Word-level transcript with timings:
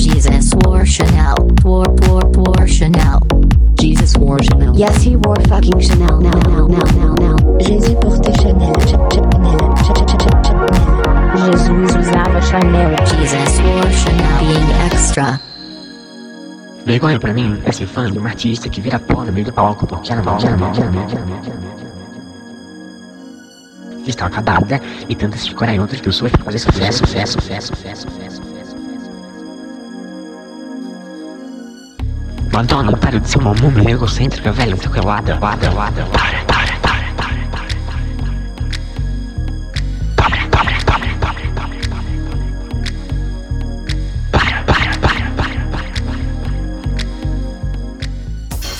Jesus 0.00 0.54
wore 0.64 0.86
Chanel. 0.86 1.36
Wore, 1.62 1.84
wore, 2.08 2.24
wore 2.34 2.66
Chanel. 2.66 3.20
Jesus 3.78 4.16
wore 4.16 4.42
Chanel. 4.42 4.74
Yes, 4.74 5.02
he 5.02 5.14
wore 5.16 5.36
fucking 5.46 5.78
Chanel 5.78 6.18
now, 6.20 6.30
now, 6.48 6.66
now, 6.66 6.84
now, 6.96 7.14
now. 7.20 7.36
Jésus 7.60 7.94
portait 8.00 8.34
Chanel. 8.40 8.72
Ch- 8.88 8.96
Chanel. 9.12 9.58
Ch- 9.84 9.92
Ch- 9.92 10.16
Ch- 10.16 10.46
Chanel. 10.46 11.52
Jesus 11.52 11.96
usava 11.96 12.40
Chanel. 12.40 12.96
Jesus 13.12 13.60
wore 13.60 13.92
Chanel. 13.92 14.38
Being 14.40 14.70
extra. 14.90 15.38
Vergonha 16.86 17.20
pra 17.20 17.34
mim 17.34 17.60
é 17.66 17.70
ser 17.72 17.86
fã 17.86 18.10
de 18.10 18.18
uma 18.18 18.30
artista 18.30 18.70
que 18.70 18.80
vira 18.80 18.98
pó 18.98 19.22
no 19.22 19.30
meio 19.30 19.44
do 19.44 19.52
palco 19.52 19.86
porque 19.86 20.12
ela 20.12 20.22
não, 20.22 20.38
ela 20.38 20.56
não, 20.56 20.72
ela 20.72 20.90
não, 20.90 21.02
ela 21.02 21.26
não. 21.26 21.60
Está 24.06 24.26
acabada 24.26 24.80
e 25.08 25.14
tenta 25.14 25.36
se 25.36 25.50
decorar 25.50 25.74
em 25.74 25.78
eu 25.78 26.12
sou 26.12 26.26
e 26.26 26.30
fazer 26.42 26.58
sucesso, 26.58 26.98
sucesso, 27.06 27.34
sucesso, 27.34 27.66
sucesso, 27.76 28.10
sucesso, 28.10 28.39
Madonna, 32.52 32.96
para 32.96 33.20
de 33.20 33.30
ser 33.30 33.38
uma 33.38 33.54
múmia 33.54 33.90
egocêntrica, 33.92 34.50
velho, 34.50 34.76
não 34.76 34.92
que, 34.92 35.00
lada, 35.00 35.38
lada, 35.40 35.70
lada, 35.72 36.04
para, 36.06 36.44
para, 36.46 36.80
para. 36.80 37.00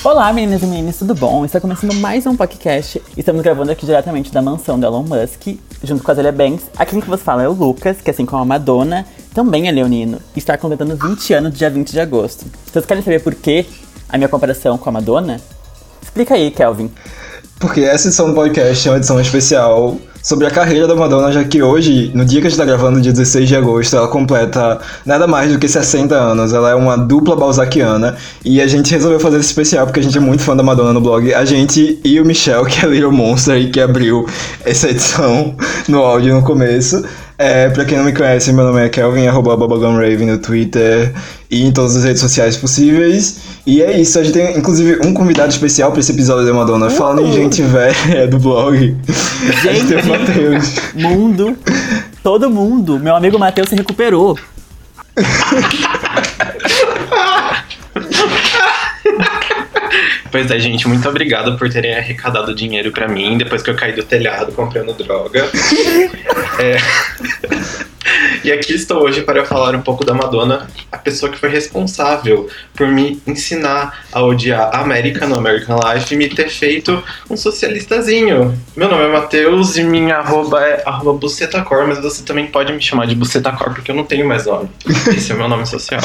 Olá, 0.03 0.33
meninas 0.33 0.63
e 0.63 0.65
meninos, 0.65 0.97
tudo 0.97 1.15
bom? 1.15 1.45
Está 1.45 1.61
começando 1.61 1.93
mais 1.95 2.25
um 2.25 2.35
podcast. 2.35 3.01
Estamos 3.15 3.41
gravando 3.41 3.71
aqui 3.71 3.85
diretamente 3.85 4.33
da 4.33 4.41
mansão 4.41 4.77
do 4.77 4.85
Elon 4.85 5.03
Musk, 5.03 5.59
junto 5.83 6.03
com 6.03 6.11
a 6.11 6.13
Zélia 6.13 6.31
Banks. 6.31 6.65
Aqui 6.75 6.91
quem 6.91 7.01
que 7.01 7.09
você 7.09 7.23
fala 7.23 7.43
é 7.43 7.47
o 7.47 7.53
Lucas, 7.53 8.01
que 8.01 8.09
é 8.09 8.13
assim 8.13 8.25
como 8.25 8.41
a 8.41 8.45
Madonna, 8.45 9.05
também 9.33 9.67
é 9.67 9.71
leonino, 9.71 10.19
e 10.35 10.39
está 10.39 10.57
completando 10.57 10.95
20 10.95 11.33
anos 11.33 11.57
dia 11.57 11.69
20 11.69 11.91
de 11.91 11.99
agosto. 11.99 12.45
Vocês 12.71 12.85
querem 12.85 13.03
saber 13.03 13.21
por 13.21 13.33
que 13.35 13.65
a 14.09 14.17
minha 14.17 14.27
comparação 14.27 14.77
com 14.77 14.89
a 14.89 14.91
Madonna? 14.91 15.39
Explica 16.01 16.35
aí, 16.35 16.51
Kelvin. 16.51 16.91
Porque 17.59 17.81
essa 17.81 18.07
edição 18.07 18.27
do 18.27 18.33
podcast 18.33 18.87
é 18.87 18.91
uma 18.91 18.97
edição 18.97 19.21
especial 19.21 19.97
sobre 20.23 20.45
a 20.45 20.51
carreira 20.51 20.87
da 20.87 20.95
Madonna, 20.95 21.31
já 21.31 21.43
que 21.43 21.61
hoje, 21.61 22.11
no 22.13 22.25
dia 22.25 22.41
que 22.41 22.47
a 22.47 22.49
gente 22.49 22.59
tá 22.59 22.65
gravando, 22.65 22.99
dia 22.99 23.11
16 23.11 23.47
de 23.47 23.55
agosto, 23.55 23.95
ela 23.95 24.07
completa 24.07 24.79
nada 25.05 25.27
mais 25.27 25.51
do 25.51 25.59
que 25.59 25.67
60 25.67 26.15
anos. 26.15 26.53
Ela 26.53 26.71
é 26.71 26.75
uma 26.75 26.97
dupla 26.97 27.35
balzaquiana 27.35 28.17
e 28.43 28.61
a 28.61 28.67
gente 28.67 28.91
resolveu 28.91 29.19
fazer 29.19 29.37
esse 29.37 29.49
especial 29.49 29.85
porque 29.85 29.99
a 29.99 30.03
gente 30.03 30.17
é 30.17 30.21
muito 30.21 30.43
fã 30.43 30.55
da 30.55 30.63
Madonna 30.63 30.93
no 30.93 31.01
blog. 31.01 31.33
A 31.33 31.45
gente 31.45 31.99
e 32.03 32.19
o 32.19 32.25
Michel, 32.25 32.65
que 32.65 32.85
é 32.85 32.89
Little 32.89 33.11
Monster 33.11 33.57
e 33.57 33.69
que 33.69 33.79
abriu 33.79 34.27
essa 34.65 34.89
edição 34.89 35.55
no 35.87 35.99
áudio 35.99 36.33
no 36.33 36.43
começo. 36.43 37.03
É, 37.41 37.69
pra 37.69 37.83
quem 37.83 37.97
não 37.97 38.05
me 38.05 38.13
conhece, 38.13 38.53
meu 38.53 38.63
nome 38.63 38.85
é 38.85 38.87
Kelvin, 38.87 39.25
arroba 39.25 39.57
Bubblegumrave 39.57 40.27
no 40.27 40.37
Twitter 40.37 41.11
e 41.49 41.65
em 41.65 41.71
todas 41.71 41.95
as 41.95 42.03
redes 42.03 42.21
sociais 42.21 42.55
possíveis. 42.55 43.39
E 43.65 43.81
é 43.81 43.99
isso, 43.99 44.19
a 44.19 44.23
gente 44.23 44.33
tem 44.33 44.55
inclusive 44.55 44.99
um 45.03 45.11
convidado 45.11 45.49
especial 45.49 45.89
pra 45.91 46.01
esse 46.01 46.11
episódio 46.11 46.45
da 46.45 46.53
Madonna. 46.53 46.91
Falando 46.91 47.25
em 47.25 47.33
gente 47.33 47.63
velha 47.63 48.27
do 48.29 48.37
blog. 48.37 48.95
a 49.47 49.73
gente 49.73 49.87
tem 49.87 49.97
o 49.97 50.05
Matheus. 50.05 50.75
Mundo, 50.93 51.57
todo 52.21 52.47
mundo, 52.47 52.99
meu 52.99 53.15
amigo 53.15 53.39
Matheus 53.39 53.69
se 53.69 53.75
recuperou. 53.75 54.37
Pois 60.31 60.49
é, 60.49 60.59
gente, 60.59 60.87
muito 60.87 61.07
obrigado 61.07 61.57
por 61.57 61.69
terem 61.69 61.93
arrecadado 61.93 62.55
dinheiro 62.55 62.91
pra 62.91 63.07
mim 63.07 63.37
depois 63.37 63.61
que 63.61 63.69
eu 63.69 63.75
caí 63.75 63.93
do 63.93 64.03
telhado 64.03 64.51
comprando 64.53 64.93
droga. 64.93 65.49
É. 66.59 66.77
E 68.43 68.51
aqui 68.51 68.73
estou 68.73 69.03
hoje 69.03 69.21
para 69.21 69.45
falar 69.45 69.75
um 69.75 69.81
pouco 69.81 70.03
da 70.03 70.15
Madonna, 70.15 70.67
a 70.91 70.97
pessoa 70.97 71.31
que 71.31 71.37
foi 71.37 71.49
responsável 71.49 72.49
por 72.73 72.87
me 72.87 73.21
ensinar 73.27 74.05
a 74.11 74.23
odiar 74.23 74.71
a 74.73 74.81
América 74.81 75.27
no 75.27 75.35
American 75.35 75.79
Life 75.79 76.11
e 76.11 76.17
me 76.17 76.27
ter 76.27 76.49
feito 76.49 77.03
um 77.29 77.37
socialistazinho. 77.37 78.57
Meu 78.75 78.89
nome 78.89 79.03
é 79.03 79.07
Matheus 79.11 79.77
e 79.77 79.83
minha 79.83 80.17
arroba 80.17 80.59
é 80.59 80.81
arroba 80.85 81.19
bucetacor, 81.19 81.87
mas 81.87 82.01
você 82.01 82.23
também 82.23 82.47
pode 82.47 82.73
me 82.73 82.81
chamar 82.81 83.05
de 83.05 83.13
bucetacor 83.13 83.75
porque 83.75 83.91
eu 83.91 83.95
não 83.95 84.05
tenho 84.05 84.27
mais 84.27 84.47
nome. 84.47 84.69
Esse 85.15 85.31
é 85.31 85.35
o 85.35 85.37
meu 85.37 85.47
nome 85.47 85.67
social. 85.67 86.01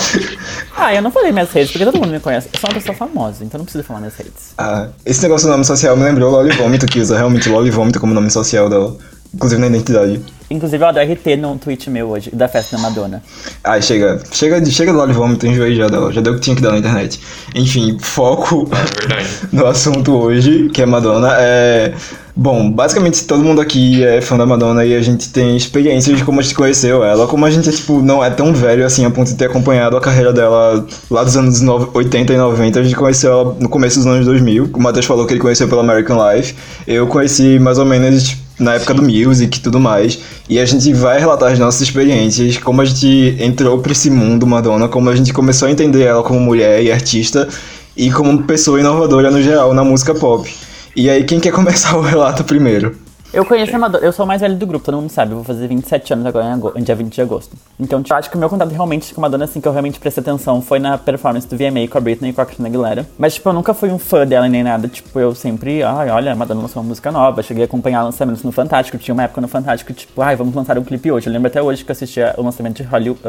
Ah, 0.76 0.94
eu 0.94 1.00
não 1.00 1.10
falei 1.10 1.32
minhas 1.32 1.50
redes, 1.50 1.72
porque 1.72 1.86
todo 1.86 1.96
mundo 1.96 2.10
me 2.10 2.20
conhece. 2.20 2.50
Eu 2.52 2.60
sou 2.60 2.68
uma 2.68 2.74
pessoa 2.74 2.94
famosa, 2.94 3.44
então 3.44 3.56
não 3.56 3.64
preciso 3.64 3.82
falar 3.82 4.00
minhas 4.00 4.14
redes. 4.14 4.52
Ah, 4.58 4.88
esse 5.06 5.22
negócio 5.22 5.46
do 5.46 5.52
nome 5.52 5.64
social 5.64 5.96
me 5.96 6.04
lembrou 6.04 6.30
Loli 6.30 6.52
Vômito, 6.54 6.84
que 6.84 7.00
usa 7.00 7.16
realmente 7.16 7.48
Loli 7.48 7.70
Vômito 7.70 7.98
como 7.98 8.12
nome 8.12 8.30
social 8.30 8.68
dela. 8.68 8.94
Inclusive 9.34 9.60
na 9.60 9.68
identidade. 9.68 10.22
Inclusive, 10.48 10.82
eu 10.84 10.88
adoro 10.88 11.12
RT 11.12 11.36
no 11.36 11.56
tweet 11.58 11.90
meu 11.90 12.08
hoje, 12.08 12.30
da 12.32 12.46
festa 12.46 12.76
da 12.76 12.82
Madonna. 12.82 13.22
Ai, 13.64 13.82
chega. 13.82 14.22
Chega, 14.30 14.60
de- 14.60 14.70
chega 14.70 14.92
do 14.92 14.98
Loli 14.98 15.12
Vômito, 15.12 15.46
enjoei 15.46 15.74
já 15.74 15.88
dela. 15.88 16.12
Já 16.12 16.20
deu 16.20 16.32
o 16.34 16.36
que 16.36 16.42
tinha 16.42 16.54
que 16.54 16.62
dar 16.62 16.70
na 16.72 16.78
internet. 16.78 17.18
Enfim, 17.54 17.98
foco 18.00 18.68
É 18.70 19.00
verdade. 19.06 19.28
no 19.52 19.66
assunto 19.66 20.14
hoje, 20.14 20.68
que 20.72 20.80
é 20.82 20.86
Madonna. 20.86 21.32
É. 21.38 21.92
Bom, 22.38 22.70
basicamente 22.70 23.24
todo 23.24 23.42
mundo 23.42 23.62
aqui 23.62 24.04
é 24.04 24.20
fã 24.20 24.36
da 24.36 24.44
Madonna 24.44 24.84
e 24.84 24.94
a 24.94 25.00
gente 25.00 25.30
tem 25.30 25.56
experiências 25.56 26.18
de 26.18 26.22
como 26.22 26.38
a 26.38 26.42
gente 26.42 26.54
conheceu 26.54 27.02
ela, 27.02 27.26
como 27.26 27.46
a 27.46 27.50
gente 27.50 27.72
tipo, 27.72 28.02
não 28.02 28.22
é 28.22 28.28
tão 28.28 28.52
velho 28.52 28.84
assim 28.84 29.06
a 29.06 29.10
ponto 29.10 29.28
de 29.28 29.36
ter 29.36 29.46
acompanhado 29.46 29.96
a 29.96 30.00
carreira 30.02 30.34
dela 30.34 30.86
lá 31.10 31.24
dos 31.24 31.34
anos 31.34 31.62
no- 31.62 31.88
80 31.94 32.34
e 32.34 32.36
90, 32.36 32.78
a 32.78 32.82
gente 32.82 32.94
conheceu 32.94 33.32
ela 33.32 33.56
no 33.58 33.70
começo 33.70 33.96
dos 33.96 34.06
anos 34.06 34.26
2000, 34.26 34.68
o 34.70 34.78
Matheus 34.82 35.06
falou 35.06 35.24
que 35.26 35.32
ele 35.32 35.40
conheceu 35.40 35.66
pela 35.66 35.80
American 35.80 36.18
Life, 36.30 36.54
eu 36.86 37.06
conheci 37.06 37.58
mais 37.58 37.78
ou 37.78 37.86
menos 37.86 38.24
tipo, 38.24 38.42
na 38.58 38.74
época 38.74 38.94
do 38.94 39.02
music 39.02 39.58
e 39.58 39.60
tudo 39.60 39.78
mais, 39.78 40.18
e 40.48 40.58
a 40.58 40.64
gente 40.64 40.92
vai 40.92 41.18
relatar 41.18 41.52
as 41.52 41.58
nossas 41.58 41.82
experiências, 41.82 42.56
como 42.56 42.80
a 42.80 42.84
gente 42.84 43.36
entrou 43.38 43.78
pra 43.78 43.92
esse 43.92 44.10
mundo 44.10 44.46
Madonna, 44.46 44.88
como 44.88 45.10
a 45.10 45.16
gente 45.16 45.32
começou 45.32 45.68
a 45.68 45.70
entender 45.70 46.02
ela 46.02 46.22
como 46.22 46.40
mulher 46.40 46.82
e 46.82 46.90
artista, 46.90 47.48
e 47.96 48.10
como 48.10 48.42
pessoa 48.42 48.80
inovadora 48.80 49.30
no 49.30 49.42
geral 49.42 49.72
na 49.72 49.84
música 49.84 50.14
pop. 50.14 50.52
E 50.94 51.10
aí, 51.10 51.24
quem 51.24 51.38
quer 51.38 51.52
começar 51.52 51.96
o 51.96 52.00
relato 52.00 52.44
primeiro? 52.44 53.05
Eu 53.32 53.44
conheço 53.44 53.74
a 53.74 53.78
Madonna, 53.78 54.04
eu 54.04 54.12
sou 54.12 54.24
o 54.24 54.28
mais 54.28 54.40
velho 54.40 54.56
do 54.56 54.66
grupo, 54.66 54.84
todo 54.84 54.96
mundo 54.96 55.10
sabe, 55.10 55.32
eu 55.32 55.36
vou 55.36 55.44
fazer 55.44 55.66
27 55.66 56.12
anos 56.12 56.26
agora 56.26 56.58
em 56.74 56.82
dia 56.82 56.94
20 56.94 57.12
de 57.12 57.20
agosto. 57.20 57.54
Então, 57.78 58.02
tipo, 58.02 58.14
acho 58.14 58.30
que 58.30 58.36
o 58.36 58.38
meu 58.38 58.48
contato 58.48 58.70
realmente 58.70 59.12
com 59.12 59.20
Madonna, 59.20 59.44
assim, 59.44 59.60
que 59.60 59.68
eu 59.68 59.72
realmente 59.72 59.98
prestei 59.98 60.22
atenção 60.22 60.62
foi 60.62 60.78
na 60.78 60.96
performance 60.96 61.46
do 61.46 61.56
VMA 61.56 61.86
com 61.90 61.98
a 61.98 62.00
Britney 62.00 62.30
e 62.30 62.32
com 62.32 62.40
a 62.40 62.46
Christina 62.46 62.68
Aguilera. 62.68 63.06
Mas, 63.18 63.34
tipo, 63.34 63.48
eu 63.48 63.52
nunca 63.52 63.74
fui 63.74 63.90
um 63.90 63.98
fã 63.98 64.26
dela 64.26 64.48
nem 64.48 64.62
nada, 64.62 64.88
tipo, 64.88 65.18
eu 65.18 65.34
sempre, 65.34 65.82
ai, 65.82 66.08
olha, 66.08 66.34
Madonna 66.34 66.62
lançou 66.62 66.80
uma 66.80 66.88
música 66.88 67.12
nova, 67.12 67.42
cheguei 67.42 67.64
a 67.64 67.66
acompanhar 67.66 68.02
lançamentos 68.04 68.42
no 68.42 68.52
Fantástico, 68.52 68.96
tinha 68.96 69.12
uma 69.12 69.24
época 69.24 69.40
no 69.40 69.48
Fantástico, 69.48 69.92
tipo, 69.92 70.22
ai, 70.22 70.36
vamos 70.36 70.54
lançar 70.54 70.78
um 70.78 70.84
clipe 70.84 71.10
hoje. 71.10 71.26
Eu 71.26 71.32
lembro 71.32 71.48
até 71.48 71.60
hoje 71.60 71.84
que 71.84 71.90
eu 71.90 71.94
assistia 71.94 72.34
o 72.38 72.42
lançamento 72.42 72.76
de 72.76 72.84
Hollywood, 72.84 73.20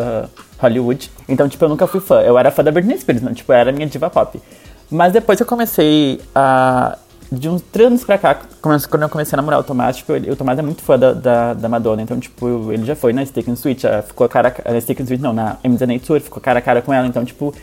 Hollywood. 0.60 1.12
Então, 1.28 1.50
tipo, 1.50 1.66
eu 1.66 1.70
nunca 1.70 1.88
fui 1.88 2.00
fã, 2.00 2.22
eu 2.22 2.38
era 2.38 2.52
fã 2.52 2.64
da 2.64 2.72
Britney 2.72 2.98
Spears, 2.98 3.22
né? 3.22 3.34
tipo, 3.34 3.52
era 3.52 3.72
a 3.72 3.74
minha 3.74 3.88
diva 3.88 4.10
pop. 4.10 4.40
Mas 4.90 5.12
depois 5.12 5.40
eu 5.40 5.46
comecei 5.46 6.22
a 6.34 6.98
de 7.32 7.50
uns 7.50 7.62
três 7.62 7.88
anos 7.88 8.04
pra 8.06 8.18
cá, 8.18 8.40
quando 8.62 9.04
eu 9.04 9.10
comecei 9.10 9.36
a 9.36 9.38
namorar 9.38 9.60
o 9.60 9.64
Tomás, 9.64 9.98
tipo, 9.98 10.14
ele- 10.14 10.32
o 10.32 10.36
Tomás 10.36 10.58
é 10.58 10.62
muito 10.62 10.82
fã 10.82 10.98
da, 10.98 11.12
da, 11.14 11.54
da 11.54 11.68
Madonna, 11.70 12.02
então, 12.02 12.18
tipo, 12.20 12.72
ele 12.72 12.86
já 12.86 12.96
foi 12.96 13.12
na 13.12 13.26
Stick 13.26 13.48
and 13.50 13.56
Switch, 13.58 13.84
ah, 13.84 14.02
ficou 14.02 14.30
cara 14.30 14.56
a 14.64 14.72
na 14.72 14.80
Stick 14.80 15.02
and 15.02 15.06
Switch 15.06 15.20
não, 15.20 15.34
na 15.34 15.58
MZNA 15.64 16.00
Tour, 16.00 16.22
ficou 16.22 16.42
cara 16.42 16.60
a 16.60 16.62
cara 16.62 16.82
com 16.82 16.94
ela, 16.94 17.06
então, 17.06 17.26
tipo, 17.26 17.54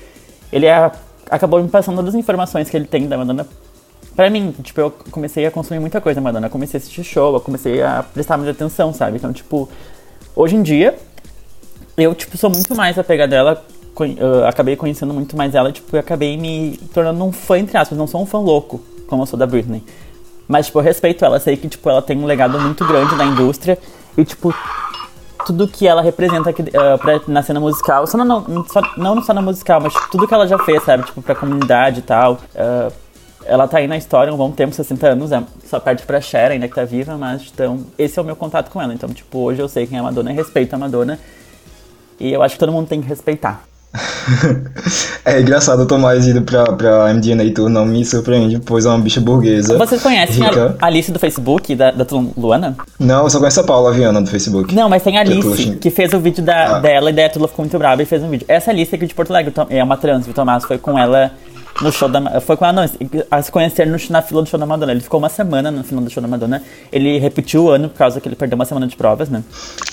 ele 0.52 0.66
é- 0.66 0.92
acabou 1.30 1.62
me 1.62 1.68
passando 1.70 1.96
todas 1.96 2.14
as 2.14 2.20
informações 2.20 2.68
que 2.68 2.76
ele 2.76 2.84
tem 2.86 3.08
da 3.08 3.16
Madonna 3.16 3.46
pra 4.14 4.28
mim, 4.28 4.54
tipo, 4.62 4.78
eu 4.80 4.90
comecei 5.10 5.46
a 5.46 5.50
consumir 5.50 5.80
muita 5.80 5.98
coisa 6.00 6.20
da 6.20 6.24
Madonna, 6.24 6.46
eu 6.46 6.50
comecei 6.50 6.76
a 6.76 6.80
assistir 6.80 7.02
show, 7.02 7.32
eu 7.34 7.40
comecei 7.40 7.82
a 7.82 8.02
prestar 8.02 8.36
mais 8.36 8.50
atenção, 8.50 8.92
sabe, 8.92 9.16
então, 9.16 9.32
tipo, 9.32 9.66
hoje 10.36 10.56
em 10.56 10.62
dia, 10.62 10.94
eu, 11.96 12.14
tipo, 12.14 12.36
sou 12.36 12.50
muito 12.50 12.74
mais 12.74 12.98
apegada 12.98 13.34
conhe- 13.94 14.16
eu 14.18 14.46
acabei 14.46 14.76
conhecendo 14.76 15.14
muito 15.14 15.34
mais 15.36 15.54
ela, 15.54 15.72
tipo, 15.72 15.96
e 15.96 15.98
acabei 15.98 16.36
me 16.36 16.76
tornando 16.92 17.24
um 17.24 17.32
fã, 17.32 17.58
entre 17.58 17.78
aspas, 17.78 17.96
não 17.96 18.06
sou 18.06 18.20
um 18.20 18.26
fã 18.26 18.38
louco, 18.38 18.80
como 19.06 19.22
eu 19.22 19.26
sou 19.26 19.38
da 19.38 19.46
Britney. 19.46 19.82
Mas, 20.46 20.66
tipo, 20.66 20.78
eu 20.78 20.82
respeito 20.82 21.24
ela, 21.24 21.40
sei 21.40 21.56
que, 21.56 21.68
tipo, 21.68 21.88
ela 21.88 22.02
tem 22.02 22.18
um 22.18 22.26
legado 22.26 22.60
muito 22.60 22.84
grande 22.84 23.14
na 23.16 23.24
indústria 23.24 23.78
e, 24.16 24.24
tipo, 24.24 24.54
tudo 25.46 25.66
que 25.66 25.86
ela 25.86 26.02
representa 26.02 26.50
aqui, 26.50 26.62
eh, 26.62 26.96
pra, 26.98 27.20
na 27.26 27.42
cena 27.42 27.60
musical, 27.60 28.06
só 28.06 28.18
não, 28.18 28.40
não, 28.40 28.64
só, 28.66 28.82
não 28.96 29.22
só 29.22 29.32
na 29.32 29.42
musical, 29.42 29.80
mas 29.80 29.92
tipo, 29.92 30.10
tudo 30.10 30.28
que 30.28 30.34
ela 30.34 30.46
já 30.46 30.58
fez, 30.58 30.82
sabe, 30.82 31.04
tipo, 31.04 31.22
pra 31.22 31.34
comunidade 31.34 32.00
e 32.00 32.02
tal. 32.02 32.38
eh, 32.54 32.92
ela 33.46 33.68
tá 33.68 33.78
aí 33.78 33.86
na 33.86 33.96
história 33.96 34.32
um 34.32 34.36
bom 34.36 34.50
tempo, 34.50 34.74
60 34.74 35.06
anos, 35.06 35.32
é, 35.32 35.42
só 35.66 35.78
perde 35.78 36.02
pra 36.04 36.20
Cher 36.20 36.50
ainda 36.50 36.66
que 36.66 36.74
tá 36.74 36.84
viva, 36.84 37.16
mas 37.18 37.50
então, 37.52 37.80
esse 37.98 38.18
é 38.18 38.22
o 38.22 38.24
meu 38.24 38.34
contato 38.36 38.70
com 38.70 38.80
ela. 38.80 38.94
Então, 38.94 39.08
tipo, 39.10 39.38
hoje 39.38 39.60
eu 39.60 39.68
sei 39.68 39.86
quem 39.86 39.98
é 39.98 40.00
a 40.00 40.04
Madonna 40.04 40.32
respeito 40.32 40.74
a 40.74 40.78
Madonna. 40.78 41.18
E 42.18 42.32
eu 42.32 42.42
acho 42.42 42.54
que 42.54 42.60
todo 42.60 42.72
mundo 42.72 42.88
tem 42.88 43.02
que 43.02 43.08
respeitar. 43.08 43.64
É 45.24 45.40
engraçado 45.40 45.80
o 45.82 45.86
Tomás 45.86 46.26
indo 46.26 46.42
pra, 46.42 46.64
pra 46.72 47.12
MDNA 47.14 47.50
Tour, 47.54 47.68
não 47.68 47.86
me 47.86 48.04
surpreende, 48.04 48.58
pois 48.58 48.84
é 48.84 48.88
uma 48.88 48.98
bicha 48.98 49.20
burguesa. 49.20 49.78
Vocês 49.78 50.02
conhecem 50.02 50.42
rica. 50.44 50.76
a 50.80 50.86
Alice 50.86 51.10
do 51.10 51.18
Facebook, 51.18 51.74
da, 51.74 51.90
da 51.90 52.06
Luana? 52.36 52.76
Não, 52.98 53.24
eu 53.24 53.30
só 53.30 53.38
conheço 53.38 53.60
a 53.60 53.64
Paula 53.64 53.92
Viana 53.92 54.20
do 54.20 54.28
Facebook. 54.28 54.74
Não, 54.74 54.88
mas 54.88 55.02
tem 55.02 55.16
a 55.18 55.24
Que 55.24 55.30
é 55.30 55.32
Alice, 55.32 55.48
coxinha. 55.48 55.76
que 55.76 55.90
fez 55.90 56.12
o 56.12 56.20
vídeo 56.20 56.42
da, 56.44 56.76
Ah. 56.76 56.78
dela 56.78 57.10
e 57.10 57.12
daí 57.12 57.24
a 57.24 57.30
Tula 57.30 57.48
ficou 57.48 57.64
muito 57.64 57.78
brava 57.78 58.02
e 58.02 58.04
fez 58.04 58.22
um 58.22 58.28
vídeo. 58.28 58.44
Essa 58.48 58.70
Alice 58.70 58.94
aqui 58.94 59.06
de 59.06 59.14
Porto 59.14 59.30
Alegre 59.30 59.52
é 59.70 59.82
uma 59.82 59.96
trans, 59.96 60.26
o 60.26 60.32
Tomás 60.32 60.64
foi 60.64 60.76
com 60.78 60.98
ela 60.98 61.30
no 61.82 61.90
show 61.92 62.08
da 62.08 62.40
Foi 62.40 62.56
com 62.56 62.64
ela, 62.64 62.72
não, 62.72 62.90
a 63.30 63.42
se 63.42 63.50
conhecer 63.50 63.86
no, 63.86 63.96
na 64.10 64.22
fila 64.22 64.42
do 64.42 64.48
show 64.48 64.58
da 64.58 64.66
Madonna. 64.66 64.92
Ele 64.92 65.00
ficou 65.00 65.18
uma 65.18 65.28
semana 65.28 65.70
no 65.70 65.82
final 65.84 66.04
do 66.04 66.10
show 66.10 66.22
da 66.22 66.28
Madonna. 66.28 66.62
Ele 66.92 67.18
repetiu 67.18 67.64
o 67.64 67.70
ano 67.70 67.88
por 67.88 67.98
causa 67.98 68.20
que 68.20 68.28
ele 68.28 68.36
perdeu 68.36 68.56
uma 68.56 68.64
semana 68.64 68.86
de 68.86 68.96
provas, 68.96 69.28
né? 69.28 69.42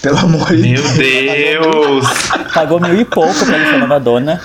Pelo 0.01 0.17
amor 0.19 0.47
de 0.55 0.61
Meu 0.61 0.83
Deus! 0.93 2.05
Pagou 2.53 2.79
mil 2.79 2.99
e 2.99 3.05
pouco 3.05 3.33
pelo 3.45 3.65
show 3.65 3.79
da 3.79 3.87
Madonna. 3.87 4.41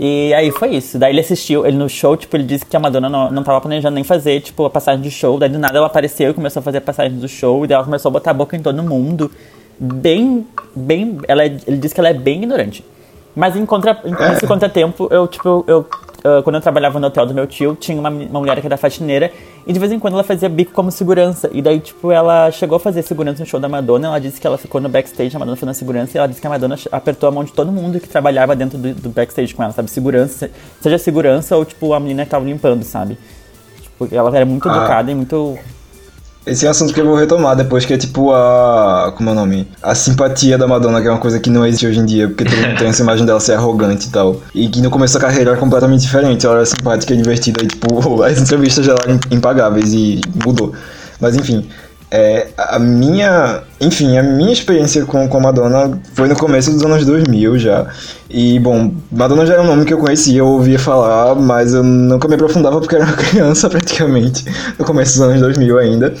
E 0.00 0.34
aí 0.34 0.50
foi 0.50 0.70
isso. 0.74 0.98
Daí 0.98 1.12
ele 1.12 1.20
assistiu, 1.20 1.64
ele 1.64 1.76
no 1.76 1.88
show, 1.88 2.16
tipo, 2.16 2.36
ele 2.36 2.44
disse 2.44 2.64
que 2.66 2.76
a 2.76 2.80
Madonna 2.80 3.08
não, 3.08 3.30
não 3.30 3.42
tava 3.44 3.60
planejando 3.60 3.94
nem 3.94 4.02
fazer, 4.02 4.40
tipo, 4.40 4.64
a 4.64 4.70
passagem 4.70 5.00
de 5.02 5.10
show. 5.10 5.38
Daí 5.38 5.48
do 5.48 5.58
nada 5.58 5.76
ela 5.78 5.86
apareceu 5.86 6.30
e 6.30 6.34
começou 6.34 6.60
a 6.60 6.62
fazer 6.62 6.78
a 6.78 6.80
passagem 6.80 7.16
do 7.18 7.28
show. 7.28 7.64
E 7.64 7.68
daí 7.68 7.76
ela 7.76 7.84
começou 7.84 8.08
a 8.08 8.12
botar 8.12 8.30
a 8.32 8.34
boca 8.34 8.56
em 8.56 8.60
todo 8.60 8.82
mundo. 8.82 9.30
Bem, 9.78 10.46
bem, 10.74 11.18
ela 11.28 11.44
é- 11.44 11.56
ele 11.66 11.76
disse 11.76 11.94
que 11.94 12.00
ela 12.00 12.08
é 12.08 12.14
bem 12.14 12.38
ignorante. 12.38 12.84
Mas 13.36 13.56
em 13.56 13.64
contra, 13.66 14.00
em- 14.04 14.12
nesse 14.30 14.46
contratempo, 14.48 15.08
eu, 15.10 15.26
tipo, 15.28 15.48
eu, 15.48 15.64
eu, 15.68 15.86
ah, 16.24 16.40
quando 16.42 16.56
eu 16.56 16.60
trabalhava 16.62 16.98
no 16.98 17.06
hotel 17.06 17.26
do 17.26 17.34
meu 17.34 17.46
tio, 17.46 17.76
tinha 17.78 17.98
uma, 18.00 18.08
uma 18.08 18.40
mulher 18.40 18.58
que 18.60 18.66
era 18.66 18.76
faxineira, 18.78 19.30
e 19.66 19.72
de 19.72 19.78
vez 19.78 19.92
em 19.92 19.98
quando 19.98 20.14
ela 20.14 20.24
fazia 20.24 20.48
bico 20.48 20.72
como 20.72 20.90
segurança. 20.90 21.50
E 21.52 21.60
daí, 21.60 21.78
tipo, 21.80 22.10
ela 22.10 22.50
chegou 22.50 22.76
a 22.76 22.80
fazer 22.80 23.02
segurança 23.02 23.40
no 23.40 23.46
show 23.46 23.60
da 23.60 23.68
Madonna, 23.68 24.08
ela 24.08 24.18
disse 24.18 24.40
que 24.40 24.46
ela 24.46 24.56
ficou 24.58 24.80
no 24.80 24.88
backstage, 24.88 25.36
a 25.36 25.38
Madonna 25.38 25.56
foi 25.56 25.66
na 25.66 25.74
segurança, 25.74 26.16
e 26.16 26.18
ela 26.18 26.26
disse 26.26 26.40
que 26.40 26.46
a 26.46 26.50
Madonna 26.50 26.76
apertou 26.90 27.28
a 27.28 27.32
mão 27.32 27.44
de 27.44 27.52
todo 27.52 27.70
mundo 27.70 28.00
que 28.00 28.08
trabalhava 28.08 28.56
dentro 28.56 28.78
do, 28.78 28.94
do 28.94 29.08
backstage 29.10 29.54
com 29.54 29.62
ela, 29.62 29.72
sabe? 29.72 29.90
Segurança, 29.90 30.50
seja 30.80 30.96
segurança 30.98 31.56
ou, 31.56 31.64
tipo, 31.64 31.92
a 31.92 32.00
menina 32.00 32.24
que 32.24 32.30
tava 32.30 32.44
limpando, 32.44 32.82
sabe? 32.84 33.18
Tipo, 33.82 34.08
ela 34.14 34.34
era 34.34 34.46
muito 34.46 34.68
Ah. 34.68 34.76
educada 34.76 35.10
e 35.10 35.14
muito... 35.14 35.58
Esse 36.46 36.66
é 36.66 36.68
um 36.68 36.72
assunto 36.72 36.92
que 36.92 37.00
eu 37.00 37.06
vou 37.06 37.16
retomar 37.16 37.56
depois, 37.56 37.86
que 37.86 37.94
é 37.94 37.96
tipo 37.96 38.30
a. 38.32 39.14
Como 39.16 39.30
é 39.30 39.32
o 39.32 39.34
nome? 39.34 39.66
A 39.82 39.94
simpatia 39.94 40.58
da 40.58 40.66
Madonna, 40.66 41.00
que 41.00 41.08
é 41.08 41.10
uma 41.10 41.18
coisa 41.20 41.40
que 41.40 41.48
não 41.48 41.66
existe 41.66 41.86
hoje 41.86 42.00
em 42.00 42.04
dia, 42.04 42.28
porque 42.28 42.44
todo 42.44 42.56
mundo 42.56 42.78
tem 42.78 42.88
essa 42.88 43.02
imagem 43.02 43.24
dela 43.24 43.40
ser 43.40 43.54
arrogante 43.54 44.08
e 44.08 44.10
tal. 44.10 44.40
E 44.54 44.68
que 44.68 44.82
no 44.82 44.90
começo 44.90 45.14
da 45.14 45.20
carreira 45.20 45.52
era 45.52 45.58
completamente 45.58 46.02
diferente. 46.02 46.44
Ela 46.44 46.56
era 46.56 46.66
simpática 46.66 47.14
e 47.14 47.16
divertida, 47.16 47.64
e 47.64 47.66
tipo, 47.66 48.20
as 48.22 48.38
entrevistas 48.38 48.86
dela 48.86 48.98
eram 49.04 49.18
impagáveis 49.30 49.94
e 49.94 50.20
mudou. 50.44 50.74
Mas 51.18 51.34
enfim. 51.34 51.66
É, 52.10 52.48
a 52.56 52.78
minha, 52.78 53.62
enfim, 53.80 54.16
a 54.16 54.22
minha 54.22 54.52
experiência 54.52 55.04
com, 55.04 55.28
com 55.28 55.40
Madonna 55.40 56.00
foi 56.14 56.28
no 56.28 56.36
começo 56.36 56.70
dos 56.70 56.84
anos 56.84 57.04
2000 57.04 57.58
já. 57.58 57.86
E, 58.30 58.58
bom, 58.60 58.92
Madonna 59.10 59.44
já 59.44 59.54
era 59.54 59.62
um 59.62 59.66
nome 59.66 59.84
que 59.84 59.92
eu 59.92 59.98
conhecia, 59.98 60.38
eu 60.38 60.46
ouvia 60.46 60.78
falar, 60.78 61.34
mas 61.34 61.74
eu 61.74 61.82
nunca 61.82 62.28
me 62.28 62.34
aprofundava 62.34 62.78
porque 62.78 62.94
era 62.94 63.04
uma 63.04 63.14
criança 63.16 63.68
praticamente, 63.68 64.44
no 64.78 64.84
começo 64.84 65.18
dos 65.18 65.22
anos 65.22 65.40
2000 65.40 65.78
ainda. 65.78 66.14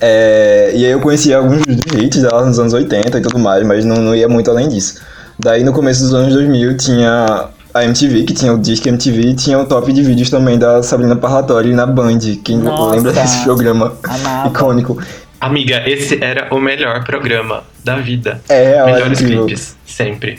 É, 0.00 0.72
e 0.74 0.84
aí 0.84 0.92
eu 0.92 1.00
conhecia 1.00 1.38
alguns 1.38 1.62
dos 1.62 1.76
hits 2.00 2.22
dela 2.22 2.44
nos 2.44 2.58
anos 2.58 2.72
80 2.72 3.18
e 3.18 3.20
tudo 3.20 3.38
mais, 3.38 3.66
mas 3.66 3.84
não, 3.84 3.96
não 3.96 4.14
ia 4.14 4.28
muito 4.28 4.50
além 4.50 4.68
disso. 4.68 5.00
Daí 5.38 5.62
no 5.62 5.72
começo 5.72 6.02
dos 6.02 6.14
anos 6.14 6.34
2000 6.34 6.76
tinha 6.76 7.48
a 7.78 7.84
MTV, 7.84 8.24
que 8.24 8.32
tinha 8.34 8.52
o 8.52 8.58
Disque 8.58 8.88
MTV, 8.88 9.20
e 9.20 9.34
tinha 9.34 9.58
o 9.58 9.66
top 9.66 9.92
de 9.92 10.02
vídeos 10.02 10.30
também 10.30 10.58
da 10.58 10.82
Sabrina 10.82 11.16
Parratori 11.16 11.72
na 11.72 11.86
Band. 11.86 12.18
Quem 12.44 12.58
Nossa, 12.58 12.96
lembra 12.96 13.12
desse 13.12 13.42
programa 13.44 13.94
amava. 14.02 14.48
icônico? 14.48 15.00
Amiga, 15.40 15.82
esse 15.88 16.22
era 16.22 16.52
o 16.52 16.58
melhor 16.58 17.04
programa 17.04 17.62
da 17.84 17.96
vida. 17.96 18.40
É, 18.48 18.84
Melhores 18.84 19.20
incrível. 19.20 19.46
clipes, 19.46 19.76
sempre. 19.86 20.38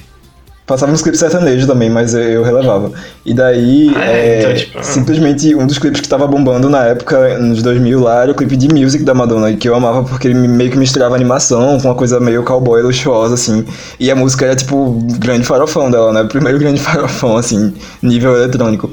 Passava 0.70 0.92
uns 0.92 1.02
clipes 1.02 1.20
sertanejos 1.20 1.66
também, 1.66 1.90
mas 1.90 2.14
eu, 2.14 2.22
eu 2.22 2.44
relevava. 2.44 2.92
E 3.26 3.34
daí, 3.34 3.92
Ah, 3.96 4.06
é, 4.06 4.12
é, 4.12 4.40
então, 4.40 4.54
tipo, 4.54 4.84
simplesmente 4.84 5.56
um 5.56 5.66
dos 5.66 5.80
clipes 5.80 6.00
que 6.00 6.08
tava 6.08 6.28
bombando 6.28 6.70
na 6.70 6.86
época, 6.86 7.40
nos 7.40 7.64
2000 7.64 8.00
lá, 8.00 8.22
era 8.22 8.32
o 8.32 8.36
clipe 8.36 8.56
de 8.56 8.72
Music 8.72 9.04
da 9.04 9.16
Madonna, 9.16 9.52
que 9.56 9.68
eu 9.68 9.74
amava 9.74 10.04
porque 10.04 10.28
ele 10.28 10.36
meio 10.48 10.70
que 10.70 10.78
misturava 10.78 11.16
animação 11.16 11.80
com 11.80 11.88
uma 11.88 11.96
coisa 11.96 12.20
meio 12.20 12.44
cowboy 12.44 12.84
luxuosa, 12.84 13.34
assim. 13.34 13.66
E 14.00 14.12
a 14.12 14.16
música 14.16 14.46
era, 14.46 14.56
tipo, 14.56 14.76
o 14.76 15.08
grande 15.18 15.44
farofão 15.44 15.90
dela, 15.90 16.14
né? 16.14 16.22
O 16.22 16.28
primeiro 16.28 16.60
grande 16.60 16.80
farofão, 16.80 17.36
assim, 17.36 17.74
nível 18.04 18.36
eletrônico. 18.36 18.92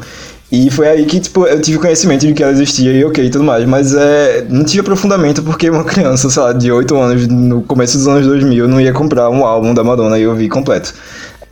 E 0.51 0.71
foi 0.71 0.89
aí 0.89 1.05
que, 1.05 1.19
tipo, 1.19 1.45
eu 1.47 1.61
tive 1.61 1.77
conhecimento 1.79 2.25
de 2.25 2.33
que 2.33 2.43
ela 2.43 2.53
existia 2.53 2.93
e 2.93 3.05
ok 3.05 3.25
e 3.25 3.31
tudo 3.31 3.43
mais, 3.43 3.65
mas 3.67 3.93
é, 3.93 4.47
não 4.49 4.65
tive 4.65 4.81
aprofundamento 4.81 5.43
porque 5.43 5.69
uma 5.69 5.83
criança, 5.83 6.31
sei 6.31 6.43
lá, 6.43 6.53
de 6.53 6.71
8 6.71 6.97
anos, 6.97 7.27
no 7.27 7.63
começo 7.63 7.99
dos 7.99 8.07
anos 8.07 8.27
2000, 8.27 8.69
não 8.69 8.81
ia 8.81 8.93
comprar 8.93 9.29
um 9.29 9.45
álbum 9.45 9.75
da 9.75 9.83
Madonna 9.83 10.17
e 10.19 10.23
eu 10.23 10.35
vi 10.37 10.49
completo. 10.49 10.95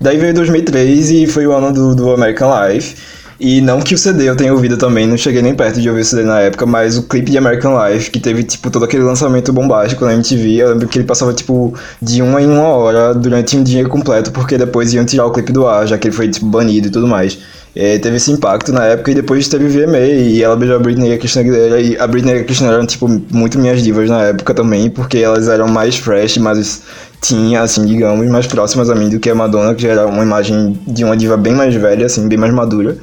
Daí 0.00 0.16
veio 0.16 0.34
2003 0.34 1.10
e 1.10 1.26
foi 1.26 1.46
o 1.46 1.52
ano 1.52 1.72
do, 1.72 1.94
do 1.94 2.12
American 2.12 2.50
Life. 2.50 2.94
E 3.38 3.60
não 3.60 3.80
que 3.80 3.94
o 3.94 3.98
CD 3.98 4.28
eu 4.28 4.36
tenha 4.36 4.52
ouvido 4.52 4.76
também, 4.76 5.06
não 5.06 5.16
cheguei 5.16 5.42
nem 5.42 5.54
perto 5.54 5.80
de 5.80 5.88
ouvir 5.88 6.02
o 6.02 6.04
CD 6.04 6.22
na 6.22 6.40
época, 6.40 6.64
mas 6.66 6.96
o 6.96 7.02
clipe 7.02 7.32
de 7.32 7.38
American 7.38 7.74
Life, 7.76 8.10
que 8.10 8.20
teve, 8.20 8.44
tipo, 8.44 8.70
todo 8.70 8.84
aquele 8.84 9.02
lançamento 9.02 9.52
bombástico 9.52 10.04
na 10.04 10.14
MTV, 10.14 10.54
eu 10.54 10.68
lembro 10.70 10.86
que 10.86 10.98
ele 10.98 11.06
passava, 11.06 11.32
tipo, 11.32 11.74
de 12.00 12.22
uma 12.22 12.40
em 12.40 12.46
uma 12.46 12.68
hora 12.68 13.12
durante 13.12 13.56
um 13.56 13.64
dia 13.64 13.86
completo, 13.88 14.30
porque 14.30 14.56
depois 14.56 14.92
iam 14.92 15.04
tirar 15.04 15.26
o 15.26 15.32
clipe 15.32 15.52
do 15.52 15.66
ar, 15.66 15.86
já 15.86 15.98
que 15.98 16.08
ele 16.08 16.14
foi, 16.14 16.28
tipo, 16.28 16.46
banido 16.46 16.86
e 16.86 16.90
tudo 16.90 17.08
mais. 17.08 17.36
É, 17.76 17.98
teve 17.98 18.16
esse 18.16 18.30
impacto 18.30 18.72
na 18.72 18.84
época 18.86 19.10
e 19.10 19.14
depois 19.14 19.48
teve 19.48 19.66
VMA 19.66 19.98
e 19.98 20.40
ela 20.40 20.54
beijou 20.54 20.76
a 20.76 20.78
Britney 20.78 21.10
e 21.10 21.12
a 21.14 21.18
Christina 21.18 21.44
Aguilera 21.44 21.80
e 21.80 21.98
a 21.98 22.06
Britney 22.06 22.36
e 22.36 22.38
a 22.38 22.44
Christina 22.44 22.70
eram, 22.70 22.86
tipo, 22.86 23.08
muito 23.32 23.58
minhas 23.58 23.82
divas 23.82 24.08
na 24.08 24.22
época 24.22 24.54
também, 24.54 24.88
porque 24.88 25.18
elas 25.18 25.48
eram 25.48 25.66
mais 25.66 25.96
fresh, 25.96 26.38
mais 26.38 26.82
tinha, 27.24 27.62
assim, 27.62 27.84
digamos, 27.86 28.28
mais 28.28 28.46
próximas 28.46 28.90
a 28.90 28.94
mim 28.94 29.08
do 29.08 29.18
que 29.18 29.30
a 29.30 29.34
Madonna, 29.34 29.74
que 29.74 29.82
já 29.82 29.90
era 29.90 30.06
uma 30.06 30.22
imagem 30.22 30.78
de 30.86 31.04
uma 31.04 31.16
diva 31.16 31.36
bem 31.36 31.54
mais 31.54 31.74
velha, 31.74 32.06
assim, 32.06 32.28
bem 32.28 32.38
mais 32.38 32.52
madura. 32.52 32.96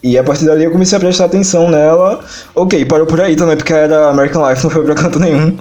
E 0.00 0.16
a 0.16 0.22
partir 0.22 0.44
dali 0.46 0.62
eu 0.62 0.70
comecei 0.70 0.96
a 0.96 1.00
prestar 1.00 1.24
atenção 1.24 1.68
nela. 1.68 2.20
Ok, 2.54 2.84
parou 2.84 3.04
por 3.04 3.20
aí 3.20 3.34
também, 3.34 3.56
porque 3.56 3.72
era 3.72 4.08
American 4.08 4.48
Life, 4.48 4.62
não 4.62 4.70
foi 4.70 4.84
pra 4.84 4.94
canto 4.94 5.18
nenhum. 5.18 5.56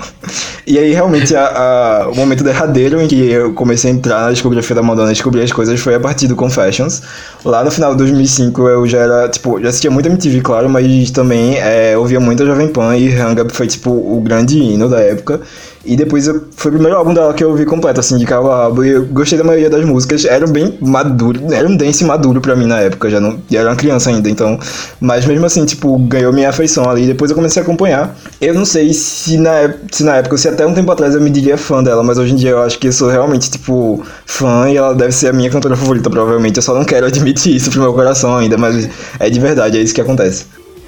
E 0.68 0.78
aí, 0.78 0.94
realmente, 0.94 1.36
a- 1.36 2.04
a- 2.04 2.10
o 2.10 2.16
momento 2.16 2.44
derradeiro 2.44 3.02
em 3.02 3.08
que 3.08 3.16
eu 3.32 3.54
comecei 3.54 3.90
a 3.90 3.94
entrar 3.96 4.26
na 4.26 4.32
discografia 4.32 4.76
da 4.76 4.84
Madonna 4.84 5.10
e 5.10 5.14
descobrir 5.14 5.42
as 5.42 5.52
coisas 5.52 5.80
foi 5.80 5.96
a 5.96 6.00
partir 6.00 6.28
do 6.28 6.36
Confessions. 6.36 7.02
Lá 7.44 7.64
no 7.64 7.72
final 7.72 7.94
de 7.94 7.98
2005 7.98 8.68
eu 8.68 8.86
já 8.88 9.00
era, 9.00 9.28
tipo, 9.28 9.60
já 9.60 9.70
assistia 9.70 9.90
muito 9.90 10.08
MTV, 10.08 10.42
claro, 10.42 10.70
mas 10.70 11.10
também 11.10 11.58
é, 11.58 11.98
ouvia 11.98 12.20
muito 12.20 12.44
a 12.44 12.46
Jovem 12.46 12.68
Pan 12.68 12.96
e 12.96 13.12
Hang 13.20 13.42
Up 13.42 13.52
foi, 13.56 13.66
tipo, 13.66 13.90
o 13.90 14.22
grande 14.24 14.60
hino 14.60 14.88
da 14.88 15.00
época. 15.00 15.42
E 15.88 15.96
depois 15.96 16.28
eu, 16.28 16.44
foi 16.52 16.70
o 16.70 16.74
primeiro 16.74 16.98
álbum 16.98 17.14
dela 17.14 17.34
que 17.34 17.42
eu 17.42 17.50
ouvi 17.50 17.66
completo, 17.66 18.02
assim, 18.02 18.18
de 18.18 18.26
rabo. 18.26 18.84
E 18.84 18.90
eu 18.90 19.06
gostei 19.06 19.38
da 19.38 19.44
maioria 19.44 19.70
das 19.70 19.86
músicas. 19.86 20.26
Era 20.26 20.46
bem 20.46 20.78
maduro, 20.82 21.42
era 21.52 21.68
um 21.68 21.78
dance 21.78 22.04
maduro 22.04 22.42
pra 22.42 22.56
mim 22.56 22.66
na 22.66 22.80
época, 22.80 23.10
já 23.10 23.22
não. 23.22 23.40
Era 23.52 23.70
uma 23.70 23.76
criança 23.76 24.10
ainda, 24.10 24.30
então. 24.30 24.60
Mas 25.00 25.26
mesmo 25.26 25.46
assim, 25.46 25.66
tipo, 25.66 25.98
ganhou 26.00 26.34
minha 26.34 26.50
afeição 26.50 26.90
ali. 26.90 27.06
Depois 27.06 27.32
eu 27.32 27.36
comecei 27.36 27.62
a 27.62 27.64
acompanhar. 27.64 28.16
Eu 28.42 28.54
não 28.54 28.66
sei 28.66 28.94
se 28.94 29.38
na, 29.38 29.74
se 29.90 30.04
na 30.04 30.18
época, 30.18 30.38
se 30.38 30.50
até 30.50 30.66
um 30.66 30.74
tempo 30.74 30.92
atrás 30.92 31.16
eu 31.16 31.22
me 31.22 31.30
diria 31.30 31.58
fã 31.58 31.82
dela, 31.82 32.04
mas 32.04 32.18
hoje 32.18 32.34
em 32.34 32.36
dia 32.36 32.52
eu 32.52 32.62
acho 32.62 32.78
que 32.78 32.88
eu 32.88 32.92
sou 32.92 33.10
realmente, 33.10 33.50
tipo, 33.50 34.04
fã 34.26 34.70
e 34.70 34.76
ela 34.76 34.94
deve 34.94 35.14
ser 35.14 35.30
a 35.30 35.34
minha 35.34 35.50
cantora 35.50 35.78
favorita, 35.78 36.10
provavelmente. 36.10 36.58
Eu 36.58 36.64
só 36.64 36.76
não 36.76 36.84
quero 36.84 37.06
admitir 37.08 37.56
isso 37.56 37.72
pro 37.72 37.80
meu 37.80 37.94
coração 37.94 38.36
ainda, 38.36 38.58
mas 38.58 38.90
é 39.20 39.30
de 39.30 39.40
verdade, 39.40 39.78
é 39.78 39.82
isso 39.82 39.94
que 39.94 40.02
acontece. 40.02 40.46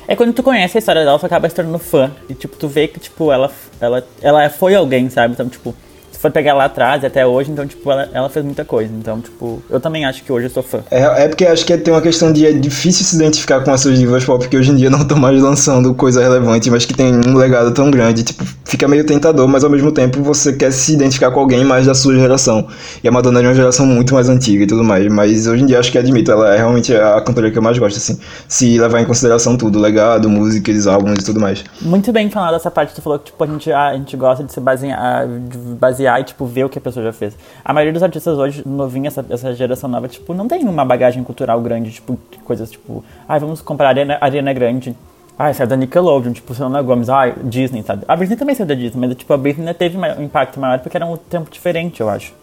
É 0.09 0.15
quando 0.15 0.33
tu 0.33 0.41
conhece 0.41 0.75
a 0.75 0.79
história 0.79 1.05
dela, 1.05 1.19
tu 1.19 1.25
acaba 1.27 1.47
se 1.47 1.53
tornando 1.53 1.77
fã. 1.77 2.11
E, 2.27 2.33
tipo, 2.33 2.57
tu 2.57 2.67
vê 2.67 2.87
que, 2.87 2.99
tipo, 2.99 3.31
ela, 3.31 3.51
ela, 3.79 4.03
ela 4.19 4.49
foi 4.49 4.73
alguém, 4.73 5.07
sabe? 5.07 5.35
Então, 5.35 5.47
tipo, 5.47 5.75
se 6.19 6.23
for 6.23 6.31
pegar 6.31 6.53
lá 6.53 6.65
atrás 6.65 7.05
até 7.05 7.25
hoje, 7.25 7.49
então, 7.49 7.65
tipo, 7.65 7.89
ela, 7.89 8.09
ela 8.11 8.27
fez 8.27 8.43
muita 8.43 8.65
coisa. 8.65 8.91
Então, 8.93 9.21
tipo, 9.21 9.63
eu 9.69 9.79
também 9.79 10.03
acho 10.03 10.21
que 10.21 10.29
hoje 10.29 10.47
eu 10.47 10.49
sou 10.49 10.61
fã. 10.61 10.81
É, 10.91 11.23
é 11.23 11.27
porque 11.29 11.45
acho 11.45 11.65
que 11.65 11.77
tem 11.77 11.93
uma 11.93 12.01
questão 12.01 12.33
de 12.33 12.45
é 12.45 12.51
difícil 12.51 13.05
se 13.05 13.15
identificar 13.15 13.63
com 13.63 13.71
essas 13.71 13.97
divas 13.97 14.25
pop 14.25 14.45
que 14.45 14.57
hoje 14.57 14.69
em 14.69 14.75
dia 14.75 14.89
não 14.89 14.99
estão 14.99 15.17
mais 15.17 15.41
lançando 15.41 15.93
coisa 15.93 16.21
relevante, 16.21 16.69
mas 16.69 16.85
que 16.85 16.93
tem 16.93 17.13
um 17.25 17.37
legado 17.37 17.73
tão 17.73 17.89
grande. 17.89 18.23
Tipo, 18.23 18.43
fica 18.65 18.85
meio 18.85 19.05
tentador, 19.05 19.47
mas 19.47 19.63
ao 19.63 19.69
mesmo 19.69 19.93
tempo 19.93 20.21
você 20.21 20.51
quer 20.51 20.73
se 20.73 20.91
identificar 20.91 21.31
com 21.31 21.39
alguém 21.39 21.63
mais 21.63 21.85
da 21.85 21.93
sua 21.93 22.13
geração. 22.13 22.67
E 23.01 23.07
a 23.07 23.11
Madonna 23.13 23.39
é 23.39 23.41
de 23.43 23.47
uma 23.47 23.55
geração 23.55 23.85
muito 23.85 24.13
mais 24.13 24.27
antiga 24.27 24.65
e 24.65 24.67
tudo 24.67 24.83
mais. 24.83 25.07
Mas 25.09 25.47
hoje 25.47 25.63
em 25.63 25.67
dia 25.67 25.79
acho 25.79 25.89
que 25.89 25.97
admito, 25.97 26.33
ela 26.33 26.53
é 26.53 26.57
realmente 26.57 26.93
a 26.93 27.21
cantora 27.21 27.49
que 27.49 27.57
eu 27.57 27.61
mais 27.61 27.79
gosto, 27.79 27.95
assim. 27.95 28.19
Se 28.45 28.77
levar 28.77 28.99
em 28.99 29.05
consideração 29.05 29.55
tudo, 29.55 29.79
legado, 29.79 30.29
músicas, 30.29 30.85
álbuns 30.85 31.19
e 31.19 31.23
tudo 31.23 31.39
mais. 31.39 31.63
Muito 31.81 32.11
bem 32.11 32.29
falado 32.29 32.55
essa 32.55 32.69
parte 32.69 32.89
que 32.89 32.95
tu 32.95 33.01
falou 33.01 33.19
que, 33.19 33.27
tipo, 33.27 33.41
a 33.41 33.47
gente, 33.47 33.71
a, 33.71 33.93
gente 33.93 34.17
gosta 34.17 34.43
de 34.43 34.51
se 34.51 34.59
basear, 34.59 35.25
de 35.25 35.57
basear 35.57 36.08
e, 36.17 36.23
tipo, 36.23 36.45
ver 36.45 36.63
o 36.63 36.69
que 36.69 36.77
a 36.77 36.81
pessoa 36.81 37.03
já 37.03 37.11
fez. 37.11 37.35
A 37.65 37.73
maioria 37.73 37.91
dos 37.91 38.01
artistas 38.03 38.37
hoje, 38.37 38.63
novinha, 38.65 39.07
essa, 39.09 39.25
essa 39.29 39.53
geração 39.53 39.89
nova, 39.89 40.07
tipo, 40.07 40.33
não 40.33 40.47
tem 40.47 40.63
uma 40.63 40.85
bagagem 40.85 41.21
cultural 41.25 41.59
grande, 41.59 41.91
tipo, 41.91 42.17
coisas 42.45 42.71
tipo, 42.71 43.03
ai, 43.27 43.37
vamos 43.39 43.61
comprar 43.61 43.87
a 43.87 43.89
Ariana, 43.89 44.17
Ariana 44.21 44.53
Grande. 44.53 44.95
Ai, 45.37 45.53
saiu 45.53 45.67
da 45.67 45.75
Nickelodeon, 45.75 46.33
tipo, 46.33 46.53
Selena 46.53 46.81
Gomes, 46.81 47.09
ai, 47.09 47.33
Disney, 47.43 47.83
sabe? 47.83 48.03
A 48.07 48.15
Britney 48.15 48.37
também 48.37 48.55
saiu 48.55 48.67
da 48.67 48.73
Disney, 48.75 49.07
mas, 49.07 49.15
tipo, 49.17 49.33
a 49.33 49.37
Britney 49.37 49.73
teve 49.73 49.97
um 49.97 50.23
impacto 50.23 50.59
maior 50.59 50.79
porque 50.79 50.95
era 50.97 51.05
um 51.05 51.15
tempo 51.17 51.49
diferente, 51.51 51.99
eu 52.01 52.09
acho. 52.09 52.33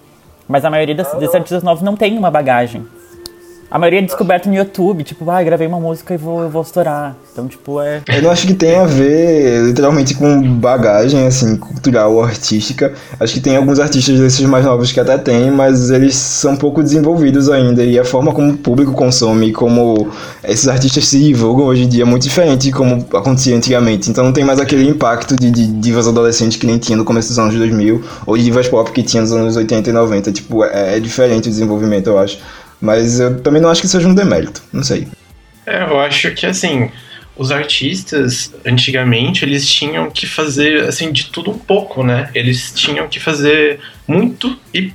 Mas 0.49 0.65
a 0.65 0.71
maioria 0.71 0.95
das- 0.95 1.13
desses 1.15 1.35
artistas 1.35 1.63
novos 1.63 1.83
não 1.83 1.97
tem 1.97 2.17
uma 2.17 2.31
bagagem. 2.31 2.87
A 3.69 3.79
maioria 3.79 3.99
é 3.99 4.03
descoberta 4.03 4.49
no 4.49 4.55
YouTube, 4.55 5.03
tipo, 5.03 5.29
ai, 5.29 5.45
gravei 5.45 5.67
uma 5.67 5.81
música 5.81 6.15
e 6.15 6.17
vou, 6.17 6.43
eu 6.43 6.49
vou 6.49 6.63
estourar. 6.63 7.17
Então, 7.33 7.49
tipo, 7.49 7.81
é... 7.81 8.01
Eu 8.09 8.23
não 8.23 8.31
acho 8.31 8.47
que 8.47 8.55
tem 8.55 8.77
a 8.77 8.85
ver 8.85 9.63
literalmente 9.65 10.15
com 10.15 10.41
bagagem, 10.55 11.27
assim, 11.27 11.57
cultural 11.57 12.15
ou 12.15 12.23
artística. 12.23 12.95
Acho 13.19 13.35
que 13.35 13.41
tem 13.41 13.57
alguns 13.57 13.81
artistas 13.81 14.19
desses 14.21 14.47
mais 14.47 14.65
novos 14.65 14.93
que 14.93 15.01
até 15.01 15.19
tem, 15.19 15.51
mas 15.51 15.91
eles 15.91 16.15
são 16.15 16.57
pouco 16.57 16.83
desenvolvidos 16.83 17.51
ainda. 17.51 17.85
E 17.85 17.99
a 17.99 18.05
forma 18.05 18.33
como 18.33 18.53
o 18.53 18.57
público 18.57 18.93
consome, 18.93 19.53
como 19.53 20.09
esses 20.45 20.69
artistas 20.69 21.07
se 21.09 21.19
divulgam 21.19 21.67
hoje 21.67 21.83
em 21.83 21.89
dia 21.89 22.03
é 22.03 22.07
muito 22.07 22.23
diferente 22.23 22.63
de 22.63 22.73
como 22.73 23.05
acontecia 23.15 23.57
antigamente. 23.57 24.09
Então 24.09 24.25
não 24.25 24.33
tem 24.33 24.45
mais 24.45 24.61
aquele 24.61 24.89
impacto 24.89 25.35
de, 25.35 25.51
de 25.51 25.67
divas 25.67 26.07
adolescentes 26.07 26.57
que 26.57 26.67
nem 26.67 26.79
tinha 26.79 26.97
no 26.97 27.05
começo 27.05 27.29
dos 27.29 27.39
anos 27.39 27.55
2000, 27.55 28.03
ou 28.25 28.37
de 28.37 28.45
divas 28.45 28.69
pop 28.69 28.91
que 28.93 29.03
tinha 29.03 29.21
nos 29.21 29.33
anos 29.33 29.57
80 29.57 29.91
e 29.91 29.93
90. 29.93 30.33
Tipo, 30.33 30.65
é, 30.65 30.97
é 30.97 31.01
diferente 31.01 31.49
o 31.49 31.51
desenvolvimento, 31.51 32.07
eu 32.07 32.19
acho. 32.19 32.39
Mas 32.81 33.21
eu 33.21 33.41
também 33.41 33.61
não 33.61 33.71
acho 33.71 33.81
que 33.81 33.89
seja 33.89 34.09
um 34.09 34.15
demérito, 34.15 34.63
não 34.73 34.83
sei. 34.83 35.09
É, 35.65 35.83
eu 35.83 35.99
acho 35.99 36.31
que 36.33 36.47
assim, 36.47 36.91
os 37.37 37.51
artistas 37.51 38.55
antigamente 38.65 39.45
eles 39.45 39.69
tinham 39.69 40.11
que 40.11 40.27
fazer 40.27 40.85
assim 40.85 41.13
de 41.13 41.27
tudo 41.27 41.51
um 41.51 41.59
pouco, 41.59 42.03
né? 42.03 42.31
Eles 42.35 42.73
tinham 42.75 43.09
que 43.09 43.21
fazer 43.21 43.81
muito 44.07 44.59
e 44.73 44.93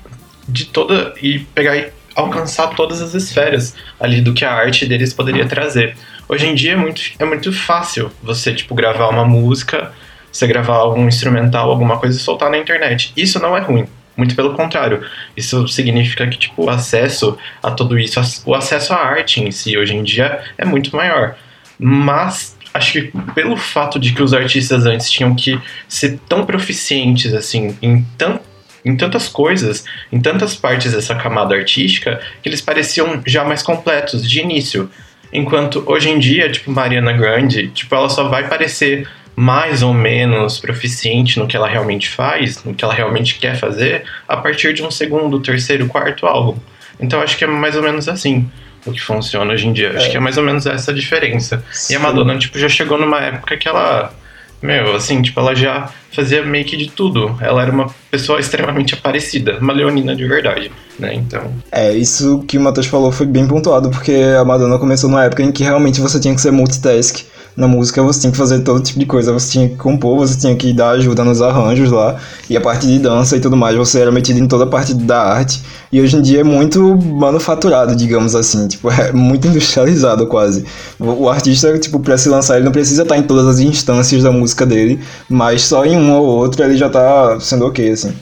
de 0.47 0.65
toda 0.65 1.13
e 1.21 1.39
pegar 1.39 1.77
e 1.77 1.91
alcançar 2.15 2.67
todas 2.69 3.01
as 3.01 3.13
esferas 3.13 3.75
ali 3.99 4.21
do 4.21 4.33
que 4.33 4.43
a 4.43 4.53
arte 4.53 4.85
deles 4.85 5.13
poderia 5.13 5.45
trazer. 5.47 5.95
Hoje 6.27 6.47
em 6.47 6.55
dia 6.55 6.73
é 6.73 6.75
muito, 6.75 7.01
é 7.19 7.25
muito 7.25 7.51
fácil 7.53 8.11
você 8.23 8.53
tipo 8.53 8.73
gravar 8.73 9.09
uma 9.09 9.25
música, 9.25 9.91
você 10.31 10.47
gravar 10.47 10.77
algum 10.77 11.07
instrumental, 11.07 11.69
alguma 11.69 11.97
coisa 11.97 12.17
e 12.17 12.21
soltar 12.21 12.49
na 12.49 12.57
internet. 12.57 13.13
Isso 13.15 13.39
não 13.39 13.55
é 13.55 13.59
ruim. 13.59 13.87
Muito 14.21 14.35
pelo 14.35 14.53
contrário, 14.53 15.03
isso 15.35 15.67
significa 15.67 16.27
que 16.27 16.37
tipo, 16.37 16.65
o 16.65 16.69
acesso 16.69 17.35
a 17.63 17.71
tudo 17.71 17.97
isso, 17.97 18.21
o 18.45 18.53
acesso 18.53 18.93
à 18.93 18.97
arte 18.97 19.41
em 19.41 19.49
si 19.49 19.75
hoje 19.75 19.95
em 19.95 20.03
dia 20.03 20.41
é 20.59 20.63
muito 20.63 20.95
maior. 20.95 21.35
Mas 21.79 22.55
acho 22.71 22.91
que 22.93 23.11
pelo 23.33 23.57
fato 23.57 23.99
de 23.99 24.13
que 24.13 24.21
os 24.21 24.31
artistas 24.31 24.85
antes 24.85 25.09
tinham 25.09 25.33
que 25.33 25.59
ser 25.87 26.19
tão 26.29 26.45
proficientes 26.45 27.33
assim 27.33 27.75
em, 27.81 28.03
tan 28.15 28.39
em 28.85 28.95
tantas 28.95 29.27
coisas, 29.27 29.85
em 30.11 30.21
tantas 30.21 30.55
partes 30.55 30.93
dessa 30.93 31.15
camada 31.15 31.55
artística, 31.55 32.21
que 32.43 32.47
eles 32.47 32.61
pareciam 32.61 33.23
já 33.25 33.43
mais 33.43 33.63
completos 33.63 34.29
de 34.29 34.39
início. 34.39 34.87
Enquanto 35.33 35.83
hoje 35.87 36.11
em 36.11 36.19
dia, 36.19 36.51
tipo, 36.51 36.69
Mariana 36.69 37.11
Grande, 37.11 37.69
tipo, 37.69 37.95
ela 37.95 38.07
só 38.07 38.27
vai 38.27 38.47
parecer 38.47 39.07
mais 39.35 39.81
ou 39.81 39.93
menos 39.93 40.59
proficiente 40.59 41.39
no 41.39 41.47
que 41.47 41.55
ela 41.55 41.67
realmente 41.67 42.09
faz, 42.09 42.63
no 42.63 42.73
que 42.73 42.83
ela 42.83 42.93
realmente 42.93 43.39
quer 43.39 43.55
fazer, 43.57 44.03
a 44.27 44.37
partir 44.37 44.73
de 44.73 44.83
um 44.83 44.91
segundo, 44.91 45.39
terceiro, 45.39 45.87
quarto 45.87 46.25
álbum. 46.25 46.57
Então 46.99 47.21
acho 47.21 47.37
que 47.37 47.43
é 47.43 47.47
mais 47.47 47.75
ou 47.75 47.81
menos 47.81 48.07
assim 48.07 48.49
o 48.85 48.91
que 48.91 48.99
funciona 49.01 49.53
hoje 49.53 49.67
em 49.67 49.73
dia. 49.73 49.91
Acho 49.95 50.07
É. 50.07 50.09
que 50.09 50.17
é 50.17 50.19
mais 50.19 50.37
ou 50.37 50.43
menos 50.43 50.65
essa 50.65 50.91
a 50.91 50.93
diferença. 50.93 51.63
E 51.89 51.95
a 51.95 51.97
Sim. 51.97 52.03
Madonna, 52.03 52.37
tipo, 52.37 52.57
já 52.57 52.67
chegou 52.69 52.97
numa 52.99 53.19
época 53.19 53.55
que 53.57 53.67
ela. 53.67 54.13
Meu, 54.61 54.95
assim, 54.95 55.23
tipo, 55.23 55.39
ela 55.39 55.55
já 55.55 55.89
fazia 56.11 56.43
meio 56.43 56.63
que 56.65 56.77
de 56.77 56.91
tudo. 56.91 57.35
Ela 57.41 57.63
era 57.63 57.71
uma 57.71 57.87
pessoa 58.11 58.39
extremamente 58.39 58.93
aparecida, 58.93 59.57
uma 59.59 59.73
leonina 59.73 60.15
de 60.15 60.23
verdade, 60.27 60.71
né? 60.99 61.15
Então. 61.15 61.51
É, 61.71 61.91
isso 61.93 62.43
que 62.47 62.59
o 62.59 62.61
Matheus 62.61 62.85
falou 62.85 63.11
foi 63.11 63.25
bem 63.25 63.47
pontuado, 63.47 63.89
porque 63.89 64.13
a 64.39 64.45
Madonna 64.45 64.77
começou 64.77 65.09
numa 65.09 65.23
época 65.25 65.41
em 65.41 65.51
que 65.51 65.63
realmente 65.63 65.99
você 65.99 66.19
tinha 66.19 66.35
que 66.35 66.41
ser 66.41 66.51
multitask. 66.51 67.25
Na 67.55 67.67
música 67.67 68.01
você 68.01 68.21
tinha 68.21 68.31
que 68.31 68.37
fazer 68.37 68.59
todo 68.61 68.81
tipo 68.81 68.99
de 68.99 69.05
coisa, 69.05 69.33
você 69.33 69.51
tinha 69.51 69.69
que 69.69 69.75
compor, 69.75 70.17
você 70.17 70.37
tinha 70.37 70.55
que 70.55 70.71
dar 70.71 70.91
ajuda 70.91 71.23
nos 71.23 71.41
arranjos 71.41 71.91
lá, 71.91 72.15
e 72.49 72.55
a 72.55 72.61
parte 72.61 72.87
de 72.87 72.97
dança 72.97 73.35
e 73.35 73.39
tudo 73.39 73.57
mais, 73.57 73.75
você 73.75 73.99
era 73.99 74.11
metido 74.11 74.39
em 74.39 74.47
toda 74.47 74.63
a 74.63 74.67
parte 74.67 74.93
da 74.93 75.21
arte. 75.21 75.61
E 75.91 75.99
hoje 75.99 76.15
em 76.15 76.21
dia 76.21 76.41
é 76.41 76.43
muito 76.43 76.95
manufaturado, 76.95 77.95
digamos 77.95 78.35
assim, 78.35 78.67
tipo, 78.67 78.89
é 78.89 79.11
muito 79.11 79.47
industrializado 79.47 80.25
quase. 80.27 80.63
O, 80.97 81.27
artista, 81.27 81.77
tipo, 81.77 81.99
pra 81.99 82.17
se 82.17 82.29
lançar, 82.29 82.55
ele 82.55 82.65
não 82.65 82.71
precisa 82.71 83.03
estar 83.03 83.17
em 83.17 83.23
todas 83.23 83.45
as 83.45 83.59
instâncias 83.59 84.23
da 84.23 84.31
música 84.31 84.65
dele, 84.65 84.99
mas 85.29 85.63
só 85.63 85.85
em 85.85 85.97
uma 85.97 86.17
ou 86.19 86.27
outra 86.27 86.65
ele 86.65 86.77
já 86.77 86.89
tá 86.89 87.37
sendo 87.39 87.65
ok, 87.65 87.91
assim. 87.91 88.13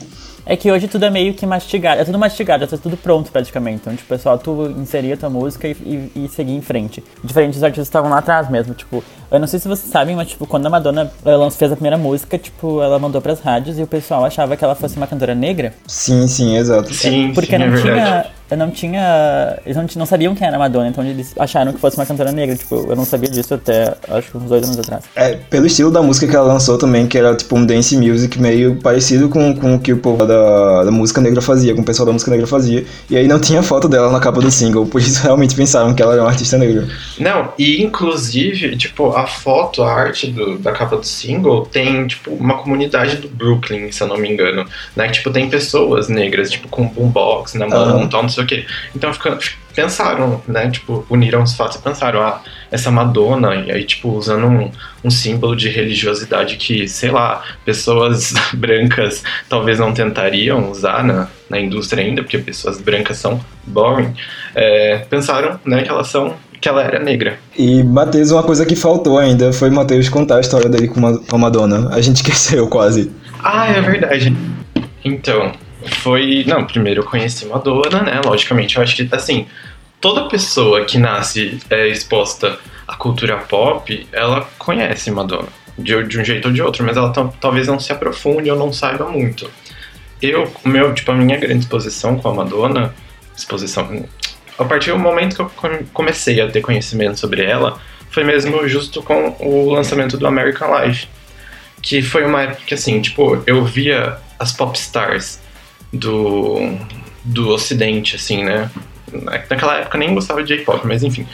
É 0.46 0.56
que 0.56 0.70
hoje 0.70 0.88
tudo 0.88 1.04
é 1.04 1.10
meio 1.10 1.34
que 1.34 1.46
mastigado, 1.46 2.00
é 2.00 2.04
tudo 2.04 2.18
mastigado, 2.18 2.64
é 2.64 2.66
tudo 2.66 2.96
pronto 2.96 3.30
praticamente. 3.30 3.80
Então, 3.82 3.94
tipo, 3.94 4.12
é 4.12 4.18
só 4.18 4.36
tu 4.36 4.70
inserir 4.78 5.12
a 5.12 5.16
tua 5.16 5.30
música 5.30 5.68
e, 5.68 5.72
e, 5.72 6.24
e 6.24 6.28
seguir 6.28 6.52
em 6.52 6.60
frente. 6.60 7.02
Diferente 7.22 7.54
dos 7.54 7.62
artistas 7.62 7.86
que 7.86 7.90
estavam 7.90 8.10
lá 8.10 8.18
atrás 8.18 8.50
mesmo, 8.50 8.74
tipo, 8.74 9.02
eu 9.30 9.38
não 9.38 9.46
sei 9.46 9.60
se 9.60 9.68
vocês 9.68 9.90
sabem, 9.90 10.16
mas 10.16 10.28
tipo, 10.28 10.46
quando 10.46 10.66
a 10.66 10.70
Madonna 10.70 11.10
ela 11.24 11.50
fez 11.50 11.70
a 11.70 11.76
primeira 11.76 11.96
música, 11.96 12.36
tipo, 12.36 12.82
ela 12.82 12.98
mandou 12.98 13.20
pras 13.20 13.40
rádios 13.40 13.78
e 13.78 13.82
o 13.82 13.86
pessoal 13.86 14.24
achava 14.24 14.56
que 14.56 14.64
ela 14.64 14.74
fosse 14.74 14.96
uma 14.96 15.06
cantora 15.06 15.34
negra. 15.34 15.72
Sim, 15.86 16.26
sim, 16.26 16.56
exato. 16.56 16.92
Sim, 16.92 17.32
Porque 17.34 17.52
sim, 17.52 17.58
não 17.58 17.66
é 17.66 17.70
verdade. 17.70 18.00
tinha. 18.22 18.39
Eu 18.50 18.56
não 18.56 18.70
tinha. 18.70 19.58
Eles 19.64 19.76
não, 19.76 19.86
não 19.96 20.06
sabiam 20.06 20.34
quem 20.34 20.46
era 20.46 20.56
a 20.56 20.58
Madonna, 20.58 20.88
então 20.88 21.04
eles 21.04 21.32
acharam 21.38 21.72
que 21.72 21.78
fosse 21.78 21.96
uma 21.96 22.04
cantora 22.06 22.32
negra. 22.32 22.56
Tipo, 22.56 22.86
eu 22.88 22.96
não 22.96 23.04
sabia 23.04 23.30
disso 23.30 23.54
até 23.54 23.94
acho 24.08 24.30
que 24.30 24.36
uns 24.36 24.48
dois 24.48 24.64
anos 24.64 24.78
atrás. 24.78 25.04
É, 25.14 25.34
pelo 25.48 25.66
estilo 25.66 25.90
da 25.90 26.02
música 26.02 26.26
que 26.26 26.34
ela 26.34 26.46
lançou 26.52 26.76
também, 26.78 27.06
que 27.06 27.16
era 27.16 27.34
tipo 27.34 27.56
um 27.56 27.64
dance 27.64 27.96
music 27.96 28.40
meio 28.40 28.76
parecido 28.76 29.28
com, 29.28 29.54
com 29.54 29.74
o 29.76 29.78
que 29.80 29.92
o 29.92 29.98
povo 29.98 30.26
da, 30.26 30.84
da 30.84 30.90
música 30.90 31.20
negra 31.20 31.40
fazia, 31.40 31.74
com 31.74 31.82
o 31.82 31.84
pessoal 31.84 32.06
da 32.06 32.12
música 32.12 32.30
negra 32.30 32.46
fazia. 32.46 32.84
E 33.08 33.16
aí 33.16 33.28
não 33.28 33.38
tinha 33.40 33.62
foto 33.62 33.88
dela 33.88 34.10
na 34.10 34.18
capa 34.20 34.40
do 34.40 34.50
single, 34.50 34.86
por 34.86 35.00
isso 35.00 35.22
realmente 35.22 35.54
pensaram 35.54 35.94
que 35.94 36.02
ela 36.02 36.14
era 36.14 36.22
uma 36.22 36.30
artista 36.30 36.58
negra. 36.58 36.88
Não, 37.18 37.52
e 37.58 37.82
inclusive, 37.82 38.76
tipo, 38.76 39.10
a 39.16 39.26
foto, 39.26 39.82
a 39.82 39.92
arte 39.92 40.26
do- 40.32 40.58
da 40.58 40.72
capa 40.72 40.96
do 40.96 41.06
single 41.06 41.66
tem, 41.66 42.06
tipo, 42.06 42.30
uma 42.32 42.58
comunidade 42.58 43.16
do 43.16 43.28
Brooklyn, 43.28 43.92
se 43.92 44.02
eu 44.02 44.08
não 44.08 44.16
me 44.18 44.28
engano, 44.30 44.64
né? 44.96 45.06
Que, 45.06 45.12
tipo, 45.14 45.30
tem 45.30 45.48
pessoas 45.48 46.08
negras, 46.08 46.50
tipo, 46.50 46.68
com 46.68 46.86
boombox 46.88 47.54
na 47.54 47.68
mão 47.68 48.04
e 48.04 48.08
tal, 48.08 48.22
não 48.22 48.28
sei 48.28 48.39
o 48.42 48.46
quê. 48.46 48.66
Então, 48.94 49.12
fica- 49.12 49.38
pensaram, 49.74 50.42
né? 50.48 50.70
Tipo, 50.70 51.06
uniram 51.08 51.42
os 51.42 51.54
fatos 51.54 51.76
e 51.76 51.82
pensaram, 51.82 52.20
ah, 52.20 52.40
essa 52.70 52.90
Madonna, 52.90 53.54
e 53.54 53.70
aí, 53.70 53.84
tipo, 53.84 54.10
usando 54.10 54.46
um, 54.46 54.70
um 55.04 55.10
símbolo 55.10 55.54
de 55.56 55.68
religiosidade 55.68 56.56
que, 56.56 56.86
sei 56.88 57.10
lá, 57.10 57.42
pessoas 57.64 58.32
brancas 58.54 59.22
talvez 59.48 59.78
não 59.78 59.92
tentariam 59.92 60.70
usar 60.70 61.04
na, 61.04 61.28
na 61.48 61.58
indústria 61.60 62.04
ainda, 62.04 62.22
porque 62.22 62.38
pessoas 62.38 62.80
brancas 62.80 63.16
são 63.18 63.40
boring, 63.64 64.12
é, 64.54 64.98
pensaram, 65.08 65.58
né, 65.64 65.82
que 65.82 65.88
elas 65.90 66.08
são 66.08 66.34
que 66.60 66.68
ela 66.68 66.82
era 66.82 66.98
negra. 66.98 67.38
E 67.56 67.82
Matheus, 67.82 68.30
uma 68.32 68.42
coisa 68.42 68.66
que 68.66 68.76
faltou 68.76 69.18
ainda 69.18 69.50
foi 69.50 69.70
Matheus 69.70 70.10
contar 70.10 70.36
a 70.36 70.40
história 70.40 70.68
dele 70.68 70.88
com 70.88 71.00
a 71.32 71.38
Madonna. 71.38 71.88
A 71.90 72.02
gente 72.02 72.16
esqueceu 72.20 72.68
quase. 72.68 73.10
Ah, 73.42 73.66
é 73.68 73.80
verdade. 73.80 74.36
Então, 75.02 75.52
foi. 76.02 76.44
Não, 76.46 76.64
primeiro 76.66 77.00
eu 77.02 77.04
conheci 77.04 77.46
Madonna, 77.46 78.02
né? 78.02 78.20
Logicamente, 78.24 78.76
eu 78.76 78.82
acho 78.82 78.96
que, 78.96 79.08
assim, 79.12 79.46
toda 80.00 80.28
pessoa 80.28 80.84
que 80.84 80.98
nasce 80.98 81.58
é, 81.70 81.88
exposta 81.88 82.58
à 82.86 82.96
cultura 82.96 83.36
pop, 83.38 84.06
ela 84.12 84.48
conhece 84.58 85.10
Madonna. 85.10 85.48
De, 85.78 86.02
de 86.04 86.18
um 86.20 86.24
jeito 86.24 86.48
ou 86.48 86.52
de 86.52 86.60
outro, 86.60 86.84
mas 86.84 86.96
ela 86.96 87.10
tal- 87.10 87.34
talvez 87.40 87.66
não 87.66 87.78
se 87.80 87.90
aprofunde 87.90 88.50
ou 88.50 88.58
não 88.58 88.72
saiba 88.72 89.06
muito. 89.08 89.50
Eu, 90.20 90.52
meu, 90.64 90.92
tipo, 90.92 91.10
a 91.10 91.14
minha 91.14 91.38
grande 91.38 91.60
exposição 91.60 92.18
com 92.18 92.28
a 92.28 92.34
Madonna, 92.34 92.94
exposição. 93.34 94.04
A 94.58 94.64
partir 94.64 94.90
do 94.90 94.98
momento 94.98 95.36
que 95.36 95.40
eu 95.42 95.50
come- 95.56 95.86
comecei 95.94 96.38
a 96.40 96.48
ter 96.50 96.60
conhecimento 96.60 97.18
sobre 97.18 97.42
ela, 97.44 97.80
foi 98.10 98.24
mesmo 98.24 98.68
justo 98.68 99.02
com 99.02 99.34
o 99.40 99.70
lançamento 99.70 100.18
do 100.18 100.26
American 100.26 100.68
Life 100.80 101.06
que 101.82 102.02
foi 102.02 102.26
uma 102.26 102.42
época 102.42 102.60
que, 102.66 102.74
assim, 102.74 103.00
tipo, 103.00 103.42
eu 103.46 103.64
via 103.64 104.18
as 104.38 104.52
pop 104.52 104.76
stars 104.78 105.40
do, 105.92 106.76
do 107.24 107.48
ocidente, 107.50 108.16
assim, 108.16 108.44
né? 108.44 108.70
Na- 109.12 109.32
Naquela 109.50 109.76
época 109.78 109.96
eu 109.96 110.00
nem 110.00 110.14
gostava 110.14 110.42
de 110.42 110.56
J-pop, 110.56 110.86
mas 110.86 111.02
enfim. 111.02 111.26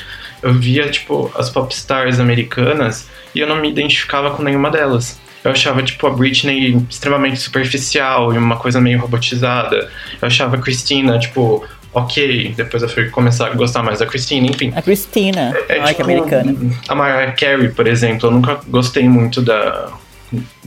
Eu 0.42 0.54
via, 0.54 0.88
tipo, 0.90 1.30
as 1.36 1.50
pop 1.50 1.72
stars 1.74 2.20
americanas 2.20 3.08
e 3.34 3.40
eu 3.40 3.46
não 3.46 3.56
me 3.56 3.68
identificava 3.70 4.30
com 4.30 4.42
nenhuma 4.42 4.70
delas. 4.70 5.18
Eu 5.44 5.50
achava, 5.52 5.82
tipo, 5.82 6.06
a 6.06 6.10
Britney 6.10 6.76
extremamente 6.90 7.38
superficial 7.40 8.34
e 8.34 8.38
uma 8.38 8.56
coisa 8.56 8.80
meio 8.80 8.98
robotizada. 8.98 9.88
Eu 10.20 10.26
achava 10.26 10.56
a 10.56 10.58
Christina, 10.60 11.18
tipo, 11.18 11.64
ok. 11.94 12.52
Depois 12.56 12.82
eu 12.82 12.88
fui 12.88 13.08
começar 13.10 13.46
a 13.46 13.50
gostar 13.50 13.82
mais 13.82 14.00
da 14.00 14.06
Christina, 14.06 14.48
enfim. 14.48 14.72
A 14.74 14.82
Cristina, 14.82 15.54
É, 15.68 15.78
ai, 15.80 15.94
que 15.94 16.02
tipo, 16.02 16.02
americana. 16.02 16.54
A 16.88 16.94
Mariah 16.94 17.32
Carey, 17.32 17.68
por 17.68 17.86
exemplo, 17.86 18.26
eu 18.28 18.32
nunca 18.32 18.58
gostei 18.66 19.08
muito 19.08 19.40
da, 19.40 19.88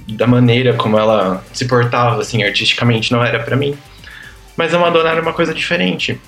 da 0.07 0.25
maneira 0.25 0.73
como 0.73 0.97
ela 0.97 1.43
se 1.53 1.67
portava, 1.67 2.21
assim, 2.21 2.43
artisticamente, 2.43 3.11
não 3.11 3.23
era 3.23 3.39
pra 3.39 3.55
mim. 3.55 3.77
Mas 4.55 4.73
a 4.73 4.79
Madonna 4.79 5.09
era 5.09 5.21
uma 5.21 5.33
coisa 5.33 5.53
diferente. 5.53 6.19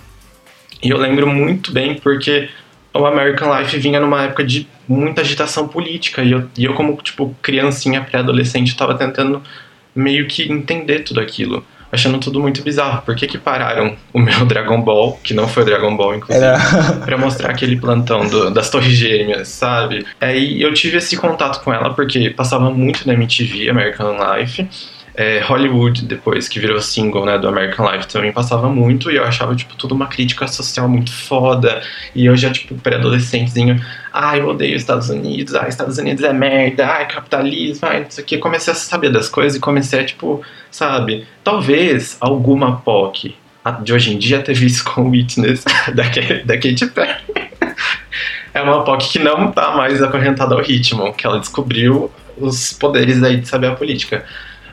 E 0.82 0.90
eu 0.90 0.98
lembro 0.98 1.28
muito 1.28 1.72
bem 1.72 1.96
porque 1.96 2.50
o 2.94 3.06
American 3.06 3.56
Life 3.58 3.78
vinha 3.78 4.00
numa 4.00 4.24
época 4.24 4.44
de 4.44 4.68
muita 4.88 5.22
agitação 5.22 5.68
política 5.68 6.22
e 6.24 6.32
eu, 6.32 6.50
e 6.58 6.66
eu 6.66 6.74
como, 6.74 6.96
tipo, 7.02 7.36
criancinha, 7.42 8.02
pré-adolescente, 8.02 8.76
tava 8.76 8.96
tentando 8.96 9.42
meio 9.96 10.28
que 10.28 10.52
entender 10.52 11.00
tudo 11.00 11.20
aquilo. 11.20 11.66
Achando 11.92 12.20
tudo 12.20 12.40
muito 12.40 12.62
bizarro. 12.64 13.02
Por 13.02 13.16
que 13.16 13.28
que 13.28 13.38
pararam 13.38 13.96
o 14.14 14.20
meu 14.20 14.44
Dragon 14.48 14.82
Ball, 14.82 15.20
que 15.24 15.34
não 15.34 15.48
foi 15.48 15.66
Dragon 15.66 15.96
Ball, 15.96 16.16
inclusive, 16.16 16.46
Era. 16.46 16.58
pra 17.06 17.18
mostrar 17.18 17.50
aquele 17.52 17.76
plantão 17.76 18.28
do- 18.28 18.50
das 18.52 18.70
Torres 18.70 18.94
Gêmeas, 18.94 19.48
sabe? 19.50 20.06
Aí 20.20 20.62
eu 20.62 20.74
tive 20.74 20.98
esse 20.98 21.18
contato 21.18 21.62
com 21.64 21.74
ela 21.74 21.94
porque 21.94 22.30
passava 22.30 22.70
muito 22.72 23.06
na 23.08 23.14
MTV, 23.14 23.70
American 23.70 24.16
Life. 24.38 24.68
É, 25.22 25.40
Hollywood, 25.42 26.04
depois 26.06 26.50
que 26.50 26.60
virou 26.60 26.82
single 26.82 27.24
né, 27.28 27.38
do 27.38 27.48
American 27.48 27.88
Life, 27.92 28.08
também 28.08 28.32
passava 28.32 28.68
muito 28.68 29.12
e 29.12 29.18
eu 29.18 29.24
achava, 29.24 29.56
tipo, 29.56 29.76
tudo 29.76 29.94
uma 29.94 30.08
crítica 30.08 30.48
social 30.48 30.90
muito 30.90 31.14
foda. 31.14 31.84
E 32.16 32.26
eu 32.26 32.36
já, 32.36 32.50
tipo, 32.50 32.74
pré-adolescentezinho, 32.74 33.80
ai, 34.12 34.40
eu 34.40 34.48
odeio 34.48 34.76
os 34.76 34.82
Estados 34.82 35.12
Unidos, 35.12 35.54
ai, 35.54 35.70
Estados 35.70 36.00
Unidos 36.00 36.24
é 36.24 36.34
merda, 36.34 36.88
ai, 36.88 37.08
capitalismo, 37.08 37.88
ai, 37.88 38.00
não 38.00 38.10
sei 38.10 38.24
o 38.24 38.28
que. 38.28 38.40
Comecei 38.40 38.74
a 38.74 38.76
saber 38.76 39.12
das 39.12 39.30
coisas 39.30 39.56
e 39.56 39.60
comecei 39.60 40.00
a, 40.00 40.04
tipo, 40.04 40.42
sabe, 40.72 41.28
talvez 41.44 42.18
alguma 42.20 42.78
POC 42.78 43.36
de 43.84 43.94
hoje 43.94 44.16
em 44.16 44.18
dia 44.18 44.42
teve 44.42 44.66
isso 44.66 44.84
com 44.84 45.08
Witness 45.12 45.64
da, 45.94 46.04
da 46.46 46.58
Katy 46.58 46.88
Perry. 46.88 47.22
É 48.56 48.62
uma 48.64 48.84
POC 48.84 49.12
que 49.12 49.20
não 49.20 49.52
tá 49.52 49.70
mais 49.76 50.02
acorrentada 50.02 50.56
ao 50.56 50.62
ritmo, 50.64 51.14
que 51.14 51.28
ela 51.28 51.40
descobriu 51.40 52.12
os 52.36 52.74
poderes 52.74 53.22
aí 53.22 53.38
de 53.38 53.48
saber 53.48 53.68
a 53.68 53.76
política. 53.76 54.26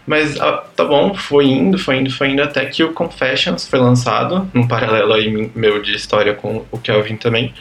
Mas 0.09 0.41
ah, 0.41 0.65
tá 0.75 0.87
bom, 0.87 1.12
foi 1.12 1.45
indo, 1.45 1.79
foi 1.79 1.99
indo, 1.99 2.11
foi 2.11 2.31
indo 2.31 2.43
até 2.43 2.65
que 2.65 2.83
o 2.83 2.95
Confessions 2.95 3.69
foi 3.69 3.79
lançado, 3.79 4.50
num 4.55 4.67
paralelo 4.67 5.12
aí 5.12 5.50
meu 5.55 5.83
de 5.83 5.95
história 5.95 6.33
com 6.33 6.65
o 6.73 6.79
Kelvin 6.79 7.17
também. 7.17 7.53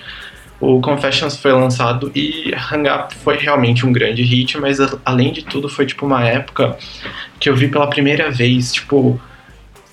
o 0.61 0.79
Confessions 0.79 1.35
foi 1.35 1.51
lançado 1.51 2.09
e 2.15 2.53
Hang 2.55 2.89
Up 2.89 3.13
foi 3.15 3.35
realmente 3.35 3.85
um 3.85 3.91
grande 3.91 4.23
hit, 4.23 4.57
mas 4.57 4.77
além 5.03 5.33
de 5.33 5.43
tudo 5.43 5.67
foi 5.67 5.85
tipo 5.85 6.05
uma 6.05 6.23
época 6.23 6.77
que 7.37 7.49
eu 7.49 7.55
vi 7.55 7.67
pela 7.67 7.89
primeira 7.89 8.31
vez, 8.31 8.71
tipo, 8.71 9.19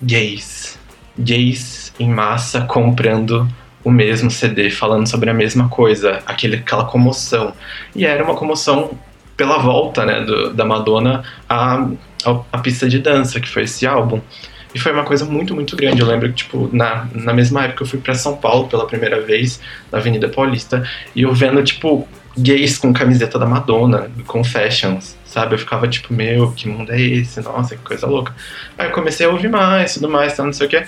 gays. 0.01 0.79
Gays 1.19 1.93
em 1.99 2.09
massa 2.09 2.61
comprando 2.61 3.49
o 3.83 3.91
mesmo 3.91 4.31
CD, 4.31 4.71
falando 4.71 5.09
sobre 5.09 5.29
a 5.29 5.35
mesma 5.35 5.69
coisa, 5.69 6.23
aquele, 6.25 6.57
aquela 6.59 6.85
comoção. 6.85 7.53
E 7.97 8.07
era 8.07 8.23
uma 8.23 8.37
comoção 8.37 8.97
pela 9.37 9.59
volta, 9.59 10.05
né, 10.05 10.21
do- 10.21 10.53
da 10.53 10.65
Madonna 10.65 11.23
à, 11.49 11.87
à 12.53 12.59
pista 12.59 12.89
de 12.89 12.99
dança, 12.99 13.41
que 13.41 13.49
foi 13.49 13.63
esse 13.65 13.87
álbum. 13.87 14.21
E 14.75 14.79
foi 14.79 14.93
uma 14.93 15.05
coisa 15.05 15.25
muito, 15.25 15.55
muito 15.55 15.77
grande. 15.77 16.01
Eu 16.01 16.07
lembro 16.07 16.29
que, 16.31 16.35
tipo, 16.37 16.69
na, 16.73 17.07
na 17.13 17.33
mesma 17.33 17.65
época 17.65 17.85
eu 17.85 17.87
fui 17.87 17.99
pra 18.01 18.15
São 18.15 18.37
Paulo 18.37 18.67
pela 18.69 18.87
primeira 18.87 19.21
vez, 19.21 19.61
na 19.93 19.99
Avenida 19.99 20.29
Paulista, 20.29 20.83
e 21.15 21.23
eu 21.23 21.33
vendo, 21.33 21.63
tipo, 21.63 22.09
gays 22.37 22.77
com 22.77 22.93
camiseta 22.93 23.39
da 23.39 23.47
Madonna, 23.47 24.09
do 24.09 24.25
Confessions, 24.25 25.17
sabe? 25.25 25.55
Eu 25.55 25.59
ficava 25.61 25.87
tipo, 25.87 26.13
meu, 26.13 26.51
que 26.51 26.69
mundo 26.69 26.91
é 26.93 27.01
esse? 27.01 27.41
Nossa, 27.41 27.77
que 27.77 27.83
coisa 27.83 28.07
louca. 28.09 28.35
Aí 28.77 28.89
eu 28.89 28.93
comecei 28.93 29.25
a 29.27 29.31
ouvir 29.31 29.49
mais, 29.49 29.95
tudo 29.95 30.09
mais, 30.09 30.35
tal, 30.37 30.47
não 30.47 30.53
sei 30.53 30.67
o 30.67 30.71
que. 30.71 30.85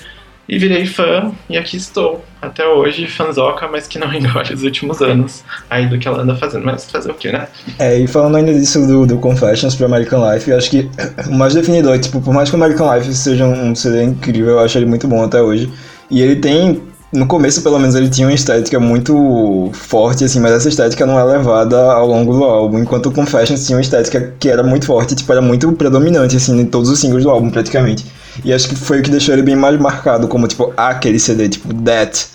E 0.48 0.58
virei 0.58 0.86
fã, 0.86 1.32
e 1.50 1.58
aqui 1.58 1.76
estou, 1.76 2.24
até 2.40 2.64
hoje, 2.66 3.08
fanzoca, 3.08 3.66
mas 3.66 3.88
que 3.88 3.98
não 3.98 4.12
engole 4.14 4.54
os 4.54 4.62
últimos 4.62 5.02
anos 5.02 5.42
aí 5.68 5.88
do 5.88 5.98
que 5.98 6.06
ela 6.06 6.22
anda 6.22 6.36
fazendo. 6.36 6.64
Mas 6.64 6.88
fazer 6.88 7.10
o 7.10 7.14
que, 7.14 7.32
né? 7.32 7.48
É, 7.78 7.98
e 7.98 8.06
falando 8.06 8.36
ainda 8.36 8.54
disso 8.54 8.86
do, 8.86 9.06
do 9.06 9.18
Confessions 9.18 9.74
pro 9.74 9.86
American 9.86 10.32
Life, 10.32 10.48
eu 10.48 10.56
acho 10.56 10.70
que 10.70 10.88
o 11.28 11.34
mais 11.34 11.54
definidor, 11.54 11.98
tipo, 11.98 12.20
por 12.20 12.32
mais 12.32 12.48
que 12.48 12.54
o 12.56 12.62
American 12.62 12.94
Life 12.94 13.12
seja 13.12 13.44
um 13.44 13.74
CD 13.74 14.04
incrível, 14.04 14.50
eu 14.50 14.58
acho 14.60 14.78
ele 14.78 14.86
muito 14.86 15.08
bom 15.08 15.24
até 15.24 15.42
hoje. 15.42 15.70
E 16.08 16.22
ele 16.22 16.36
tem, 16.36 16.80
no 17.12 17.26
começo 17.26 17.60
pelo 17.62 17.80
menos, 17.80 17.96
ele 17.96 18.08
tinha 18.08 18.28
uma 18.28 18.34
estética 18.34 18.78
muito 18.78 19.70
forte, 19.72 20.24
assim, 20.24 20.38
mas 20.38 20.52
essa 20.52 20.68
estética 20.68 21.04
não 21.04 21.18
é 21.18 21.24
levada 21.24 21.76
ao 21.76 22.06
longo 22.06 22.32
do 22.32 22.44
álbum, 22.44 22.78
enquanto 22.78 23.06
o 23.06 23.12
Confessions 23.12 23.66
tinha 23.66 23.76
uma 23.76 23.82
estética 23.82 24.32
que 24.38 24.48
era 24.48 24.62
muito 24.62 24.86
forte, 24.86 25.16
tipo, 25.16 25.32
era 25.32 25.42
muito 25.42 25.72
predominante, 25.72 26.36
assim, 26.36 26.60
em 26.60 26.66
todos 26.66 26.88
os 26.88 27.00
singles 27.00 27.24
do 27.24 27.30
álbum, 27.30 27.50
praticamente. 27.50 28.06
E 28.44 28.52
acho 28.52 28.68
que 28.68 28.76
foi 28.76 29.00
o 29.00 29.02
que 29.02 29.10
deixou 29.10 29.34
ele 29.34 29.42
bem 29.42 29.56
mais 29.56 29.78
marcado 29.78 30.28
como, 30.28 30.46
tipo, 30.46 30.72
aquele 30.76 31.18
CD, 31.18 31.48
tipo, 31.48 31.72
That 31.82 32.26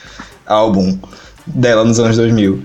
álbum 0.45 0.97
dela 1.45 1.83
nos 1.83 1.99
anos 1.99 2.17
2000. 2.17 2.61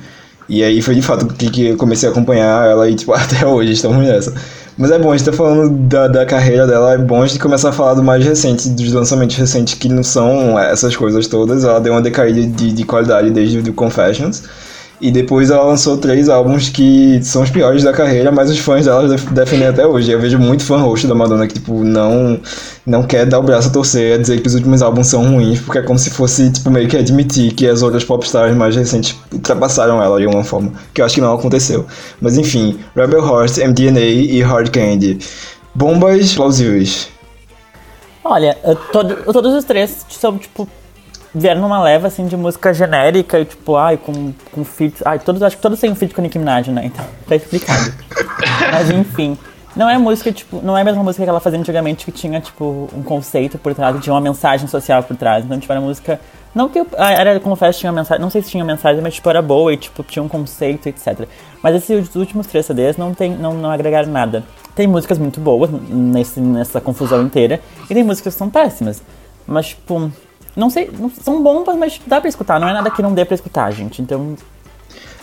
E 0.49 0.63
aí 0.63 0.81
foi 0.81 0.95
de 0.95 1.03
fato 1.03 1.27
que, 1.27 1.51
que 1.51 1.67
eu 1.69 1.77
comecei 1.77 2.09
a 2.09 2.13
acompanhar 2.13 2.67
ela 2.67 2.89
e, 2.89 2.95
tipo, 2.95 3.13
até 3.15 3.47
hoje 3.47 3.73
estamos 3.73 3.99
nessa. 3.99 4.33
Mas 4.79 4.91
é 4.91 4.99
bom, 4.99 5.11
a 5.11 5.17
gente 5.17 5.25
tá 5.25 5.33
falando 5.33 5.71
da, 5.89 6.07
da 6.07 6.27
carreira 6.27 6.67
dela, 6.67 6.93
é 6.93 6.99
bom 6.99 7.23
a 7.23 7.27
gente 7.27 7.41
começar 7.41 7.71
a 7.71 7.73
falar 7.73 7.95
do 7.95 8.03
mais 8.03 8.23
recente, 8.23 8.69
dos 8.69 8.93
lançamentos 8.93 9.35
recentes 9.37 9.73
que 9.73 9.89
não 9.89 10.03
são 10.03 10.59
essas 10.59 10.95
coisas 10.95 11.27
todas. 11.27 11.65
Ela 11.65 11.81
deu 11.81 11.95
uma 11.95 12.03
decaída 12.03 12.43
de, 12.43 12.73
de 12.73 12.85
qualidade 12.85 13.31
desde 13.31 13.59
o 13.59 13.73
Confessions. 13.73 14.43
E 14.99 15.11
depois 15.11 15.51
ela 15.51 15.63
lançou 15.63 15.99
três 15.99 16.27
álbuns 16.31 16.71
que 16.71 17.21
são 17.23 17.43
os 17.43 17.51
piores 17.51 17.83
da 17.85 17.93
carreira, 17.93 18.33
mas 18.33 18.49
os 18.51 18.59
fãs 18.59 18.87
dela 18.87 19.07
def- 19.07 19.31
defendem 19.31 19.69
até 19.69 19.87
hoje. 19.87 20.11
Eu 20.11 20.19
vejo 20.19 20.39
muito 20.39 20.65
fã 20.65 20.79
roxo 20.79 21.07
da 21.07 21.15
Madonna 21.15 21.47
que, 21.47 21.53
tipo, 21.53 21.85
não, 21.85 22.41
não 22.87 23.03
quer 23.03 23.27
dar 23.27 23.39
o 23.39 23.43
braço 23.43 23.69
a 23.69 23.71
torcer, 23.71 24.15
a 24.15 24.19
dizer 24.19 24.41
que 24.41 24.47
os 24.49 24.55
últimos 24.55 24.81
álbuns 24.81 25.09
são 25.09 25.23
ruins, 25.23 25.61
porque 25.61 25.81
é 25.81 25.83
como 25.83 25.99
se 25.99 26.09
fosse, 26.09 26.51
tipo, 26.51 26.71
meio 26.71 26.89
que 26.89 26.97
admitir 26.97 27.53
que 27.53 27.69
as 27.69 27.83
outras 27.83 28.05
popstars 28.05 28.57
mais 28.57 28.75
recentes 28.75 29.15
ultrapassaram 29.31 30.03
ela 30.03 30.19
de 30.19 30.25
alguma 30.25 30.43
forma, 30.45 30.73
que 30.95 31.03
eu 31.03 31.05
acho 31.05 31.15
que 31.15 31.21
não 31.21 31.35
aconteceu. 31.35 31.85
Mas 32.19 32.39
enfim, 32.39 32.79
Rebel 32.97 33.21
Heart, 33.21 33.59
MDNA 33.59 34.01
e 34.01 34.41
Hard 34.41 34.71
Candy. 34.71 35.19
Bombas 35.75 36.33
plausíveis. 36.33 37.09
Olha, 38.25 38.57
todo- 38.91 39.31
todos 39.31 39.53
os 39.53 39.65
três 39.65 40.07
são, 40.09 40.39
tipo, 40.39 40.67
vieram 41.37 41.61
numa 41.61 41.83
leva, 41.83 42.07
assim, 42.07 42.27
de 42.27 42.37
música 42.37 42.73
genérica 42.73 43.39
e, 43.39 43.45
tipo, 43.45 43.77
ai, 43.77 43.99
com, 43.99 44.33
com 44.51 44.65
feats. 44.65 45.03
Ai, 45.05 45.19
todos, 45.19 45.43
acho 45.43 45.57
que 45.57 45.63
todos 45.63 45.79
têm 45.79 45.91
um 45.91 45.95
feat 45.95 46.15
com 46.15 46.23
Nicki 46.23 46.39
Minaj, 46.39 46.71
né? 46.71 46.87
Então, 46.87 47.05
tá 47.29 47.37
explicado. 47.37 47.93
Mas, 48.73 48.91
enfim. 48.91 49.37
Não 49.77 49.91
é 49.91 49.99
música, 49.99 50.33
tipo, 50.33 50.63
não 50.63 50.77
é 50.79 50.81
a 50.81 50.85
mesma 50.85 51.03
música 51.03 51.23
que 51.23 51.29
ela 51.29 51.39
fazia 51.39 51.59
antigamente 51.59 52.07
que 52.07 52.11
tinha, 52.11 52.41
tipo, 52.41 52.89
um 52.97 53.03
conceito 53.03 53.59
por 53.59 53.75
trás, 53.75 54.03
tinha 54.03 54.15
uma 54.15 54.23
mensagem 54.23 54.67
social 54.67 55.03
por 55.03 55.15
trás. 55.15 55.45
Então, 55.45 55.61
tipo, 55.61 55.71
era 55.71 55.83
música. 55.83 56.19
Não 56.55 56.71
que. 56.71 56.83
Ah, 56.97 57.13
era, 57.13 57.39
confesso, 57.39 57.81
tinha 57.81 57.93
mensagem. 57.93 58.23
Não 58.23 58.31
sei 58.31 58.41
se 58.41 58.49
tinha 58.49 58.65
mensagem, 58.65 59.03
mas, 59.03 59.13
tipo, 59.13 59.29
era 59.29 59.43
boa 59.43 59.75
e, 59.75 59.77
tipo, 59.77 60.03
tinha 60.03 60.23
um 60.23 60.29
conceito, 60.29 60.89
etc. 60.89 61.29
Mas 61.63 61.75
esses 61.75 62.17
últimos 62.17 62.47
três 62.47 62.65
CDs 62.65 62.97
não, 62.97 63.13
tem, 63.13 63.37
não, 63.37 63.53
não 63.53 63.71
agregaram 63.71 64.11
nada. 64.11 64.43
Tem 64.75 64.87
músicas 64.87 65.19
muito 65.19 65.39
boas 65.41 65.69
nesse, 65.71 66.41
nessa 66.41 66.81
confusão 66.81 67.23
inteira, 67.23 67.61
e 67.91 67.93
tem 67.93 68.03
músicas 68.03 68.33
que 68.33 68.39
são 68.39 68.49
péssimas. 68.49 69.03
Mas, 69.47 69.69
tipo, 69.69 70.11
não 70.57 70.71
sei, 70.71 70.91
não- 70.99 71.11
são 71.23 71.43
bombas, 71.43 71.77
mas 71.77 72.01
dá 72.07 72.21
pra 72.21 72.29
escutar, 72.29 72.59
não 72.59 72.69
é 72.69 72.73
nada 72.73 72.91
que 72.91 73.03
não 73.03 73.13
dê 73.13 73.25
pra 73.25 73.35
escutar, 73.35 73.71
gente. 73.73 74.01
Então. 74.01 74.35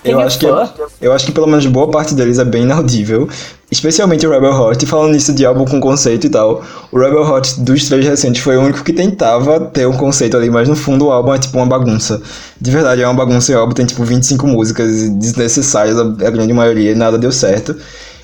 Eu 0.06 0.20
é 0.20 0.24
acho, 0.26 0.38
que, 0.38 0.46
eu 0.46 1.14
acho 1.14 1.26
que 1.26 1.32
pelo 1.32 1.48
menos 1.48 1.66
boa 1.66 1.90
parte 1.90 2.14
deles 2.14 2.38
é 2.38 2.44
bem 2.44 2.64
inaudível. 2.64 3.28
Especialmente 3.72 4.28
o 4.28 4.30
Rebel 4.30 4.52
Heart. 4.52 4.84
E 4.84 4.86
falando 4.86 5.14
nisso 5.14 5.34
de 5.34 5.46
álbum 5.46 5.64
com 5.64 5.80
conceito 5.80 6.28
e 6.28 6.30
tal, 6.30 6.62
o 6.92 7.00
Rebel 7.00 7.24
Heart 7.24 7.60
dos 7.60 7.88
três 7.88 8.06
recentes 8.06 8.44
foi 8.44 8.58
o 8.58 8.62
único 8.62 8.84
que 8.84 8.92
tentava 8.92 9.62
ter 9.62 9.88
um 9.88 9.96
conceito 9.96 10.36
ali, 10.36 10.50
mas 10.50 10.68
no 10.68 10.76
fundo 10.76 11.06
o 11.06 11.12
álbum 11.12 11.34
é 11.34 11.40
tipo 11.40 11.58
uma 11.58 11.66
bagunça. 11.66 12.22
De 12.60 12.70
verdade, 12.70 13.02
é 13.02 13.08
uma 13.08 13.14
bagunça 13.14 13.54
e 13.54 13.56
o 13.56 13.60
álbum 13.60 13.74
tem 13.74 13.86
tipo 13.86 14.04
25 14.04 14.46
músicas 14.46 15.10
desnecessárias, 15.10 15.98
a 15.98 16.02
a 16.02 16.30
grande 16.30 16.52
maioria, 16.52 16.92
e 16.92 16.96
nada 16.96 17.18
deu 17.18 17.32
certo. 17.32 17.74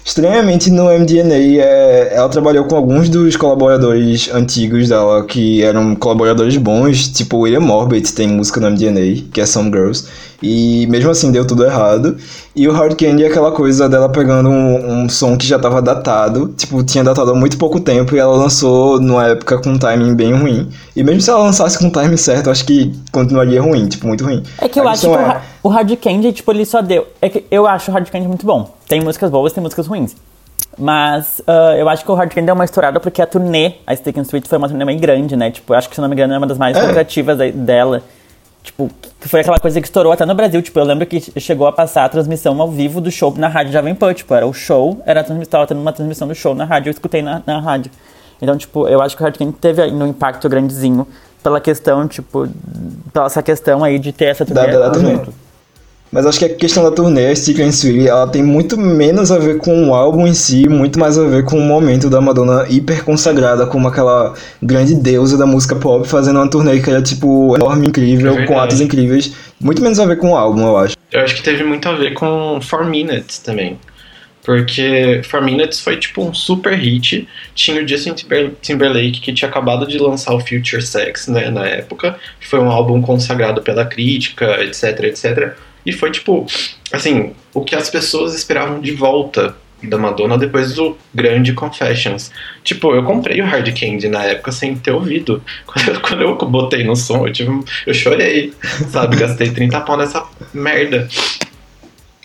Estranhamente, 0.03 0.71
no 0.71 0.85
MDNA, 0.85 1.62
é, 1.62 2.15
ela 2.15 2.29
trabalhou 2.29 2.65
com 2.65 2.75
alguns 2.75 3.09
dos 3.09 3.35
colaboradores 3.35 4.29
antigos 4.33 4.89
dela, 4.89 5.23
que 5.25 5.62
eram 5.62 5.95
colaboradores 5.95 6.57
bons, 6.57 7.09
tipo 7.09 7.39
William 7.39 7.69
Orbit 7.71 8.13
tem 8.13 8.27
música 8.27 8.59
no 8.59 8.71
MDNA, 8.71 9.23
que 9.31 9.41
é 9.41 9.45
Some 9.45 9.69
Girls, 9.69 10.07
e 10.41 10.88
mesmo 10.88 11.12
assim 11.12 11.32
deu 11.32 11.45
tudo 11.45 11.65
errado. 11.65 12.17
E 12.56 12.67
o 12.67 12.71
Hard 12.71 12.95
Candy 12.97 13.23
é 13.23 13.28
aquela 13.28 13.52
coisa 13.52 13.88
dela 13.89 14.10
pegando 14.10 14.49
um, 14.49 15.04
um 15.04 15.10
som 15.10 15.38
que 15.38 15.45
já 15.45 15.58
tava 15.60 15.82
datado, 15.82 16.49
tipo, 16.58 16.84
tinha 16.84 17.04
datado 17.04 17.32
há 17.32 17.36
muito 17.36 17.58
pouco 17.58 17.80
tempo, 17.80 18.15
e 18.15 18.19
ela 18.19 18.36
lançou 18.36 18.99
numa 18.99 19.28
época 19.28 19.58
com 19.62 19.69
um 19.71 19.78
timing 19.78 20.15
bem 20.15 20.34
ruim. 20.34 20.69
E 20.95 21.04
mesmo 21.04 21.21
se 21.21 21.30
ela 21.30 21.39
lançasse 21.43 21.78
com 21.80 21.88
o 21.88 21.91
timing 21.91 22.17
certo, 22.17 22.47
eu 22.47 22.52
acho 22.52 22.65
que 22.65 22.93
continuaria 23.12 23.62
ruim, 23.62 23.88
tipo, 23.88 24.08
muito 24.08 24.23
ruim. 24.23 24.43
É 24.60 24.67
que 24.67 24.80
eu 24.80 24.88
acho 24.88 25.08
que 25.10 25.13
é- 25.15 25.41
o 25.63 25.69
Hard 25.69 25.95
Candy, 25.97 26.32
tipo, 26.34 26.52
ele 26.52 26.65
só 26.65 26.82
deu. 26.82 27.08
É 27.21 27.30
que 27.30 27.45
eu 27.52 27.65
acho 27.67 27.91
o 27.91 27.93
Hard 27.93 28.10
Candy 28.10 28.28
muito 28.28 28.45
bom. 28.45 28.73
Tem 28.88 29.02
músicas 29.02 29.30
boas, 29.30 29.54
tem 29.54 29.62
músicas 29.62 29.88
ruins. 29.88 30.15
Mas 30.78 31.41
ah, 31.47 31.75
eu 31.78 31.89
acho 31.89 32.06
que 32.06 32.12
o 32.12 32.15
Hard 32.15 32.34
Candy 32.34 32.49
é 32.49 32.54
uma 32.54 32.63
estourada 32.63 32.99
porque 32.99 33.21
a 33.21 33.25
turnê, 33.28 33.73
a 33.86 33.95
Stick 33.95 34.17
and 34.17 34.21
Sweet, 34.23 34.47
foi 34.47 34.58
uma 34.58 34.67
turnê 34.69 34.86
bem 34.86 34.97
grande, 34.97 35.36
né? 35.36 35.52
Tipo, 35.52 35.73
eu 35.73 35.78
acho 35.78 35.89
que, 35.89 35.95
se 35.95 36.02
não 36.02 36.08
me 36.08 36.15
engano, 36.15 36.34
é 36.34 36.38
uma 36.38 36.47
das 36.47 36.58
mais 36.58 36.78
É. 36.78 36.82
lucrativas 36.86 37.38
dela. 37.54 38.02
Tipo, 38.62 38.89
que 39.19 39.28
foi 39.28 39.39
aquela 39.39 39.60
coisa 39.60 39.80
que 39.80 39.88
estourou 39.88 40.12
até 40.12 40.26
no 40.26 40.36
Brasil. 40.36 40.62
Tipo, 40.62 40.80
eu 40.80 40.84
lembro 40.84 41.06
que 41.06 41.39
chegou 41.39 41.65
a 41.67 41.72
passar 41.72 42.06
a 42.06 42.10
transmissão 42.10 42.60
ao 42.62 42.69
vivo 42.69 43.00
do 43.00 43.10
show 43.10 43.34
na 43.38 43.48
rádio 43.48 43.72
Jovem 43.72 43.95
Pan. 43.95 44.13
Tipo, 44.13 44.34
era 44.34 44.45
o 44.45 44.54
show, 44.54 45.02
era 45.06 45.22
a 45.22 45.24
transmissão, 45.24 45.52
tava 45.52 45.67
tendo 45.67 45.82
uma 45.82 45.93
transmissão 45.93 46.28
do 46.28 46.36
show 46.36 46.54
na 46.54 46.65
rádio, 46.65 46.89
eu 46.89 46.91
escutei 46.91 47.22
na, 47.22 47.41
na 47.45 47.60
rádio. 47.60 47.91
Então, 48.41 48.58
tipo, 48.58 48.88
eu 48.88 49.02
acho 49.02 49.15
que 49.15 49.22
o 49.22 49.26
Hard 49.26 49.38
Candy 49.38 49.54
teve 49.54 49.82
ainda 49.82 50.04
um 50.04 50.08
impacto 50.08 50.48
grandezinho 50.48 51.08
pela 51.43 51.60
questão, 51.60 52.08
tipo, 52.08 52.48
pela 53.13 53.26
essa 53.26 53.41
questão 53.41 53.84
aí 53.84 53.98
de 53.98 54.12
ter 54.12 54.26
essa 54.26 54.45
Da, 54.45 54.63
turnê 54.63 54.74
da, 54.74 54.80
da 54.80 54.91
turnê. 54.91 55.19
Mas 56.12 56.26
acho 56.26 56.39
que 56.39 56.45
a 56.45 56.50
questão 56.56 56.84
da 56.84 56.89
turnê, 56.89 57.28
a 57.28 57.36
Stick 57.36 57.60
and 57.60 57.67
Sweet, 57.69 58.08
ela 58.08 58.28
tem 58.28 58.41
muito 58.41 58.76
menos 58.80 59.32
a 59.32 59.38
ver 59.38 59.60
com 59.60 59.89
o 59.89 59.93
álbum 59.93 60.26
em 60.26 60.34
si, 60.34 60.67
muito 60.67 60.98
mais 61.00 61.19
a 61.19 61.24
ver 61.28 61.45
com 61.45 61.58
o 61.58 61.62
momento 61.62 62.10
da 62.10 62.19
Madonna 62.19 62.65
hiper 62.67 63.04
consagrada 63.04 63.67
como 63.67 63.88
aquela 63.88 64.34
grande 64.62 64.95
deusa 64.95 65.38
da 65.38 65.45
música 65.45 65.76
pop, 65.76 66.08
fazendo 66.08 66.38
uma 66.39 66.50
turnê 66.50 66.80
que 66.80 66.89
era, 66.89 67.02
tipo, 67.02 67.56
enorme, 67.56 67.88
incrível, 67.88 68.36
É 68.39 68.45
com 68.48 68.60
atos 68.60 68.82
incríveis. 68.82 69.32
Muito 69.62 69.84
menos 69.84 70.00
a 70.00 70.06
ver 70.06 70.17
com 70.17 70.32
o 70.32 70.36
álbum, 70.36 70.65
eu 70.65 70.78
acho. 70.78 70.95
Eu 71.12 71.22
acho 71.22 71.36
que 71.36 71.43
teve 71.43 71.63
muito 71.63 71.88
a 71.88 71.93
ver 71.93 72.13
com 72.15 72.60
4 72.67 72.88
Minutes 72.88 73.38
também. 73.38 73.78
Porque 74.43 75.22
4 75.30 75.43
Minutes 75.45 75.80
foi 75.80 75.98
tipo 75.98 76.24
um 76.24 76.34
super 76.34 76.74
hit. 76.74 77.28
Tinha 77.54 77.84
o 77.84 77.88
Justin 77.88 78.13
Timber- 78.13 78.54
Timberlake 78.62 79.19
que 79.19 79.32
tinha 79.32 79.48
acabado 79.48 79.86
de 79.86 80.00
lançar 80.00 80.34
o 80.34 80.39
Future 80.39 80.82
Sex 80.82 81.28
né, 81.28 81.52
na 81.52 81.67
época. 81.67 82.15
Que 82.39 82.48
foi 82.48 82.60
um 82.60 82.69
álbum 82.72 83.00
consagrado 83.00 83.62
pela 83.62 83.86
crítica, 83.86 84.63
etc, 84.63 85.04
etc. 85.04 85.54
E 85.85 85.91
foi 85.91 86.11
tipo, 86.11 86.45
assim, 86.91 87.33
o 87.53 87.63
que 87.63 87.75
as 87.75 87.89
pessoas 87.89 88.33
esperavam 88.33 88.79
de 88.79 88.91
volta 88.91 89.55
da 89.81 89.97
Madonna 89.97 90.37
depois 90.37 90.73
do 90.73 90.97
grande 91.13 91.53
Confessions. 91.53 92.31
Tipo, 92.63 92.93
eu 92.93 93.03
comprei 93.03 93.41
o 93.41 93.45
Hard 93.45 93.67
Candy 93.79 94.09
na 94.09 94.25
época 94.25 94.51
sem 94.51 94.75
ter 94.75 94.91
ouvido. 94.91 95.41
Quando 95.65 95.89
eu, 95.89 96.01
quando 96.01 96.21
eu 96.21 96.35
botei 96.35 96.83
no 96.83 96.95
som, 96.95 97.25
eu, 97.25 97.31
tive, 97.31 97.63
eu 97.85 97.93
chorei, 97.93 98.53
sabe? 98.89 99.17
Gastei 99.17 99.51
30 99.51 99.79
pau 99.81 99.97
nessa 99.97 100.25
merda. 100.53 101.07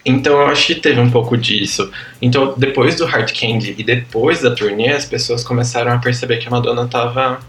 Então 0.04 0.34
eu 0.34 0.46
acho 0.48 0.66
que 0.66 0.74
teve 0.74 1.00
um 1.00 1.10
pouco 1.10 1.36
disso. 1.36 1.90
Então 2.20 2.54
depois 2.56 2.96
do 2.96 3.06
Hard 3.06 3.32
Candy 3.32 3.74
e 3.78 3.82
depois 3.82 4.42
da 4.42 4.50
turnê, 4.54 4.90
as 4.90 5.04
pessoas 5.04 5.42
começaram 5.42 5.92
a 5.92 5.98
perceber 5.98 6.38
que 6.38 6.48
a 6.48 6.50
Madonna 6.50 6.86
tava. 6.86 7.40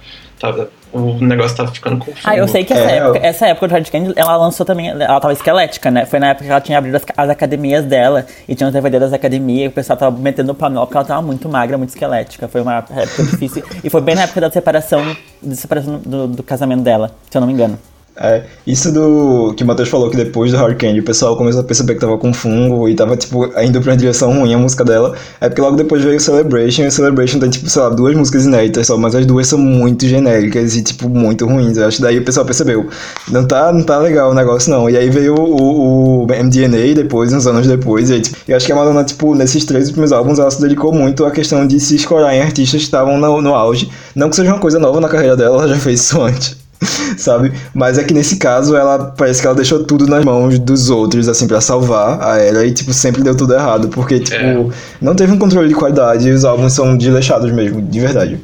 Tava 0.52 0.70
o 0.94 1.14
negócio 1.26 1.58
tava 1.58 1.72
ficando 1.74 1.98
confuso. 1.98 2.22
Ah, 2.24 2.38
eu 2.38 2.48
sei 2.48 2.64
que 2.64 2.72
essa, 2.72 2.90
É, 2.90 2.98
época, 2.98 3.18
eu- 3.20 3.24
essa 3.26 3.48
época 3.48 3.68
do 3.68 3.72
Hard 3.74 3.90
Candy, 3.90 4.14
ela 4.16 4.38
lançou 4.38 4.66
também, 4.66 4.88
ela 4.90 5.20
tava 5.20 5.34
esquelética, 5.34 5.92
né? 5.92 6.06
Foi 6.06 6.20
na 6.20 6.30
época 6.30 6.46
que 6.46 6.52
ela 6.52 6.62
tinha 6.62 6.78
abrido 6.78 6.96
as, 6.96 7.04
as 7.18 7.30
academias 7.30 7.84
dela 7.84 8.26
e 8.48 8.56
tinha 8.56 8.68
os 8.68 8.74
DVD 8.74 8.98
das 9.00 9.12
academias 9.12 9.66
e 9.66 9.68
o 9.68 9.72
pessoal 9.72 9.98
tava 9.98 10.18
metendo 10.18 10.54
o 10.54 10.56
panó 10.56 10.86
porque 10.86 10.96
ela 10.98 11.06
tava 11.06 11.22
muito 11.22 11.50
magra, 11.50 11.78
muito 11.78 11.90
esquelética. 11.90 12.48
Foi 12.48 12.62
uma 12.62 12.78
época 12.78 13.24
difícil. 13.24 13.62
E 13.84 13.90
foi 13.90 14.00
bem 14.02 14.16
na 14.16 14.24
época 14.24 14.40
da 14.40 14.50
separação, 14.50 15.04
da 15.42 15.56
separação 15.56 15.98
do, 16.06 16.28
do 16.28 16.44
casamento 16.44 16.82
dela, 16.82 17.12
se 17.30 17.36
eu 17.38 17.42
não 17.42 17.48
me 17.48 17.54
engano. 17.54 17.78
É, 18.18 18.44
isso 18.66 18.94
do 18.94 19.54
que 19.58 19.64
o 19.64 19.68
Matheus 19.68 19.90
falou 19.90 20.10
que 20.10 20.16
depois 20.16 20.52
do 20.52 20.58
Candy 20.76 21.02
o 21.02 21.04
pessoal 21.04 21.36
começou 21.36 21.60
a 21.60 21.64
perceber 21.64 21.96
que 21.96 22.00
tava 22.00 22.18
com 22.18 22.34
fungo 22.34 22.88
e 22.88 22.96
tava, 22.96 23.18
tipo, 23.18 23.46
indo 23.62 23.82
pra 23.82 23.92
uma 23.92 23.98
direção 23.98 24.32
ruim 24.32 24.54
a 24.54 24.58
música 24.58 24.86
dela. 24.86 25.14
É 25.42 25.50
porque 25.50 25.62
logo 25.62 25.76
depois 25.76 26.02
veio 26.02 26.16
o 26.16 26.20
Celebration 26.20 26.84
e 26.84 26.88
o 26.88 26.92
Celebration 26.92 27.40
tem, 27.40 27.50
tipo, 27.50 27.70
sei 27.70 27.82
lá, 27.82 27.90
duas 27.90 28.16
músicas 28.16 28.46
inéditas 28.46 28.88
só, 28.88 28.98
mas 28.98 29.16
as 29.16 29.26
duas 29.26 29.48
são 29.48 29.60
muito 29.60 30.08
genéricas 30.08 30.76
e, 30.78 30.82
tipo, 30.82 31.10
muito 31.10 31.46
ruins. 31.46 31.78
Eu 31.78 31.88
acho 31.88 31.98
que 31.98 32.04
daí 32.04 32.18
o 32.18 32.24
pessoal 32.24 32.46
percebeu. 32.46 32.88
Não 33.30 33.46
tá, 33.46 33.72
não 33.74 33.84
tá 33.84 33.98
legal 34.00 34.32
o 34.32 34.34
negócio, 34.34 34.72
não. 34.72 34.90
E 34.90 34.96
aí 34.96 35.10
veio 35.10 35.36
o, 35.36 36.24
o 36.24 36.28
MDNA 36.28 36.96
depois, 36.96 37.34
uns 37.34 37.46
anos 37.48 37.68
depois. 37.68 38.10
E 38.10 38.14
aí, 38.14 38.22
tipo, 38.22 38.38
eu 38.48 38.56
acho 38.56 38.66
que 38.66 38.72
a 38.72 38.76
Madonna, 38.76 39.04
tipo, 39.04 39.36
nesses 39.36 39.66
três 39.66 39.90
últimos 39.90 40.14
álbuns, 40.14 40.40
ela 40.40 40.50
se 40.52 40.62
dedicou 40.62 40.94
muito 40.94 41.26
à 41.26 41.32
questão 41.32 41.68
de 41.68 41.80
se 41.82 41.96
escorar 41.96 42.34
em 42.34 42.42
artistas 42.42 42.80
que 42.80 42.86
estavam 42.86 43.18
no, 43.18 43.42
no 43.42 43.54
auge. 43.54 43.90
Não 44.16 44.30
que 44.30 44.38
seja 44.38 44.52
uma 44.52 44.60
coisa 44.60 44.80
nova 44.80 45.02
na 45.02 45.10
carreira 45.10 45.36
dela, 45.36 45.58
ela 45.58 45.68
já 45.68 45.76
fez 45.76 46.00
isso 46.00 46.22
antes. 46.22 46.65
sabe? 47.18 47.54
Mas 47.74 47.98
é 47.98 48.04
que 48.04 48.14
nesse 48.14 48.38
caso 48.38 48.76
ela 48.76 49.14
parece 49.18 49.42
que 49.42 49.48
ela 49.48 49.56
deixou 49.56 49.84
tudo 49.84 50.08
nas 50.08 50.24
mãos 50.24 50.60
dos 50.60 50.90
outros, 50.90 51.28
assim, 51.28 51.48
para 51.48 51.62
salvar 51.62 52.22
a 52.22 52.38
era 52.38 52.66
e, 52.66 52.72
tipo, 52.74 52.94
sempre 52.94 53.24
deu 53.24 53.36
tudo 53.36 53.54
errado, 53.54 53.88
porque, 53.90 54.20
tipo, 54.20 54.36
É. 54.36 54.66
não 55.02 55.16
teve 55.16 55.32
um 55.34 55.40
controle 55.40 55.68
de 55.68 55.76
qualidade 55.76 56.28
e 56.28 56.32
os 56.32 56.46
álbuns 56.46 56.74
são 56.74 56.98
desleixados 56.98 57.52
mesmo, 57.52 57.82
de 57.82 58.00
verdade. 58.00 58.40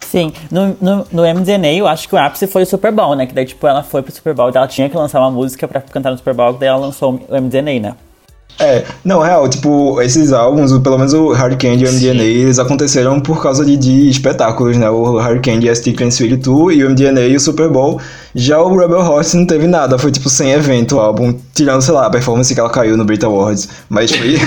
Sim, 0.00 0.32
no, 0.50 0.76
no, 0.80 1.06
no 1.10 1.22
MDNA 1.22 1.74
eu 1.74 1.86
acho 1.86 2.08
que 2.08 2.14
o 2.14 2.18
ápice 2.18 2.46
foi 2.46 2.62
o 2.62 2.66
Super 2.66 2.92
Bowl, 2.92 3.16
né? 3.16 3.26
Que 3.26 3.34
daí, 3.34 3.44
tipo, 3.44 3.66
ela 3.66 3.82
foi 3.82 4.02
pro 4.02 4.12
Super 4.12 4.34
Bowl, 4.34 4.52
daí 4.52 4.60
ela 4.60 4.68
tinha 4.68 4.88
que 4.88 4.96
lançar 4.96 5.18
uma 5.20 5.30
música 5.30 5.66
pra 5.66 5.80
cantar 5.80 6.12
no 6.12 6.16
Super 6.16 6.32
Bowl, 6.32 6.52
daí 6.52 6.68
ela 6.68 6.78
lançou 6.78 7.20
o 7.28 7.40
MDNA, 7.40 7.80
né? 7.80 7.94
É, 8.58 8.84
não, 9.04 9.24
é 9.24 9.28
real, 9.28 9.48
tipo, 9.48 10.00
esses 10.00 10.32
álbuns, 10.32 10.76
pelo 10.78 10.96
menos 10.96 11.12
o 11.12 11.32
Hard 11.32 11.60
Candy 11.60 11.84
e 11.84 11.88
o 11.88 11.92
MDNA, 11.92 12.24
eles 12.24 12.58
aconteceram 12.58 13.20
por 13.20 13.42
causa 13.42 13.64
de, 13.64 13.76
de 13.76 14.08
espetáculos, 14.08 14.76
né? 14.76 14.88
O 14.88 15.18
Hard 15.18 15.44
Candy 15.44 15.68
e 15.68 15.76
Stick 15.76 16.00
and 16.00 16.08
Sweet 16.08 16.36
2 16.36 16.78
e 16.78 16.84
o 16.84 16.90
MDNA 16.90 17.20
e 17.26 17.36
o 17.36 17.40
Super 17.40 17.68
Bowl. 17.68 18.00
Já 18.34 18.60
o 18.60 18.76
Rebel 18.76 19.00
Horse 19.00 19.36
não 19.36 19.46
teve 19.46 19.66
nada, 19.66 19.98
foi 19.98 20.10
tipo 20.10 20.28
sem 20.28 20.52
evento 20.52 20.96
o 20.96 21.00
álbum, 21.00 21.34
tirando, 21.54 21.82
sei 21.82 21.94
lá, 21.94 22.06
a 22.06 22.10
performance 22.10 22.52
que 22.52 22.60
ela 22.60 22.70
caiu 22.70 22.96
no 22.96 23.04
Brit 23.04 23.24
Awards. 23.24 23.68
Mas 23.88 24.10
foi. 24.10 24.36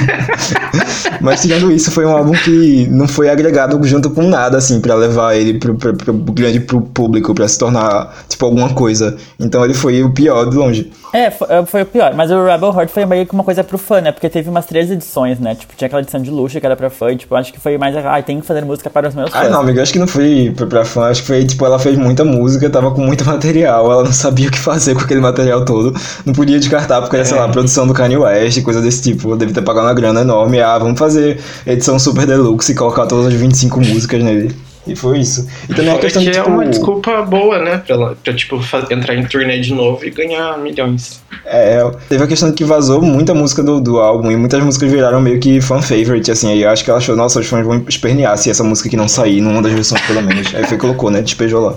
Mas 1.21 1.41
tirando 1.41 1.71
isso, 1.71 1.91
foi 1.91 2.05
um 2.05 2.11
álbum 2.15 2.31
que 2.31 2.87
não 2.89 3.07
foi 3.07 3.29
agregado 3.29 3.81
junto 3.85 4.09
com 4.09 4.23
nada, 4.23 4.57
assim, 4.57 4.79
pra 4.79 4.95
levar 4.95 5.35
ele 5.35 5.59
pro, 5.59 5.75
pro, 5.75 5.93
pro 5.95 6.13
grande 6.13 6.59
pro 6.59 6.81
público, 6.81 7.33
pra 7.33 7.47
se 7.47 7.57
tornar, 7.57 8.13
tipo, 8.27 8.45
alguma 8.45 8.73
coisa. 8.73 9.17
Então 9.39 9.63
ele 9.63 9.73
foi 9.73 10.03
o 10.03 10.13
pior 10.13 10.45
de 10.49 10.55
longe. 10.55 10.91
É, 11.13 11.31
foi, 11.31 11.47
foi 11.65 11.81
o 11.81 11.85
pior, 11.85 12.13
mas 12.13 12.31
o 12.31 12.43
Rebel 12.43 12.73
Heart 12.73 12.89
foi 12.89 13.05
meio 13.05 13.25
que 13.25 13.33
uma 13.33 13.43
coisa 13.43 13.63
pro 13.63 13.77
fã, 13.77 13.98
né? 14.01 14.11
Porque 14.11 14.29
teve 14.29 14.49
umas 14.49 14.65
três 14.65 14.89
edições, 14.89 15.39
né? 15.39 15.55
Tipo, 15.55 15.75
tinha 15.75 15.87
aquela 15.87 16.01
edição 16.01 16.21
de 16.21 16.29
luxo 16.29 16.59
que 16.59 16.65
era 16.65 16.75
pra 16.75 16.89
fã, 16.89 17.11
e, 17.11 17.15
tipo, 17.15 17.35
acho 17.35 17.51
que 17.53 17.59
foi 17.59 17.77
mais, 17.77 17.95
ai, 17.95 18.23
tem 18.23 18.39
que 18.39 18.45
fazer 18.45 18.63
música 18.63 18.89
para 18.89 19.07
os 19.07 19.15
meus 19.15 19.29
fãs. 19.29 19.47
Ah, 19.47 19.49
não, 19.49 19.61
amigo, 19.61 19.81
acho 19.81 19.93
que 19.93 19.99
não 19.99 20.07
foi 20.07 20.53
pra, 20.55 20.85
fã, 20.85 21.05
acho 21.05 21.21
que 21.21 21.27
foi, 21.27 21.45
tipo, 21.45 21.65
ela 21.65 21.79
fez 21.79 21.97
muita 21.97 22.23
música, 22.23 22.69
tava 22.69 22.91
com 22.91 23.01
muito 23.01 23.23
material, 23.27 23.91
ela 23.91 24.03
não 24.03 24.13
sabia 24.13 24.47
o 24.47 24.51
que 24.51 24.59
fazer 24.59 24.95
com 24.95 25.01
aquele 25.01 25.21
material 25.21 25.65
todo, 25.65 25.93
não 26.25 26.33
podia 26.33 26.59
descartar 26.59 27.01
porque 27.01 27.15
era, 27.15 27.25
sei 27.25 27.37
lá, 27.37 27.47
produção 27.49 27.87
do 27.87 27.93
Kanye 27.93 28.17
West, 28.17 28.61
coisa 28.63 28.81
desse 28.81 29.01
tipo, 29.01 29.35
deve 29.35 29.53
ter 29.53 29.61
pagado 29.61 29.87
uma 29.87 29.93
grana 29.93 30.21
enorme, 30.21 30.61
ah, 30.61 30.77
vamos 30.77 30.99
fazer 30.99 31.39
edição 31.65 31.97
super 31.99 32.25
deluxe 32.25 32.71
e 32.71 32.75
colocar 32.75 33.05
todas 33.05 33.27
as 33.27 33.33
25 33.33 33.79
músicas 33.79 34.23
nele. 34.23 34.68
E 34.87 34.95
foi 34.95 35.19
isso. 35.19 35.47
E 35.69 35.73
também 35.73 35.89
a 35.89 35.93
Fora 35.93 36.01
questão 36.01 36.23
que 36.23 36.31
de, 36.31 36.37
é 36.37 36.41
tipo, 36.41 36.53
uma 36.53 36.65
desculpa 36.65 37.21
boa, 37.21 37.59
né? 37.59 37.77
Pra, 37.85 38.15
pra 38.15 38.33
tipo, 38.33 38.59
entrar 38.89 39.15
em 39.15 39.23
turnê 39.23 39.59
de 39.59 39.73
novo 39.73 40.03
e 40.05 40.09
ganhar 40.09 40.57
milhões. 40.57 41.21
É, 41.45 41.79
teve 42.07 42.23
a 42.23 42.27
questão 42.27 42.49
de 42.49 42.55
que 42.55 42.63
vazou 42.63 43.01
muita 43.01 43.33
música 43.33 43.61
do, 43.61 43.79
do 43.79 43.99
álbum 43.99 44.31
e 44.31 44.37
muitas 44.37 44.63
músicas 44.63 44.91
viraram 44.91 45.21
meio 45.21 45.39
que 45.39 45.61
fan 45.61 45.81
favorite, 45.81 46.31
assim, 46.31 46.51
aí 46.51 46.63
eu 46.63 46.69
acho 46.69 46.83
que 46.83 46.89
ela 46.89 46.99
achou, 46.99 47.15
nossa, 47.15 47.39
os 47.39 47.47
fãs 47.47 47.65
vão 47.65 47.83
espernear 47.87 48.37
se 48.37 48.49
essa 48.49 48.63
música 48.63 48.87
aqui 48.87 48.97
não 48.97 49.07
sair 49.07 49.41
numa 49.41 49.61
das 49.61 49.73
versões, 49.73 50.01
pelo 50.01 50.21
menos. 50.21 50.53
Aí 50.55 50.65
foi 50.65 50.77
e 50.77 50.79
colocou, 50.79 51.11
né, 51.11 51.21
despejou 51.21 51.61
lá. 51.61 51.75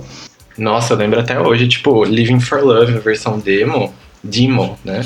Nossa, 0.56 0.94
eu 0.94 0.98
lembro 0.98 1.18
até 1.20 1.40
hoje, 1.40 1.66
tipo, 1.66 2.04
Living 2.04 2.40
for 2.40 2.62
Love, 2.62 2.96
a 2.96 3.00
versão 3.00 3.38
demo. 3.38 3.92
Demo, 4.24 4.78
né? 4.84 5.00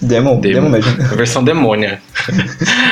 Demo, 0.00 0.38
demo, 0.40 0.68
mesmo. 0.68 0.90
A 1.02 1.14
versão 1.14 1.42
demônia. 1.42 2.02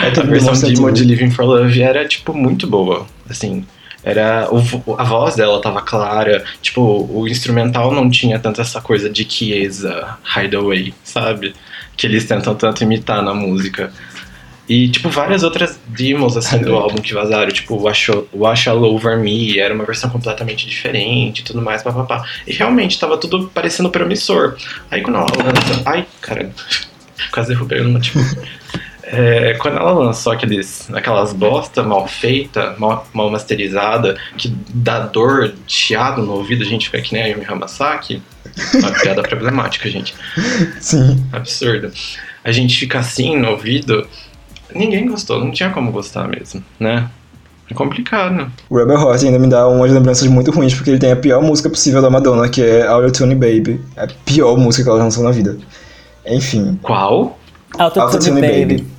É 0.02 0.20
a 0.20 0.22
versão 0.22 0.54
demo 0.54 0.90
de 0.90 1.04
Living 1.04 1.30
for 1.30 1.44
Love 1.44 1.82
era, 1.82 2.06
tipo, 2.06 2.32
muito 2.32 2.66
boa. 2.66 3.06
Assim, 3.28 3.64
era. 4.06 4.48
O, 4.52 4.94
a 4.96 5.02
voz 5.02 5.34
dela 5.34 5.60
tava 5.60 5.82
clara. 5.82 6.44
Tipo, 6.62 7.08
o 7.10 7.26
instrumental 7.26 7.92
não 7.92 8.08
tinha 8.08 8.38
tanto 8.38 8.60
essa 8.60 8.80
coisa 8.80 9.10
de 9.10 9.28
Chiesa, 9.28 10.16
Hideaway, 10.24 10.94
sabe? 11.02 11.52
Que 11.96 12.06
eles 12.06 12.24
tentam 12.24 12.54
tanto 12.54 12.84
imitar 12.84 13.20
na 13.20 13.34
música. 13.34 13.92
E, 14.68 14.88
tipo, 14.88 15.08
várias 15.08 15.42
outras 15.42 15.78
demos, 15.86 16.36
assim, 16.36 16.58
do 16.58 16.74
álbum 16.74 17.00
que 17.00 17.12
vazaram. 17.14 17.50
Tipo, 17.50 17.76
Wash, 17.82 18.10
Wash 18.32 18.68
All 18.68 18.82
Over 18.84 19.18
Me, 19.18 19.58
era 19.58 19.74
uma 19.74 19.84
versão 19.84 20.08
completamente 20.08 20.66
diferente 20.68 21.40
e 21.40 21.44
tudo 21.44 21.60
mais, 21.60 21.82
papapá. 21.82 22.24
E 22.46 22.52
realmente, 22.52 22.98
tava 22.98 23.16
tudo 23.16 23.50
parecendo 23.52 23.90
promissor. 23.90 24.56
Aí 24.90 25.02
quando 25.02 25.16
ela 25.16 25.26
lança... 25.26 25.82
Ai, 25.84 26.06
caramba. 26.20 26.52
Quase 27.32 27.48
derrubei 27.48 27.80
no 27.80 28.00
tipo. 28.00 28.18
É, 29.06 29.54
quando 29.54 29.78
ela 29.78 29.92
lançou 29.92 30.32
aqueles, 30.32 30.92
aquelas 30.92 31.32
bosta 31.32 31.82
mal 31.82 32.08
feita, 32.08 32.74
mal, 32.76 33.06
mal 33.12 33.30
masterizada, 33.30 34.16
que 34.36 34.48
dá 34.74 35.00
dor, 35.00 35.54
chiado 35.66 36.22
no 36.22 36.32
ouvido, 36.32 36.62
a 36.62 36.66
gente 36.66 36.86
fica 36.86 37.00
que 37.00 37.14
nem 37.14 37.22
a 37.22 37.26
Yumi 37.26 37.44
Hamasaki. 37.44 38.20
Uma 38.74 38.90
piada 38.90 39.22
problemática, 39.24 39.88
gente. 39.88 40.14
Sim. 40.80 41.24
Absurdo. 41.32 41.92
A 42.42 42.50
gente 42.50 42.76
fica 42.76 42.98
assim 42.98 43.38
no 43.38 43.50
ouvido. 43.50 44.06
Ninguém 44.74 45.06
gostou, 45.06 45.38
não 45.38 45.52
tinha 45.52 45.70
como 45.70 45.92
gostar 45.92 46.26
mesmo, 46.26 46.62
né? 46.80 47.08
É 47.70 47.74
complicado. 47.74 48.50
O 48.70 48.76
Rebel 48.76 48.98
Heart 48.98 49.24
ainda 49.24 49.38
me 49.38 49.48
dá 49.48 49.66
umas 49.68 49.90
lembranças 49.90 50.26
muito 50.28 50.50
ruins, 50.50 50.74
porque 50.74 50.90
ele 50.90 50.98
tem 50.98 51.10
a 51.10 51.16
pior 51.16 51.42
música 51.42 51.68
possível 51.68 52.00
da 52.00 52.08
Madonna, 52.08 52.48
que 52.48 52.62
é 52.62 52.86
Autotune 52.86 53.34
Baby. 53.34 53.80
É 53.96 54.04
a 54.04 54.08
pior 54.24 54.56
música 54.56 54.84
que 54.84 54.88
ela 54.88 54.98
lançou 54.98 55.24
na 55.24 55.32
vida. 55.32 55.58
Enfim, 56.24 56.78
Qual? 56.82 57.38
Autotune 57.76 58.04
Autotune 58.04 58.40
Baby, 58.40 58.60
Baby. 58.60 58.95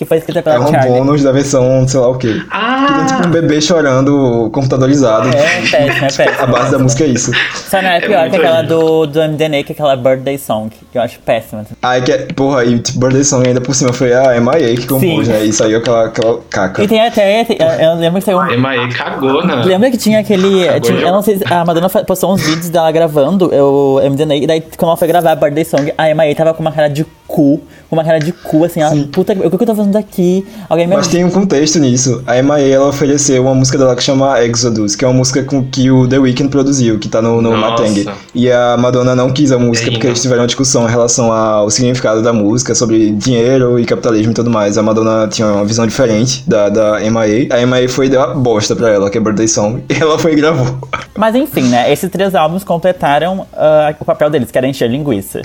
Que 0.00 0.06
foi 0.06 0.16
escrita 0.16 0.38
é 0.38 0.42
pela 0.42 0.60
um 0.60 0.70
Charlie. 0.72 0.98
bônus 0.98 1.22
da 1.22 1.30
versão, 1.30 1.86
sei 1.86 2.00
lá 2.00 2.08
o 2.08 2.14
quê. 2.16 2.28
Que 2.28 2.34
tem 2.38 2.40
tipo 2.40 2.52
Ah! 2.52 3.22
um 3.26 3.30
bebê 3.30 3.60
chorando 3.60 4.48
computadorizado. 4.50 5.28
É 5.28 5.32
péssimo, 5.60 5.76
é 5.76 5.92
péssimo. 6.00 6.42
A 6.42 6.46
base 6.46 6.72
da 6.72 6.78
música 6.78 7.04
é 7.04 7.08
isso. 7.08 7.30
Só 7.54 7.82
não 7.82 7.90
é 7.90 7.98
É 7.98 8.00
pior 8.00 8.20
muito 8.20 8.30
que 8.30 8.36
aquela 8.38 8.62
do, 8.62 9.06
do 9.06 9.20
MDNA, 9.20 9.62
que 9.62 9.72
é 9.72 9.74
aquela 9.74 9.94
Birthday 9.96 10.38
Song, 10.38 10.70
que 10.90 10.96
eu 10.96 11.02
acho 11.02 11.18
péssima. 11.20 11.66
Que 12.06 12.12
é, 12.12 12.18
porra, 12.34 12.64
e 12.64 12.78
tipo, 12.78 12.98
Birthday 12.98 13.24
Song 13.24 13.46
ainda 13.46 13.60
por 13.60 13.74
cima 13.74 13.92
foi 13.92 14.14
a 14.14 14.40
MIA 14.40 14.74
que 14.76 14.86
compôs, 14.86 15.26
Sim. 15.26 15.32
né? 15.34 15.44
E 15.44 15.52
saiu 15.52 15.76
aquela, 15.76 16.06
aquela 16.06 16.40
caca. 16.48 16.82
E 16.82 16.88
tem 16.88 17.06
até, 17.06 17.42
eu 17.78 17.96
lembro 17.96 18.20
que 18.20 18.24
saiu 18.24 18.38
um, 18.38 18.50
Emae 18.50 18.88
cagou, 18.94 19.46
né? 19.46 19.56
Lembra 19.66 19.90
que 19.90 19.98
tinha 19.98 20.20
aquele. 20.20 20.80
Tinha- 20.80 20.98
eu 21.00 21.12
não 21.12 21.20
sei 21.20 21.36
se 21.36 21.44
a 21.52 21.62
Madonna 21.62 21.90
postou 21.90 22.32
uns 22.32 22.40
vídeos 22.40 22.70
dela 22.70 22.90
gravando 22.90 23.50
o 23.54 24.00
MDNA, 24.00 24.36
e 24.36 24.46
daí 24.46 24.62
quando 24.78 24.88
ela 24.88 24.96
foi 24.96 25.08
gravar 25.08 25.32
a 25.32 25.36
Birthday 25.36 25.64
Song, 25.66 25.92
a 25.98 26.10
Emma 26.10 26.22
tava 26.34 26.54
com 26.54 26.62
uma 26.62 26.72
cara 26.72 26.88
de 26.88 27.04
cu, 27.30 27.60
com 27.88 27.96
uma 27.96 28.04
cara 28.04 28.18
de 28.18 28.32
cu, 28.32 28.64
assim, 28.64 28.80
ela, 28.80 28.94
puta, 29.12 29.32
o 29.32 29.50
que 29.50 29.62
eu 29.62 29.66
tô 29.66 29.74
fazendo 29.74 29.96
aqui? 29.96 30.44
Alguém 30.68 30.86
me 30.86 30.96
Mas 30.96 31.06
tem 31.06 31.24
um 31.24 31.30
contexto 31.30 31.78
nisso. 31.78 32.22
A 32.26 32.42
MIA 32.42 32.74
ela 32.74 32.88
ofereceu 32.88 33.42
uma 33.42 33.54
música 33.54 33.78
dela 33.78 33.94
que 33.94 34.02
chama 34.02 34.42
Exodus, 34.42 34.96
que 34.96 35.04
é 35.04 35.08
uma 35.08 35.14
música 35.14 35.44
com 35.44 35.64
que 35.64 35.90
o 35.90 36.08
The 36.08 36.18
Weeknd 36.18 36.50
produziu, 36.50 36.98
que 36.98 37.08
tá 37.08 37.22
no, 37.22 37.40
no. 37.40 37.56
Matang. 37.56 38.06
E 38.34 38.50
a 38.50 38.76
Madonna 38.76 39.14
não 39.14 39.30
quis 39.30 39.52
a 39.52 39.58
música 39.58 39.86
Ainda. 39.86 39.92
porque 39.92 40.06
eles 40.08 40.20
tiveram 40.20 40.42
uma 40.42 40.46
discussão 40.46 40.86
em 40.86 40.90
relação 40.90 41.32
ao 41.32 41.70
significado 41.70 42.22
da 42.22 42.32
música, 42.32 42.74
sobre 42.74 43.10
dinheiro 43.10 43.78
e 43.78 43.84
capitalismo 43.84 44.32
e 44.32 44.34
tudo 44.34 44.50
mais. 44.50 44.76
A 44.76 44.82
Madonna 44.82 45.28
tinha 45.28 45.46
uma 45.46 45.64
visão 45.64 45.86
diferente 45.86 46.42
da, 46.48 46.68
da 46.68 47.00
MIA. 47.00 47.48
A 47.50 47.66
MIA 47.66 47.88
foi 47.88 48.08
deu 48.08 48.20
uma 48.20 48.34
bosta 48.34 48.74
pra 48.74 48.90
ela, 48.90 49.10
que 49.10 49.18
é 49.18 49.20
Birthday 49.20 49.46
Song, 49.46 49.82
e 49.88 49.94
ela 49.94 50.18
foi 50.18 50.32
e 50.32 50.36
gravou. 50.36 50.78
Mas 51.16 51.34
enfim, 51.34 51.64
né? 51.64 51.92
Esses 51.92 52.10
três 52.10 52.34
álbuns 52.34 52.64
completaram 52.64 53.46
ah, 53.52 53.94
o 54.00 54.04
papel 54.04 54.30
deles, 54.30 54.50
que 54.50 54.58
era 54.58 54.66
encher 54.66 54.88
linguiça. 54.88 55.42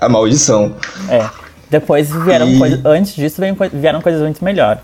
A 0.00 0.08
maldição. 0.08 0.74
É. 1.08 1.24
Depois 1.70 2.10
vieram 2.10 2.48
E- 2.48 2.58
coisas. 2.58 2.80
Antes 2.84 3.14
disso 3.14 3.36
vieram, 3.40 3.54
coi- 3.56 3.70
vieram 3.72 4.00
coisas 4.00 4.20
muito 4.22 4.44
melhor. 4.44 4.78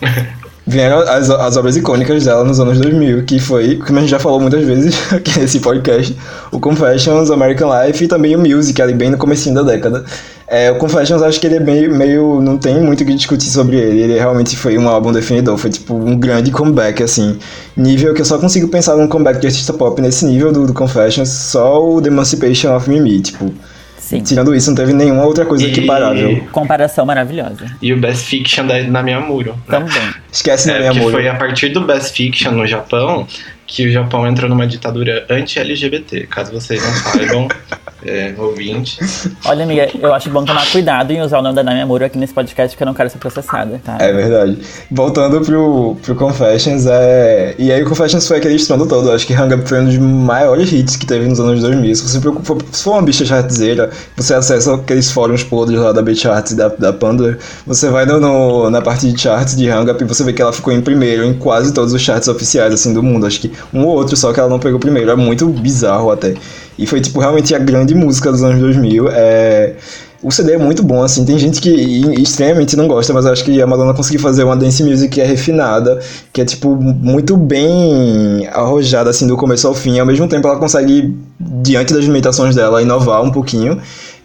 Vieram 0.66 1.00
as, 1.00 1.28
as 1.28 1.58
obras 1.58 1.76
icônicas 1.76 2.24
dela 2.24 2.42
nos 2.42 2.58
anos 2.58 2.78
2000, 2.80 3.24
que 3.24 3.38
foi, 3.38 3.76
como 3.76 3.98
a 3.98 4.00
gente 4.00 4.10
já 4.10 4.18
falou 4.18 4.40
muitas 4.40 4.64
vezes 4.64 4.94
aqui 5.12 5.38
nesse 5.38 5.60
podcast, 5.60 6.16
o 6.50 6.58
Confessions, 6.58 7.30
American 7.30 7.68
Life 7.84 8.02
e 8.02 8.08
também 8.08 8.34
o 8.34 8.38
Music, 8.38 8.80
ali 8.80 8.94
bem 8.94 9.10
no 9.10 9.18
comecinho 9.18 9.54
da 9.54 9.62
década. 9.62 10.06
É, 10.48 10.70
o 10.72 10.76
Confessions, 10.76 11.20
acho 11.20 11.38
que 11.38 11.46
ele 11.46 11.56
é 11.56 11.60
meio, 11.60 11.94
meio... 11.94 12.40
não 12.40 12.56
tem 12.56 12.80
muito 12.80 13.02
o 13.02 13.04
que 13.06 13.14
discutir 13.14 13.50
sobre 13.50 13.76
ele, 13.76 14.00
ele 14.00 14.14
realmente 14.14 14.56
foi 14.56 14.78
um 14.78 14.88
álbum 14.88 15.12
definidor, 15.12 15.58
foi 15.58 15.68
tipo 15.68 15.92
um 15.94 16.18
grande 16.18 16.50
comeback, 16.50 17.02
assim, 17.02 17.38
nível 17.76 18.14
que 18.14 18.22
eu 18.22 18.24
só 18.24 18.38
consigo 18.38 18.66
pensar 18.68 18.96
num 18.96 19.06
comeback 19.06 19.40
de 19.40 19.46
artista 19.48 19.74
pop 19.74 20.00
nesse 20.00 20.24
nível 20.24 20.50
do, 20.50 20.66
do 20.66 20.72
Confessions, 20.72 21.28
só 21.28 21.86
o 21.86 22.00
The 22.00 22.08
Emancipation 22.08 22.74
of 22.74 22.88
Mimi, 22.88 23.20
tipo, 23.20 23.52
Sim. 24.04 24.20
tirando 24.22 24.54
isso, 24.54 24.68
não 24.70 24.76
teve 24.76 24.92
nenhuma 24.92 25.24
outra 25.24 25.46
coisa 25.46 25.64
E- 25.64 25.70
equiparável. 25.70 26.46
Comparação 26.52 27.06
maravilhosa. 27.06 27.66
E 27.80 27.92
o 27.92 27.98
Best 27.98 28.26
Fiction 28.26 28.66
da, 28.66 28.82
na 28.82 29.02
minha 29.02 29.20
muro. 29.20 29.52
né? 29.52 29.78
Também. 29.78 30.14
Esquece, 30.30 30.70
É, 30.70 30.78
né, 30.78 30.84
porque 30.86 30.98
amor? 30.98 31.12
foi 31.12 31.28
a 31.28 31.34
partir 31.36 31.70
do 31.70 31.80
Best 31.82 32.14
Fiction 32.16 32.52
no 32.52 32.66
Japão 32.66 33.26
que 33.66 33.86
o 33.88 33.92
Japão 33.92 34.26
entrou 34.26 34.48
numa 34.48 34.66
ditadura 34.66 35.24
anti-LGBT. 35.30 36.26
Caso 36.26 36.52
vocês 36.52 36.82
não 36.82 36.92
saibam, 37.12 37.48
é, 38.04 38.34
ouvintes. 38.36 39.28
Olha, 39.46 39.64
amiga, 39.64 39.88
eu 39.98 40.12
acho 40.12 40.28
bom 40.30 40.44
tomar 40.44 40.66
cuidado 40.70 41.10
em 41.12 41.22
usar 41.22 41.38
o 41.38 41.42
nome 41.42 41.54
da 41.54 41.62
Nami 41.62 41.80
Amuro 41.80 42.04
aqui 42.04 42.18
nesse 42.18 42.34
podcast, 42.34 42.74
porque 42.74 42.82
eu 42.82 42.86
não 42.86 42.92
quero 42.94 43.08
ser 43.08 43.18
processada, 43.18 43.80
tá? 43.82 43.96
É 44.00 44.12
verdade. 44.12 44.58
Voltando 44.90 45.40
pro, 45.40 45.96
pro 46.02 46.14
Confessions, 46.14 46.86
é... 46.86 47.54
e 47.58 47.72
aí 47.72 47.82
o 47.82 47.88
Confessions 47.88 48.26
foi 48.28 48.36
aquele 48.38 48.56
estrondo 48.56 48.86
todo. 48.86 49.10
Acho 49.10 49.26
que 49.26 49.32
Hang 49.32 49.54
Up 49.54 49.66
foi 49.68 49.80
um 49.80 49.84
dos 49.86 49.96
maiores 49.98 50.70
hits 50.70 50.96
que 50.96 51.06
teve 51.06 51.26
nos 51.26 51.40
anos 51.40 51.60
2000. 51.62 51.94
Se 51.94 52.02
você 52.02 52.20
for, 52.20 52.58
se 52.70 52.84
for 52.84 52.92
uma 52.92 53.02
bicha 53.02 53.24
chartzeira, 53.24 53.90
você 54.16 54.34
acessa 54.34 54.74
aqueles 54.74 55.10
fóruns 55.10 55.42
podres 55.42 55.80
lá 55.80 55.92
da 55.92 56.02
B-Charts 56.02 56.52
e 56.52 56.56
da, 56.56 56.68
da 56.68 56.92
Pandora, 56.92 57.38
você 57.66 57.88
vai 57.88 58.04
no, 58.04 58.20
no- 58.20 58.68
na 58.70 58.82
parte 58.82 59.10
de 59.10 59.18
charts 59.20 59.56
de 59.56 59.68
Hang 59.70 59.90
Up 59.90 60.02
e 60.02 60.06
você 60.06 60.22
vê 60.22 60.32
que 60.34 60.42
ela 60.42 60.52
ficou 60.52 60.72
em 60.72 60.82
primeiro 60.82 61.24
em 61.24 61.32
quase 61.32 61.72
todos 61.72 61.94
os 61.94 62.02
charts 62.02 62.28
oficiais 62.28 62.74
assim 62.74 62.92
do 62.92 63.02
mundo. 63.02 63.26
Acho 63.26 63.40
que 63.40 63.53
um 63.72 63.84
ou 63.84 63.94
outro 63.94 64.16
só 64.16 64.32
que 64.32 64.40
ela 64.40 64.48
não 64.48 64.58
pegou 64.58 64.78
primeiro. 64.78 65.10
É 65.10 65.16
muito 65.16 65.46
bizarro 65.48 66.10
até. 66.10 66.34
E 66.78 66.86
foi, 66.86 67.00
tipo, 67.00 67.20
realmente 67.20 67.54
a 67.54 67.58
grande 67.58 67.94
música 67.94 68.30
dos 68.30 68.42
anos 68.42 68.60
2000. 68.60 69.08
É... 69.10 69.74
O 70.22 70.30
CD 70.30 70.54
é 70.54 70.58
muito 70.58 70.82
bom, 70.82 71.02
assim, 71.02 71.22
tem 71.22 71.38
gente 71.38 71.60
que 71.60 71.68
extremamente 72.18 72.74
não 72.76 72.88
gosta, 72.88 73.12
mas 73.12 73.26
eu 73.26 73.32
acho 73.32 73.44
que 73.44 73.60
a 73.60 73.66
Madonna 73.66 73.92
conseguiu 73.92 74.20
fazer 74.20 74.42
uma 74.42 74.56
dance 74.56 74.82
music 74.82 75.10
que 75.10 75.20
é 75.20 75.26
refinada, 75.26 76.00
que 76.32 76.40
é, 76.40 76.46
tipo, 76.46 76.74
muito 76.74 77.36
bem 77.36 78.48
arrojada, 78.50 79.10
assim, 79.10 79.26
do 79.26 79.36
começo 79.36 79.68
ao 79.68 79.74
fim. 79.74 79.98
Ao 79.98 80.06
mesmo 80.06 80.26
tempo, 80.26 80.48
ela 80.48 80.58
consegue, 80.58 81.14
diante 81.38 81.92
das 81.92 82.06
limitações 82.06 82.54
dela, 82.56 82.80
inovar 82.80 83.22
um 83.22 83.30
pouquinho. 83.30 83.78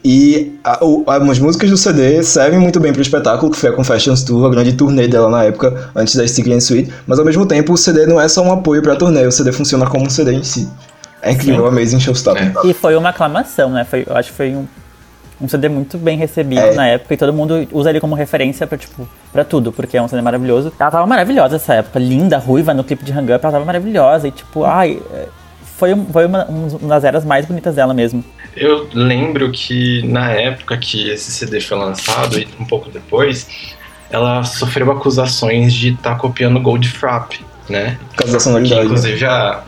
E 0.03 0.57
a- 0.63 0.79
o- 0.83 1.03
as 1.09 1.39
músicas 1.39 1.69
do 1.69 1.75
CD 1.77 2.23
servem 2.23 2.57
muito 2.59 2.79
bem 2.79 2.93
pro 2.93 3.01
espetáculo, 3.01 3.51
que 3.51 3.57
foi 3.57 3.69
a 3.69 3.73
Confessions 3.73 4.23
Tour, 4.23 4.45
a 4.45 4.49
grande 4.49 4.73
turnê 4.73 5.07
dela 5.07 5.29
na 5.29 5.43
época, 5.43 5.89
antes 5.95 6.15
da 6.15 6.25
Sticky 6.25 6.53
and 6.53 6.57
Sweet. 6.59 6.93
Mas 7.05 7.19
ao 7.19 7.25
mesmo 7.25 7.45
tempo, 7.45 7.73
o 7.73 7.77
CD 7.77 8.05
não 8.05 8.19
é 8.19 8.27
só 8.29 8.41
um 8.41 8.51
apoio 8.51 8.81
pra 8.81 8.95
turnê, 8.95 9.25
o 9.27 9.31
CD 9.31 9.51
funciona 9.51 9.85
como 9.85 10.05
um 10.05 10.09
CD 10.09 10.31
em 10.33 10.43
si. 10.43 10.69
É 11.21 11.31
incrível, 11.31 11.67
Amazing 11.67 11.99
Showstopper. 11.99 12.53
E 12.63 12.73
foi 12.73 12.95
uma 12.95 13.09
aclamação, 13.09 13.69
né? 13.71 13.83
Foi, 13.83 14.05
eu 14.07 14.15
acho 14.15 14.31
que 14.31 14.37
foi 14.37 14.55
um, 14.55 14.65
um 15.41 15.49
CD 15.49 15.67
muito 15.67 15.97
bem 15.97 16.17
recebido 16.17 16.61
É. 16.61 16.73
na 16.75 16.87
época 16.87 17.13
e 17.13 17.17
todo 17.17 17.33
mundo 17.33 17.67
usa 17.73 17.89
ele 17.89 17.99
como 17.99 18.15
referência 18.15 18.65
pra, 18.65 18.77
tipo, 18.77 19.05
pra 19.33 19.43
tudo, 19.43 19.73
porque 19.73 19.97
é 19.97 20.01
um 20.01 20.07
CD 20.07 20.21
maravilhoso. 20.21 20.71
Ela 20.79 20.91
tava 20.91 21.05
maravilhosa 21.05 21.57
essa 21.57 21.73
época, 21.73 21.99
linda, 21.99 22.37
ruiva 22.37 22.73
no 22.73 22.85
clipe 22.85 23.03
de 23.03 23.11
Hang 23.11 23.33
Up, 23.33 23.43
ela 23.43 23.51
tava 23.51 23.65
maravilhosa 23.65 24.29
e, 24.29 24.31
tipo, 24.31 24.63
ai. 24.63 24.97
é, 25.13 25.25
Foi, 25.77 25.93
foi 26.11 26.25
uma, 26.25 26.45
uma 26.45 26.89
das 26.89 27.03
eras 27.03 27.23
mais 27.25 27.45
bonitas 27.45 27.75
dela 27.75 27.93
mesmo. 27.93 28.23
Eu 28.55 28.89
lembro 28.93 29.51
que 29.51 30.01
na 30.07 30.31
época 30.31 30.77
que 30.77 31.09
esse 31.09 31.31
CD 31.31 31.61
foi 31.61 31.77
lançado, 31.77 32.39
e 32.39 32.47
um 32.59 32.65
pouco 32.65 32.89
depois, 32.89 33.47
ela 34.09 34.43
sofreu 34.43 34.91
acusações 34.91 35.73
de 35.73 35.89
estar 35.89 36.15
copiando 36.15 36.59
Goldfrapp, 36.59 37.39
né? 37.69 37.97
Por 38.09 38.15
causa 38.17 38.33
da 38.33 38.39
sonoridade. 38.39 38.79
né? 38.81 38.85
inclusive 38.85 39.25
a, 39.25 39.63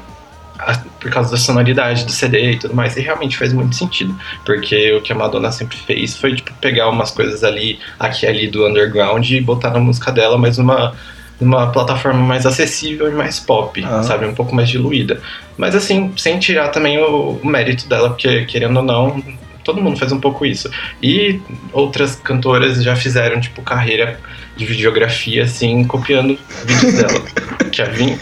a- 0.59 0.83
por 0.99 1.09
causa 1.11 1.31
da 1.31 1.37
sonoridade 1.37 2.05
do 2.05 2.11
CD 2.11 2.51
e 2.51 2.57
tudo 2.59 2.75
mais, 2.75 2.95
e 2.97 3.01
realmente 3.01 3.37
faz 3.37 3.53
muito 3.53 3.75
sentido. 3.75 4.15
Porque 4.45 4.93
o 4.93 5.01
que 5.01 5.11
a 5.11 5.15
Madonna 5.15 5.51
sempre 5.51 5.77
fez 5.77 6.17
foi 6.17 6.35
tipo, 6.35 6.51
pegar 6.61 6.89
umas 6.89 7.11
coisas 7.11 7.43
ali, 7.43 7.79
aqui 7.99 8.25
e 8.25 8.29
ali 8.29 8.47
do 8.47 8.67
underground 8.67 9.29
e 9.29 9.39
botar 9.41 9.69
na 9.71 9.79
música 9.79 10.11
dela, 10.11 10.37
mas 10.37 10.57
numa, 10.57 10.93
numa 11.41 11.71
plataforma 11.71 12.21
mais 12.21 12.45
acessível 12.45 13.09
e 13.09 13.11
mais 13.11 13.39
pop, 13.39 13.83
Ah. 13.83 14.03
sabe? 14.03 14.25
Um 14.25 14.33
pouco 14.33 14.55
mais 14.55 14.69
diluída. 14.69 15.19
Mas 15.57 15.75
assim, 15.75 16.13
sem 16.15 16.39
tirar 16.39 16.69
também 16.69 16.99
o, 16.99 17.39
o 17.43 17.47
mérito 17.47 17.87
dela, 17.89 18.09
porque 18.09 18.45
querendo 18.45 18.77
ou 18.77 18.83
não. 18.83 19.21
Todo 19.63 19.79
mundo 19.79 19.95
faz 19.97 20.11
um 20.11 20.19
pouco 20.19 20.43
isso. 20.43 20.71
E 21.03 21.39
outras 21.71 22.15
cantoras 22.15 22.83
já 22.83 22.95
fizeram, 22.95 23.39
tipo, 23.39 23.61
carreira 23.61 24.19
de 24.57 24.65
videografia, 24.65 25.43
assim, 25.43 25.83
copiando 25.83 26.37
vídeos 26.65 26.93
dela. 26.95 27.21
que 27.71 27.79
a 27.81 27.85
Vin 27.85 28.17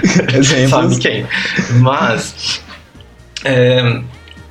sabe 0.68 0.98
quem. 0.98 1.26
Mas 1.80 2.62
é, 3.44 4.00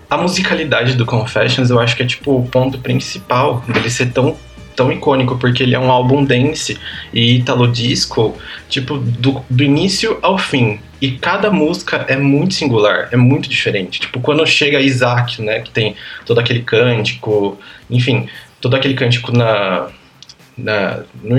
a 0.09 0.17
musicalidade 0.17 0.93
do 0.93 1.05
Confessions 1.05 1.69
eu 1.69 1.79
acho 1.79 1.95
que 1.95 2.03
é 2.03 2.05
tipo 2.05 2.37
o 2.37 2.47
ponto 2.47 2.77
principal 2.79 3.63
dele 3.67 3.89
ser 3.89 4.11
tão 4.11 4.37
tão 4.77 4.91
icônico 4.91 5.35
porque 5.37 5.63
ele 5.63 5.75
é 5.75 5.79
um 5.79 5.91
álbum 5.91 6.23
dance 6.23 6.79
e 7.11 7.37
italo 7.37 7.67
disco 7.67 8.37
tipo 8.69 8.97
do, 8.97 9.43
do 9.49 9.63
início 9.63 10.19
ao 10.21 10.37
fim 10.37 10.79
e 11.01 11.11
cada 11.11 11.49
música 11.49 12.05
é 12.07 12.15
muito 12.15 12.53
singular 12.53 13.09
é 13.11 13.17
muito 13.17 13.49
diferente 13.49 13.99
tipo 13.99 14.21
quando 14.21 14.45
chega 14.45 14.79
Isaac 14.79 15.41
né 15.41 15.61
que 15.61 15.71
tem 15.71 15.95
todo 16.25 16.39
aquele 16.39 16.61
cântico 16.61 17.57
enfim 17.89 18.29
todo 18.61 18.75
aquele 18.75 18.93
cântico 18.93 19.35
na 19.35 19.89
na, 20.55 21.01
no 21.23 21.35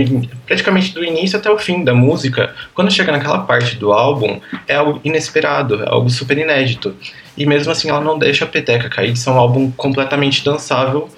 praticamente 0.46 0.94
do 0.94 1.05
início 1.05 1.37
até 1.37 1.51
o 1.51 1.59
fim 1.59 1.83
da 1.83 1.92
música, 1.92 2.55
quando 2.72 2.88
chega 2.88 3.11
naquela 3.11 3.40
parte 3.40 3.74
do 3.74 3.92
álbum, 3.92 4.40
é 4.68 4.77
algo 4.77 5.01
inesperado, 5.03 5.83
é 5.83 5.88
algo 5.88 6.09
super 6.09 6.38
inédito. 6.38 6.94
E 7.37 7.44
mesmo 7.44 7.72
assim 7.72 7.88
ela 7.88 8.01
não 8.01 8.16
deixa 8.16 8.44
a 8.44 8.48
peteca 8.48 8.88
cair, 8.88 9.14
isso 9.14 9.29
é 9.29 9.33
um 9.33 9.38
álbum 9.38 9.72
completamente 9.72 10.44
dançável 10.44 11.11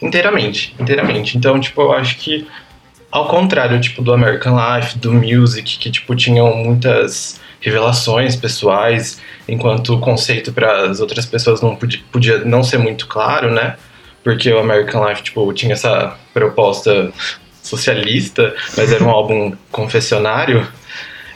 inteiramente, 0.00 0.74
inteiramente. 0.78 1.36
Então, 1.36 1.58
tipo, 1.60 1.80
eu 1.82 1.92
acho 1.92 2.16
que 2.16 2.46
ao 3.10 3.26
contrário, 3.26 3.80
tipo, 3.80 4.02
do 4.02 4.12
American 4.12 4.56
Life, 4.56 4.98
do 4.98 5.12
Music, 5.12 5.78
que, 5.78 5.90
tipo, 5.90 6.14
tinham 6.14 6.54
muitas 6.54 7.40
revelações 7.60 8.36
pessoais, 8.36 9.20
enquanto 9.48 9.94
o 9.94 10.00
conceito 10.00 10.52
para 10.52 10.88
as 10.88 11.00
outras 11.00 11.26
pessoas 11.26 11.60
não 11.60 11.74
podia, 11.74 12.00
podia 12.10 12.38
não 12.38 12.62
ser 12.62 12.78
muito 12.78 13.06
claro, 13.06 13.52
né? 13.52 13.76
Porque 14.22 14.50
o 14.50 14.58
American 14.58 15.06
Life, 15.06 15.22
tipo, 15.22 15.52
tinha 15.52 15.72
essa 15.72 16.16
proposta 16.32 17.12
socialista, 17.62 18.54
mas 18.76 18.92
era 18.92 19.02
um 19.02 19.10
álbum 19.10 19.52
confessionário. 19.70 20.66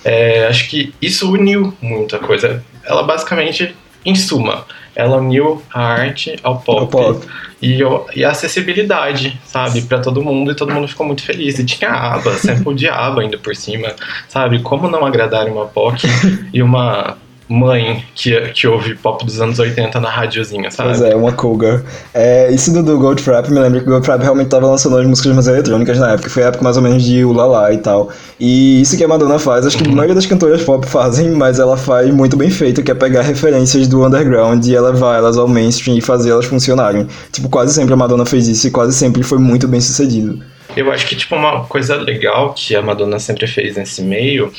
É, 0.04 0.46
acho 0.46 0.68
que 0.68 0.94
isso 1.02 1.30
uniu 1.30 1.76
muita 1.80 2.18
coisa. 2.18 2.62
Ela 2.84 3.02
basicamente, 3.02 3.74
em 4.04 4.14
suma, 4.14 4.64
ela 4.94 5.16
uniu 5.16 5.62
a 5.72 5.82
arte 5.82 6.36
ao 6.42 6.60
pop, 6.60 6.90
pop. 6.90 7.26
E, 7.62 7.82
o- 7.82 8.06
e 8.14 8.24
a 8.24 8.30
acessibilidade, 8.30 9.40
sabe, 9.44 9.82
Pra 9.82 9.98
todo 10.00 10.22
mundo 10.22 10.50
e 10.52 10.54
todo 10.54 10.72
mundo 10.72 10.86
ficou 10.86 11.06
muito 11.06 11.22
feliz. 11.22 11.58
E 11.58 11.64
tinha 11.64 11.90
aba, 11.90 12.32
sample 12.34 12.74
de 12.74 12.88
aba 12.88 13.22
ainda 13.22 13.38
por 13.38 13.56
cima, 13.56 13.94
sabe? 14.28 14.60
Como 14.60 14.88
não 14.88 15.04
agradar 15.06 15.46
uma 15.48 15.66
POC 15.66 16.06
e 16.52 16.62
uma 16.62 17.16
mãe 17.48 18.04
que, 18.14 18.38
que 18.52 18.66
ouve 18.66 18.94
pop 18.94 19.24
dos 19.24 19.40
anos 19.40 19.58
80 19.58 20.00
na 20.00 20.08
radiozinha, 20.08 20.70
sabe? 20.70 20.90
Pois 20.90 21.02
é, 21.02 21.14
uma 21.14 21.32
cougar. 21.32 21.82
É, 22.12 22.50
isso 22.50 22.72
do, 22.72 22.82
do 22.82 22.98
Goldfrapp, 22.98 23.50
me 23.50 23.58
lembra 23.58 23.80
que 23.80 23.86
o 23.86 23.90
Goldfrapp 23.90 24.22
realmente 24.22 24.48
tava 24.48 24.66
lançando 24.66 24.96
as 24.96 25.06
músicas 25.06 25.32
mais 25.32 25.46
eletrônicas 25.46 25.98
na 25.98 26.12
época. 26.12 26.30
Foi 26.30 26.42
a 26.42 26.46
época 26.46 26.64
mais 26.64 26.76
ou 26.76 26.82
menos 26.82 27.02
de 27.02 27.24
Ulala 27.24 27.72
e 27.72 27.78
tal. 27.78 28.10
E 28.40 28.80
isso 28.80 28.96
que 28.96 29.04
a 29.04 29.08
Madonna 29.08 29.38
faz, 29.38 29.66
acho 29.66 29.76
que 29.76 29.88
a 29.88 29.92
maioria 29.92 30.14
das 30.14 30.26
cantoras 30.26 30.62
pop 30.62 30.86
fazem, 30.86 31.30
mas 31.30 31.58
ela 31.58 31.76
faz 31.76 32.12
muito 32.12 32.36
bem 32.36 32.50
feito, 32.50 32.82
que 32.82 32.90
é 32.90 32.94
pegar 32.94 33.22
referências 33.22 33.86
do 33.86 34.04
underground 34.04 34.64
e 34.66 34.74
elevar 34.74 35.18
elas 35.18 35.36
ao 35.36 35.46
mainstream 35.46 35.98
e 35.98 36.00
fazer 36.00 36.30
elas 36.30 36.46
funcionarem. 36.46 37.06
Tipo, 37.30 37.48
quase 37.48 37.74
sempre 37.74 37.92
a 37.92 37.96
Madonna 37.96 38.24
fez 38.24 38.48
isso 38.48 38.66
e 38.66 38.70
quase 38.70 38.94
sempre 38.94 39.22
foi 39.22 39.38
muito 39.38 39.68
bem 39.68 39.80
sucedido. 39.80 40.42
Eu 40.76 40.90
acho 40.90 41.06
que, 41.06 41.14
tipo, 41.14 41.36
uma 41.36 41.64
coisa 41.64 41.94
legal 41.94 42.52
que 42.52 42.74
a 42.74 42.82
Madonna 42.82 43.18
sempre 43.18 43.46
fez 43.46 43.76
nesse 43.76 44.02
meio 44.02 44.52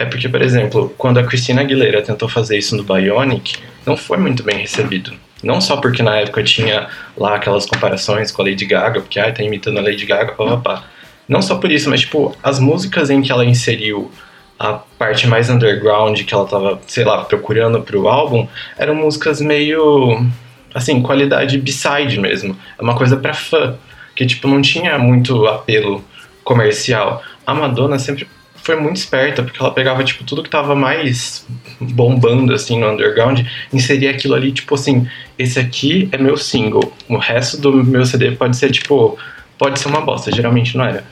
é 0.00 0.06
porque, 0.06 0.30
por 0.30 0.40
exemplo, 0.40 0.94
quando 0.96 1.18
a 1.18 1.24
Christina 1.24 1.60
Aguilera 1.60 2.00
tentou 2.00 2.26
fazer 2.26 2.56
isso 2.56 2.74
no 2.74 2.82
Bionic, 2.82 3.58
não 3.84 3.98
foi 3.98 4.16
muito 4.16 4.42
bem 4.42 4.56
recebido. 4.56 5.12
Não 5.42 5.60
só 5.60 5.76
porque 5.76 6.02
na 6.02 6.16
época 6.16 6.42
tinha 6.42 6.88
lá 7.18 7.34
aquelas 7.34 7.66
comparações 7.66 8.32
com 8.32 8.40
a 8.40 8.46
Lady 8.46 8.64
Gaga, 8.64 9.02
porque, 9.02 9.20
ai, 9.20 9.30
tá 9.30 9.42
imitando 9.42 9.78
a 9.78 9.82
Lady 9.82 10.06
Gaga, 10.06 10.32
papapá. 10.32 10.84
Não 11.28 11.42
só 11.42 11.56
por 11.56 11.70
isso, 11.70 11.90
mas, 11.90 12.00
tipo, 12.00 12.34
as 12.42 12.58
músicas 12.58 13.10
em 13.10 13.20
que 13.20 13.30
ela 13.30 13.44
inseriu 13.44 14.10
a 14.58 14.72
parte 14.72 15.26
mais 15.26 15.50
underground 15.50 16.18
que 16.22 16.32
ela 16.32 16.46
tava, 16.46 16.80
sei 16.86 17.04
lá, 17.04 17.22
procurando 17.24 17.82
pro 17.82 18.08
álbum, 18.08 18.48
eram 18.78 18.94
músicas 18.94 19.38
meio, 19.38 20.26
assim, 20.74 21.02
qualidade 21.02 21.58
B-side 21.58 22.18
mesmo. 22.18 22.56
É 22.78 22.82
uma 22.82 22.96
coisa 22.96 23.18
pra 23.18 23.34
fã, 23.34 23.76
que, 24.16 24.24
tipo, 24.24 24.48
não 24.48 24.62
tinha 24.62 24.98
muito 24.98 25.46
apelo 25.46 26.02
comercial. 26.42 27.22
A 27.46 27.52
Madonna 27.52 27.98
sempre 27.98 28.26
foi 28.62 28.76
muito 28.76 28.96
esperta, 28.96 29.42
porque 29.42 29.60
ela 29.60 29.72
pegava, 29.72 30.04
tipo, 30.04 30.24
tudo 30.24 30.42
que 30.42 30.50
tava 30.50 30.74
mais 30.74 31.46
bombando, 31.80 32.52
assim, 32.52 32.78
no 32.78 32.90
underground, 32.90 33.40
inseria 33.72 34.10
aquilo 34.10 34.34
ali, 34.34 34.52
tipo 34.52 34.74
assim, 34.74 35.08
esse 35.38 35.58
aqui 35.58 36.08
é 36.12 36.18
meu 36.18 36.36
single, 36.36 36.92
o 37.08 37.16
resto 37.16 37.60
do 37.60 37.84
meu 37.84 38.04
CD 38.04 38.32
pode 38.32 38.56
ser, 38.56 38.70
tipo, 38.70 39.18
pode 39.58 39.78
ser 39.78 39.88
uma 39.88 40.00
bosta, 40.00 40.30
geralmente 40.32 40.76
não 40.76 40.84
era. 40.84 41.04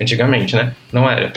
Antigamente, 0.00 0.56
né? 0.56 0.74
Não 0.92 1.08
era. 1.08 1.32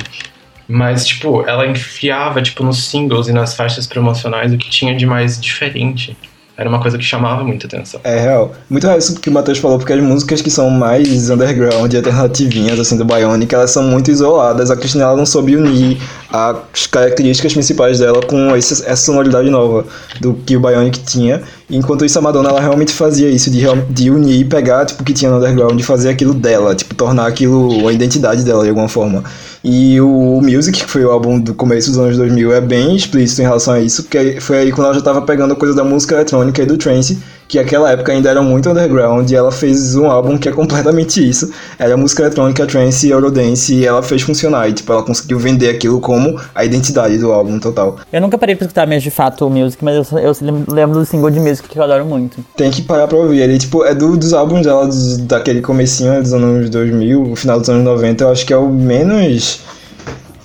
Mas, 0.67 1.05
tipo, 1.05 1.47
ela 1.47 1.67
enfiava, 1.67 2.41
tipo, 2.41 2.63
nos 2.63 2.85
singles 2.85 3.27
e 3.27 3.33
nas 3.33 3.55
faixas 3.55 3.85
promocionais 3.85 4.53
o 4.53 4.57
que 4.57 4.69
tinha 4.69 4.95
de 4.95 5.05
mais 5.05 5.39
diferente. 5.39 6.17
Era 6.57 6.69
uma 6.69 6.79
coisa 6.79 6.97
que 6.97 7.03
chamava 7.03 7.43
muita 7.43 7.67
atenção. 7.67 7.99
É 8.03 8.17
real. 8.17 8.53
Muito 8.69 8.85
real 8.87 8.97
isso 8.97 9.19
que 9.19 9.29
o 9.29 9.33
Matheus 9.33 9.57
falou, 9.57 9.77
porque 9.77 9.91
as 9.91 10.01
músicas 10.01 10.41
que 10.41 10.49
são 10.49 10.69
mais 10.69 11.29
underground 11.29 11.93
alternativinhas, 11.93 12.79
assim, 12.79 12.97
do 12.97 13.03
Bionic, 13.03 13.53
elas 13.53 13.71
são 13.71 13.83
muito 13.83 14.09
isoladas. 14.09 14.71
A 14.71 14.77
Cristina 14.77 15.03
ela 15.03 15.17
não 15.17 15.25
soube 15.25 15.57
unir 15.57 16.01
as 16.35 16.87
características 16.87 17.53
principais 17.53 17.99
dela 17.99 18.21
com 18.21 18.55
esse, 18.55 18.83
essa 18.85 19.05
sonoridade 19.05 19.49
nova 19.49 19.85
do 20.19 20.33
que 20.33 20.55
o 20.57 20.59
Bionic 20.59 20.99
tinha. 20.99 21.41
Enquanto 21.69 22.05
isso, 22.05 22.19
a 22.19 22.21
Madonna 22.21 22.49
ela 22.49 22.61
realmente 22.61 22.91
fazia 22.91 23.29
isso, 23.29 23.49
de, 23.49 23.61
de 23.89 24.11
unir 24.11 24.41
e 24.41 24.45
pegar 24.45 24.85
tipo, 24.85 25.01
o 25.01 25.05
que 25.05 25.13
tinha 25.13 25.31
no 25.31 25.37
underground 25.37 25.79
e 25.79 25.83
fazer 25.83 26.09
aquilo 26.09 26.33
dela, 26.33 26.75
tipo, 26.75 26.93
tornar 26.93 27.27
aquilo 27.27 27.69
uma 27.69 27.91
identidade 27.91 28.43
dela 28.43 28.63
de 28.63 28.69
alguma 28.69 28.87
forma. 28.87 29.23
E 29.63 29.99
o 29.99 30.39
Music, 30.41 30.83
que 30.83 30.89
foi 30.89 31.03
o 31.03 31.09
álbum 31.09 31.39
do 31.39 31.55
começo 31.55 31.89
dos 31.89 31.97
anos 31.97 32.17
2000, 32.17 32.53
é 32.53 32.61
bem 32.61 32.95
explícito 32.95 33.41
em 33.41 33.45
relação 33.45 33.73
a 33.73 33.79
isso, 33.79 34.03
porque 34.03 34.39
foi 34.39 34.59
aí 34.59 34.71
quando 34.71 34.85
ela 34.85 34.95
já 34.95 35.01
tava 35.01 35.21
pegando 35.23 35.55
coisa 35.55 35.73
da 35.73 35.83
música 35.83 36.15
eletrônica 36.15 36.61
e 36.61 36.65
do 36.65 36.77
trance, 36.77 37.17
que 37.47 37.57
naquela 37.57 37.91
época 37.91 38.11
ainda 38.11 38.29
era 38.29 38.41
muito 38.41 38.69
underground, 38.69 39.29
e 39.29 39.35
ela 39.35 39.51
fez 39.51 39.95
um 39.95 40.09
álbum 40.09 40.37
que 40.37 40.49
é 40.49 40.51
completamente 40.51 41.27
isso. 41.27 41.51
Era 41.77 41.95
música 41.95 42.23
eletrônica, 42.23 42.65
trance 42.65 43.07
e 43.07 43.11
eurodance, 43.11 43.73
e 43.75 43.85
ela 43.85 44.01
fez 44.01 44.21
funcionar, 44.23 44.67
e 44.69 44.73
tipo, 44.73 44.91
ela 44.91 45.03
conseguiu 45.03 45.37
vender 45.37 45.69
aquilo 45.69 45.99
como 45.99 46.39
a 46.53 46.65
identidade 46.65 47.17
do 47.17 47.31
álbum 47.31 47.59
total. 47.59 47.97
Eu 48.11 48.19
nunca 48.21 48.37
parei 48.37 48.55
pra 48.55 48.65
escutar 48.65 48.87
mesmo 48.87 49.03
de 49.03 49.11
fato 49.11 49.45
o 49.45 49.49
Music, 49.49 49.83
mas 49.83 49.95
eu, 50.11 50.19
eu 50.19 50.33
lembro 50.67 50.99
do 50.99 51.05
single 51.05 51.29
de 51.29 51.39
Music 51.39 51.67
que 51.69 51.77
eu 51.77 51.83
adoro 51.83 52.05
muito. 52.05 52.37
Tem 52.57 52.71
que 52.71 52.81
parar 52.81 53.07
pra 53.07 53.17
ouvir. 53.17 53.39
Ele, 53.41 53.57
tipo, 53.57 53.83
é 53.85 53.93
do, 53.93 54.17
dos 54.17 54.33
álbuns 54.33 54.63
dela, 54.65 54.87
dos- 54.87 55.17
daquele 55.19 55.61
comecinho 55.61 56.21
dos 56.21 56.33
anos 56.33 56.69
2000, 56.69 57.21
o 57.31 57.35
final 57.35 57.59
dos 57.59 57.69
anos 57.69 57.83
90, 57.83 58.23
eu 58.23 58.31
acho 58.31 58.45
que 58.45 58.53
é 58.53 58.57
o 58.57 58.67
menos 58.69 59.59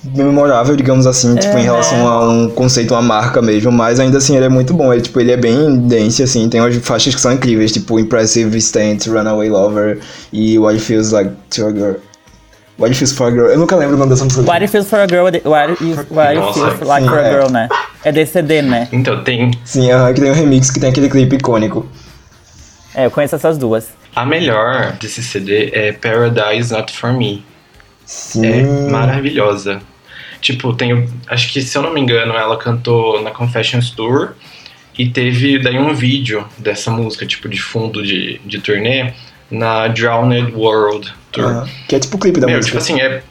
memorável, 0.03 0.75
digamos 0.75 1.05
assim, 1.05 1.35
tipo, 1.35 1.57
em 1.57 1.63
relação 1.63 2.07
a 2.07 2.29
um 2.29 2.49
conceito, 2.49 2.93
uma 2.93 3.01
marca 3.01 3.41
mesmo, 3.41 3.71
mas 3.71 3.99
ainda 3.99 4.17
assim 4.17 4.35
ele 4.35 4.45
é 4.45 4.49
muito 4.49 4.73
bom. 4.73 4.91
Ele, 4.91 5.01
tipo, 5.01 5.19
ele 5.19 5.31
é 5.31 5.37
bem 5.37 5.77
dance, 5.87 6.23
assim, 6.23 6.49
tem 6.49 6.59
umas 6.59 6.75
faixas 6.77 7.13
que 7.13 7.21
são 7.21 7.31
incríveis, 7.31 7.71
tipo, 7.71 7.99
Impressive 7.99 8.57
Stance, 8.57 9.09
Runaway 9.09 9.49
Lover 9.49 9.99
e 10.33 10.57
What 10.57 10.75
It 10.75 10.85
Feels 10.85 11.11
Like 11.11 11.31
to 11.51 11.67
a 11.67 11.71
Girl. 11.71 11.93
What 12.79 12.89
It 12.91 12.95
Feels 12.95 13.11
for 13.11 13.27
a 13.27 13.31
Girl. 13.31 13.45
Eu 13.45 13.59
nunca 13.59 13.75
lembro 13.75 13.95
o 13.95 13.99
nome 13.99 14.09
dessa 14.09 14.23
música. 14.23 14.41
What 14.41 14.63
It 14.63 14.71
Feels 14.71 14.87
for 14.87 14.99
a 14.99 15.07
Girl, 15.07 15.27
é 15.27 15.41
What 15.47 15.83
It, 15.83 16.07
what 16.09 16.37
it 16.37 16.53
Feels 16.53 16.79
Like 16.81 17.03
sim, 17.03 17.09
for 17.09 17.19
a 17.19 17.21
é. 17.21 17.31
Girl, 17.31 17.51
né? 17.51 17.69
É 18.03 18.11
desse 18.11 18.33
CD, 18.33 18.61
né? 18.63 18.87
Então, 18.91 19.23
tem 19.23 19.51
Sim, 19.63 19.91
aham, 19.91 20.11
que 20.13 20.21
tem 20.21 20.31
um 20.31 20.33
remix 20.33 20.71
que 20.71 20.79
tem 20.79 20.89
aquele 20.89 21.09
clipe 21.09 21.35
icônico. 21.35 21.85
É, 22.95 23.05
eu 23.05 23.11
conheço 23.11 23.35
essas 23.35 23.57
duas. 23.57 23.89
a 24.15 24.25
melhor 24.25 24.93
desse 24.99 25.21
CD 25.23 25.69
é 25.73 25.93
Paradise 25.93 26.73
Not 26.73 26.91
For 26.97 27.13
Me. 27.13 27.45
Sim. 28.05 28.45
É 28.45 28.89
maravilhosa. 28.89 29.79
Tipo, 30.41 30.73
tem. 30.73 30.91
o- 30.93 31.07
Acho 31.27 31.51
que, 31.53 31.61
se 31.61 31.77
eu 31.77 31.81
não 31.81 31.93
me 31.93 32.01
engano, 32.01 32.33
ela 32.33 32.57
cantou 32.57 33.21
na 33.21 33.31
Confessions 33.31 33.91
Tour. 33.91 34.31
E 34.97 35.07
teve 35.07 35.57
daí 35.59 35.77
um 35.79 35.93
vídeo 35.93 36.45
dessa 36.57 36.91
música, 36.91 37.25
tipo, 37.25 37.47
de 37.47 37.61
fundo 37.61 38.03
de, 38.03 38.41
de 38.45 38.59
turnê, 38.59 39.13
na 39.49 39.87
Drowned 39.87 40.53
World 40.53 41.13
Tour. 41.31 41.45
aham, 41.45 41.69
que 41.87 41.95
é 41.95 41.99
tipo 41.99 42.17
o 42.17 42.19
clipe 42.19 42.39
da 42.41 42.47
Meu, 42.47 42.57
música. 42.57 42.77
tipo 42.79 42.83
assim, 42.93 42.99
é. 43.01 43.23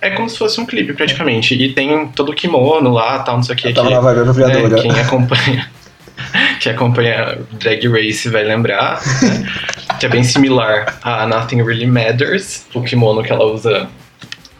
É 0.00 0.10
como 0.10 0.28
se 0.28 0.36
fosse 0.36 0.60
um 0.60 0.66
clipe, 0.66 0.92
praticamente. 0.92 1.54
E 1.54 1.72
tem 1.72 2.08
todo 2.08 2.30
o 2.32 2.34
kimono 2.34 2.90
lá, 2.90 3.20
tal, 3.20 3.36
não 3.36 3.42
sei 3.42 3.54
o 3.54 3.58
que. 3.58 3.68
Eu 3.68 3.74
tava 3.74 3.88
que, 3.88 3.94
na 3.94 4.00
vibe 4.00 4.20
apropriadora. 4.20 4.68
né, 4.68 4.82
quem 4.82 4.90
acompanha. 4.90 5.70
quem 6.60 6.72
acompanha 6.72 7.38
Drag 7.52 7.86
Race 7.88 8.28
vai 8.28 8.44
lembrar. 8.44 9.00
né, 9.22 9.46
que 9.98 10.04
é 10.04 10.08
bem 10.08 10.22
similar 10.24 10.98
a 11.02 11.26
Nothing 11.26 11.62
Really 11.62 11.86
Matters, 11.86 12.66
o 12.74 12.82
kimono 12.82 13.22
que 13.22 13.32
ela 13.32 13.44
usa 13.44 13.88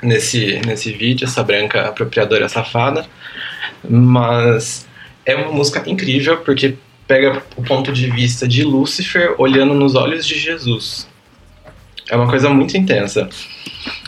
nesse, 0.05 0.61
nesse 0.67 0.93
vídeo, 0.93 1.25
essa 1.25 1.43
branca 1.43 1.89
apropriadora 1.89 2.49
safada. 2.49 3.07
Mas 3.89 4.87
é 5.27 5.35
uma 5.35 5.53
música 5.53 5.83
incrível 5.89 6.39
porque 6.39 6.75
pega 7.07 7.43
o 7.57 7.63
ponto 7.63 7.93
de 7.93 8.11
vista 8.11 8.47
de 8.49 8.63
Lúcifer 8.65 9.35
olhando 9.39 9.75
nos 9.75 9.95
olhos 9.95 10.27
de 10.27 10.39
Jesus. 10.39 11.09
É 12.11 12.17
uma 12.17 12.29
coisa 12.29 12.49
muito 12.51 12.77
intensa. 12.77 13.29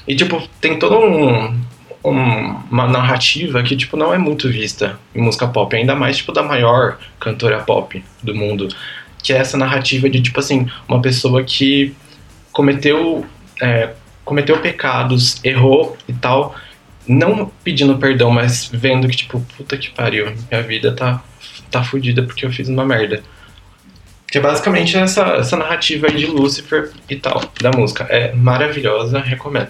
E, 0.06 0.14
tipo, 0.14 0.46
tem 0.60 0.78
toda 0.78 0.96
um, 0.98 1.60
um- 2.04 2.54
uma 2.70 2.86
narrativa 2.86 3.62
que, 3.62 3.76
tipo, 3.76 3.96
não 3.96 4.12
é 4.14 4.18
muito 4.18 4.48
vista 4.48 4.98
em 5.14 5.20
música 5.20 5.46
pop. 5.48 5.74
Ainda 5.74 5.94
mais, 5.94 6.18
tipo, 6.18 6.32
da 6.32 6.42
maior 6.42 6.98
cantora 7.18 7.58
pop 7.60 8.02
do 8.22 8.34
mundo. 8.34 8.68
Que 9.22 9.32
é 9.32 9.36
essa 9.38 9.56
narrativa 9.58 10.08
de, 10.08 10.20
tipo 10.22 10.38
assim, 10.38 10.68
uma 10.88 11.00
pessoa 11.02 11.42
que 11.42 11.94
cometeu, 12.52 13.26
é, 13.60 13.90
cometeu 14.26 14.58
pecados, 14.60 15.40
errou 15.42 15.96
e 16.06 16.12
tal, 16.12 16.54
não 17.08 17.50
pedindo 17.64 17.96
perdão, 17.96 18.30
mas 18.30 18.68
vendo 18.70 19.08
que, 19.08 19.16
tipo, 19.16 19.40
puta 19.56 19.78
que 19.78 19.90
pariu, 19.90 20.34
minha 20.50 20.62
vida 20.62 20.92
tá, 20.92 21.22
tá 21.70 21.82
fodida 21.82 22.22
porque 22.22 22.44
eu 22.44 22.50
fiz 22.52 22.68
uma 22.68 22.84
merda. 22.84 23.22
Que 24.28 24.38
é 24.38 24.40
basicamente 24.40 24.96
essa, 24.98 25.22
essa 25.36 25.56
narrativa 25.56 26.08
aí 26.08 26.16
de 26.16 26.26
Lucifer 26.26 26.90
e 27.08 27.14
tal, 27.14 27.40
da 27.62 27.70
música. 27.70 28.04
É 28.10 28.34
maravilhosa, 28.34 29.20
recomendo. 29.20 29.68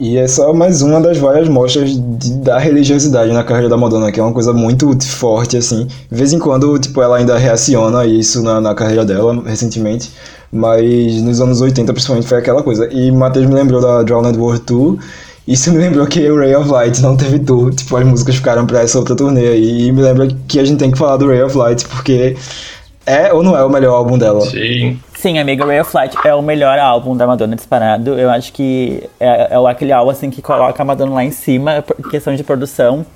E 0.00 0.16
é 0.16 0.26
só 0.28 0.52
mais 0.52 0.82
uma 0.82 1.00
das 1.00 1.16
várias 1.18 1.48
mostras 1.48 1.90
de- 1.90 2.34
da 2.40 2.58
religiosidade 2.58 3.32
na 3.32 3.42
carreira 3.44 3.68
da 3.68 3.76
Madonna, 3.76 4.10
que 4.12 4.18
é 4.18 4.22
uma 4.22 4.32
coisa 4.32 4.52
muito 4.52 4.96
forte, 5.06 5.56
assim. 5.56 5.86
De 5.86 6.16
vez 6.16 6.32
em 6.32 6.38
quando, 6.40 6.76
tipo, 6.78 7.00
ela 7.02 7.18
ainda 7.18 7.36
reaciona 7.38 8.04
isso 8.04 8.42
na, 8.42 8.60
na 8.60 8.74
carreira 8.74 9.04
dela, 9.04 9.40
recentemente. 9.46 10.10
Mas 10.52 11.20
nos 11.22 11.40
anos 11.40 11.60
80, 11.60 11.92
principalmente, 11.92 12.26
foi 12.26 12.38
aquela 12.38 12.62
coisa. 12.62 12.88
E 12.92 13.10
Matheus 13.12 13.46
me 13.46 13.54
lembrou 13.54 13.80
da 13.80 14.02
Drowned 14.02 14.38
World 14.38 14.60
Tour. 14.62 14.98
Isso 15.46 15.72
me 15.72 15.78
lembrou 15.78 16.06
que 16.06 16.30
o 16.30 16.38
Ray 16.38 16.54
of 16.54 16.68
Light 16.68 17.00
não 17.00 17.16
teve 17.16 17.38
tour. 17.38 17.74
Tipo, 17.74 17.96
as 17.96 18.04
músicas 18.04 18.36
ficaram 18.36 18.66
pra 18.66 18.82
essa 18.82 18.98
outra 18.98 19.16
turnê 19.16 19.48
aí. 19.48 19.86
E 19.86 19.92
me 19.92 20.02
lembra 20.02 20.28
que 20.46 20.58
a 20.58 20.64
gente 20.64 20.78
tem 20.78 20.90
que 20.90 20.98
falar 20.98 21.16
do 21.16 21.26
Ray 21.26 21.42
of 21.42 21.56
Light, 21.56 21.86
porque 21.88 22.36
é 23.06 23.32
ou 23.32 23.42
não 23.42 23.56
é 23.56 23.64
o 23.64 23.70
melhor 23.70 23.94
álbum 23.94 24.18
dela? 24.18 24.42
Sim. 24.42 24.98
Sim, 25.14 25.38
amiga, 25.38 25.64
Ray 25.64 25.80
of 25.80 25.90
Light 25.94 26.14
é 26.24 26.34
o 26.34 26.42
melhor 26.42 26.78
álbum 26.78 27.16
da 27.16 27.26
Madonna 27.26 27.56
disparado. 27.56 28.18
Eu 28.18 28.30
acho 28.30 28.52
que 28.52 29.02
é, 29.18 29.54
é 29.54 29.70
aquele 29.70 29.92
álbum 29.92 30.10
assim 30.10 30.30
que 30.30 30.42
coloca 30.42 30.80
a 30.82 30.84
Madonna 30.84 31.14
lá 31.14 31.24
em 31.24 31.30
cima, 31.30 31.82
por 31.82 32.10
questão 32.10 32.36
de 32.36 32.44
produção. 32.44 33.06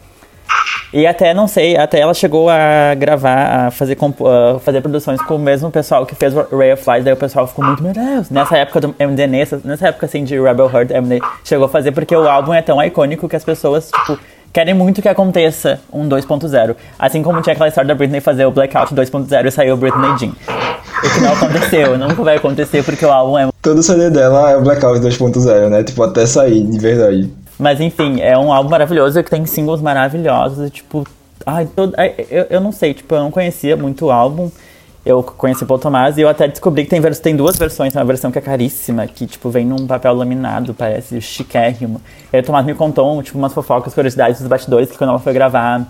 E 0.93 1.07
até, 1.07 1.33
não 1.33 1.49
sei, 1.49 1.77
até 1.77 2.01
ela 2.01 2.13
chegou 2.13 2.51
a 2.51 2.95
gravar, 2.95 3.67
a 3.67 3.71
fazer, 3.71 3.97
a 3.97 4.59
fazer 4.59 4.83
produções 4.83 5.23
com 5.23 5.37
o 5.37 5.39
mesmo 5.39 5.71
pessoal 5.71 6.05
que 6.05 6.15
fez 6.15 6.35
o 6.37 6.47
Ray 6.55 6.75
of 6.75 6.85
Light, 6.87 7.03
daí 7.03 7.15
o 7.15 7.17
pessoal 7.17 7.47
ficou 7.47 7.65
muito, 7.65 7.83
meu 7.83 7.95
Deus, 7.95 8.29
nessa 8.29 8.59
época 8.59 8.81
do 8.81 8.95
MD, 8.99 9.27
nessa, 9.27 9.59
nessa 9.65 9.89
época 9.89 10.05
assim 10.05 10.23
de 10.23 10.39
Rebel 10.39 10.71
Heart, 10.71 10.91
MD 10.91 11.21
chegou 11.45 11.65
a 11.65 11.69
fazer 11.69 11.93
porque 11.93 12.15
o 12.15 12.29
álbum 12.29 12.53
é 12.53 12.61
tão 12.61 12.83
icônico 12.83 13.27
que 13.27 13.35
as 13.35 13.43
pessoas, 13.43 13.91
tipo, 13.91 14.19
querem 14.53 14.75
muito 14.75 15.01
que 15.01 15.09
aconteça 15.09 15.81
um 15.91 16.07
2.0. 16.07 16.77
Assim 16.99 17.23
como 17.23 17.41
tinha 17.41 17.55
aquela 17.55 17.69
história 17.69 17.89
da 17.89 17.95
Britney 17.95 18.21
fazer 18.21 18.45
o 18.45 18.51
Blackout 18.51 18.95
2.0 18.95 19.47
e 19.47 19.51
saiu 19.51 19.77
Britney 19.79 20.19
Jean. 20.19 20.33
O 20.33 21.15
que 21.15 21.21
não 21.21 21.33
aconteceu, 21.33 21.97
nunca 21.99 22.23
vai 22.23 22.37
acontecer 22.37 22.85
porque 22.85 23.05
o 23.05 23.11
álbum 23.11 23.39
é 23.39 23.49
Todo 23.63 23.83
CD 23.83 24.11
dela 24.11 24.51
é 24.51 24.57
o 24.57 24.61
Blackout 24.61 25.01
2.0, 25.01 25.69
né? 25.69 25.83
Tipo, 25.85 26.03
até 26.03 26.27
sair, 26.27 26.65
de 26.65 26.79
verdade. 26.79 27.31
Mas 27.63 27.81
enfim, 27.81 28.21
é 28.21 28.37
um 28.37 28.53
álbum 28.53 28.69
maravilhoso 28.69 29.23
que 29.23 29.31
tem 29.31 29.47
singles 29.47 29.81
maravilhosos. 29.81 30.67
E, 30.67 30.71
tipo, 30.71 31.07
ai, 31.47 31.65
todo, 31.65 31.95
ai, 31.97 32.13
eu, 32.29 32.47
eu 32.51 32.61
não 32.61 32.73
sei, 32.73 32.93
tipo, 32.93 33.15
eu 33.15 33.21
não 33.21 33.31
conhecia 33.31 33.77
muito 33.77 34.07
o 34.07 34.11
álbum. 34.11 34.51
Eu 35.07 35.23
conheci 35.23 35.65
Paul 35.65 35.79
Tomás 35.79 36.19
e 36.19 36.23
eu 36.23 36.29
até 36.29 36.49
descobri 36.49 36.83
que 36.85 36.91
tem, 36.91 37.01
tem 37.01 37.37
duas 37.37 37.57
versões. 37.57 37.93
Tem 37.93 38.01
uma 38.03 38.07
versão 38.07 38.33
que 38.33 38.39
é 38.39 38.41
caríssima, 38.41 39.07
que, 39.07 39.27
tipo, 39.29 39.49
vem 39.49 39.65
num 39.65 39.87
papel 39.87 40.13
laminado, 40.13 40.75
parece 40.75 41.21
chiquérrimo. 41.21 42.01
E 42.33 42.37
aí 42.37 42.43
o 42.43 42.45
Tomás 42.45 42.67
me 42.67 42.75
contou, 42.75 43.23
tipo, 43.23 43.39
umas 43.39 43.53
fofocas, 43.53 43.95
curiosidades 43.95 44.41
dos 44.41 44.49
bastidores, 44.49 44.91
que 44.91 44.99
quando 44.99 45.11
ela 45.11 45.21
foi 45.21 45.33
gravar... 45.33 45.87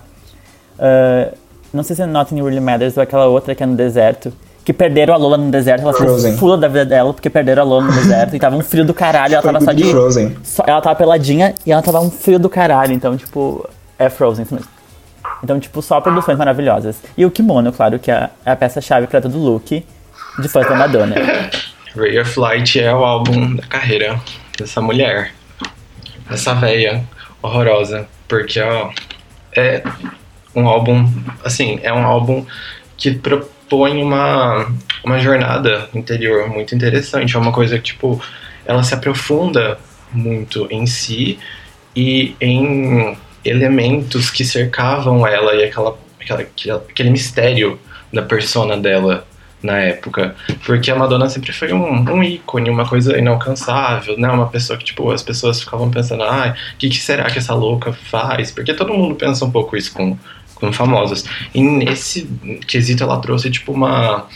ah, 0.78 1.32
não 1.72 1.82
sei 1.82 1.96
se 1.96 2.02
é 2.02 2.06
Nothing 2.06 2.42
Really 2.42 2.60
Matters 2.60 2.98
ou 2.98 3.02
aquela 3.02 3.24
outra 3.24 3.54
que 3.54 3.62
é 3.62 3.66
no 3.66 3.74
deserto. 3.74 4.30
Que 4.64 4.72
perderam 4.72 5.12
a 5.14 5.16
Lola 5.16 5.36
no 5.36 5.50
deserto, 5.50 5.82
ela 5.82 5.92
ficou 5.92 6.06
Frozen. 6.06 6.36
fula 6.36 6.56
da 6.56 6.68
vida 6.68 6.84
dela, 6.84 7.12
porque 7.12 7.28
perderam 7.28 7.62
a 7.62 7.64
Lola 7.66 7.84
no 7.86 7.92
deserto. 7.92 8.36
E 8.36 8.38
tava 8.38 8.54
um 8.56 8.62
frio 8.62 8.84
do 8.84 8.94
caralho, 8.94 9.34
ela 9.34 9.42
tava 9.42 9.60
só 9.60 9.72
de... 9.72 9.84
Frozen. 9.90 10.36
Só- 10.44 10.62
ela 10.66 10.80
tava 10.80 10.94
peladinha 10.94 11.52
e 11.66 11.72
ela 11.72 11.82
tava 11.82 12.00
um 12.00 12.10
frio 12.10 12.38
do 12.38 12.48
caralho, 12.48 12.92
então, 12.92 13.16
tipo, 13.16 13.68
é 13.98 14.08
Frozen 14.08 14.44
isso 14.44 14.54
mesmo. 14.54 14.68
Então, 15.42 15.58
tipo, 15.58 15.82
só 15.82 16.00
produções 16.00 16.38
maravilhosas. 16.38 16.96
E 17.16 17.26
o 17.26 17.30
kimono, 17.30 17.72
claro, 17.72 17.98
que 17.98 18.10
é 18.12 18.30
é 18.46 18.52
a 18.52 18.56
peça-chave 18.56 19.08
pra 19.08 19.20
todo 19.20 19.36
look 19.36 19.84
de 20.38 20.48
fãs 20.48 20.68
da 20.68 20.76
Madonna. 20.76 21.16
Ray 21.96 22.18
of 22.20 22.38
Light 22.38 22.78
é 22.80 22.94
o 22.94 23.04
álbum 23.04 23.56
da 23.56 23.66
carreira 23.66 24.20
dessa 24.56 24.80
mulher. 24.80 25.32
Essa 26.30 26.54
véia 26.54 27.02
horrorosa. 27.42 28.06
Porque, 28.28 28.60
ó, 28.60 28.90
é 29.56 29.82
um 30.54 30.66
álbum, 30.68 31.10
assim, 31.44 31.80
é 31.82 31.92
um 31.92 32.04
álbum 32.06 32.46
que 32.96 33.10
propõe 33.72 34.02
uma, 34.02 34.70
uma 35.02 35.18
jornada 35.18 35.88
interior 35.94 36.46
muito 36.48 36.74
interessante. 36.74 37.34
É 37.34 37.38
uma 37.38 37.52
coisa 37.52 37.78
que, 37.78 37.84
tipo, 37.84 38.22
ela 38.66 38.82
se 38.82 38.92
aprofunda 38.92 39.78
muito 40.12 40.68
em 40.70 40.86
si 40.86 41.38
e 41.96 42.36
em 42.38 43.16
elementos 43.42 44.30
que 44.30 44.44
cercavam 44.44 45.26
ela 45.26 45.54
e 45.54 45.64
aquela, 45.64 45.98
aquela, 46.20 46.42
aquele 46.88 47.10
mistério 47.10 47.78
da 48.12 48.20
persona 48.20 48.76
dela 48.76 49.26
na 49.62 49.78
época. 49.78 50.36
Porque 50.66 50.90
a 50.90 50.94
Madonna 50.94 51.30
sempre 51.30 51.52
foi 51.52 51.72
um, 51.72 52.10
um 52.10 52.22
ícone, 52.22 52.68
uma 52.68 52.86
coisa 52.86 53.16
inalcançável, 53.16 54.18
né? 54.18 54.28
Uma 54.28 54.48
pessoa 54.48 54.78
que, 54.78 54.84
tipo, 54.84 55.10
as 55.10 55.22
pessoas 55.22 55.60
ficavam 55.60 55.90
pensando, 55.90 56.24
ah, 56.24 56.54
o 56.74 56.76
que, 56.76 56.90
que 56.90 56.98
será 56.98 57.24
que 57.30 57.38
essa 57.38 57.54
louca 57.54 57.92
faz? 57.92 58.50
Porque 58.50 58.74
todo 58.74 58.92
mundo 58.92 59.14
pensa 59.14 59.44
um 59.44 59.50
pouco 59.50 59.76
isso 59.76 59.92
com, 59.94 60.18
com 60.62 60.72
famosos. 60.72 61.24
E 61.52 61.60
nesse 61.60 62.28
quesito 62.68 63.02
ela 63.02 63.18
trouxe, 63.20 63.50
tipo, 63.50 63.72
uma, 63.72 64.28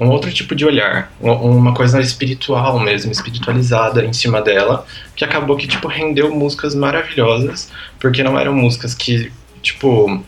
um 0.00 0.08
outro 0.08 0.32
tipo 0.32 0.54
de 0.54 0.64
olhar, 0.64 1.12
um- 1.20 1.32
uma 1.58 1.74
coisa 1.74 2.00
espiritual 2.00 2.80
mesmo, 2.80 3.12
espiritualizada 3.12 4.02
em 4.02 4.12
cima 4.14 4.40
dela, 4.40 4.86
que 5.14 5.22
acabou 5.22 5.54
que, 5.54 5.66
tipo, 5.68 5.86
rendeu 5.86 6.34
músicas 6.34 6.74
maravilhosas, 6.74 7.70
porque 8.00 8.22
não 8.22 8.38
eram 8.38 8.54
músicas 8.54 8.94
que, 8.94 9.30
tipo, 9.62 10.24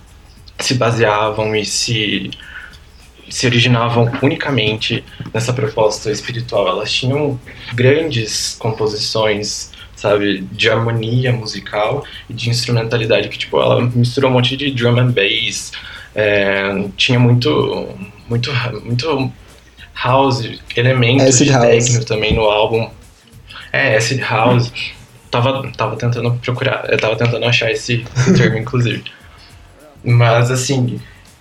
se 0.60 0.74
baseavam 0.74 1.56
e 1.56 1.64
se 1.64 2.30
se 3.30 3.46
originavam 3.46 4.10
unicamente 4.22 5.04
nessa 5.34 5.52
proposta 5.52 6.10
espiritual. 6.10 6.66
Elas 6.66 6.90
tinham 6.90 7.38
grandes 7.74 8.56
composições, 8.58 9.70
sabe, 9.98 10.42
de 10.52 10.70
harmonia 10.70 11.32
musical 11.32 12.04
e 12.30 12.32
de 12.32 12.48
instrumentalidade 12.48 13.28
que 13.28 13.36
tipo 13.36 13.60
ela 13.60 13.82
misturou 13.82 14.30
um 14.30 14.34
monte 14.34 14.56
de 14.56 14.70
drum 14.70 14.96
and 14.96 15.10
bass, 15.10 15.72
é, 16.14 16.84
tinha 16.96 17.18
muito, 17.18 17.88
muito, 18.28 18.52
muito 18.84 19.32
house, 20.00 20.48
elementos 20.76 21.26
Acid 21.26 21.48
de 21.48 21.52
house. 21.52 21.66
techno 21.66 22.04
também 22.04 22.32
no 22.32 22.42
álbum. 22.42 22.88
É, 23.72 23.96
acid 23.96 24.20
house. 24.20 24.72
Tava, 25.32 25.68
tava 25.76 25.96
tentando 25.96 26.32
procurar, 26.36 26.86
eu 26.88 26.96
tava 26.96 27.16
tentando 27.16 27.44
achar 27.44 27.70
esse, 27.70 28.06
esse 28.16 28.34
termo, 28.38 28.56
inclusive. 28.56 29.02
Mas 30.02 30.50
assim, 30.50 31.00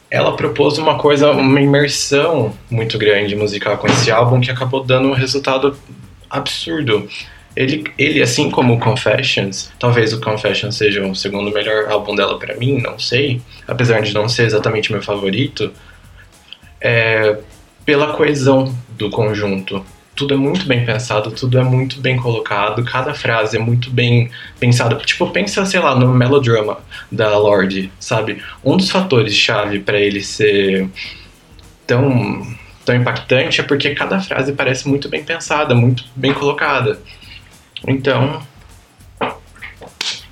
ela 0.09 0.35
propôs 0.35 0.79
uma 0.79 0.97
coisa, 0.97 1.31
uma 1.31 1.61
imersão 1.61 2.53
muito 2.71 2.97
grande 2.97 3.35
musical 3.35 3.77
com 3.77 3.87
esse 3.87 4.09
álbum 4.09 4.41
que 4.41 4.49
acabou 4.49 4.83
dando 4.83 5.09
um 5.09 5.13
resultado 5.13 5.77
absurdo. 6.27 7.07
Ele, 7.57 7.91
ele 7.97 8.21
assim 8.21 8.51
como 8.51 8.75
o 8.75 8.79
Confessions, 8.79 9.71
talvez 9.79 10.13
o 10.13 10.21
Confessions 10.21 10.75
seja 10.75 11.03
o 11.03 11.15
segundo 11.15 11.51
melhor 11.51 11.89
álbum 11.89 12.15
dela 12.15 12.37
pra 12.37 12.55
mim, 12.55 12.79
não 12.79 12.99
sei, 12.99 13.41
apesar 13.67 14.01
de 14.01 14.13
não 14.13 14.29
ser 14.29 14.43
exatamente 14.43 14.91
meu 14.91 15.01
favorito, 15.01 15.73
é 16.79 17.35
pela 17.83 18.13
coesão 18.13 18.71
do 18.91 19.09
conjunto. 19.09 19.83
Tudo 20.15 20.35
é 20.35 20.37
muito 20.37 20.67
bem 20.67 20.85
pensado, 20.85 21.31
tudo 21.31 21.57
é 21.57 21.63
muito 21.63 21.99
bem 21.99 22.17
colocado, 22.17 22.83
cada 22.85 23.15
frase 23.15 23.57
é 23.57 23.59
muito 23.59 23.89
bem 23.89 24.29
pensada. 24.59 24.95
Tipo, 24.97 25.27
pensa, 25.31 25.65
sei 25.65 25.79
lá, 25.79 25.95
no 25.95 26.13
melodrama 26.13 26.77
da 27.11 27.35
Lorde, 27.39 27.91
sabe? 27.99 28.39
Um 28.63 28.77
dos 28.77 28.91
fatores 28.91 29.33
chave 29.33 29.79
pra 29.79 29.99
ele 29.99 30.21
ser 30.21 30.87
tão 31.87 32.45
tão 32.85 32.95
impactante 32.95 33.59
é 33.59 33.63
porque 33.63 33.93
cada 33.95 34.19
frase 34.21 34.53
parece 34.53 34.87
muito 34.87 35.09
bem 35.09 35.23
pensada, 35.23 35.73
muito 35.73 36.05
bem 36.15 36.33
colocada. 36.33 36.99
Então, 37.85 38.41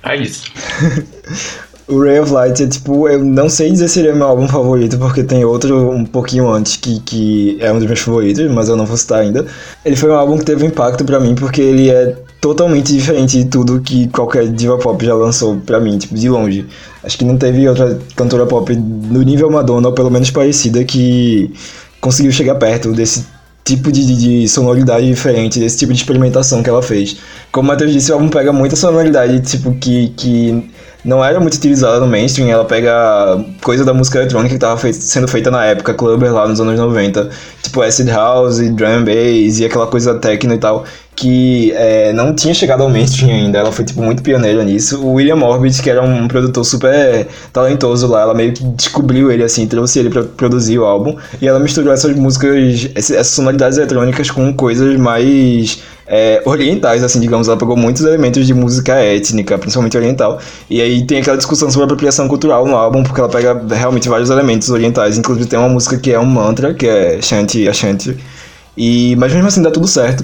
é 0.02 0.16
isso. 0.16 0.50
O 1.88 2.02
Ray 2.02 2.18
of 2.18 2.32
Light 2.32 2.60
é 2.60 2.66
tipo, 2.66 3.08
eu 3.08 3.24
não 3.24 3.48
sei 3.48 3.70
dizer 3.70 3.86
se 3.86 4.00
ele 4.00 4.08
é 4.08 4.12
meu 4.12 4.26
álbum 4.26 4.48
favorito, 4.48 4.98
porque 4.98 5.22
tem 5.22 5.44
outro 5.44 5.88
um 5.92 6.04
pouquinho 6.04 6.48
antes 6.50 6.76
que, 6.76 6.98
que 6.98 7.58
é 7.60 7.70
um 7.72 7.78
dos 7.78 7.86
meus 7.86 8.00
favoritos, 8.00 8.50
mas 8.50 8.68
eu 8.68 8.74
não 8.74 8.84
vou 8.84 8.96
citar 8.96 9.20
ainda. 9.20 9.46
Ele 9.84 9.94
foi 9.94 10.10
um 10.10 10.14
álbum 10.14 10.36
que 10.36 10.44
teve 10.44 10.64
um 10.64 10.66
impacto 10.66 11.04
pra 11.04 11.20
mim, 11.20 11.36
porque 11.36 11.60
ele 11.62 11.88
é 11.88 12.16
totalmente 12.40 12.92
diferente 12.92 13.38
de 13.40 13.44
tudo 13.44 13.80
que 13.80 14.08
qualquer 14.08 14.48
diva 14.48 14.76
pop 14.78 15.04
já 15.04 15.14
lançou 15.14 15.58
pra 15.58 15.78
mim, 15.78 15.96
tipo, 15.96 16.16
de 16.16 16.28
longe. 16.28 16.66
Acho 17.04 17.18
que 17.18 17.24
não 17.24 17.38
teve 17.38 17.68
outra 17.68 17.96
cantora 18.16 18.46
pop 18.46 18.74
no 18.74 19.22
nível 19.22 19.48
Madonna, 19.48 19.86
ou 19.86 19.94
pelo 19.94 20.10
menos 20.10 20.28
parecida, 20.32 20.84
que 20.84 21.54
conseguiu 22.00 22.32
chegar 22.32 22.56
perto 22.56 22.92
desse 22.92 23.24
tipo 23.66 23.90
de, 23.90 24.06
de, 24.06 24.16
de 24.16 24.48
sonoridade 24.48 25.06
diferente, 25.06 25.58
desse 25.58 25.76
tipo 25.76 25.92
de 25.92 25.98
experimentação 25.98 26.62
que 26.62 26.70
ela 26.70 26.80
fez. 26.80 27.16
Como 27.50 27.66
o 27.66 27.68
Matheus 27.72 27.92
disse, 27.92 28.12
o 28.12 28.14
álbum 28.14 28.28
pega 28.28 28.52
muita 28.52 28.76
sonoridade, 28.76 29.40
tipo, 29.40 29.74
que, 29.74 30.10
que 30.16 30.70
não 31.04 31.24
era 31.24 31.40
muito 31.40 31.54
utilizada 31.56 31.98
no 31.98 32.06
mainstream, 32.06 32.48
ela 32.48 32.64
pega 32.64 33.44
coisa 33.62 33.84
da 33.84 33.92
música 33.92 34.18
eletrônica 34.18 34.50
que 34.50 34.54
estava 34.56 34.92
sendo 34.92 35.26
feita 35.26 35.50
na 35.50 35.64
época, 35.64 35.94
clubber 35.94 36.32
lá 36.32 36.46
nos 36.46 36.60
anos 36.60 36.78
90, 36.78 37.28
tipo 37.60 37.82
acid 37.82 38.08
house, 38.08 38.58
drum 38.58 38.86
and 38.86 39.04
bass 39.04 39.58
e 39.58 39.64
aquela 39.64 39.88
coisa 39.88 40.14
techno 40.14 40.54
e 40.54 40.58
tal, 40.58 40.84
que 41.16 41.72
é, 41.72 42.12
não 42.12 42.34
tinha 42.34 42.52
chegado 42.52 42.82
ao 42.82 42.90
mainstream 42.90 43.30
ainda, 43.30 43.58
ela 43.58 43.72
foi 43.72 43.86
tipo 43.86 44.02
muito 44.02 44.22
pioneira 44.22 44.62
nisso. 44.62 45.02
O 45.02 45.14
William 45.14 45.42
Orbit, 45.42 45.82
que 45.82 45.88
era 45.88 46.02
um 46.02 46.28
produtor 46.28 46.62
super 46.62 47.26
talentoso 47.52 48.06
lá, 48.06 48.20
ela 48.20 48.34
meio 48.34 48.52
que 48.52 48.62
descobriu 48.62 49.32
ele 49.32 49.42
assim, 49.42 49.66
trouxe 49.66 49.98
ele 49.98 50.10
para 50.10 50.22
produzir 50.22 50.78
o 50.78 50.84
álbum, 50.84 51.16
e 51.40 51.48
ela 51.48 51.58
misturou 51.58 51.90
essas 51.92 52.14
músicas, 52.14 52.90
essas 52.94 53.28
sonoridades 53.28 53.78
eletrônicas 53.78 54.30
com 54.30 54.52
coisas 54.52 54.98
mais 54.98 55.82
é, 56.06 56.42
orientais, 56.44 57.02
assim, 57.02 57.18
digamos. 57.18 57.48
Ela 57.48 57.56
pegou 57.56 57.76
muitos 57.76 58.04
elementos 58.04 58.46
de 58.46 58.52
música 58.52 58.94
étnica, 58.96 59.56
principalmente 59.56 59.96
oriental. 59.96 60.38
E 60.68 60.82
aí 60.82 61.04
tem 61.06 61.18
aquela 61.18 61.38
discussão 61.38 61.70
sobre 61.70 61.84
apropriação 61.84 62.28
cultural 62.28 62.66
no 62.66 62.76
álbum, 62.76 63.02
porque 63.02 63.20
ela 63.20 63.30
pega 63.30 63.58
realmente 63.74 64.06
vários 64.06 64.28
elementos 64.28 64.68
orientais. 64.68 65.16
Inclusive 65.16 65.48
tem 65.48 65.58
uma 65.58 65.68
música 65.70 65.96
que 65.96 66.12
é 66.12 66.20
um 66.20 66.26
mantra, 66.26 66.74
que 66.74 66.86
é 66.86 67.20
Shanti 67.22 67.66
Ashanti. 67.66 68.16
E, 68.76 69.16
mas 69.16 69.32
mesmo 69.32 69.48
assim 69.48 69.62
dá 69.62 69.70
tudo 69.70 69.88
certo. 69.88 70.22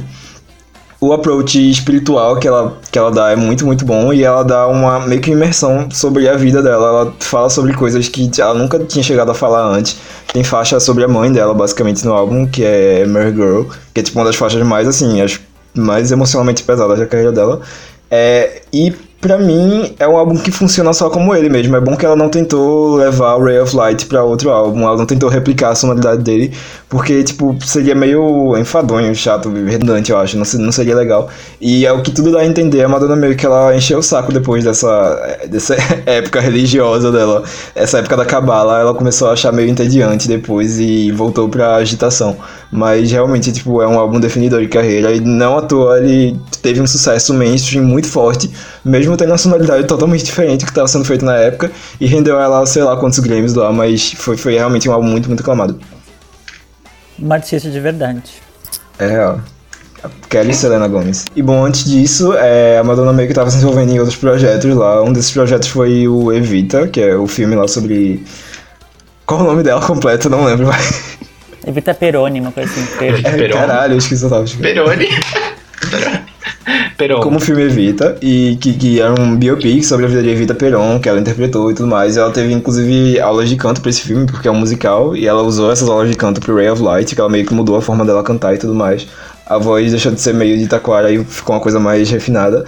O 1.02 1.12
approach 1.12 1.58
espiritual 1.68 2.38
que 2.38 2.46
ela, 2.46 2.78
que 2.92 2.96
ela 2.96 3.10
dá 3.10 3.32
é 3.32 3.34
muito, 3.34 3.66
muito 3.66 3.84
bom. 3.84 4.12
E 4.12 4.22
ela 4.22 4.44
dá 4.44 4.68
uma 4.68 5.00
meio 5.00 5.20
que 5.20 5.32
imersão 5.32 5.90
sobre 5.90 6.28
a 6.28 6.36
vida 6.36 6.62
dela. 6.62 6.86
Ela 6.86 7.14
fala 7.18 7.50
sobre 7.50 7.72
coisas 7.74 8.08
que 8.08 8.30
ela 8.38 8.54
nunca 8.54 8.78
tinha 8.78 9.02
chegado 9.02 9.32
a 9.32 9.34
falar 9.34 9.66
antes. 9.66 9.98
Tem 10.32 10.44
faixa 10.44 10.78
sobre 10.78 11.02
a 11.02 11.08
mãe 11.08 11.32
dela, 11.32 11.52
basicamente, 11.54 12.04
no 12.04 12.12
álbum, 12.12 12.46
que 12.46 12.64
é 12.64 13.04
Mary 13.04 13.32
Girl. 13.32 13.64
Que 13.92 13.98
é 13.98 14.02
tipo 14.04 14.16
uma 14.16 14.24
das 14.24 14.36
faixas 14.36 14.64
mais, 14.64 14.86
assim, 14.86 15.20
as 15.20 15.40
mais 15.74 16.12
emocionalmente 16.12 16.62
pesadas 16.62 17.00
da 17.00 17.06
carreira 17.06 17.32
dela. 17.32 17.60
É, 18.08 18.62
e 18.72 18.94
pra 19.22 19.38
mim 19.38 19.94
é 20.00 20.06
um 20.06 20.16
álbum 20.16 20.36
que 20.36 20.50
funciona 20.50 20.92
só 20.92 21.08
como 21.08 21.34
ele 21.34 21.48
mesmo. 21.48 21.76
É 21.76 21.80
bom 21.80 21.96
que 21.96 22.04
ela 22.04 22.16
não 22.16 22.28
tentou 22.28 22.96
levar 22.96 23.36
o 23.36 23.44
Ray 23.44 23.60
of 23.60 23.74
Light 23.74 24.06
pra 24.06 24.24
outro 24.24 24.50
álbum, 24.50 24.82
ela 24.82 24.96
não 24.96 25.06
tentou 25.06 25.30
replicar 25.30 25.70
a 25.70 25.74
sonoridade 25.76 26.22
dele, 26.22 26.52
porque, 26.88 27.22
tipo, 27.22 27.56
seria 27.64 27.94
meio 27.94 28.58
enfadonho, 28.58 29.14
chato, 29.14 29.48
redundante, 29.48 30.10
eu 30.10 30.18
acho, 30.18 30.36
não, 30.36 30.44
não 30.64 30.72
seria 30.72 30.96
legal. 30.96 31.30
E 31.60 31.86
é 31.86 31.92
o 31.92 32.02
que 32.02 32.10
tudo 32.10 32.32
dá 32.32 32.40
a 32.40 32.46
entender, 32.46 32.82
a 32.82 32.88
Madonna 32.88 33.14
meio 33.14 33.36
que 33.36 33.46
ela 33.46 33.74
encheu 33.74 34.00
o 34.00 34.02
saco 34.02 34.32
depois 34.32 34.64
dessa, 34.64 35.38
dessa 35.48 35.76
época 36.04 36.40
religiosa 36.40 37.12
dela, 37.12 37.44
essa 37.76 37.98
época 37.98 38.16
da 38.16 38.24
cabala, 38.24 38.80
ela 38.80 38.92
começou 38.92 39.28
a 39.28 39.34
achar 39.34 39.52
meio 39.52 39.70
entediante 39.70 40.26
depois 40.26 40.80
e 40.80 41.12
voltou 41.12 41.48
pra 41.48 41.76
agitação. 41.76 42.36
Mas 42.72 43.12
realmente, 43.12 43.52
tipo, 43.52 43.80
é 43.82 43.86
um 43.86 43.98
álbum 43.98 44.18
definidor 44.18 44.60
de 44.62 44.68
carreira 44.68 45.12
e 45.12 45.20
não 45.20 45.58
à 45.58 45.62
toa 45.62 45.98
ele 45.98 46.40
teve 46.60 46.80
um 46.80 46.86
sucesso 46.86 47.32
mainstream 47.34 47.84
muito 47.84 48.08
forte, 48.08 48.50
mesmo 48.84 49.11
tendo 49.16 49.30
uma 49.30 49.38
sonoridade 49.38 49.86
totalmente 49.86 50.24
diferente 50.24 50.60
do 50.60 50.64
que 50.66 50.70
estava 50.72 50.88
sendo 50.88 51.04
feito 51.04 51.24
na 51.24 51.36
época, 51.36 51.70
e 52.00 52.06
rendeu 52.06 52.40
ela, 52.40 52.64
sei 52.66 52.82
lá 52.82 52.96
quantos 52.96 53.18
Grammys 53.18 53.54
lá, 53.54 53.72
mas 53.72 54.12
foi, 54.12 54.36
foi 54.36 54.54
realmente 54.54 54.88
um 54.88 54.92
álbum 54.92 55.08
muito, 55.08 55.28
muito 55.28 55.40
aclamado. 55.40 55.78
Uma 57.18 57.36
artista 57.36 57.70
de 57.70 57.78
verdade. 57.80 58.22
É 58.98 59.06
real. 59.06 59.40
Kelly 60.28 60.52
Selena 60.52 60.88
Gomez. 60.88 61.26
E 61.36 61.42
bom, 61.42 61.64
antes 61.64 61.84
disso, 61.84 62.32
é, 62.34 62.78
a 62.78 62.82
Madonna 62.84 63.12
meio 63.12 63.28
que 63.28 63.32
estava 63.32 63.48
se 63.50 63.58
envolvendo 63.58 63.92
em 63.92 63.98
outros 64.00 64.16
projetos 64.16 64.74
lá. 64.74 65.00
Um 65.02 65.12
desses 65.12 65.30
projetos 65.30 65.68
foi 65.68 66.08
o 66.08 66.32
Evita, 66.32 66.88
que 66.88 67.00
é 67.00 67.14
o 67.14 67.28
filme 67.28 67.54
lá 67.54 67.68
sobre. 67.68 68.24
Qual 69.24 69.40
o 69.40 69.44
nome 69.44 69.62
dela 69.62 69.80
completo? 69.80 70.28
Não 70.28 70.44
lembro, 70.44 70.66
mas. 70.66 71.18
Evita 71.64 71.94
Peroni, 71.94 72.40
uma 72.40 72.50
coisa 72.50 72.68
assim. 72.68 72.84
Per- 72.98 73.12
Evita 73.14 73.30
Peroni. 73.30 73.52
Caralho, 73.52 73.92
eu 73.94 73.98
esqueci 73.98 74.24
o 74.24 74.28
nome. 74.28 74.50
Peroni. 74.50 75.08
Peron. 77.02 77.20
como 77.20 77.36
o 77.38 77.40
filme 77.40 77.62
Evita, 77.62 78.16
e 78.22 78.56
que, 78.60 78.72
que 78.74 79.00
era 79.00 79.20
um 79.20 79.36
biopic 79.36 79.82
sobre 79.82 80.06
a 80.06 80.08
vida 80.08 80.22
de 80.22 80.28
Evita 80.28 80.54
Peron, 80.54 81.00
que 81.00 81.08
ela 81.08 81.18
interpretou 81.18 81.70
e 81.70 81.74
tudo 81.74 81.88
mais. 81.88 82.16
Ela 82.16 82.30
teve, 82.30 82.52
inclusive, 82.52 83.18
aulas 83.18 83.48
de 83.48 83.56
canto 83.56 83.80
pra 83.80 83.90
esse 83.90 84.02
filme, 84.02 84.24
porque 84.26 84.46
é 84.46 84.50
um 84.50 84.56
musical, 84.56 85.16
e 85.16 85.26
ela 85.26 85.42
usou 85.42 85.72
essas 85.72 85.88
aulas 85.88 86.08
de 86.08 86.16
canto 86.16 86.40
pro 86.40 86.54
Ray 86.54 86.70
of 86.70 86.80
Light, 86.80 87.14
que 87.14 87.20
ela 87.20 87.28
meio 87.28 87.44
que 87.44 87.52
mudou 87.52 87.76
a 87.76 87.82
forma 87.82 88.04
dela 88.04 88.22
cantar 88.22 88.54
e 88.54 88.58
tudo 88.58 88.74
mais. 88.74 89.06
A 89.44 89.58
voz 89.58 89.90
deixou 89.90 90.12
de 90.12 90.20
ser 90.20 90.32
meio 90.32 90.56
de 90.56 90.66
taquara 90.68 91.10
e 91.10 91.22
ficou 91.24 91.56
uma 91.56 91.60
coisa 91.60 91.80
mais 91.80 92.08
refinada. 92.08 92.64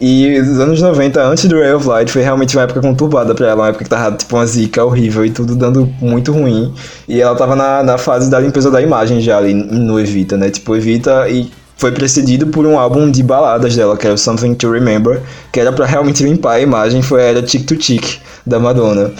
E 0.00 0.38
os 0.38 0.60
anos 0.60 0.80
90, 0.80 1.20
antes 1.20 1.46
do 1.46 1.58
Ray 1.58 1.72
of 1.72 1.88
Light, 1.88 2.12
foi 2.12 2.22
realmente 2.22 2.56
uma 2.56 2.62
época 2.62 2.80
conturbada 2.80 3.34
pra 3.34 3.48
ela, 3.48 3.62
uma 3.62 3.68
época 3.68 3.82
que 3.82 3.90
tava 3.90 4.16
tipo 4.16 4.36
uma 4.36 4.46
zica 4.46 4.84
horrível 4.84 5.24
e 5.26 5.30
tudo 5.30 5.56
dando 5.56 5.92
muito 6.00 6.30
ruim. 6.30 6.72
E 7.08 7.20
ela 7.20 7.34
tava 7.34 7.56
na, 7.56 7.82
na 7.82 7.98
fase 7.98 8.30
da 8.30 8.38
limpeza 8.38 8.70
da 8.70 8.80
imagem 8.80 9.20
já 9.20 9.38
ali 9.38 9.52
no 9.54 9.98
Evita, 9.98 10.36
né? 10.36 10.50
Tipo, 10.50 10.76
Evita 10.76 11.28
e 11.28 11.50
foi 11.78 11.92
precedido 11.92 12.48
por 12.48 12.66
um 12.66 12.78
álbum 12.78 13.10
de 13.10 13.22
baladas 13.22 13.74
dela, 13.74 13.96
que 13.96 14.04
era 14.04 14.14
o 14.14 14.18
Something 14.18 14.54
to 14.54 14.70
Remember, 14.70 15.22
que 15.50 15.58
era 15.60 15.72
pra 15.72 15.86
realmente 15.86 16.22
limpar 16.22 16.54
a 16.54 16.60
imagem, 16.60 17.00
foi 17.00 17.22
a 17.22 17.24
era 17.24 17.42
Tic 17.42 17.64
to 17.66 17.76
Tic 17.76 18.18
da 18.44 18.58
Madonna. 18.58 19.12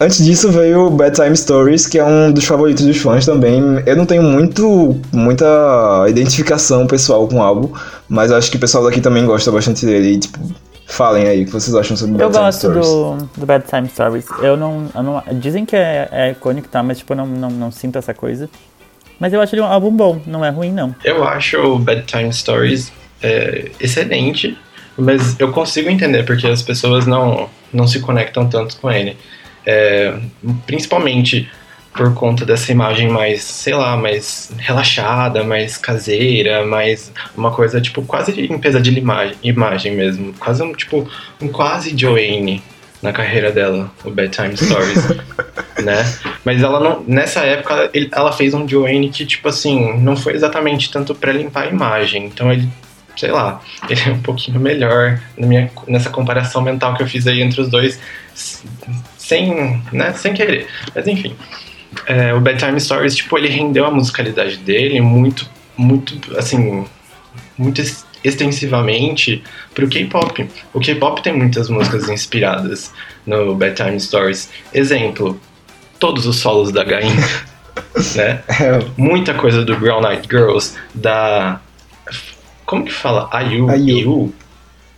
Antes 0.00 0.24
disso 0.24 0.48
veio 0.50 0.90
Bedtime 0.90 1.36
Stories, 1.36 1.86
que 1.86 1.98
é 1.98 2.04
um 2.04 2.30
dos 2.30 2.44
favoritos 2.44 2.84
dos 2.84 2.96
fãs 2.98 3.24
também. 3.26 3.60
Eu 3.84 3.96
não 3.96 4.06
tenho 4.06 4.22
muito, 4.22 4.96
muita 5.12 6.04
identificação 6.08 6.86
pessoal 6.86 7.26
com 7.26 7.36
o 7.38 7.42
álbum, 7.42 7.72
mas 8.08 8.30
acho 8.30 8.48
que 8.50 8.56
o 8.56 8.60
pessoal 8.60 8.84
daqui 8.84 9.00
também 9.00 9.26
gosta 9.26 9.50
bastante 9.50 9.84
dele. 9.84 10.12
E, 10.12 10.18
tipo, 10.20 10.38
falem 10.86 11.26
aí 11.26 11.42
o 11.42 11.46
que 11.46 11.52
vocês 11.52 11.74
acham 11.74 11.96
sobre 11.96 12.14
Eu 12.14 12.28
Bedtime 12.28 12.44
gosto 12.44 12.58
Stories. 12.58 12.86
do, 12.86 13.28
do 13.40 13.46
Bad 13.46 13.64
Time 13.68 13.88
Stories. 13.88 14.24
Eu 14.40 14.56
não, 14.56 14.86
eu 14.94 15.02
não- 15.02 15.22
Dizem 15.32 15.64
que 15.66 15.74
é, 15.74 16.08
é 16.12 16.30
icônico, 16.30 16.68
tá? 16.68 16.80
Mas 16.80 16.98
tipo, 16.98 17.12
eu 17.12 17.16
não, 17.16 17.26
não, 17.26 17.50
não 17.50 17.70
sinto 17.72 17.98
essa 17.98 18.14
coisa. 18.14 18.48
Mas 19.18 19.32
eu 19.32 19.40
acho 19.40 19.54
ele 19.54 19.62
um 19.62 19.66
álbum 19.66 19.90
bom, 19.90 20.20
não 20.26 20.44
é 20.44 20.50
ruim, 20.50 20.72
não. 20.72 20.94
Eu 21.04 21.24
acho 21.24 21.58
o 21.58 21.78
Bedtime 21.78 22.32
Stories 22.32 22.92
é, 23.22 23.70
excelente, 23.80 24.56
mas 24.96 25.38
eu 25.38 25.50
consigo 25.52 25.90
entender 25.90 26.24
porque 26.24 26.46
as 26.46 26.62
pessoas 26.62 27.06
não, 27.06 27.48
não 27.72 27.86
se 27.86 28.00
conectam 28.00 28.48
tanto 28.48 28.76
com 28.76 28.90
ele. 28.90 29.16
É, 29.66 30.14
principalmente 30.66 31.50
por 31.92 32.14
conta 32.14 32.46
dessa 32.46 32.70
imagem 32.70 33.08
mais, 33.08 33.42
sei 33.42 33.74
lá, 33.74 33.96
mais 33.96 34.52
relaxada, 34.56 35.42
mais 35.42 35.76
caseira, 35.76 36.64
mais 36.64 37.12
uma 37.36 37.50
coisa 37.50 37.80
tipo 37.80 38.02
quase 38.02 38.30
limpeza 38.32 38.80
de 38.80 38.96
imagem, 38.96 39.36
imagem 39.42 39.96
mesmo, 39.96 40.32
quase 40.38 40.62
um 40.62 40.72
tipo 40.72 41.08
um 41.42 41.48
quase 41.48 41.98
Joanne 41.98 42.62
na 43.02 43.12
carreira 43.12 43.52
dela, 43.52 43.90
o 44.04 44.10
Bedtime 44.10 44.56
Stories, 44.56 45.08
né? 45.82 46.04
Mas 46.44 46.62
ela 46.62 46.80
não, 46.80 47.04
nessa 47.06 47.40
época 47.40 47.90
ela 48.12 48.32
fez 48.32 48.54
um 48.54 48.68
Joanne 48.68 49.10
que 49.10 49.24
tipo 49.24 49.48
assim, 49.48 49.98
não 49.98 50.16
foi 50.16 50.34
exatamente 50.34 50.90
tanto 50.90 51.14
pra 51.14 51.32
limpar 51.32 51.64
a 51.64 51.66
imagem. 51.66 52.26
Então 52.26 52.52
ele 52.52 52.68
sei 53.18 53.30
lá, 53.32 53.60
ele 53.90 54.00
é 54.06 54.12
um 54.12 54.20
pouquinho 54.20 54.60
melhor 54.60 55.20
minha, 55.36 55.70
nessa 55.86 56.08
comparação 56.08 56.62
mental 56.62 56.94
que 56.94 57.02
eu 57.02 57.06
fiz 57.06 57.26
aí 57.26 57.42
entre 57.42 57.60
os 57.60 57.68
dois, 57.68 58.00
sem, 59.16 59.82
né, 59.92 60.12
sem 60.12 60.32
querer. 60.32 60.68
Mas 60.94 61.06
enfim, 61.06 61.36
é, 62.06 62.32
o 62.32 62.40
Bedtime 62.40 62.80
Stories, 62.80 63.16
tipo, 63.16 63.36
ele 63.36 63.48
rendeu 63.48 63.84
a 63.84 63.90
musicalidade 63.90 64.56
dele 64.58 65.00
muito, 65.00 65.48
muito, 65.76 66.36
assim, 66.38 66.86
muito 67.56 67.80
ex- 68.28 68.34
extensivamente 68.34 69.42
pro 69.74 69.88
K-pop. 69.88 70.48
O 70.72 70.80
K-pop 70.80 71.22
tem 71.22 71.32
muitas 71.36 71.68
músicas 71.68 72.08
inspiradas 72.08 72.92
no 73.26 73.54
Bedtime 73.54 73.98
Stories. 74.00 74.48
Exemplo, 74.72 75.40
todos 75.98 76.26
os 76.26 76.36
solos 76.36 76.72
da 76.72 76.84
Gain, 76.84 77.10
né? 78.16 78.42
É, 78.48 78.84
muita 78.96 79.34
coisa 79.34 79.64
do 79.64 79.76
Brown 79.76 80.02
Eyed 80.08 80.26
Girls, 80.30 80.74
da. 80.94 81.60
Como 82.66 82.84
que 82.84 82.92
fala? 82.92 83.28
Ayu? 83.32 83.68
Ayu. 83.70 83.96
Ayu? 83.96 84.34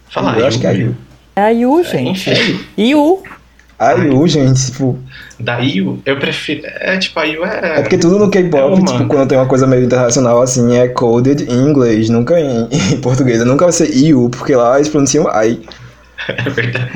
Fala 0.08 0.36
eu 0.38 0.46
acho 0.46 0.58
que 0.58 0.66
é 0.66 0.70
a 0.70 0.72
Yu. 0.72 0.96
É 1.36 1.42
a 1.42 1.48
Yu, 1.50 1.84
gente. 1.84 2.66
Yu. 2.76 3.22
A 3.80 3.92
Yu, 3.92 4.28
gente, 4.28 4.66
tipo. 4.72 4.98
da 5.38 5.56
Ayu, 5.56 6.02
eu 6.04 6.18
prefiro. 6.18 6.60
É 6.66 6.98
tipo, 6.98 7.18
a 7.18 7.22
Ayu 7.22 7.42
é. 7.46 7.78
É 7.78 7.80
porque 7.80 7.96
tudo 7.96 8.18
no 8.18 8.26
É 8.26 8.30
K-pop, 8.30 8.74
uma. 8.78 8.84
tipo, 8.84 9.06
quando 9.06 9.26
tem 9.26 9.38
uma 9.38 9.46
coisa 9.46 9.66
meio 9.66 9.84
internacional 9.84 10.42
assim, 10.42 10.76
é 10.76 10.86
coded 10.86 11.50
em 11.50 11.66
inglês, 11.66 12.10
nunca 12.10 12.38
em, 12.38 12.68
em 12.92 13.00
português. 13.00 13.42
Nunca 13.42 13.64
vai 13.64 13.72
ser 13.72 13.90
IU, 13.90 14.28
porque 14.28 14.54
lá 14.54 14.76
eles 14.76 14.90
pronunciam 14.90 15.26
I. 15.42 15.60
É 16.28 16.50
verdade. 16.50 16.92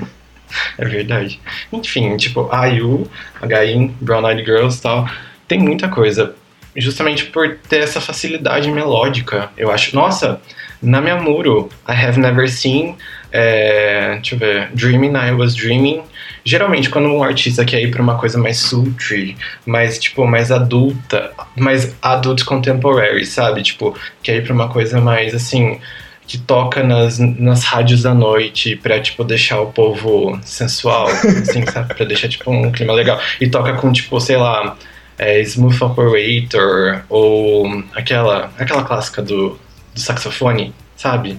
É 0.77 0.85
verdade. 0.85 1.41
Enfim, 1.73 2.15
tipo, 2.19 2.51
a 2.53 2.67
IU, 2.67 3.09
Gain, 3.47 3.97
Brown 4.03 4.29
Eyed 4.29 4.45
Girls 4.45 4.79
e 4.79 4.83
tal, 4.83 5.09
tem 5.49 5.59
muita 5.59 5.89
coisa. 5.89 6.35
Justamente 6.77 7.25
por 7.25 7.57
ter 7.67 7.79
essa 7.79 7.99
facilidade 7.99 8.71
melódica, 8.71 9.49
eu 9.57 9.71
acho. 9.71 9.97
Nossa, 9.97 10.39
na 10.83 11.01
minha 11.01 11.17
muro, 11.17 11.71
I 11.89 11.93
Have 11.93 12.21
Never 12.21 12.51
Seen, 12.51 12.95
é, 13.33 14.17
deixa 14.17 14.35
eu 14.35 14.39
ver, 14.39 14.69
Dreaming, 14.75 15.13
I 15.17 15.33
Was 15.33 15.55
Dreaming. 15.55 16.03
Geralmente, 16.45 16.91
quando 16.91 17.09
um 17.09 17.23
artista 17.23 17.65
quer 17.65 17.81
ir 17.83 17.91
pra 17.91 18.03
uma 18.03 18.19
coisa 18.19 18.39
mais 18.39 18.59
sultry, 18.59 19.37
mais, 19.65 19.99
tipo, 19.99 20.27
mais 20.27 20.53
adulta, 20.53 21.33
mais 21.57 21.95
adult 22.03 22.45
contemporary, 22.45 23.25
sabe? 23.25 23.63
Tipo, 23.63 23.97
quer 24.23 24.37
ir 24.37 24.45
pra 24.45 24.53
uma 24.53 24.69
coisa 24.69 25.01
mais, 25.01 25.35
assim, 25.35 25.81
que 26.27 26.37
toca 26.37 26.83
nas, 26.83 27.19
nas 27.19 27.65
rádios 27.65 28.03
da 28.03 28.13
noite 28.13 28.77
pra, 28.77 29.01
tipo, 29.01 29.25
deixar 29.25 29.61
o 29.61 29.73
povo 29.73 30.39
sensual, 30.43 31.07
assim, 31.09 31.65
sabe? 31.73 31.95
Pra 31.95 32.05
deixar, 32.05 32.29
tipo, 32.29 32.51
um 32.51 32.71
clima 32.71 32.93
legal. 32.93 33.19
E 33.41 33.49
toca 33.49 33.73
com, 33.75 33.91
tipo, 33.91 34.21
sei 34.21 34.37
lá, 34.37 34.77
é, 35.19 35.41
Smooth 35.41 35.83
Operator 35.83 37.05
ou 37.09 37.83
aquela, 37.95 38.53
aquela 38.59 38.85
clássica 38.85 39.23
do, 39.23 39.59
do 39.95 40.01
saxofone, 40.01 40.75
sabe? 40.97 41.39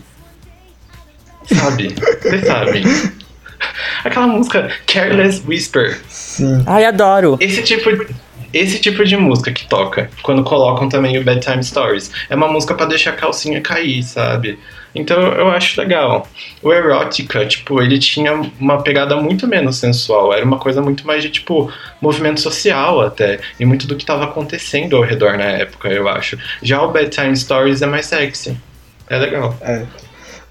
Sabe? 1.45 1.93
Vocês 2.21 2.47
sabem. 2.47 2.83
Aquela 4.03 4.27
música 4.27 4.71
Careless 4.85 5.41
Whisper. 5.45 5.99
Sim. 6.07 6.63
Ai, 6.65 6.85
adoro. 6.85 7.37
Esse 7.39 7.61
tipo, 7.63 7.89
esse 8.53 8.79
tipo 8.79 9.03
de 9.03 9.17
música 9.17 9.51
que 9.51 9.67
toca, 9.67 10.09
quando 10.23 10.43
colocam 10.43 10.87
também 10.87 11.17
o 11.17 11.23
Bedtime 11.23 11.63
Stories, 11.63 12.11
é 12.29 12.35
uma 12.35 12.47
música 12.47 12.73
pra 12.73 12.85
deixar 12.85 13.11
a 13.11 13.13
calcinha 13.13 13.59
cair, 13.61 14.01
sabe? 14.03 14.57
Então 14.95 15.21
eu 15.33 15.49
acho 15.49 15.79
legal. 15.79 16.25
O 16.63 16.71
Erótica, 16.71 17.45
tipo, 17.45 17.81
ele 17.81 17.99
tinha 17.99 18.33
uma 18.57 18.81
pegada 18.81 19.17
muito 19.17 19.45
menos 19.45 19.77
sensual, 19.77 20.33
era 20.33 20.45
uma 20.45 20.57
coisa 20.57 20.81
muito 20.81 21.05
mais 21.05 21.21
de, 21.21 21.29
tipo, 21.29 21.69
movimento 22.01 22.39
social 22.39 23.01
até, 23.01 23.39
e 23.59 23.65
muito 23.65 23.85
do 23.87 23.95
que 23.97 24.05
tava 24.05 24.23
acontecendo 24.23 24.95
ao 24.95 25.03
redor 25.03 25.37
na 25.37 25.43
época, 25.43 25.89
eu 25.89 26.07
acho. 26.07 26.37
Já 26.61 26.81
o 26.81 26.91
Bedtime 26.91 27.35
Stories 27.35 27.81
é 27.81 27.85
mais 27.85 28.05
sexy. 28.05 28.57
É 29.09 29.17
legal. 29.17 29.55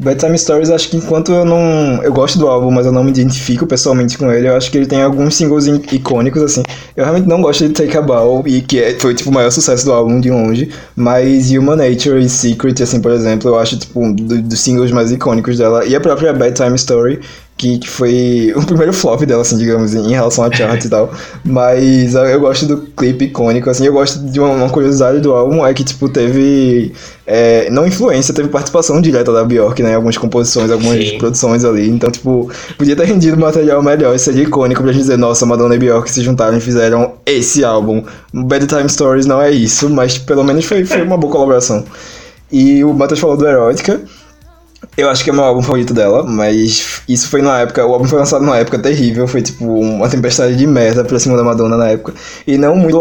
Bedtime 0.05 0.39
Stories, 0.39 0.71
acho 0.71 0.89
que 0.91 0.97
enquanto 0.99 1.33
eu 1.33 1.45
não. 1.45 2.03
Eu 2.03 2.13
gosto 2.13 2.39
do 2.39 2.47
álbum, 2.47 2.71
mas 2.71 2.85
eu 2.87 2.93
não 2.93 3.03
me 3.03 3.11
identifico 3.11 3.67
pessoalmente 3.67 4.19
com 4.19 4.31
ele, 4.31 4.47
eu 4.49 4.57
acho 4.57 4.71
que 4.71 4.77
ele 4.77 4.87
tem 4.87 5.03
alguns 5.03 5.35
singles 5.35 5.67
in- 5.67 5.81
icônicos, 5.93 6.43
assim. 6.43 6.63
Eu 6.97 7.05
realmente 7.05 7.27
não 7.29 7.41
gosto 7.41 7.67
de 7.67 7.73
Take 7.73 7.97
a 7.97 8.03
Bow, 8.03 8.43
e 8.47 8.61
que 8.61 8.79
é- 8.79 8.99
foi 9.01 9.15
tipo 9.15 9.31
o 9.31 9.33
maior 9.33 9.51
sucesso 9.51 9.85
do 9.85 9.93
álbum 9.93 10.21
de 10.21 10.31
longe. 10.31 10.69
Mas 10.95 11.51
Human 11.51 11.77
Nature 11.77 12.21
e 12.23 12.29
Secret, 12.29 12.83
assim, 12.83 13.01
por 13.01 13.11
exemplo, 13.13 13.51
eu 13.51 13.59
acho 13.59 13.79
tipo 13.79 13.99
um 14.01 14.13
do- 14.13 14.43
dos 14.43 14.61
singles 14.61 14.91
mais 14.93 15.11
icônicos 15.11 15.59
dela. 15.59 15.85
E 15.87 15.97
a 15.97 16.01
própria 16.01 16.33
Bedtime 16.33 16.77
Story, 16.77 17.21
que, 17.57 17.79
que 17.79 17.89
foi 17.89 18.53
o 18.57 18.65
primeiro 18.65 18.93
flop 18.93 19.23
dela, 19.23 19.43
assim, 19.43 19.57
digamos, 19.57 19.95
em 19.95 20.11
relação 20.11 20.45
a 20.45 20.53
chart 20.53 20.85
e 20.85 20.89
tal. 20.89 21.13
Mas 21.45 22.15
eu, 22.15 22.41
gosto 22.41 22.67
do 22.67 22.79
clipe 22.79 23.27
icônico, 23.27 23.71
assim, 23.71 23.87
eu 23.87 23.93
gosto 23.93 24.19
de 24.19 24.41
uma, 24.41 24.51
uma 24.51 24.71
curiosidade 24.71 25.21
do 25.21 25.33
álbum, 25.33 25.65
é 25.65 25.73
que, 25.73 25.85
tipo, 25.85 26.09
teve. 26.09 26.93
é, 27.27 27.71
não 27.71 27.87
influência, 27.87 28.35
teve 28.35 28.49
participação 28.49 29.01
direta 29.01 29.33
da 29.33 29.45
Bjork, 29.45 29.83
né? 29.83 29.93
Em 29.93 29.95
algumas 29.95 30.19
composições, 30.19 30.71
algumas 30.71 31.09
Sim. 31.09 31.19
produções 31.19 31.65
ali. 31.65 31.89
Então, 31.89 32.11
tipo, 32.11 32.51
podia 32.77 32.97
ter 32.97 33.05
rendido 33.05 33.39
material 33.39 33.83
melhor, 33.83 34.19
seria 34.19 34.43
icônico 34.43 34.83
pra 34.83 34.93
gente 34.93 35.03
dizer, 35.03 35.17
nossa, 35.17 35.47
Madonna 35.47 35.75
e 35.75 35.79
Bjork 35.79 36.11
se 36.11 36.23
juntaram 36.23 36.57
e 36.57 36.61
fizeram 36.61 37.15
esse 37.25 37.65
álbum. 37.65 38.03
Bedtime 38.33 38.89
Stories 38.89 39.27
não 39.27 39.41
é 39.41 39.51
isso, 39.51 39.89
mas 39.89 40.19
pelo 40.19 40.43
menos 40.43 40.65
foi, 40.65 40.85
foi 40.85 41.03
uma 41.03 41.17
boa 41.17 41.33
colaboração. 41.33 41.85
E 42.51 42.85
o 42.85 42.93
Matheus 42.93 43.21
falou 43.21 43.37
do 43.37 43.47
Erótica. 43.47 44.01
Eu 44.97 45.11
acho 45.11 45.25
que 45.25 45.31
é 45.31 45.33
meu 45.33 45.43
álbum 45.43 45.61
favorito 45.61 45.93
dela, 45.93 46.23
mas 46.23 47.03
isso 47.09 47.29
foi 47.29 47.43
na 47.43 47.61
época, 47.61 47.85
o 47.85 47.93
álbum 47.93 48.05
foi 48.05 48.17
lançado 48.17 48.45
numa 48.45 48.57
época 48.57 48.79
terrível, 48.79 49.27
foi 49.27 49.43
tipo 49.43 49.65
uma 49.65 50.09
tempestade 50.09 50.55
de 50.55 50.67
merda 50.69 51.05
pra 51.05 51.19
cima 51.19 51.37
da 51.37 51.43
Madonna 51.43 51.77
na 51.77 51.89
época. 51.89 52.15
E 52.47 52.57
não 52.57 52.77
muito 52.77 53.01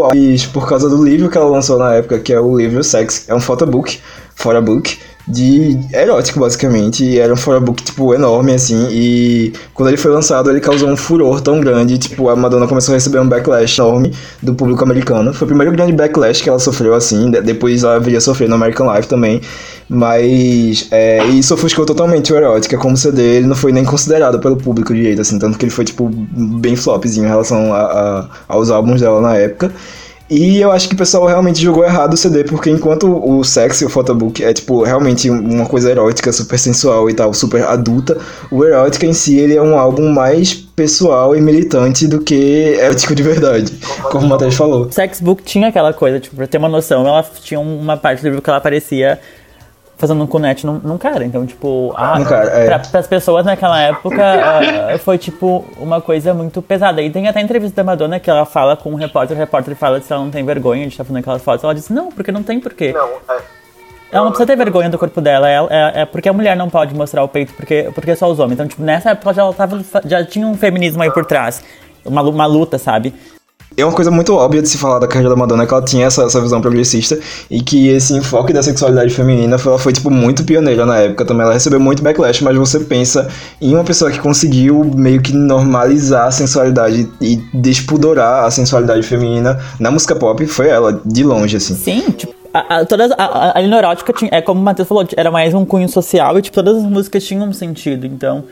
por 0.52 0.68
causa 0.68 0.88
do 0.88 1.04
livro 1.04 1.30
que 1.30 1.38
ela 1.38 1.48
lançou 1.48 1.78
na 1.78 1.94
época, 1.94 2.18
que 2.18 2.32
é 2.32 2.40
o 2.40 2.56
livro 2.56 2.82
Sex, 2.82 3.26
é 3.28 3.34
um 3.34 3.38
photobook, 3.38 4.00
photobook, 4.34 4.98
de 5.26 5.78
erótico 5.92 6.38
basicamente, 6.40 7.02
e 7.04 7.18
era 7.18 7.32
um 7.32 7.36
photobook 7.36 7.82
tipo 7.82 8.12
enorme 8.14 8.52
assim, 8.52 8.88
e 8.90 9.52
quando 9.72 9.88
ele 9.88 9.96
foi 9.96 10.10
lançado 10.10 10.50
ele 10.50 10.60
causou 10.60 10.88
um 10.88 10.96
furor 10.96 11.40
tão 11.40 11.60
grande, 11.60 11.96
tipo 11.96 12.28
a 12.28 12.36
Madonna 12.36 12.66
começou 12.66 12.92
a 12.92 12.96
receber 12.96 13.18
um 13.20 13.26
backlash 13.28 13.78
enorme 13.80 14.12
do 14.42 14.54
público 14.54 14.84
americano. 14.84 15.32
Foi 15.32 15.46
o 15.46 15.48
primeiro 15.48 15.72
grande 15.72 15.92
backlash 15.92 16.42
que 16.42 16.48
ela 16.48 16.58
sofreu 16.58 16.94
assim, 16.94 17.30
de- 17.30 17.40
depois 17.40 17.84
ela 17.84 17.98
viria 17.98 18.20
sofrer 18.20 18.48
no 18.48 18.54
American 18.54 18.94
Life 18.94 19.08
também. 19.08 19.40
Mas 19.88 20.88
é, 20.90 21.24
isso 21.26 21.54
ofuscou 21.54 21.84
totalmente 21.86 22.32
o 22.32 22.36
Erótica 22.36 22.76
como 22.76 22.96
CD, 22.96 23.22
ele 23.36 23.46
não 23.46 23.54
foi 23.56 23.70
nem 23.72 23.84
considerado 23.84 24.38
pelo 24.40 24.56
público 24.56 24.94
direito, 24.94 25.20
assim, 25.20 25.38
tanto 25.38 25.56
que 25.58 25.64
ele 25.64 25.70
foi, 25.72 25.84
tipo, 25.84 26.08
bem 26.10 26.74
flopzinho 26.74 27.26
em 27.26 27.28
relação 27.28 27.72
a, 27.72 27.80
a- 27.80 28.28
aos 28.48 28.70
álbuns 28.70 29.00
dela 29.00 29.20
na 29.20 29.36
época. 29.36 29.70
E 30.36 30.60
eu 30.60 30.72
acho 30.72 30.88
que 30.88 30.94
o 30.96 30.98
pessoal 30.98 31.26
realmente 31.26 31.62
jogou 31.62 31.84
errado 31.84 32.14
o 32.14 32.16
CD, 32.16 32.42
porque 32.42 32.68
enquanto 32.68 33.06
o 33.06 33.44
Sex 33.44 33.80
e 33.80 33.84
o 33.84 33.88
Photobook 33.88 34.42
é, 34.42 34.52
tipo, 34.52 34.82
realmente 34.82 35.30
uma 35.30 35.64
coisa 35.64 35.92
erótica, 35.92 36.32
super 36.32 36.58
sensual 36.58 37.08
e 37.08 37.14
tal, 37.14 37.32
super 37.32 37.62
adulta, 37.62 38.18
o 38.50 38.64
Erótica 38.64 39.06
em 39.06 39.12
si, 39.12 39.38
ele 39.38 39.54
é 39.54 39.62
um 39.62 39.78
álbum 39.78 40.08
mais 40.08 40.52
pessoal 40.52 41.36
e 41.36 41.40
militante 41.40 42.08
do 42.08 42.20
que 42.20 42.34
erótico 42.34 43.14
de 43.14 43.22
verdade, 43.22 43.72
como 44.10 44.26
o 44.26 44.28
Matheus 44.28 44.56
falou. 44.56 44.90
Sex 44.90 45.20
Book 45.20 45.44
tinha 45.44 45.68
aquela 45.68 45.92
coisa, 45.92 46.18
tipo, 46.18 46.34
pra 46.34 46.48
ter 46.48 46.58
uma 46.58 46.68
noção, 46.68 47.06
ela 47.06 47.24
tinha 47.40 47.60
uma 47.60 47.96
parte 47.96 48.20
do 48.20 48.24
livro 48.24 48.42
que 48.42 48.50
ela 48.50 48.58
aparecia 48.58 49.20
fazendo 50.08 50.22
um 50.22 50.26
cunete 50.26 50.66
num, 50.66 50.78
num 50.78 50.98
cara. 50.98 51.24
Então, 51.24 51.46
tipo, 51.46 51.92
a, 51.96 52.18
Num 52.18 52.24
cara, 52.24 52.50
é. 52.50 52.66
pra, 52.66 52.78
pras 52.78 53.06
pessoas 53.06 53.44
naquela 53.44 53.80
época 53.80 54.22
ah, 54.94 54.98
foi, 54.98 55.18
tipo, 55.18 55.64
uma 55.78 56.00
coisa 56.00 56.34
muito 56.34 56.60
pesada. 56.62 57.02
E 57.02 57.10
tem 57.10 57.26
até 57.26 57.40
entrevista 57.40 57.76
da 57.76 57.84
Madonna 57.84 58.20
que 58.20 58.30
ela 58.30 58.44
fala 58.44 58.76
com 58.76 58.90
um 58.90 58.96
repórter, 58.96 59.36
o 59.36 59.40
repórter 59.40 59.74
fala 59.74 60.00
se 60.00 60.12
ela 60.12 60.22
não 60.22 60.30
tem 60.30 60.44
vergonha 60.44 60.82
de 60.82 60.92
estar 60.92 61.04
fazendo 61.04 61.20
aquelas 61.20 61.42
fotos. 61.42 61.64
Ela 61.64 61.74
disse, 61.74 61.92
não, 61.92 62.10
porque 62.10 62.30
não 62.30 62.42
tem 62.42 62.60
porquê. 62.60 62.94
Ela 64.12 64.24
não 64.24 64.30
precisa 64.30 64.46
ter 64.46 64.56
vergonha 64.56 64.88
do 64.88 64.96
corpo 64.96 65.20
dela, 65.20 65.50
é, 65.50 65.56
é, 65.70 66.02
é 66.02 66.06
porque 66.06 66.28
a 66.28 66.32
mulher 66.32 66.56
não 66.56 66.70
pode 66.70 66.94
mostrar 66.94 67.24
o 67.24 67.28
peito, 67.28 67.52
porque, 67.54 67.90
porque 67.92 68.14
só 68.14 68.30
os 68.30 68.38
homens. 68.38 68.52
Então, 68.54 68.68
tipo, 68.68 68.82
nessa 68.82 69.10
época 69.10 69.32
já, 69.34 69.42
ela 69.42 69.52
tava, 69.52 69.82
já 70.04 70.24
tinha 70.24 70.46
um 70.46 70.56
feminismo 70.56 71.02
aí 71.02 71.10
por 71.10 71.24
trás. 71.24 71.64
Uma, 72.04 72.22
uma 72.22 72.46
luta, 72.46 72.78
sabe? 72.78 73.12
É 73.76 73.84
uma 73.84 73.92
coisa 73.92 74.10
muito 74.10 74.32
óbvia 74.34 74.62
de 74.62 74.68
se 74.68 74.78
falar 74.78 75.00
da 75.00 75.08
carreira 75.08 75.30
da 75.30 75.36
Madonna, 75.36 75.66
que 75.66 75.74
ela 75.74 75.82
tinha 75.82 76.06
essa, 76.06 76.22
essa 76.22 76.40
visão 76.40 76.60
progressista 76.60 77.18
e 77.50 77.60
que 77.60 77.88
esse 77.88 78.12
enfoque 78.14 78.52
da 78.52 78.62
sexualidade 78.62 79.12
feminina 79.12 79.58
foi, 79.58 79.72
ela 79.72 79.78
foi, 79.78 79.92
tipo, 79.92 80.10
muito 80.10 80.44
pioneira 80.44 80.86
na 80.86 80.98
época 80.98 81.24
também. 81.24 81.42
Ela 81.42 81.54
recebeu 81.54 81.80
muito 81.80 82.02
backlash, 82.02 82.42
mas 82.44 82.56
você 82.56 82.80
pensa 82.80 83.28
em 83.60 83.74
uma 83.74 83.82
pessoa 83.82 84.12
que 84.12 84.20
conseguiu 84.20 84.84
meio 84.94 85.20
que 85.20 85.32
normalizar 85.32 86.28
a 86.28 86.30
sensualidade 86.30 87.10
e 87.20 87.36
despudorar 87.52 88.44
a 88.44 88.50
sensualidade 88.50 89.02
feminina 89.02 89.58
na 89.80 89.90
música 89.90 90.14
pop, 90.14 90.46
foi 90.46 90.68
ela, 90.68 91.00
de 91.04 91.24
longe, 91.24 91.56
assim. 91.56 91.74
Sim, 91.74 92.10
tipo, 92.12 92.32
a, 92.54 92.76
a, 92.76 92.84
todas, 92.84 93.10
a, 93.10 93.58
a, 93.58 93.62
erótica 93.62 94.12
tinha, 94.12 94.30
é 94.32 94.40
como 94.40 94.60
o 94.60 94.62
Matheus 94.62 94.86
falou, 94.86 95.04
era 95.16 95.28
mais 95.32 95.52
um 95.52 95.64
cunho 95.64 95.88
social 95.88 96.38
e 96.38 96.42
tipo, 96.42 96.54
todas 96.54 96.76
as 96.76 96.84
músicas 96.84 97.24
tinham 97.24 97.48
um 97.48 97.52
sentido, 97.52 98.06
então 98.06 98.44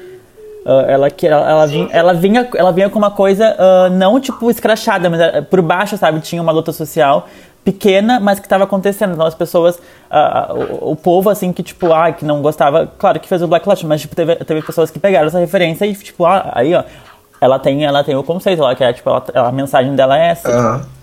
ah, 0.67 0.85
ela, 0.89 1.11
que, 1.11 1.27
ela, 1.27 1.51
ela, 1.51 1.67
vinha, 1.67 1.89
ela, 1.93 2.15
vinha, 2.15 2.49
ela 2.55 2.73
vinha 2.73 2.89
com 2.91 2.99
uma 2.99 3.11
coisa 3.11 3.55
ah, 3.59 3.89
não 3.91 4.21
tipo 4.21 4.51
escrachada, 4.51 5.09
mas 5.11 5.21
ah, 5.21 5.43
por 5.49 5.61
baixo, 5.63 5.97
sabe? 5.97 6.21
Tinha 6.21 6.41
uma 6.43 6.53
luta 6.53 6.73
social 6.73 7.27
pequena, 7.65 8.19
mas 8.19 8.41
que 8.41 8.47
estava 8.47 8.65
acontecendo. 8.65 9.13
Então 9.15 9.25
as 9.27 9.35
pessoas, 9.35 9.79
o, 10.83 10.93
o 10.93 10.97
povo 10.97 11.31
assim 11.31 11.53
que 11.53 11.63
tipo, 11.63 11.93
ah, 11.93 12.11
que 12.13 12.25
não 12.25 12.43
gostava, 12.43 12.89
claro 12.99 13.21
que 13.21 13.29
fez 13.29 13.41
o 13.43 13.47
Black 13.49 13.69
Lives, 13.69 13.85
mas 13.85 14.01
tipo, 14.01 14.15
teve, 14.17 14.35
teve 14.37 14.63
pessoas 14.63 14.91
que 14.91 14.99
pegaram 14.99 15.27
essa 15.29 15.39
referência 15.39 15.85
e 15.87 15.95
tipo, 15.95 16.25
ah, 16.27 16.51
aí 16.55 16.75
ó, 16.75 16.83
ela 17.41 17.59
tem, 17.59 17.85
ela 17.85 18.03
tem 18.05 18.15
o 18.17 18.23
conceito 18.23 18.63
lá, 18.63 18.75
que 18.75 18.85
é 18.85 18.93
tipo, 18.93 19.09
ela- 19.09 19.49
a 19.49 19.53
mensagem 19.53 19.95
dela 19.95 20.19
é 20.19 20.29
essa. 20.31 20.49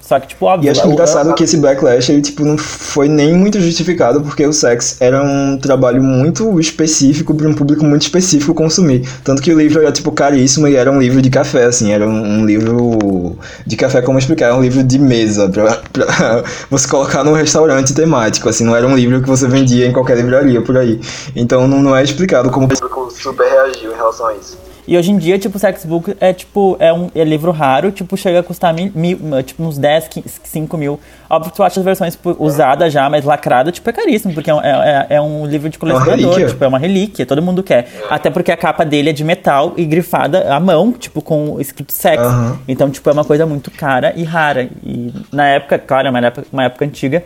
Só 0.09 0.19
que, 0.19 0.29
tipo, 0.29 0.43
óbvio. 0.47 0.67
E 0.67 0.71
acho 0.71 0.87
o- 0.87 0.91
engraçado 0.91 1.35
que 1.35 1.43
esse 1.43 1.55
backlash, 1.57 2.11
ele, 2.11 2.23
tipo, 2.23 2.43
não 2.43 2.57
foi 2.57 3.07
nem 3.07 3.31
muito 3.37 3.61
justificado, 3.61 4.21
porque 4.21 4.43
o 4.43 4.51
sex 4.51 4.97
era 4.99 5.21
um 5.21 5.55
trabalho 5.55 6.01
muito 6.01 6.59
específico 6.59 7.31
para 7.35 7.47
um 7.47 7.53
público 7.53 7.85
muito 7.85 8.01
específico 8.01 8.51
consumir. 8.55 9.07
Tanto 9.23 9.39
que 9.39 9.53
o 9.53 9.59
livro 9.59 9.83
era, 9.83 9.91
tipo, 9.91 10.11
caríssimo 10.11 10.67
e 10.67 10.75
era 10.75 10.91
um 10.91 10.99
livro 10.99 11.21
de 11.21 11.29
café, 11.29 11.65
assim, 11.65 11.91
era 11.91 12.07
um, 12.07 12.39
um 12.39 12.43
livro 12.43 13.37
de 13.67 13.75
café, 13.75 14.01
como 14.01 14.17
explicar, 14.17 14.47
era 14.47 14.55
um 14.55 14.63
livro 14.63 14.83
de 14.83 14.97
mesa, 14.97 15.47
pra, 15.47 15.75
pra 15.93 16.43
você 16.71 16.87
colocar 16.87 17.23
num 17.23 17.33
restaurante 17.33 17.93
temático, 17.93 18.49
assim, 18.49 18.63
não 18.63 18.75
era 18.75 18.87
um 18.87 18.95
livro 18.95 19.21
que 19.21 19.29
você 19.29 19.47
vendia 19.47 19.85
em 19.85 19.93
qualquer 19.93 20.17
livraria 20.17 20.59
por 20.59 20.75
aí. 20.75 20.99
Então 21.35 21.67
não, 21.67 21.83
não 21.83 21.95
é 21.95 22.03
explicado 22.03 22.49
como 22.49 22.65
o 22.65 22.69
público 22.69 23.11
super 23.11 23.47
reagiu 23.47 23.91
em 23.91 23.95
relação 23.95 24.25
a 24.25 24.33
isso. 24.33 24.57
E 24.91 24.97
hoje 24.97 25.11
em 25.11 25.19
dia, 25.19 25.37
tipo, 25.37 25.55
o 25.55 25.59
Sexbook 25.59 26.15
é 26.19 26.33
tipo, 26.33 26.75
é 26.79 26.91
um 26.91 27.11
é 27.13 27.23
livro 27.23 27.51
raro, 27.51 27.91
tipo, 27.91 28.17
chega 28.17 28.39
a 28.39 28.43
custar 28.43 28.73
mil, 28.73 28.91
mil- 28.95 29.43
tipo, 29.43 29.61
uns 29.61 29.77
10, 29.77 30.07
15, 30.07 30.41
5 30.43 30.75
mil. 30.79 30.99
Óbvio 31.29 31.51
que 31.51 31.57
tu 31.57 31.61
acha 31.61 31.79
as 31.79 31.83
versões 31.85 32.15
tipo, 32.15 32.35
usadas 32.39 32.91
já, 32.91 33.07
mas 33.07 33.23
lacrada, 33.23 33.71
tipo, 33.71 33.87
é 33.87 33.93
caríssimo, 33.93 34.33
porque 34.33 34.49
é, 34.49 34.55
um- 34.55 34.59
é, 34.61 35.05
é 35.11 35.21
um 35.21 35.45
livro 35.45 35.69
de 35.69 35.77
colecionador, 35.77 36.15
relíquia. 36.17 36.47
tipo, 36.47 36.63
é 36.63 36.67
uma 36.67 36.79
relíquia, 36.79 37.23
todo 37.23 37.39
mundo 37.39 37.61
quer. 37.61 37.87
Até 38.09 38.31
porque 38.31 38.51
a 38.51 38.57
capa 38.57 38.83
dele 38.83 39.11
é 39.11 39.13
de 39.13 39.23
metal 39.23 39.73
e 39.77 39.85
grifada 39.85 40.51
à 40.51 40.59
mão, 40.59 40.91
tipo, 40.91 41.21
com 41.21 41.61
escrito 41.61 41.93
sex. 41.93 42.23
Aham. 42.23 42.57
Então, 42.67 42.89
tipo, 42.89 43.07
é 43.07 43.13
uma 43.13 43.23
coisa 43.23 43.45
muito 43.45 43.69
cara 43.69 44.11
e 44.15 44.23
rara. 44.23 44.67
E 44.83 45.13
na 45.31 45.49
época, 45.49 45.77
claro, 45.77 46.07
é 46.07 46.09
uma 46.09 46.19
época, 46.19 46.47
uma 46.51 46.63
época 46.63 46.83
antiga, 46.85 47.23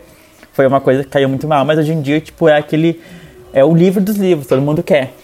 foi 0.52 0.66
uma 0.66 0.82
coisa 0.82 1.02
que 1.02 1.08
caiu 1.08 1.30
muito 1.30 1.48
mal, 1.48 1.64
mas 1.64 1.78
hoje 1.78 1.94
em 1.94 2.02
dia, 2.02 2.20
tipo, 2.20 2.46
é 2.46 2.58
aquele. 2.58 3.00
É 3.54 3.64
o 3.64 3.74
livro 3.74 4.02
dos 4.02 4.16
livros, 4.16 4.46
todo 4.48 4.60
mundo 4.60 4.82
quer. 4.82 5.14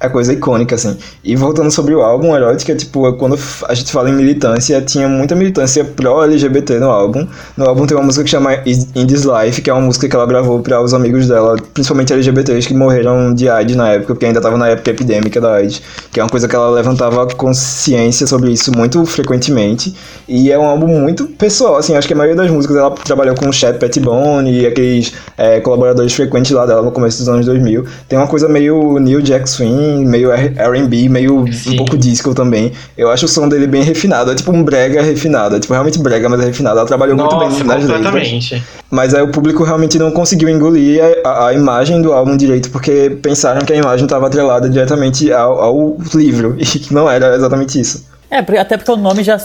É 0.00 0.08
coisa 0.08 0.32
icônica, 0.32 0.76
assim. 0.76 0.96
E 1.24 1.34
voltando 1.34 1.72
sobre 1.72 1.92
o 1.92 2.00
álbum, 2.00 2.34
Erótica, 2.34 2.74
tipo, 2.76 3.12
quando 3.14 3.36
a 3.68 3.74
gente 3.74 3.90
fala 3.90 4.08
em 4.08 4.12
militância, 4.12 4.80
tinha 4.80 5.08
muita 5.08 5.34
militância 5.34 5.84
pró-LGBT 5.84 6.78
no 6.78 6.88
álbum. 6.88 7.26
No 7.56 7.68
álbum 7.68 7.84
tem 7.84 7.96
uma 7.96 8.06
música 8.06 8.22
que 8.22 8.30
chama 8.30 8.54
In 8.64 9.06
This 9.06 9.24
Life, 9.24 9.60
que 9.60 9.68
é 9.68 9.72
uma 9.72 9.82
música 9.82 10.08
que 10.08 10.14
ela 10.14 10.24
gravou 10.24 10.60
para 10.60 10.80
os 10.80 10.94
amigos 10.94 11.26
dela, 11.26 11.56
principalmente 11.74 12.12
LGBTs 12.12 12.68
que 12.68 12.74
morreram 12.74 13.34
de 13.34 13.48
AIDS 13.48 13.74
na 13.74 13.90
época, 13.90 14.14
porque 14.14 14.26
ainda 14.26 14.40
tava 14.40 14.56
na 14.56 14.68
época 14.68 14.88
epidêmica 14.88 15.40
da 15.40 15.54
AIDS, 15.54 15.82
que 16.12 16.20
é 16.20 16.22
uma 16.22 16.30
coisa 16.30 16.46
que 16.46 16.54
ela 16.54 16.70
levantava 16.70 17.26
consciência 17.34 18.24
sobre 18.24 18.52
isso 18.52 18.70
muito 18.76 19.04
frequentemente. 19.04 19.96
E 20.28 20.52
é 20.52 20.58
um 20.58 20.64
álbum 20.64 20.86
muito 20.86 21.26
pessoal, 21.26 21.76
assim, 21.76 21.96
acho 21.96 22.06
que 22.06 22.14
a 22.14 22.16
maioria 22.16 22.36
das 22.36 22.50
músicas 22.50 22.76
ela 22.76 22.90
trabalhou 22.92 23.34
com 23.34 23.48
o 23.48 23.52
Chad 23.52 23.76
Pettibone 23.78 24.60
e 24.60 24.66
aqueles 24.66 25.12
é, 25.36 25.58
colaboradores 25.58 26.12
frequentes 26.12 26.52
lá 26.52 26.64
dela 26.66 26.82
no 26.82 26.92
começo 26.92 27.18
dos 27.18 27.28
anos 27.28 27.46
2000. 27.46 27.84
Tem 28.08 28.16
uma 28.16 28.28
coisa 28.28 28.48
meio 28.48 28.98
New 29.00 29.20
Jack 29.20 29.48
Swing, 29.50 29.87
meio 29.88 30.30
R&B, 30.32 31.08
meio 31.08 31.50
Sim. 31.52 31.74
um 31.74 31.76
pouco 31.76 31.96
disco 31.96 32.34
também. 32.34 32.72
Eu 32.96 33.10
acho 33.10 33.26
o 33.26 33.28
som 33.28 33.48
dele 33.48 33.66
bem 33.66 33.82
refinado, 33.82 34.30
é 34.30 34.34
tipo 34.34 34.52
um 34.52 34.62
brega 34.62 35.02
refinado, 35.02 35.56
é 35.56 35.60
tipo 35.60 35.72
realmente 35.72 35.98
brega, 35.98 36.28
mas 36.28 36.40
é 36.40 36.44
refinado. 36.46 36.78
Ela 36.78 36.86
trabalhou 36.86 37.16
muito 37.16 37.34
Nossa, 37.34 37.64
bem 37.64 37.66
nas 37.66 37.84
letras. 37.84 38.62
Mas 38.90 39.14
aí 39.14 39.22
o 39.22 39.28
público 39.28 39.64
realmente 39.64 39.98
não 39.98 40.10
conseguiu 40.10 40.48
engolir 40.48 41.02
a, 41.24 41.46
a- 41.46 41.54
imagem 41.54 42.00
do 42.02 42.12
álbum 42.12 42.36
direito, 42.36 42.70
porque 42.70 43.10
pensaram 43.22 43.60
que 43.64 43.72
a 43.72 43.76
imagem 43.76 44.04
estava 44.06 44.26
atrelada 44.26 44.68
diretamente 44.68 45.32
ao, 45.32 45.60
ao 45.60 45.96
livro, 46.14 46.56
e 46.60 46.92
não 46.92 47.10
era 47.10 47.34
exatamente 47.34 47.80
isso. 47.80 48.06
É, 48.30 48.38
até 48.38 48.76
porque 48.76 48.92
o 48.92 48.96
nome 48.96 49.22
já 49.22 49.38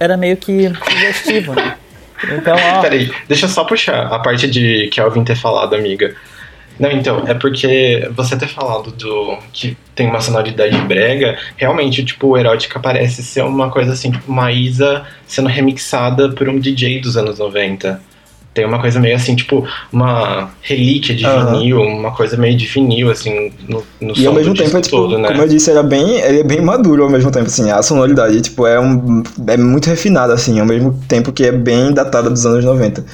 era 0.00 0.16
meio 0.16 0.36
que 0.36 0.70
sugestivo, 0.90 1.54
né? 1.54 1.74
Então, 2.24 2.54
ó. 2.54 2.80
Peraí, 2.80 3.10
deixa 3.26 3.46
eu 3.46 3.50
só 3.50 3.64
puxar 3.64 4.06
a 4.06 4.18
parte 4.20 4.48
de 4.48 4.88
Kelvin 4.92 5.24
ter 5.24 5.34
falado, 5.34 5.74
amiga. 5.74 6.14
Não, 6.82 6.90
então, 6.90 7.22
é 7.28 7.34
porque 7.34 8.10
você 8.16 8.36
ter 8.36 8.48
falado 8.48 8.90
do 8.90 9.38
que 9.52 9.76
tem 9.94 10.08
uma 10.08 10.20
sonoridade 10.20 10.76
brega, 10.78 11.38
realmente, 11.56 12.04
tipo, 12.04 12.26
o 12.26 12.36
Erótica 12.36 12.80
parece 12.80 13.22
ser 13.22 13.44
uma 13.44 13.70
coisa 13.70 13.92
assim, 13.92 14.10
tipo, 14.10 14.32
uma 14.32 14.50
Isa 14.50 15.04
sendo 15.24 15.48
remixada 15.48 16.30
por 16.30 16.48
um 16.48 16.58
DJ 16.58 17.00
dos 17.00 17.16
anos 17.16 17.38
90. 17.38 18.00
Tem 18.52 18.66
uma 18.66 18.80
coisa 18.80 18.98
meio 18.98 19.14
assim, 19.14 19.36
tipo, 19.36 19.64
uma 19.92 20.50
relíquia 20.60 21.14
de 21.14 21.24
Aham. 21.24 21.52
vinil, 21.52 21.80
uma 21.82 22.10
coisa 22.10 22.36
meio 22.36 22.56
de 22.56 22.66
vinil, 22.66 23.12
assim, 23.12 23.52
no, 23.68 23.84
no 24.00 24.18
E 24.18 24.26
ao 24.26 24.32
mesmo 24.32 24.52
tempo, 24.52 24.64
disco 24.64 24.78
é, 24.78 24.80
tipo, 24.80 24.96
todo, 24.96 25.18
né? 25.18 25.28
como 25.28 25.40
eu 25.40 25.48
disse, 25.48 25.70
era 25.70 25.84
bem, 25.84 26.18
ele 26.18 26.40
é 26.40 26.44
bem 26.44 26.60
maduro 26.60 27.04
ao 27.04 27.08
mesmo 27.08 27.30
tempo, 27.30 27.46
assim, 27.46 27.70
a 27.70 27.80
sonoridade, 27.80 28.40
tipo, 28.40 28.66
é, 28.66 28.80
um, 28.80 29.22
é 29.46 29.56
muito 29.56 29.86
refinada, 29.86 30.34
assim, 30.34 30.58
ao 30.58 30.66
mesmo 30.66 31.00
tempo 31.06 31.30
que 31.32 31.44
é 31.44 31.52
bem 31.52 31.92
datada 31.92 32.28
dos 32.28 32.44
anos 32.44 32.64
90. 32.64 33.04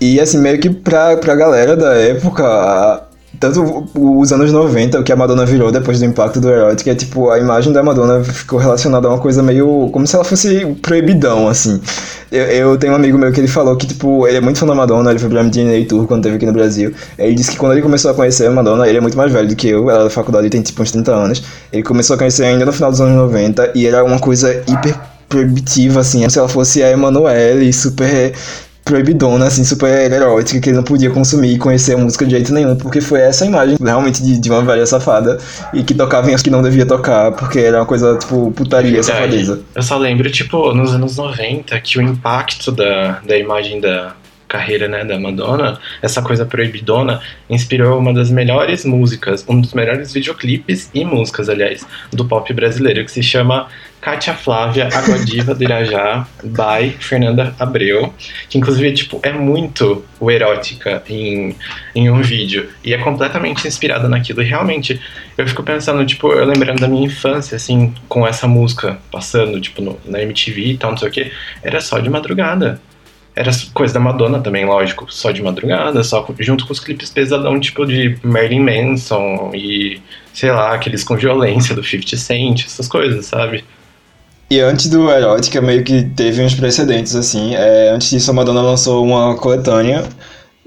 E, 0.00 0.18
assim, 0.18 0.38
meio 0.38 0.58
que 0.58 0.68
pra, 0.68 1.16
pra 1.18 1.36
galera 1.36 1.76
da 1.76 1.94
época, 1.94 3.11
tanto 3.42 3.88
os 3.92 4.32
anos 4.32 4.52
90, 4.52 5.00
o 5.00 5.02
que 5.02 5.10
a 5.10 5.16
Madonna 5.16 5.44
virou 5.44 5.72
depois 5.72 5.98
do 5.98 6.04
impacto 6.04 6.40
do 6.40 6.48
Erotic, 6.48 6.86
é 6.86 6.94
tipo, 6.94 7.28
a 7.28 7.40
imagem 7.40 7.72
da 7.72 7.82
Madonna 7.82 8.22
ficou 8.22 8.56
relacionada 8.56 9.08
a 9.08 9.10
uma 9.10 9.18
coisa 9.18 9.42
meio, 9.42 9.90
como 9.92 10.06
se 10.06 10.14
ela 10.14 10.22
fosse 10.22 10.64
proibidão, 10.80 11.48
assim. 11.48 11.80
Eu, 12.30 12.44
eu 12.44 12.78
tenho 12.78 12.92
um 12.92 12.96
amigo 12.96 13.18
meu 13.18 13.32
que 13.32 13.40
ele 13.40 13.48
falou 13.48 13.74
que, 13.74 13.84
tipo, 13.84 14.28
ele 14.28 14.36
é 14.36 14.40
muito 14.40 14.60
fã 14.60 14.66
da 14.66 14.76
Madonna, 14.76 15.10
ele 15.10 15.18
foi 15.18 15.28
pra 15.28 15.42
MDNA 15.42 15.84
Tour 15.88 16.06
quando 16.06 16.22
teve 16.22 16.36
aqui 16.36 16.46
no 16.46 16.52
Brasil. 16.52 16.94
Ele 17.18 17.34
disse 17.34 17.50
que 17.50 17.56
quando 17.56 17.72
ele 17.72 17.82
começou 17.82 18.12
a 18.12 18.14
conhecer 18.14 18.46
a 18.46 18.50
Madonna, 18.52 18.86
ele 18.86 18.98
é 18.98 19.00
muito 19.00 19.16
mais 19.16 19.32
velho 19.32 19.48
do 19.48 19.56
que 19.56 19.66
eu, 19.66 19.90
ela 19.90 20.02
é 20.02 20.04
da 20.04 20.10
faculdade 20.10 20.48
tem 20.48 20.62
tipo 20.62 20.80
uns 20.80 20.92
30 20.92 21.12
anos. 21.12 21.42
Ele 21.72 21.82
começou 21.82 22.14
a 22.14 22.18
conhecer 22.18 22.44
ainda 22.44 22.64
no 22.64 22.72
final 22.72 22.92
dos 22.92 23.00
anos 23.00 23.16
90 23.16 23.72
e 23.74 23.88
era 23.88 24.04
uma 24.04 24.20
coisa 24.20 24.54
hiper 24.68 24.94
proibitiva, 25.28 25.98
assim, 25.98 26.20
como 26.20 26.30
se 26.30 26.38
ela 26.38 26.48
fosse 26.48 26.80
a 26.80 26.92
Emanuele, 26.92 27.72
super 27.72 28.34
proibidona, 28.84 29.46
assim, 29.46 29.64
super 29.64 30.10
erótica, 30.10 30.60
que 30.60 30.68
ele 30.68 30.76
não 30.76 30.82
podia 30.82 31.10
consumir 31.10 31.54
e 31.54 31.58
conhecer 31.58 31.94
a 31.94 31.98
música 31.98 32.24
de 32.24 32.32
jeito 32.32 32.52
nenhum, 32.52 32.76
porque 32.76 33.00
foi 33.00 33.20
essa 33.20 33.46
imagem 33.46 33.76
realmente 33.80 34.22
de, 34.22 34.38
de 34.38 34.50
uma 34.50 34.62
velha 34.62 34.84
safada 34.86 35.38
e 35.72 35.82
que 35.82 35.94
tocava 35.94 36.30
em 36.30 36.34
as 36.34 36.42
que 36.42 36.50
não 36.50 36.62
devia 36.62 36.84
tocar, 36.84 37.32
porque 37.32 37.60
era 37.60 37.78
uma 37.78 37.86
coisa, 37.86 38.16
tipo, 38.18 38.50
putaria, 38.52 38.90
Verdade. 38.90 39.06
safadeza. 39.06 39.60
Eu 39.74 39.82
só 39.82 39.96
lembro, 39.96 40.30
tipo, 40.30 40.74
nos 40.74 40.92
anos 40.94 41.16
90, 41.16 41.78
que 41.80 41.98
o 41.98 42.02
impacto 42.02 42.72
da, 42.72 43.20
da 43.26 43.36
imagem 43.36 43.80
da 43.80 44.14
carreira, 44.52 44.86
né, 44.86 45.02
da 45.02 45.18
Madonna, 45.18 45.78
essa 46.02 46.20
coisa 46.20 46.44
proibidona, 46.44 47.20
inspirou 47.48 47.98
uma 47.98 48.12
das 48.12 48.30
melhores 48.30 48.84
músicas, 48.84 49.42
um 49.48 49.58
dos 49.58 49.72
melhores 49.72 50.12
videoclipes 50.12 50.90
e 50.92 51.06
músicas, 51.06 51.48
aliás, 51.48 51.86
do 52.12 52.26
pop 52.26 52.52
brasileiro, 52.52 53.02
que 53.02 53.10
se 53.10 53.22
chama 53.22 53.68
Kátia 54.02 54.34
Flávia, 54.34 54.88
Água 54.92 55.16
Diva 55.24 55.54
do 55.54 55.62
Irajá, 55.62 56.26
by 56.42 56.90
Fernanda 56.98 57.54
Abreu, 57.56 58.12
que 58.50 58.58
inclusive, 58.58 58.92
tipo, 58.92 59.20
é 59.22 59.32
muito 59.32 60.04
o 60.18 60.28
erótica 60.28 61.00
em, 61.08 61.54
em 61.94 62.10
um 62.10 62.20
vídeo, 62.20 62.68
e 62.82 62.92
é 62.92 62.98
completamente 62.98 63.66
inspirada 63.66 64.08
naquilo, 64.08 64.42
e 64.42 64.44
realmente, 64.44 65.00
eu 65.38 65.46
fico 65.46 65.62
pensando, 65.62 66.04
tipo, 66.04 66.32
eu 66.32 66.44
lembrando 66.44 66.80
da 66.80 66.88
minha 66.88 67.06
infância, 67.06 67.54
assim, 67.54 67.94
com 68.08 68.26
essa 68.26 68.48
música 68.48 68.98
passando, 69.10 69.60
tipo, 69.60 69.80
no- 69.80 69.98
na 70.04 70.20
MTV 70.20 70.60
e 70.72 70.76
tal, 70.76 70.90
não 70.90 70.98
sei 70.98 71.08
o 71.08 71.12
que, 71.12 71.32
era 71.62 71.80
só 71.80 72.00
de 72.00 72.10
madrugada. 72.10 72.80
Era 73.36 73.50
coisa 73.72 73.94
da 73.94 74.00
Madonna 74.00 74.40
também, 74.40 74.66
lógico, 74.66 75.06
só 75.08 75.30
de 75.30 75.40
madrugada, 75.42 76.02
só 76.04 76.26
junto 76.40 76.66
com 76.66 76.72
os 76.72 76.80
clipes 76.80 77.08
pesadão, 77.08 77.58
tipo 77.58 77.86
de 77.86 78.18
Marilyn 78.22 78.60
Manson 78.60 79.52
e, 79.54 80.02
sei 80.34 80.50
lá, 80.50 80.74
aqueles 80.74 81.02
com 81.02 81.16
violência 81.16 81.74
do 81.74 81.82
50 81.82 82.16
Cent, 82.18 82.66
essas 82.66 82.86
coisas, 82.88 83.24
sabe? 83.24 83.64
E 84.52 84.60
antes 84.60 84.86
do 84.90 85.08
Erótica, 85.10 85.62
meio 85.62 85.82
que 85.82 86.02
teve 86.10 86.42
uns 86.44 86.54
precedentes, 86.54 87.16
assim. 87.16 87.54
É, 87.54 87.88
antes 87.88 88.10
disso, 88.10 88.30
a 88.30 88.34
Madonna 88.34 88.60
lançou 88.60 89.02
uma 89.02 89.34
coletânea, 89.34 90.04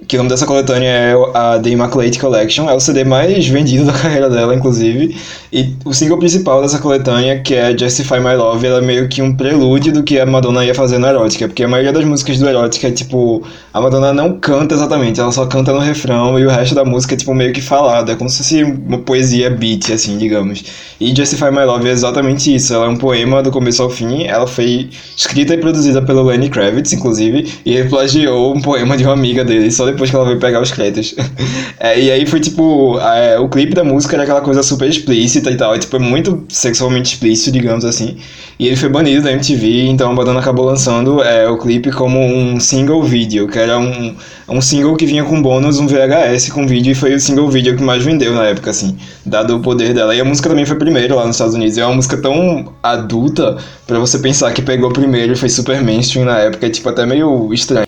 que 0.07 0.17
o 0.17 0.19
nome 0.19 0.29
dessa 0.29 0.45
coletânea 0.45 0.89
é 0.89 1.13
a 1.33 1.57
The 1.57 1.69
Immaculate 1.69 2.19
Collection. 2.19 2.69
É 2.69 2.73
o 2.73 2.79
CD 2.79 3.05
mais 3.05 3.47
vendido 3.47 3.85
da 3.85 3.93
carreira 3.97 4.29
dela, 4.29 4.53
inclusive. 4.53 5.15
E 5.53 5.73
o 5.85 5.93
single 5.93 6.17
principal 6.17 6.61
dessa 6.61 6.79
coletânea, 6.79 7.39
que 7.39 7.55
é 7.55 7.75
Justify 7.77 8.19
My 8.19 8.35
Love, 8.35 8.67
ela 8.67 8.79
é 8.79 8.81
meio 8.81 9.07
que 9.07 9.21
um 9.21 9.33
prelúdio 9.33 9.93
do 9.93 10.03
que 10.03 10.19
a 10.19 10.25
Madonna 10.25 10.65
ia 10.65 10.75
fazer 10.75 10.97
no 10.97 11.07
Erótica. 11.07 11.47
Porque 11.47 11.63
a 11.63 11.67
maioria 11.67 11.93
das 11.93 12.03
músicas 12.03 12.37
do 12.39 12.47
Erótica 12.47 12.87
é, 12.87 12.91
tipo... 12.91 13.41
A 13.73 13.79
Madonna 13.79 14.13
não 14.13 14.37
canta 14.37 14.75
exatamente, 14.75 15.19
ela 15.19 15.31
só 15.31 15.45
canta 15.45 15.71
no 15.71 15.79
refrão. 15.79 16.37
E 16.37 16.45
o 16.45 16.49
resto 16.49 16.75
da 16.75 16.83
música 16.83 17.13
é, 17.13 17.17
tipo, 17.17 17.33
meio 17.33 17.53
que 17.53 17.61
falado. 17.61 18.11
É 18.11 18.15
como 18.15 18.29
se 18.29 18.39
fosse 18.39 18.63
uma 18.63 18.99
poesia 18.99 19.49
beat, 19.49 19.91
assim, 19.91 20.17
digamos. 20.17 20.63
E 20.99 21.15
Justify 21.15 21.51
My 21.51 21.63
Love 21.63 21.87
é 21.87 21.91
exatamente 21.91 22.53
isso. 22.53 22.73
Ela 22.73 22.85
é 22.85 22.89
um 22.89 22.97
poema 22.97 23.41
do 23.41 23.49
começo 23.49 23.81
ao 23.81 23.89
fim. 23.89 24.23
Ela 24.23 24.45
foi 24.45 24.89
escrita 25.15 25.53
e 25.53 25.57
produzida 25.57 26.01
pelo 26.01 26.23
Lenny 26.23 26.49
Kravitz, 26.49 26.91
inclusive. 26.91 27.49
E 27.65 27.75
ele 27.75 27.89
plagiou 27.89 28.53
um 28.53 28.61
poema 28.61 28.97
de 28.97 29.05
uma 29.05 29.13
amiga 29.13 29.43
dele, 29.43 29.71
só 29.71 29.84
depois 29.85 30.09
que 30.09 30.15
ela 30.15 30.25
veio 30.25 30.39
pegar 30.39 30.61
os 30.61 30.71
créditos. 30.71 31.15
É, 31.77 31.99
e 31.99 32.09
aí 32.09 32.25
foi 32.25 32.39
tipo, 32.39 32.97
é, 32.99 33.37
o 33.37 33.49
clipe 33.49 33.73
da 33.73 33.83
música 33.83 34.15
era 34.15 34.23
aquela 34.23 34.39
coisa 34.39 34.63
super 34.63 34.87
explícita 34.87 35.51
e 35.51 35.57
tal, 35.57 35.75
e, 35.75 35.79
tipo, 35.79 35.97
é 35.97 35.99
muito 35.99 36.45
sexualmente 36.47 37.13
explícito, 37.13 37.51
digamos 37.51 37.83
assim. 37.83 38.17
E 38.57 38.67
ele 38.67 38.77
foi 38.77 38.87
banido 38.87 39.23
da 39.23 39.31
MTV, 39.33 39.87
então 39.87 40.09
a 40.09 40.13
Madonna 40.13 40.39
acabou 40.39 40.65
lançando 40.65 41.21
é, 41.21 41.47
o 41.49 41.57
clipe 41.57 41.91
como 41.91 42.19
um 42.19 42.59
single 42.59 43.03
vídeo, 43.03 43.47
que 43.49 43.59
era 43.59 43.77
um, 43.77 44.15
um 44.47 44.61
single 44.61 44.95
que 44.95 45.05
vinha 45.05 45.25
com 45.25 45.41
bônus, 45.41 45.77
um 45.77 45.87
VHS 45.87 46.49
com 46.49 46.65
vídeo, 46.65 46.91
e 46.91 46.95
foi 46.95 47.13
o 47.13 47.19
single 47.19 47.49
vídeo 47.49 47.75
que 47.75 47.83
mais 47.83 48.03
vendeu 48.03 48.33
na 48.33 48.45
época, 48.45 48.69
assim, 48.71 48.95
dado 49.25 49.57
o 49.57 49.59
poder 49.59 49.93
dela. 49.93 50.15
E 50.15 50.21
a 50.21 50.25
música 50.25 50.47
também 50.47 50.65
foi 50.65 50.77
primeiro 50.77 51.15
lá 51.15 51.25
nos 51.25 51.35
Estados 51.35 51.55
Unidos, 51.55 51.75
e 51.75 51.81
é 51.81 51.85
uma 51.85 51.95
música 51.95 52.17
tão 52.17 52.73
adulta 52.81 53.57
pra 53.85 53.99
você 53.99 54.17
pensar 54.19 54.53
que 54.53 54.61
pegou 54.61 54.91
primeiro 54.91 55.33
e 55.33 55.35
foi 55.35 55.49
super 55.49 55.81
mainstream 55.83 56.25
na 56.25 56.39
época, 56.39 56.65
é 56.65 56.69
tipo 56.69 56.87
até 56.87 57.05
meio 57.05 57.53
estranho. 57.53 57.84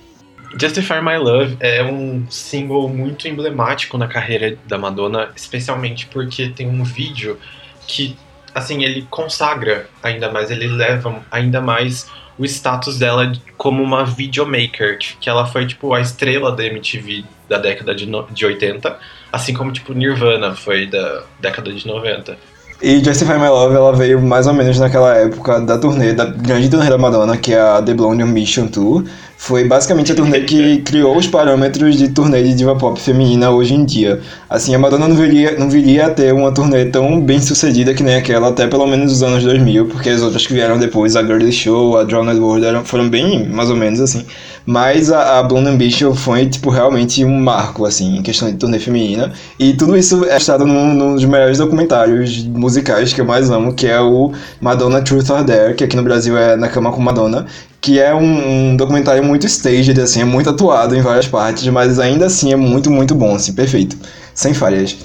Justify 0.60 1.02
My 1.02 1.18
Love 1.18 1.58
é 1.60 1.84
um 1.84 2.26
single 2.30 2.90
muito 2.90 3.28
emblemático 3.28 3.98
na 3.98 4.08
carreira 4.08 4.58
da 4.66 4.78
Madonna, 4.78 5.30
especialmente 5.36 6.08
porque 6.08 6.50
tem 6.50 6.68
um 6.68 6.84
vídeo 6.84 7.38
que, 7.86 8.18
assim, 8.54 8.84
ele 8.84 9.08
consagra 9.10 9.88
ainda 10.02 10.32
mais, 10.32 10.50
ele 10.50 10.68
leva 10.68 11.22
ainda 11.32 11.62
mais 11.62 12.08
o 12.38 12.46
status 12.46 13.00
dela 13.00 13.32
como 13.58 13.82
uma 13.82 14.06
videomaker, 14.06 14.98
que 15.20 15.30
ela 15.30 15.46
foi, 15.46 15.66
tipo, 15.66 15.94
a 15.94 16.02
estrela 16.02 16.52
da 16.52 16.64
MTV 16.66 17.24
da 17.50 17.58
década 17.58 17.96
de, 17.96 18.06
no, 18.06 18.28
de 18.32 18.46
80, 18.46 18.98
assim 19.32 19.54
como, 19.54 19.72
tipo, 19.72 19.94
Nirvana 19.94 20.56
foi 20.56 20.86
da 20.86 21.24
década 21.40 21.72
de 21.72 21.86
90. 21.86 22.38
E 22.82 23.04
Justify 23.04 23.40
My 23.40 23.48
Love, 23.48 23.76
ela 23.76 23.92
veio 23.94 24.22
mais 24.22 24.46
ou 24.46 24.54
menos 24.54 24.80
naquela 24.80 25.16
época 25.16 25.60
da 25.62 25.80
turnê, 25.80 26.14
da 26.14 26.26
grande 26.26 26.70
turnê 26.70 26.88
da 26.88 26.98
Madonna, 26.98 27.36
que 27.36 27.54
é 27.54 27.60
a 27.60 27.82
The 27.82 27.94
Blonde 27.94 28.22
Ambition 28.22 28.68
Tour. 28.68 29.04
Foi 29.40 29.64
basicamente 29.64 30.12
a 30.12 30.16
turnê 30.16 30.42
que 30.42 30.80
criou 30.82 31.16
os 31.16 31.28
parâmetros 31.28 31.96
de 31.96 32.10
turnê 32.10 32.44
de 32.44 32.56
diva 32.56 32.76
pop 32.76 33.00
feminina 33.00 33.52
hoje 33.52 33.76
em 33.76 33.86
dia. 33.86 34.20
Assim, 34.50 34.74
a 34.74 34.80
Madonna 34.80 35.08
não 35.08 35.16
viria, 35.16 35.58
não 35.58 35.70
viria 35.70 36.08
a 36.08 36.10
ter 36.10 36.34
uma 36.34 36.52
turnê 36.52 36.86
tão 36.86 37.22
bem 37.22 37.40
sucedida 37.40 37.94
que 37.94 38.02
nem 38.04 38.16
aquela 38.16 38.50
até 38.50 38.68
pelo 38.68 38.88
menos 38.88 39.12
os 39.12 39.24
anos 39.24 39.44
2000, 39.44 39.86
porque 39.86 40.10
as 40.10 40.22
outras 40.24 40.46
que 40.46 40.54
vieram 40.54 40.80
depois, 40.80 41.16
a 41.16 41.24
Girly 41.24 41.52
Show, 41.52 41.98
a 41.98 42.04
Drowned 42.04 42.40
World, 42.40 42.66
eram, 42.66 42.84
foram 42.84 43.08
bem 43.08 43.48
mais 43.48 43.70
ou 43.70 43.76
menos 43.76 44.02
assim. 44.02 44.26
Mas 44.66 45.10
a, 45.12 45.40
a 45.40 45.44
Blonde 45.44 45.70
Ambition 45.70 46.14
foi, 46.14 46.46
tipo, 46.46 46.70
realmente 46.70 47.24
um 47.24 47.40
marco, 47.40 47.86
assim, 47.86 48.18
em 48.18 48.22
questão 48.22 48.52
de 48.52 48.58
turnê 48.58 48.80
feminina. 48.80 49.32
E 49.58 49.74
tudo 49.74 49.96
isso 49.96 50.26
é 50.26 50.36
estado 50.36 50.66
num, 50.66 50.94
num 50.94 51.14
dos 51.14 51.24
melhores 51.24 51.58
documentários 51.58 52.44
musicais 52.44 53.14
que 53.14 53.22
eu 53.22 53.26
mais 53.26 53.50
amo, 53.50 53.74
que 53.74 53.88
é 53.88 54.02
o 54.02 54.34
Madonna 54.60 55.02
Truth 55.02 55.30
or 55.30 55.46
Dare, 55.46 55.74
que 55.74 55.86
aqui 55.86 55.96
no 55.96 56.04
Brasil 56.04 56.38
é 56.38 56.58
Na 56.58 56.68
Cama 56.68 56.92
com 56.92 57.02
Madonna, 57.02 57.46
que 57.80 58.00
é 58.00 58.14
um, 58.14 58.72
um, 58.72 58.76
documentário 58.76 59.24
muito 59.24 59.46
staged, 59.46 60.00
assim, 60.00 60.22
é 60.22 60.26
muito 60.26 60.50
atuado 60.50 60.96
em 60.96 61.02
várias 61.02 61.28
partes, 61.28 61.66
mas 61.68 62.00
ainda 62.00 62.26
assim 62.26 62.52
é 62.52 62.56
muito, 62.56 62.90
muito 62.90 63.16
bom, 63.16 63.36
assim, 63.36 63.54
perfeito. 63.54 63.98
Sem 64.34 64.54
falhas. 64.54 64.98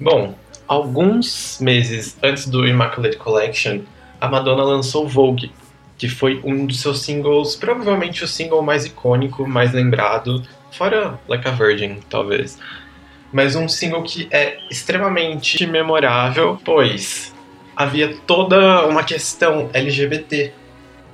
Bom, 0.00 0.34
alguns 0.68 1.58
meses 1.60 2.16
antes 2.22 2.46
do 2.46 2.66
Immaculate 2.66 3.16
Collection, 3.16 3.80
a 4.20 4.28
Madonna 4.28 4.62
lançou 4.62 5.08
Vogue, 5.08 5.50
que 5.98 6.08
foi 6.08 6.40
um 6.44 6.66
dos 6.66 6.80
seus 6.80 7.02
singles, 7.02 7.56
provavelmente 7.56 8.22
o 8.24 8.28
single 8.28 8.62
mais 8.62 8.84
icônico, 8.84 9.46
mais 9.46 9.72
lembrado, 9.72 10.42
fora 10.70 11.18
Like 11.28 11.48
a 11.48 11.50
Virgin, 11.50 11.98
talvez. 12.08 12.58
Mas 13.32 13.56
um 13.56 13.68
single 13.68 14.02
que 14.02 14.28
é 14.30 14.58
extremamente 14.70 15.66
memorável, 15.66 16.58
pois 16.64 17.34
havia 17.74 18.16
toda 18.26 18.86
uma 18.86 19.02
questão 19.02 19.68
LGBT 19.72 20.52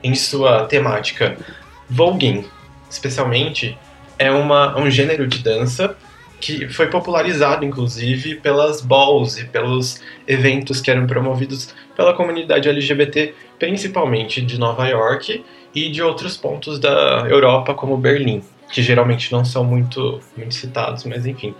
em 0.03 0.15
sua 0.15 0.65
temática. 0.65 1.37
Voguing, 1.89 2.45
especialmente, 2.89 3.79
é 4.19 4.31
uma, 4.31 4.79
um 4.79 4.91
gênero 4.91 5.27
de 5.27 5.39
dança 5.39 5.97
que 6.41 6.69
foi 6.69 6.89
popularizado, 6.89 7.65
inclusive, 7.65 8.35
pelas 8.35 8.81
balls 8.81 9.39
e 9.39 9.45
pelos 9.45 10.03
eventos 10.27 10.81
que 10.81 10.91
eram 10.91 11.07
promovidos 11.07 11.73
pela 11.97 12.13
comunidade 12.15 12.69
LGBT, 12.69 13.33
principalmente 13.61 14.43
de 14.43 14.59
Nova 14.59 14.89
York 14.89 15.45
e 15.73 15.89
de 15.89 16.03
outros 16.03 16.37
pontos 16.37 16.81
da 16.81 17.27
Europa, 17.29 17.75
como 17.75 17.97
Berlim, 17.97 18.43
que 18.73 18.83
geralmente 18.83 19.31
não 19.31 19.45
são 19.45 19.63
muito, 19.63 20.21
muito 20.37 20.55
citados, 20.55 21.05
mas 21.05 21.27
enfim. 21.27 21.55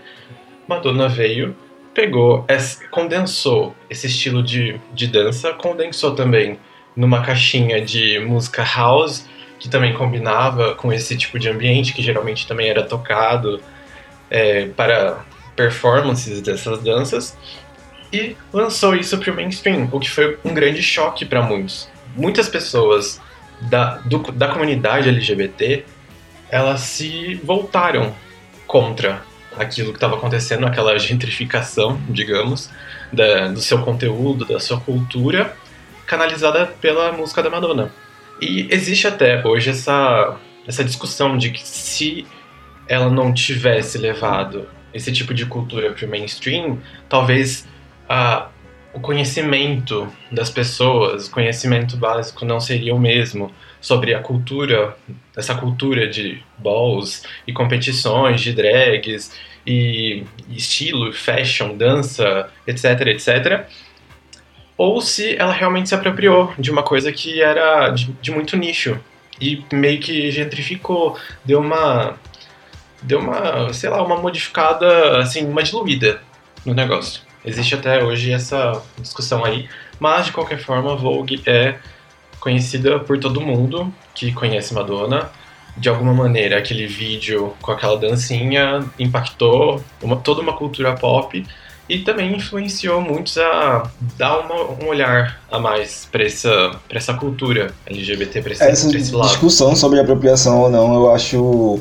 Madonna 0.67 1.07
veio, 1.07 1.55
pegou, 1.93 2.45
condensou 2.91 3.73
esse 3.89 4.07
estilo 4.07 4.43
de, 4.43 4.79
de 4.93 5.07
dança, 5.07 5.53
condensou 5.53 6.13
também 6.13 6.59
numa 6.95 7.21
caixinha 7.21 7.81
de 7.81 8.19
música 8.19 8.63
house, 8.63 9.25
que 9.59 9.69
também 9.69 9.93
combinava 9.93 10.75
com 10.75 10.91
esse 10.91 11.17
tipo 11.17 11.39
de 11.39 11.49
ambiente, 11.49 11.93
que 11.93 12.01
geralmente 12.01 12.47
também 12.47 12.69
era 12.69 12.83
tocado 12.83 13.61
é, 14.29 14.67
para 14.67 15.23
performances 15.55 16.41
dessas 16.41 16.83
danças, 16.83 17.37
e 18.11 18.35
lançou 18.51 18.95
isso 18.95 19.17
para 19.17 19.31
o 19.31 19.35
mainstream, 19.35 19.89
o 19.91 19.99
que 19.99 20.09
foi 20.09 20.37
um 20.43 20.53
grande 20.53 20.83
choque 20.83 21.25
para 21.25 21.41
muitos. 21.41 21.89
Muitas 22.15 22.47
pessoas 22.47 23.19
da, 23.61 23.97
do, 24.05 24.19
da 24.31 24.49
comunidade 24.49 25.09
LGBT 25.09 25.85
elas 26.53 26.81
se 26.81 27.33
voltaram 27.43 28.13
contra 28.67 29.23
aquilo 29.57 29.89
que 29.89 29.97
estava 29.97 30.15
acontecendo, 30.15 30.67
aquela 30.67 30.97
gentrificação, 30.99 31.99
digamos, 32.07 32.69
da, 33.11 33.47
do 33.47 33.59
seu 33.59 33.81
conteúdo, 33.81 34.45
da 34.45 34.59
sua 34.59 34.79
cultura, 34.79 35.57
canalizada 36.13 36.67
pela 36.79 37.11
música 37.11 37.41
da 37.41 37.49
Madonna. 37.49 37.91
E 38.39 38.67
existe 38.69 39.07
até 39.07 39.43
hoje 39.43 39.71
essa, 39.71 40.37
essa 40.67 40.83
discussão 40.83 41.35
de 41.35 41.49
que 41.49 41.67
se 41.67 42.27
ela 42.87 43.09
não 43.09 43.33
tivesse 43.33 43.97
levado 43.97 44.67
esse 44.93 45.11
tipo 45.11 45.33
de 45.33 45.47
cultura 45.47 45.91
para 45.91 46.05
o 46.05 46.09
mainstream, 46.09 46.77
talvez 47.09 47.67
a, 48.07 48.47
o 48.93 48.99
conhecimento 48.99 50.07
das 50.31 50.51
pessoas, 50.51 51.27
conhecimento 51.27 51.97
básico 51.97 52.45
não 52.45 52.59
seria 52.59 52.93
o 52.93 52.99
mesmo 52.99 53.51
sobre 53.81 54.13
a 54.13 54.19
cultura, 54.19 54.95
essa 55.35 55.55
cultura 55.55 56.07
de 56.07 56.43
balls 56.59 57.23
e 57.47 57.51
competições 57.51 58.39
de 58.39 58.53
drags 58.53 59.31
e 59.65 60.23
estilo, 60.47 61.11
fashion, 61.11 61.75
dança, 61.75 62.49
etc, 62.67 63.07
etc 63.07 63.67
ou 64.77 65.01
se 65.01 65.35
ela 65.37 65.53
realmente 65.53 65.89
se 65.89 65.95
apropriou 65.95 66.53
de 66.57 66.71
uma 66.71 66.83
coisa 66.83 67.11
que 67.11 67.41
era 67.41 67.89
de, 67.89 68.11
de 68.21 68.31
muito 68.31 68.57
nicho 68.57 68.99
e 69.39 69.63
meio 69.71 69.99
que 69.99 70.31
gentrificou, 70.31 71.17
deu 71.45 71.59
uma 71.59 72.17
deu 73.01 73.19
uma, 73.19 73.73
sei 73.73 73.89
lá, 73.89 74.01
uma 74.01 74.17
modificada, 74.17 75.19
assim, 75.19 75.45
uma 75.45 75.61
diluída 75.61 76.21
no 76.65 76.73
negócio. 76.73 77.21
Existe 77.45 77.75
até 77.75 78.01
hoje 78.01 78.31
essa 78.31 78.81
discussão 78.97 79.43
aí, 79.43 79.67
mas 79.99 80.27
de 80.27 80.31
qualquer 80.31 80.59
forma, 80.59 80.95
Vogue 80.95 81.41
é 81.45 81.75
conhecida 82.39 82.99
por 82.99 83.19
todo 83.19 83.41
mundo 83.41 83.93
que 84.15 84.31
conhece 84.31 84.73
Madonna. 84.73 85.29
De 85.75 85.89
alguma 85.89 86.13
maneira, 86.13 86.57
aquele 86.57 86.87
vídeo 86.87 87.53
com 87.61 87.71
aquela 87.71 87.97
dancinha 87.97 88.85
impactou 88.97 89.83
uma, 90.01 90.15
toda 90.15 90.41
uma 90.41 90.53
cultura 90.53 90.93
pop 90.93 91.45
e 91.87 91.99
também 91.99 92.35
influenciou 92.35 93.01
muitos 93.01 93.37
a 93.37 93.89
dar 94.17 94.39
uma, 94.39 94.83
um 94.83 94.87
olhar 94.87 95.41
a 95.51 95.59
mais 95.59 96.07
para 96.11 96.23
essa, 96.23 96.71
pra 96.87 96.97
essa 96.97 97.13
cultura 97.13 97.73
LGBT, 97.85 98.41
para 98.41 98.53
esse, 98.53 98.63
essa 98.63 98.97
esse 98.97 99.13
lado. 99.13 99.29
discussão 99.29 99.75
sobre 99.75 99.99
apropriação 99.99 100.61
ou 100.61 100.69
não, 100.69 100.93
eu 100.93 101.13
acho 101.13 101.79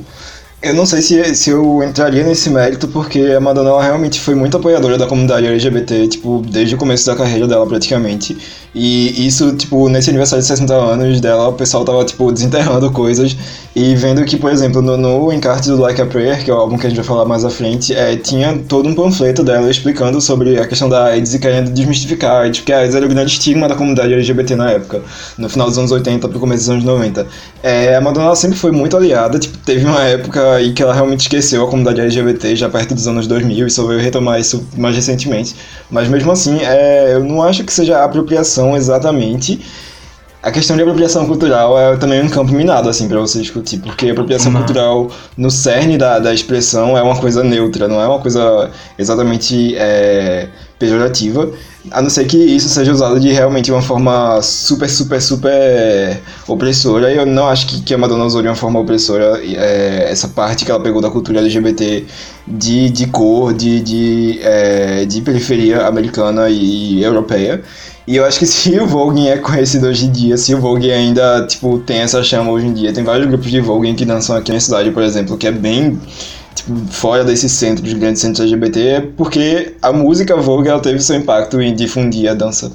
eu 0.63 0.73
não 0.75 0.87
sei 0.87 1.03
se, 1.03 1.35
se 1.35 1.51
eu 1.51 1.83
entraria 1.83 2.23
nesse 2.23 2.49
mérito, 2.49 2.87
porque 2.87 3.19
a 3.37 3.41
Madonna 3.41 3.83
realmente 3.83 4.21
foi 4.21 4.35
muito 4.35 4.57
apoiadora 4.57 4.97
da 4.97 5.07
comunidade 5.07 5.45
LGBT, 5.47 6.07
tipo, 6.07 6.41
desde 6.49 6.77
o 6.77 6.79
começo 6.79 7.05
da 7.05 7.17
carreira 7.17 7.49
dela, 7.49 7.67
praticamente. 7.67 8.39
E 8.75 9.27
isso, 9.27 9.55
tipo, 9.57 9.89
nesse 9.89 10.11
aniversário 10.11 10.41
de 10.41 10.49
60 10.49 10.73
anos 10.73 11.21
dela, 11.21 11.49
o 11.49 11.53
pessoal 11.53 11.85
tava, 11.85 12.05
tipo, 12.05 12.31
desenterrando 12.31 12.91
coisas 12.93 13.37
e 13.75 13.95
vendo 13.97 14.25
que, 14.25 14.37
por 14.37 14.53
exemplo, 14.53 14.81
no, 14.81 14.97
no 14.97 15.33
encarte 15.33 15.69
do 15.69 15.77
Like 15.79 16.01
a 16.01 16.07
Prayer, 16.07 16.45
que 16.45 16.51
é 16.51 16.55
o 16.55 16.57
álbum 16.57 16.79
que 16.79 16.87
a 16.87 16.91
gente 16.91 16.97
vai 16.97 17.05
falar 17.05 17.25
mais 17.25 17.45
à 17.45 17.51
frente, 17.51 17.93
é, 17.93 18.17
tinha 18.17 18.57
todo 18.69 18.89
um 18.89 18.95
panfleto 18.95 19.43
dela 19.43 19.69
explicando 19.71 20.21
sobre 20.21 20.59
a 20.59 20.67
questão 20.67 20.89
da 20.89 21.07
AIDS 21.07 21.35
e 21.35 21.39
querendo 21.39 21.71
desmistificar 21.71 22.37
a 22.37 22.41
AIDS, 22.43 22.61
porque 22.61 22.73
a 22.73 22.79
AIDS 22.79 22.95
era 22.95 23.05
o 23.05 23.09
grande 23.09 23.33
estigma 23.33 23.69
da 23.69 23.75
comunidade 23.75 24.13
LGBT 24.13 24.55
na 24.55 24.71
época, 24.71 25.03
no 25.37 25.49
final 25.49 25.69
dos 25.69 25.77
anos 25.77 25.91
80 25.91 26.29
pro 26.29 26.39
começo 26.39 26.63
dos 26.63 26.71
anos 26.71 26.85
90. 26.85 27.27
É, 27.63 27.97
a 27.97 28.01
Madonna 28.01 28.35
sempre 28.37 28.59
foi 28.59 28.71
muito 28.71 28.97
aliada, 28.97 29.39
tipo, 29.39 29.59
teve 29.59 29.85
uma 29.85 30.03
época 30.03 30.52
aí 30.53 30.73
que 30.73 30.83
ela 30.83 30.95
realmente 30.95 31.21
esqueceu 31.21 31.65
a 31.65 31.67
comunidade 31.69 32.01
LGBT 32.01 32.57
já 32.57 32.69
perto 32.69 32.95
dos 32.95 33.07
anos 33.07 33.27
2000 33.27 33.67
e 33.67 33.71
só 33.71 33.87
veio 33.87 34.01
retomar 34.01 34.41
isso 34.41 34.67
mais 34.77 34.95
recentemente. 34.95 35.55
Mas 35.91 36.09
mesmo 36.09 36.31
assim, 36.31 36.59
é, 36.63 37.15
eu 37.15 37.25
não 37.25 37.43
acho 37.43 37.65
que 37.65 37.73
seja 37.73 38.05
apropriação 38.05 38.77
exatamente. 38.77 39.61
A 40.43 40.51
questão 40.51 40.75
de 40.75 40.83
apropriação 40.83 41.25
cultural 41.25 41.79
é 41.79 41.97
também 41.97 42.21
um 42.21 42.29
campo 42.29 42.53
minado, 42.53 42.89
assim, 42.89 43.09
para 43.09 43.21
você 43.21 43.41
discutir, 43.41 43.79
porque 43.79 44.11
apropriação 44.11 44.51
Uma... 44.51 44.59
cultural, 44.59 45.09
no 45.37 45.53
cerne 45.53 45.97
da, 45.97 46.19
da 46.19 46.35
expressão, 46.35 46.99
é 46.99 47.03
uma 47.03 47.17
coisa 47.17 47.45
neutra, 47.45 47.87
não 47.87 48.01
é 48.01 48.09
uma 48.09 48.19
coisa 48.19 48.69
exatamente 48.99 49.77
é, 49.77 50.49
pejorativa, 50.81 51.49
a 51.91 52.01
não 52.01 52.09
ser 52.09 52.27
que 52.27 52.37
isso 52.37 52.69
seja 52.69 52.93
usado 52.93 53.19
de 53.19 53.33
realmente 53.33 53.73
uma 53.73 53.83
forma 53.83 54.41
super, 54.41 54.89
super, 54.89 55.21
super 55.21 56.21
opressora. 56.47 57.13
E 57.13 57.17
eu 57.17 57.27
não 57.27 57.49
acho 57.49 57.67
que, 57.67 57.83
que 57.83 57.95
a 57.95 57.99
Madonna 57.99 58.25
usou 58.25 58.41
de 58.41 58.49
uma 58.49 58.55
forma 58.55 58.79
opressora 58.79 59.41
é, 59.45 60.07
essa 60.09 60.29
parte 60.29 60.65
que 60.65 60.71
ela 60.71 60.81
pegou 60.81 61.01
da 61.03 61.11
cultura 61.11 61.41
LGBT 61.41 62.05
de, 62.47 62.89
de 62.91 63.07
cor, 63.09 63.53
de, 63.53 63.81
de, 63.81 64.39
é, 64.43 65.05
de 65.05 65.21
periferia 65.23 65.87
americana 65.87 66.49
e 66.49 67.03
europeia. 67.03 67.63
E 68.07 68.17
eu 68.17 68.25
acho 68.25 68.39
que 68.39 68.47
se 68.47 68.79
o 68.79 68.87
Vogue 68.87 69.27
é 69.29 69.39
conhecido 69.39 69.89
hoje 69.89 70.07
em 70.07 70.13
dia, 70.13 70.37
se 70.37 70.55
o 70.55 70.61
Vogue 70.61 70.91
ainda, 70.91 71.47
tipo, 71.47 71.79
tem 71.81 71.99
essa 71.99 72.23
chama 72.23 72.51
hoje 72.51 72.67
em 72.67 72.73
dia, 72.73 72.93
tem 72.93 73.03
vários 73.03 73.27
grupos 73.27 73.51
de 73.51 73.61
Vogue 73.61 73.93
que 73.95 74.05
dançam 74.05 74.37
aqui 74.37 74.53
na 74.53 74.61
cidade, 74.61 74.91
por 74.93 75.03
exemplo, 75.03 75.37
que 75.37 75.49
é 75.49 75.53
bem 75.53 75.99
tipo, 76.55 76.75
fora 76.87 77.25
desses 77.25 77.53
centros, 77.53 77.93
grandes 77.95 78.21
centros 78.21 78.41
LGBT, 78.41 78.81
é 78.81 79.01
porque 79.01 79.77
a 79.83 79.93
música 79.93 80.37
Vogue 80.37 80.69
ela 80.69 80.81
teve 80.81 81.01
seu 81.01 81.17
impacto 81.17 81.61
em 81.61 81.75
difundir 81.75 82.31
a 82.31 82.35
dança. 82.35 82.73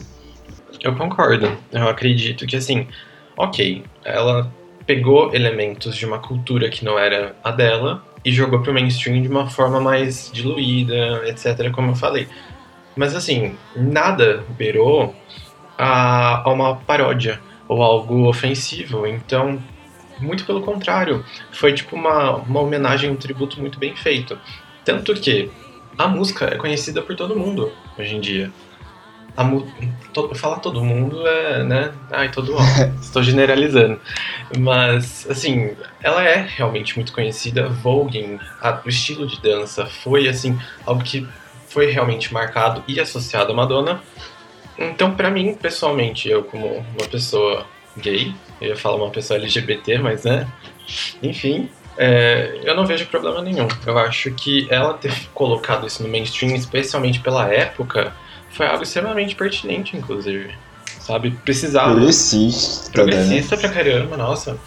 Eu 0.82 0.95
concordo. 0.95 1.51
Eu 1.71 1.88
acredito 1.88 2.45
que, 2.45 2.55
assim, 2.55 2.88
ok, 3.36 3.84
ela 4.03 4.51
pegou 4.86 5.34
elementos 5.34 5.95
de 5.95 6.05
uma 6.05 6.19
cultura 6.19 6.69
que 6.69 6.86
não 6.86 6.97
era 6.97 7.36
a 7.43 7.51
dela 7.51 8.03
e 8.23 8.32
jogou 8.32 8.61
pro 8.61 8.73
mainstream 8.73 9.21
de 9.21 9.28
uma 9.28 9.49
forma 9.49 9.80
mais 9.80 10.32
diluída, 10.34 11.23
etc., 11.28 11.71
como 11.71 11.91
eu 11.91 11.95
falei. 11.95 12.28
Mas, 12.95 13.15
assim, 13.15 13.55
nada 13.75 14.43
beirou 14.57 15.13
a, 15.78 16.41
a 16.43 16.51
uma 16.51 16.75
paródia 16.75 17.39
ou 17.67 17.84
algo 17.84 18.28
ofensivo. 18.28 19.05
Então, 19.05 19.61
muito 20.20 20.45
pelo 20.45 20.61
contrário, 20.61 21.24
foi 21.51 21.74
tipo 21.74 21.95
uma, 21.95 22.36
uma 22.36 22.61
homenagem, 22.61 23.09
um 23.09 23.15
tributo 23.15 23.59
muito 23.59 23.80
bem 23.80 23.95
feito. 23.95 24.38
Tanto 24.84 25.13
que 25.15 25.51
a 25.97 26.07
música 26.07 26.45
é 26.45 26.55
conhecida 26.55 27.01
por 27.01 27.15
todo 27.15 27.36
mundo 27.36 27.72
hoje 27.97 28.15
em 28.15 28.22
dia. 28.22 28.51
A 29.36 29.43
mu 29.43 29.68
to 30.13 30.34
falar 30.34 30.59
todo 30.59 30.84
mundo 30.84 31.28
é, 31.28 31.63
né? 31.63 31.93
Ai, 32.11 32.32
todo 32.32 32.53
mundo. 32.53 32.63
Estou 32.99 33.22
generalizando. 33.22 33.99
Mas, 34.57 35.28
assim, 35.30 35.76
ela 36.01 36.24
é 36.24 36.47
realmente 36.47 36.95
muito 36.95 37.13
conhecida. 37.13 37.70
Voguing, 37.70 38.39
a, 38.61 38.82
o 38.84 38.89
estilo 38.89 39.28
de 39.28 39.39
dança, 39.39 39.86
foi, 39.86 40.28
assim, 40.28 40.59
algo 40.86 41.03
que 41.03 41.28
foi 41.68 41.91
realmente 41.91 42.34
marcado 42.34 42.84
e 42.88 42.99
associado 42.99 43.51
à 43.51 43.55
Madonna. 43.55 44.01
Então, 44.78 45.13
para 45.13 45.30
mim, 45.30 45.53
pessoalmente, 45.53 46.30
eu 46.30 46.43
como 46.43 46.78
uma 46.78 47.07
pessoa 47.09 47.65
gay, 47.97 48.34
eu 48.62 48.70
ia 48.70 48.76
falar 48.76 48.97
uma 48.97 49.10
pessoa 49.10 49.39
LGBT, 49.39 49.99
mas 49.99 50.24
né? 50.24 50.47
Enfim, 51.22 51.70
é, 51.97 52.60
eu 52.64 52.76
não 52.76 52.86
vejo 52.86 53.08
problema 53.08 53.41
nenhum. 53.41 53.68
Eu 53.86 53.97
acho 53.97 54.32
que 54.32 54.68
ela 54.70 54.93
ter 54.93 55.14
colocado 55.34 55.88
isso 55.88 56.03
no 56.03 56.10
mainstream, 56.10 56.55
especialmente 56.55 57.20
pela 57.20 57.51
época, 57.51 58.14
foi 58.51 58.68
algo 58.68 58.84
extremamente 58.84 59.36
pertinente, 59.36 59.97
inclusive. 59.97 60.53
Sabe? 60.99 61.32
Precisava. 61.43 61.93
Progressista. 61.93 62.91
Progressista 62.91 63.55
né? 63.55 63.62
pra 63.62 63.70
caramba, 63.72 64.18
nossa. 64.18 64.60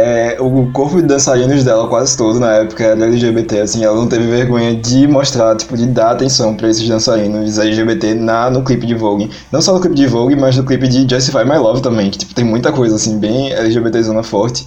É, 0.00 0.36
o 0.38 0.70
corpo 0.70 1.02
de 1.02 1.08
dançarinos 1.08 1.64
dela 1.64 1.88
quase 1.88 2.16
todo 2.16 2.38
na 2.38 2.52
época 2.52 2.84
era 2.84 3.04
LGBT, 3.04 3.62
assim, 3.62 3.84
ela 3.84 3.96
não 3.96 4.06
teve 4.06 4.28
vergonha 4.28 4.76
de 4.76 5.08
mostrar, 5.08 5.56
tipo, 5.56 5.76
de 5.76 5.86
dar 5.86 6.12
atenção 6.12 6.54
para 6.54 6.68
esses 6.68 6.88
dançarinos 6.88 7.58
LGBT 7.58 8.14
na, 8.14 8.48
no 8.48 8.62
clipe 8.62 8.86
de 8.86 8.94
Vogue. 8.94 9.28
Não 9.50 9.60
só 9.60 9.74
no 9.74 9.80
clipe 9.80 9.96
de 9.96 10.06
Vogue, 10.06 10.36
mas 10.36 10.56
no 10.56 10.62
clipe 10.64 10.86
de 10.86 11.12
Justify 11.12 11.44
My 11.44 11.56
Love 11.56 11.82
também, 11.82 12.10
que 12.10 12.18
tipo, 12.18 12.32
tem 12.32 12.44
muita 12.44 12.70
coisa, 12.70 12.94
assim, 12.94 13.18
bem 13.18 13.52
LGBT 13.52 14.00
zona 14.04 14.22
forte. 14.22 14.66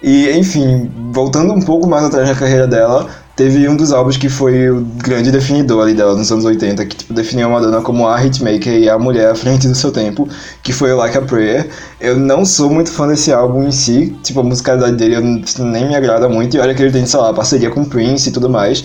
E, 0.00 0.30
enfim, 0.38 0.88
voltando 1.12 1.52
um 1.52 1.60
pouco 1.60 1.88
mais 1.88 2.04
atrás 2.04 2.28
na 2.28 2.34
carreira 2.36 2.68
dela, 2.68 3.08
teve 3.40 3.66
um 3.66 3.74
dos 3.74 3.90
álbuns 3.90 4.18
que 4.18 4.28
foi 4.28 4.68
o 4.68 4.82
grande 5.02 5.32
definidor 5.32 5.82
ali 5.82 5.94
dela 5.94 6.14
nos 6.14 6.30
anos 6.30 6.44
80, 6.44 6.84
que 6.84 6.94
tipo, 6.94 7.14
definiu 7.14 7.46
a 7.46 7.50
Madonna 7.50 7.80
como 7.80 8.06
a 8.06 8.22
hitmaker 8.22 8.74
e 8.74 8.86
a 8.86 8.98
mulher 8.98 9.30
à 9.30 9.34
frente 9.34 9.66
do 9.66 9.74
seu 9.74 9.90
tempo, 9.90 10.28
que 10.62 10.74
foi 10.74 10.92
o 10.92 10.96
Like 10.98 11.16
a 11.16 11.22
Prayer. 11.22 11.66
Eu 11.98 12.18
não 12.18 12.44
sou 12.44 12.68
muito 12.68 12.92
fã 12.92 13.08
desse 13.08 13.32
álbum 13.32 13.66
em 13.66 13.72
si, 13.72 14.14
tipo, 14.22 14.40
a 14.40 14.42
musicalidade 14.42 14.94
dele 14.94 15.14
eu, 15.16 15.22
nem 15.64 15.88
me 15.88 15.96
agrada 15.96 16.28
muito, 16.28 16.54
e 16.54 16.60
olha 16.60 16.74
que 16.74 16.82
ele 16.82 16.92
tem, 16.92 17.06
sei 17.06 17.18
lá, 17.18 17.32
parceria 17.32 17.70
com 17.70 17.82
Prince 17.82 18.28
e 18.28 18.32
tudo 18.32 18.50
mais. 18.50 18.84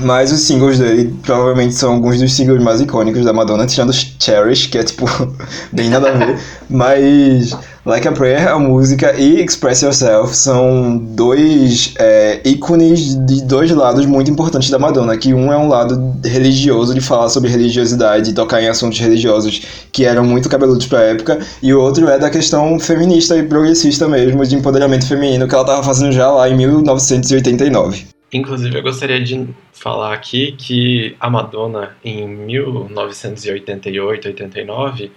Mas 0.00 0.32
os 0.32 0.40
singles 0.40 0.80
dele 0.80 1.14
provavelmente 1.22 1.74
são 1.74 1.92
alguns 1.92 2.18
dos 2.18 2.32
singles 2.34 2.60
mais 2.60 2.80
icônicos 2.80 3.24
da 3.24 3.32
Madonna, 3.32 3.64
tirando 3.64 3.92
Cherish, 3.92 4.66
que 4.66 4.78
é 4.78 4.82
tipo, 4.82 5.06
bem 5.70 5.88
nada 5.88 6.08
a 6.08 6.12
ver. 6.14 6.36
Mas 6.68 7.56
Like 7.86 8.08
a 8.08 8.12
Prayer, 8.12 8.48
a 8.48 8.58
música, 8.58 9.14
e 9.20 9.44
Express 9.44 9.82
Yourself 9.82 10.34
são 10.34 10.96
dois 10.96 11.92
é, 11.98 12.40
ícones 12.42 13.14
de 13.26 13.44
dois 13.44 13.70
lados 13.70 14.06
muito 14.06 14.30
importantes 14.30 14.70
da 14.70 14.78
Madonna. 14.78 15.18
Que 15.18 15.34
um 15.34 15.52
é 15.52 15.58
um 15.58 15.68
lado 15.68 16.16
religioso, 16.24 16.94
de 16.94 17.02
falar 17.02 17.28
sobre 17.28 17.50
religiosidade, 17.50 18.32
tocar 18.32 18.62
em 18.62 18.68
assuntos 18.68 18.98
religiosos 18.98 19.60
que 19.92 20.06
eram 20.06 20.24
muito 20.24 20.48
cabeludos 20.48 20.86
pra 20.86 21.02
época, 21.02 21.38
e 21.62 21.74
o 21.74 21.80
outro 21.80 22.08
é 22.08 22.18
da 22.18 22.30
questão 22.30 22.80
feminista 22.80 23.36
e 23.36 23.42
progressista 23.42 24.08
mesmo, 24.08 24.46
de 24.46 24.56
empoderamento 24.56 25.06
feminino, 25.06 25.46
que 25.46 25.54
ela 25.54 25.66
tava 25.66 25.82
fazendo 25.82 26.12
já 26.12 26.30
lá 26.30 26.48
em 26.48 26.56
1989. 26.56 28.06
Inclusive, 28.32 28.78
eu 28.78 28.82
gostaria 28.82 29.22
de 29.22 29.46
falar 29.72 30.14
aqui 30.14 30.52
que 30.52 31.14
a 31.20 31.28
Madonna, 31.28 31.90
em 32.02 32.26
1988, 32.26 34.28
89, 34.28 35.12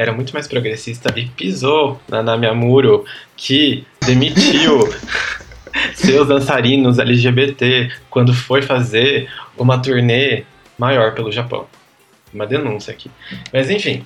era 0.00 0.14
muito 0.14 0.32
mais 0.32 0.48
progressista 0.48 1.12
e 1.14 1.26
pisou 1.26 2.00
na 2.08 2.22
Nami 2.22 2.46
Amuro, 2.46 3.04
que 3.36 3.84
demitiu 4.06 4.88
seus 5.92 6.26
dançarinos 6.26 6.98
LGBT 6.98 7.92
quando 8.08 8.32
foi 8.32 8.62
fazer 8.62 9.28
uma 9.58 9.78
turnê 9.78 10.44
maior 10.78 11.14
pelo 11.14 11.30
Japão. 11.30 11.66
Uma 12.32 12.46
denúncia 12.46 12.94
aqui. 12.94 13.10
Mas 13.52 13.68
enfim, 13.68 14.02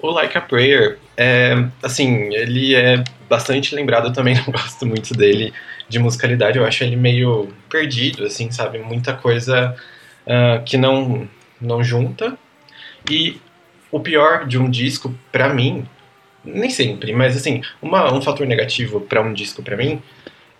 o 0.00 0.08
Like 0.08 0.38
a 0.38 0.40
Prayer, 0.40 0.98
é, 1.14 1.62
assim, 1.82 2.32
ele 2.32 2.74
é 2.74 3.04
bastante 3.28 3.74
lembrado, 3.74 4.06
eu 4.06 4.12
também 4.14 4.34
não 4.34 4.44
gosto 4.50 4.86
muito 4.86 5.12
dele 5.12 5.52
de 5.90 5.98
musicalidade, 5.98 6.56
eu 6.56 6.64
acho 6.64 6.84
ele 6.84 6.96
meio 6.96 7.52
perdido, 7.68 8.24
assim, 8.24 8.50
sabe? 8.50 8.78
Muita 8.78 9.12
coisa 9.12 9.76
uh, 10.26 10.64
que 10.64 10.78
não, 10.78 11.28
não 11.60 11.84
junta. 11.84 12.34
E 13.10 13.38
o 13.90 14.00
pior 14.00 14.46
de 14.46 14.58
um 14.58 14.70
disco, 14.70 15.14
para 15.32 15.52
mim, 15.52 15.86
nem 16.44 16.70
sempre, 16.70 17.12
mas 17.12 17.36
assim, 17.36 17.62
uma, 17.80 18.12
um 18.12 18.20
fator 18.20 18.46
negativo 18.46 19.00
para 19.00 19.20
um 19.20 19.32
disco 19.32 19.62
para 19.62 19.76
mim 19.76 20.02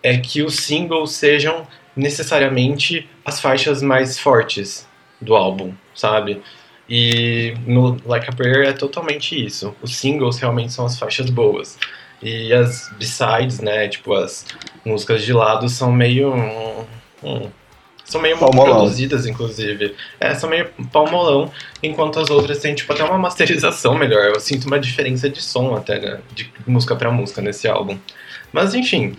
é 0.03 0.17
que 0.19 0.43
os 0.43 0.57
singles 0.57 1.13
sejam 1.13 1.67
necessariamente 1.97 3.09
as 3.25 3.41
faixas 3.41 3.83
mais 3.83 4.19
fortes 4.19 4.89
do 5.21 5.35
álbum, 5.35 5.73
sabe? 5.95 6.41
E 6.89 7.55
no 7.67 7.97
Like 8.07 8.31
a 8.31 8.33
Prayer 8.33 8.67
é 8.69 8.73
totalmente 8.73 9.45
isso. 9.45 9.75
Os 9.83 9.97
singles 9.97 10.39
realmente 10.39 10.73
são 10.73 10.87
as 10.87 10.99
faixas 10.99 11.29
boas. 11.29 11.79
E 12.23 12.53
as 12.53 12.91
b-sides, 12.97 13.61
né, 13.61 13.89
tipo 13.89 14.15
as 14.15 14.47
músicas 14.85 15.23
de 15.23 15.33
lado 15.33 15.69
são 15.69 15.93
meio 15.93 16.35
hum, 16.35 16.87
hum, 17.23 17.51
são 18.09 18.23
meio 18.23 18.39
Palmolão. 18.39 18.79
produzidas, 18.79 19.27
inclusive. 19.27 19.95
É, 20.19 20.35
são 20.35 20.49
meio 20.49 20.71
palmolão, 20.91 21.53
enquanto 21.83 22.19
as 22.19 22.31
outras 22.31 22.59
têm, 22.59 22.75
tipo, 22.75 22.91
até 22.91 23.05
uma 23.05 23.19
masterização 23.19 23.95
melhor. 23.97 24.25
Eu 24.25 24.41
sinto 24.41 24.67
uma 24.67 24.81
diferença 24.81 25.29
de 25.29 25.43
som 25.43 25.77
até, 25.77 26.01
né, 26.01 26.19
de 26.35 26.51
música 26.67 26.97
para 26.97 27.11
música 27.11 27.43
nesse 27.43 27.69
álbum. 27.69 27.99
Mas, 28.51 28.73
enfim, 28.73 29.15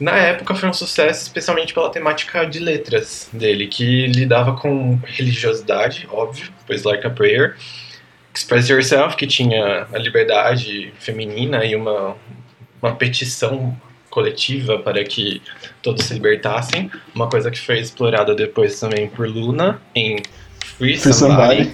na 0.00 0.16
época 0.16 0.56
foi 0.56 0.68
um 0.68 0.72
sucesso, 0.72 1.22
especialmente 1.22 1.72
pela 1.72 1.88
temática 1.88 2.44
de 2.44 2.58
letras 2.58 3.28
dele, 3.32 3.68
que 3.68 4.08
lidava 4.08 4.56
com 4.56 4.98
religiosidade, 5.04 6.08
óbvio, 6.10 6.50
pois 6.66 6.82
Like 6.82 7.06
a 7.06 7.10
Prayer, 7.10 7.56
Express 8.34 8.68
Yourself, 8.68 9.16
que 9.16 9.28
tinha 9.28 9.86
a 9.92 9.98
liberdade 9.98 10.92
feminina 10.98 11.64
e 11.64 11.76
uma, 11.76 12.16
uma 12.82 12.96
petição 12.96 13.76
coletiva 14.14 14.78
para 14.78 15.02
que 15.02 15.42
todos 15.82 16.04
se 16.04 16.14
libertassem. 16.14 16.88
Uma 17.12 17.28
coisa 17.28 17.50
que 17.50 17.60
foi 17.60 17.80
explorada 17.80 18.32
depois 18.32 18.78
também 18.78 19.08
por 19.08 19.26
Luna 19.28 19.82
em 19.92 20.22
Free, 20.78 20.96
Free 20.96 21.12
Somebody, 21.12 21.72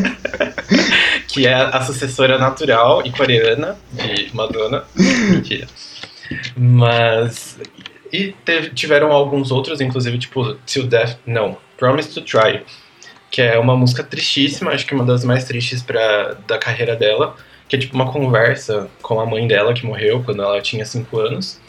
que 1.28 1.46
é 1.46 1.54
a 1.54 1.80
sucessora 1.80 2.38
natural 2.38 3.02
e 3.06 3.10
coreana 3.10 3.78
de 3.90 4.28
Madonna. 4.34 4.84
Mentira. 4.94 5.66
Mas. 6.54 7.58
E 8.12 8.34
teve, 8.44 8.70
tiveram 8.70 9.10
alguns 9.10 9.50
outros, 9.50 9.80
inclusive, 9.80 10.18
tipo, 10.18 10.54
Till 10.66 10.86
Death. 10.86 11.18
Não, 11.24 11.56
Promise 11.78 12.12
to 12.12 12.20
Try. 12.20 12.62
Que 13.30 13.42
é 13.42 13.58
uma 13.58 13.76
música 13.76 14.02
tristíssima, 14.02 14.72
acho 14.72 14.84
que 14.84 14.94
uma 14.94 15.04
das 15.04 15.24
mais 15.24 15.44
tristes 15.44 15.82
pra, 15.82 16.36
da 16.46 16.58
carreira 16.58 16.96
dela 16.96 17.36
que 17.70 17.76
é 17.76 17.78
tipo 17.78 17.94
uma 17.94 18.10
conversa 18.10 18.90
com 19.00 19.20
a 19.20 19.24
mãe 19.24 19.46
dela 19.46 19.72
que 19.72 19.86
morreu 19.86 20.24
quando 20.24 20.42
ela 20.42 20.60
tinha 20.60 20.84
5 20.84 21.20
anos. 21.20 21.60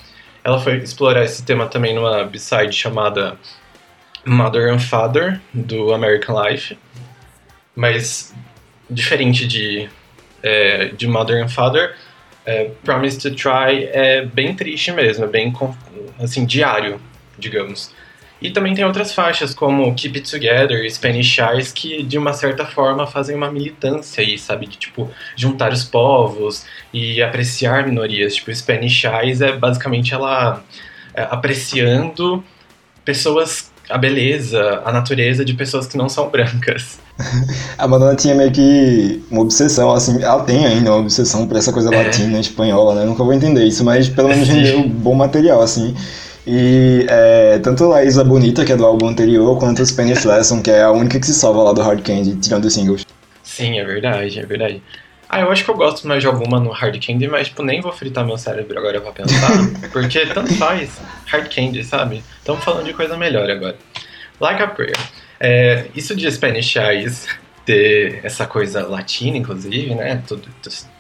Ela 0.44 0.60
foi 0.60 0.78
explorar 0.78 1.24
esse 1.24 1.46
tema 1.46 1.68
também 1.68 1.94
numa 1.94 2.24
B-side 2.24 2.74
chamada 2.74 3.38
Mother 4.26 4.74
and 4.74 4.80
Father, 4.80 5.40
do 5.54 5.94
American 5.94 6.42
Life. 6.42 6.76
Mas, 7.76 8.34
diferente 8.90 9.48
de, 9.48 9.88
é, 10.42 10.86
de 10.88 11.06
Mother 11.06 11.44
and 11.44 11.50
Father, 11.50 11.96
é, 12.48 12.72
Promise 12.84 13.20
to 13.20 13.36
Try 13.36 13.86
é 13.94 14.26
bem 14.26 14.56
triste 14.56 14.92
mesmo, 14.92 15.26
é 15.26 15.28
bem, 15.28 15.54
assim, 16.18 16.48
diário, 16.48 17.00
digamos. 17.38 17.94
E 18.42 18.50
também 18.50 18.74
tem 18.74 18.84
outras 18.84 19.14
faixas, 19.14 19.54
como 19.54 19.94
Keep 19.94 20.18
It 20.18 20.32
Together 20.32 20.90
Spanish 20.92 21.38
Eyes, 21.38 21.72
que 21.72 22.02
de 22.02 22.18
uma 22.18 22.34
certa 22.34 22.66
forma 22.66 23.06
fazem 23.06 23.36
uma 23.36 23.52
militância 23.52 24.24
aí, 24.24 24.38
sabe? 24.38 24.66
De 24.66 24.78
tipo, 24.78 25.10
juntar 25.36 25.72
os 25.72 25.84
povos 25.84 26.66
e 26.92 27.22
apreciar 27.22 27.86
minorias. 27.86 28.34
Tipo, 28.36 28.54
Spanish 28.56 29.04
Eyes 29.04 29.42
é 29.42 29.52
basicamente 29.52 30.14
ela 30.14 30.64
é, 31.14 31.22
apreciando 31.24 32.44
pessoas, 33.06 33.72
a 33.90 33.98
beleza, 33.98 34.82
a 34.86 34.92
natureza 34.92 35.46
de 35.46 35.54
pessoas 35.54 35.86
que 35.86 35.96
não 35.96 36.10
são 36.10 36.30
brancas. 36.30 37.00
A 37.78 37.88
Madonna 37.88 38.16
tinha 38.16 38.34
meio 38.34 38.52
que 38.52 39.22
uma 39.30 39.42
obsessão, 39.42 39.92
assim, 39.94 40.22
ela 40.24 40.44
tem 40.44 40.66
ainda 40.66 40.92
uma 40.92 41.00
obsessão 41.02 41.48
por 41.48 41.58
essa 41.58 41.72
coisa 41.72 41.94
É. 41.94 42.04
latina, 42.06 42.40
espanhola, 42.40 42.96
né? 42.96 43.06
Nunca 43.06 43.24
vou 43.24 43.34
entender 43.34 43.64
isso, 43.66 43.84
mas 43.84 44.10
pelo 44.10 44.30
menos 44.30 44.48
rendeu 44.48 44.82
bom 44.90 45.14
material, 45.14 45.62
assim. 45.62 45.96
E 46.46 47.06
é, 47.08 47.60
tanto 47.60 47.94
a 47.94 48.04
Isa 48.04 48.24
Bonita, 48.24 48.66
que 48.66 48.72
é 48.72 48.76
do 48.76 48.86
álbum 48.86 49.08
anterior, 49.08 49.58
quanto 49.60 49.82
o 49.82 49.86
Spanish 49.86 50.24
Lesson, 50.26 50.62
que 50.62 50.72
é 50.72 50.82
a 50.82 50.92
única 50.92 51.20
que 51.20 51.26
se 51.26 51.34
salva 51.34 51.64
lá 51.64 51.74
do 51.74 51.82
Hard 51.82 52.02
Candy, 52.02 52.36
tirando 52.38 52.66
os 52.66 52.74
singles. 52.74 53.06
Sim, 53.44 53.80
é 53.80 53.86
verdade, 53.86 54.40
é 54.40 54.46
verdade. 54.46 54.82
Ah, 55.30 55.42
eu 55.42 55.52
acho 55.52 55.64
que 55.64 55.70
eu 55.70 55.76
gosto 55.76 56.08
mais 56.08 56.22
de 56.22 56.28
alguma 56.28 56.60
no 56.60 56.72
Hard 56.72 57.00
Candy, 57.06 57.28
mas 57.28 57.48
tipo, 57.48 57.64
nem 57.64 57.80
vou 57.80 57.94
fritar 57.94 58.26
meu 58.26 58.38
cérebro 58.38 58.78
agora 58.78 59.00
pra 59.00 59.12
pensar, 59.12 59.50
porque 59.94 60.26
tanto 60.26 60.54
faz 60.56 61.00
Hard 61.28 61.54
Candy, 61.54 61.84
sabe? 61.84 62.24
Estamos 62.40 62.64
falando 62.64 62.86
de 62.86 62.94
coisa 62.94 63.16
melhor 63.16 63.50
agora. 63.50 63.78
Like 64.40 64.62
a 64.62 64.68
Prayer. 64.68 64.98
É, 65.40 65.86
isso 65.96 66.16
de 66.16 66.30
Spanish 66.30 66.76
Eyes 66.76 67.28
ter 67.66 68.20
essa 68.24 68.46
coisa 68.46 68.86
latina, 68.88 69.38
inclusive, 69.38 69.94
né? 69.96 70.22
Tudo, 70.28 70.50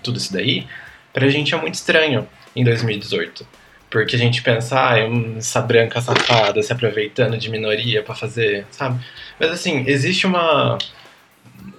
tudo 0.04 0.18
isso 0.18 0.32
daí, 0.32 0.66
pra 1.12 1.28
gente 1.28 1.54
é 1.54 1.58
muito 1.60 1.74
estranho 1.74 2.28
em 2.56 2.64
2018. 2.64 3.46
Porque 3.92 4.16
a 4.16 4.20
gente 4.20 4.42
pensa, 4.42 4.80
ah, 4.92 4.98
essa 5.38 5.62
branca 5.62 6.00
safada 6.02 6.64
se 6.64 6.72
aproveitando 6.72 7.38
de 7.38 7.50
minoria 7.50 8.02
pra 8.02 8.16
fazer, 8.16 8.66
sabe? 8.72 9.04
Mas 9.40 9.52
assim, 9.52 9.84
existe 9.86 10.26
uma. 10.26 10.78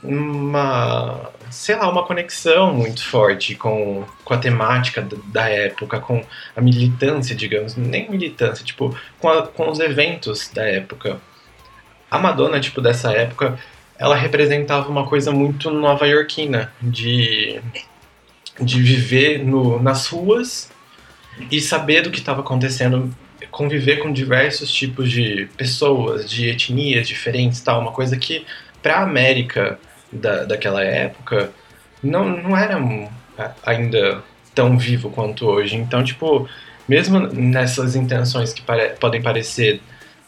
Uma. 0.02 1.30
Sei 1.50 1.74
lá, 1.76 1.88
uma 1.90 2.02
conexão 2.04 2.72
muito 2.74 3.04
forte 3.04 3.54
com, 3.54 4.04
com 4.24 4.34
a 4.34 4.38
temática 4.38 5.02
da- 5.02 5.16
da 5.26 5.48
época, 5.48 6.00
com 6.00 6.24
a 6.56 6.60
militância, 6.60 7.34
digamos. 7.36 7.76
Nem 7.76 8.10
militância, 8.10 8.64
tipo, 8.64 8.96
com, 9.18 9.28
a- 9.28 9.46
com 9.46 9.68
os 9.70 9.78
eventos 9.80 10.50
da 10.54 10.64
época. 10.64 11.20
A 12.10 12.18
Madonna, 12.18 12.58
tipo, 12.58 12.80
dessa 12.80 13.12
época, 13.12 13.58
ela 13.98 14.16
representava 14.16 14.88
uma 14.88 15.06
coisa 15.06 15.30
muito 15.30 15.70
nova-iorquina, 15.70 16.72
de, 16.80 17.60
de 18.60 18.82
viver 18.82 19.44
no, 19.44 19.80
nas 19.82 20.06
ruas 20.08 20.70
e 21.50 21.60
saber 21.60 22.02
do 22.02 22.10
que 22.10 22.18
estava 22.18 22.40
acontecendo, 22.40 23.14
conviver 23.50 23.96
com 23.98 24.12
diversos 24.12 24.72
tipos 24.72 25.10
de 25.10 25.48
pessoas, 25.56 26.30
de 26.30 26.48
etnias 26.48 27.08
diferentes, 27.08 27.60
tal, 27.60 27.80
uma 27.80 27.92
coisa 27.92 28.16
que 28.16 28.46
para 28.82 28.96
a 28.96 29.02
América 29.02 29.78
da, 30.12 30.44
daquela 30.44 30.82
época 30.82 31.50
não, 32.02 32.28
não 32.28 32.56
era 32.56 32.78
ainda 33.64 34.22
tão 34.54 34.76
vivo 34.76 35.10
quanto 35.10 35.46
hoje. 35.46 35.76
Então, 35.76 36.02
tipo, 36.04 36.48
mesmo 36.88 37.18
nessas 37.18 37.96
intenções 37.96 38.52
que 38.52 38.62
pare- 38.62 38.94
podem 39.00 39.22
parecer 39.22 39.80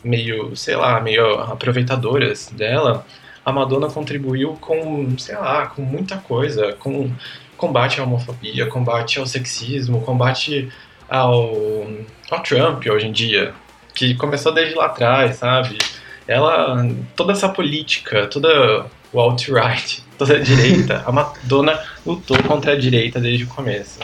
meio, 0.03 0.55
sei 0.57 0.77
lá, 0.77 1.01
meio 1.01 1.41
aproveitadoras 1.41 2.51
dela, 2.53 3.07
a 3.45 3.53
Madonna 3.53 3.89
contribuiu 3.89 4.55
com, 4.61 5.17
sei 5.19 5.37
lá, 5.37 5.67
com 5.67 5.83
muita 5.83 6.17
coisa, 6.17 6.73
com 6.75 7.11
combate 7.57 8.01
à 8.01 8.05
homofobia, 8.05 8.67
combate 8.67 9.19
ao 9.19 9.27
sexismo, 9.27 10.01
combate 10.01 10.71
ao, 11.09 11.87
ao 12.31 12.43
Trump 12.43 12.87
hoje 12.87 13.07
em 13.07 13.13
dia, 13.13 13.55
que 13.95 14.15
começou 14.15 14.53
desde 14.53 14.75
lá 14.75 14.87
atrás, 14.87 15.37
sabe? 15.37 15.79
Ela, 16.27 16.89
toda 17.15 17.33
essa 17.33 17.49
política, 17.49 18.27
toda 18.27 18.87
o 19.13 19.21
alt-right, 19.21 20.03
toda 20.19 20.35
a 20.35 20.41
direita, 20.41 21.03
a 21.07 21.13
Madonna 21.13 21.79
lutou 22.05 22.43
contra 22.43 22.73
a 22.73 22.79
direita 22.79 23.21
desde 23.21 23.45
o 23.45 23.49
começo. 23.49 23.99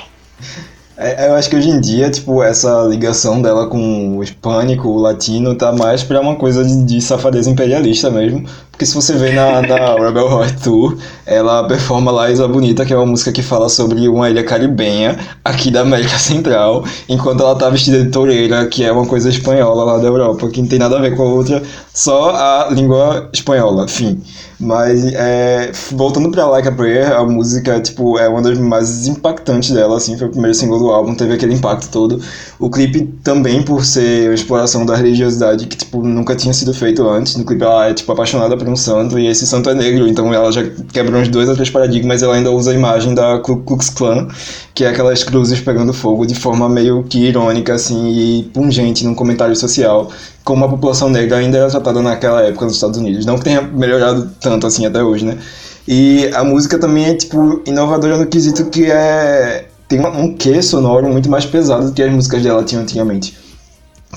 É, 0.97 1.29
eu 1.29 1.35
acho 1.35 1.49
que 1.49 1.57
hoje 1.57 1.71
em 1.71 1.81
dia, 1.81 2.11
tipo, 2.11 2.43
essa 2.43 2.83
ligação 2.83 3.41
dela 3.41 3.67
com 3.67 4.19
o 4.19 4.23
hispânico, 4.23 4.87
o 4.87 4.99
latino, 4.99 5.55
tá 5.55 5.73
mais 5.73 6.03
pra 6.03 6.21
uma 6.21 6.37
coisa 6.37 6.63
de, 6.63 6.85
de 6.85 7.01
safadeza 7.01 7.49
imperialista 7.49 8.11
mesmo. 8.11 8.47
Porque 8.81 8.89
se 8.89 8.95
você 8.95 9.12
vê 9.12 9.33
na, 9.33 9.61
na 9.61 9.95
Rebel 9.95 10.26
Heart 10.26 10.62
Tour, 10.62 10.97
ela 11.26 11.62
performa 11.68 12.11
lá 12.11 12.31
Isa 12.31 12.49
Bonita, 12.49 12.83
que 12.87 12.95
é 12.95 12.97
uma 12.97 13.05
música 13.05 13.31
que 13.31 13.43
fala 13.43 13.68
sobre 13.68 14.09
uma 14.09 14.31
ilha 14.31 14.43
caribenha 14.43 15.18
aqui 15.45 15.70
da 15.70 15.83
América 15.83 16.16
Central, 16.16 16.83
enquanto 17.07 17.43
ela 17.43 17.55
tá 17.55 17.68
vestida 17.68 18.03
de 18.03 18.11
toureira, 18.11 18.64
que 18.68 18.83
é 18.83 18.91
uma 18.91 19.05
coisa 19.05 19.28
espanhola 19.28 19.85
lá 19.85 19.99
da 19.99 20.07
Europa, 20.07 20.49
que 20.49 20.62
não 20.62 20.66
tem 20.66 20.78
nada 20.78 20.97
a 20.97 21.01
ver 21.03 21.14
com 21.14 21.24
a 21.24 21.26
outra, 21.26 21.62
só 21.93 22.31
a 22.31 22.70
língua 22.70 23.28
espanhola, 23.35 23.87
fim. 23.87 24.22
Mas, 24.61 25.03
é, 25.14 25.72
voltando 25.91 26.31
pra 26.31 26.47
Like 26.47 26.68
a 26.68 26.72
Prayer, 26.72 27.12
a 27.12 27.24
música, 27.24 27.81
tipo, 27.81 28.18
é 28.18 28.28
uma 28.28 28.43
das 28.43 28.59
mais 28.59 29.07
impactantes 29.07 29.70
dela, 29.70 29.97
assim, 29.97 30.18
foi 30.18 30.26
o 30.28 30.31
primeiro 30.31 30.55
single 30.55 30.78
do 30.78 30.91
álbum, 30.91 31.14
teve 31.14 31.33
aquele 31.33 31.55
impacto 31.55 31.89
todo. 31.91 32.20
O 32.59 32.68
clipe 32.68 33.07
também, 33.24 33.62
por 33.62 33.87
ser 33.87 34.28
uma 34.28 34.35
exploração 34.35 34.85
da 34.85 34.95
religiosidade 34.95 35.66
que, 35.66 35.78
tipo, 35.78 36.03
nunca 36.03 36.37
tinha 36.37 36.53
sido 36.53 36.74
feito 36.74 37.09
antes. 37.09 37.37
No 37.37 37.45
clipe 37.45 37.64
ela 37.64 37.89
é, 37.89 37.95
tipo, 37.95 38.12
apaixonada 38.12 38.55
por 38.55 38.68
um 38.71 38.77
santo, 38.77 39.18
e 39.18 39.27
esse 39.27 39.47
santo 39.47 39.68
é 39.71 39.75
negro, 39.75 40.07
então 40.07 40.33
ela 40.33 40.51
já 40.51 40.62
quebra 40.93 41.18
uns 41.18 41.29
dois 41.29 41.49
ou 41.49 41.55
três 41.55 41.68
paradigmas, 41.68 42.23
ela 42.23 42.35
ainda 42.35 42.51
usa 42.51 42.71
a 42.71 42.75
imagem 42.75 43.14
da 43.14 43.39
Ku 43.39 43.57
Klux 43.59 43.91
Klan, 43.91 44.29
que 44.75 44.85
é 44.85 44.89
aquelas 44.89 45.25
cruzes 45.25 45.61
pegando 45.61 45.93
fogo 45.93 46.25
de 46.25 46.35
forma 46.35 46.68
meio 46.68 47.03
que 47.05 47.18
irônica, 47.18 47.75
assim, 47.75 48.09
e 48.09 48.43
pungente 48.45 49.05
num 49.05 49.14
comentário 49.14 49.55
social, 49.57 50.11
como 50.45 50.64
a 50.64 50.68
população 50.68 51.11
negra 51.11 51.39
ainda 51.39 51.59
era 51.59 51.68
tratada 51.68 52.01
naquela 52.01 52.43
época 52.43 52.64
nos 52.64 52.75
Estados 52.75 52.99
Unidos. 52.99 53.27
Não 53.27 53.37
que 53.37 53.45
tenha 53.45 53.61
melhorado 53.61 54.31
tanto 54.41 54.66
assim 54.66 54.87
até 54.87 55.03
hoje, 55.03 55.25
né? 55.25 55.37
E 55.87 56.31
a 56.35 56.45
música 56.45 56.79
também 56.79 57.07
é, 57.07 57.14
tipo, 57.14 57.62
inovadora 57.66 58.16
no 58.16 58.27
quesito 58.27 58.66
que 58.66 58.91
é. 58.91 59.66
Tem 59.89 59.99
um 59.99 60.37
quê 60.37 60.62
sonoro 60.62 61.09
muito 61.09 61.29
mais 61.29 61.45
pesado 61.45 61.87
do 61.87 61.93
que 61.93 62.01
as 62.01 62.12
músicas 62.12 62.43
dela 62.45 62.62
tinham 62.62 62.83
antigamente. 62.83 63.37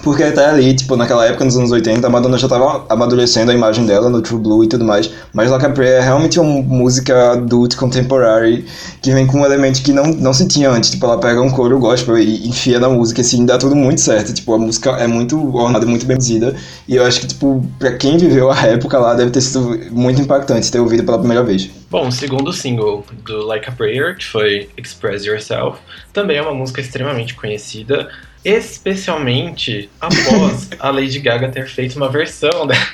Porque 0.02 0.24
até 0.24 0.46
ali, 0.48 0.74
tipo, 0.74 0.96
naquela 0.96 1.26
época, 1.26 1.46
nos 1.46 1.56
anos 1.56 1.72
80, 1.72 2.06
a 2.06 2.10
Madonna 2.10 2.38
já 2.38 2.48
tava 2.48 2.86
amadurecendo 2.90 3.52
a 3.52 3.54
imagem 3.54 3.86
dela 3.86 4.10
no 4.10 4.22
True 4.22 4.40
Blue 4.40 4.64
e 4.64 4.68
tudo 4.68 4.84
mais. 4.84 5.10
Mas 5.32 5.50
Like 5.50 5.66
a 5.66 5.70
Prayer 5.70 6.02
é 6.02 6.02
realmente 6.02 6.40
uma 6.40 6.62
música 6.62 7.34
adult 7.34 7.76
contemporary 7.76 8.66
que 9.02 9.14
vem 9.14 9.28
com 9.28 9.42
um 9.42 9.46
elemento 9.46 9.82
que 9.82 9.94
não, 9.94 10.06
não 10.06 10.34
se 10.34 10.48
tinha 10.48 10.70
antes. 10.70 10.90
Tipo, 10.90 11.06
ela 11.06 11.20
pega 11.20 11.42
um 11.42 11.50
coro 11.50 11.80
gospel 11.80 12.18
e 12.18 12.48
enfia 12.48 12.80
na 12.80 12.90
música, 12.90 13.22
assim, 13.22 13.46
dá 13.46 13.58
tudo 13.58 13.76
muito 13.76 14.02
certo. 14.02 14.34
Tipo, 14.34 14.56
a 14.56 14.58
música 14.58 14.92
é 14.92 15.08
muito 15.08 15.56
ornada, 15.56 15.86
muito 15.86 16.06
bem 16.06 16.18
produzida. 16.18 16.56
E 16.88 16.96
eu 16.96 17.06
acho 17.06 17.22
que, 17.22 17.28
tipo, 17.28 17.64
pra 17.78 17.94
quem 17.94 18.18
viveu 18.18 18.52
a 18.52 18.62
época 18.62 18.98
lá, 18.98 19.14
deve 19.14 19.32
ter 19.32 19.42
sido 19.42 19.80
muito 19.92 20.22
impactante 20.22 20.72
ter 20.72 20.80
ouvido 20.80 21.04
pela 21.04 21.20
primeira 21.20 21.44
vez. 21.44 21.70
Bom, 21.90 22.08
o 22.08 22.12
segundo 22.12 22.52
single 22.52 23.06
do 23.24 23.46
Like 23.46 23.70
a 23.70 23.72
Prayer, 23.72 24.18
que 24.18 24.26
foi 24.26 24.70
Express 24.76 25.26
Yourself, 25.26 25.80
também 26.12 26.38
é 26.38 26.42
uma 26.42 26.54
música 26.54 26.82
extremamente 26.82 27.36
conhecida, 27.36 28.10
especialmente 28.44 29.90
após 30.00 30.70
a 30.80 30.90
Lady 30.90 31.20
Gaga 31.20 31.50
ter 31.50 31.68
feito 31.68 31.96
uma 31.96 32.10
versão 32.10 32.68
dela. 32.68 32.88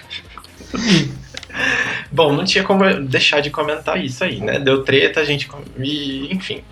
Bom, 2.12 2.34
não 2.34 2.44
tinha 2.44 2.64
como 2.64 2.84
deixar 3.02 3.40
de 3.40 3.50
comentar 3.50 4.04
isso 4.04 4.24
aí, 4.24 4.40
né? 4.40 4.60
Deu 4.60 4.84
treta, 4.84 5.20
a 5.20 5.26
gente. 5.26 5.50
E, 5.78 6.34
enfim. 6.34 6.64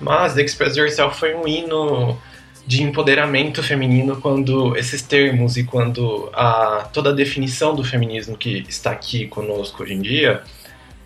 Mas 0.00 0.36
Express 0.36 0.76
Yourself 0.76 1.18
foi 1.18 1.34
um 1.34 1.46
hino 1.46 2.18
de 2.66 2.82
empoderamento 2.82 3.62
feminino 3.62 4.20
quando 4.20 4.76
esses 4.76 5.02
termos 5.02 5.56
e 5.56 5.64
quando 5.64 6.30
a, 6.32 6.88
toda 6.92 7.10
a 7.10 7.12
definição 7.12 7.74
do 7.74 7.82
feminismo 7.82 8.36
que 8.36 8.64
está 8.68 8.92
aqui 8.92 9.26
conosco 9.26 9.82
hoje 9.82 9.94
em 9.94 10.00
dia 10.00 10.42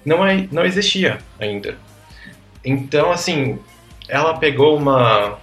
não, 0.05 0.27
é, 0.27 0.47
não 0.53 0.65
existia 0.65 1.19
ainda. 1.39 1.79
Então, 2.63 3.11
assim, 3.11 3.59
ela 4.09 4.35
pegou 4.35 4.77
uma, 4.77 5.39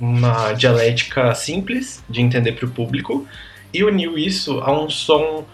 uma 0.00 0.52
dialética 0.52 1.34
simples 1.34 2.02
de 2.08 2.20
entender 2.20 2.52
para 2.52 2.66
o 2.66 2.70
público 2.70 3.26
e 3.72 3.82
uniu 3.84 4.18
isso 4.18 4.60
a 4.60 4.72
um 4.72 4.88
som 4.88 5.44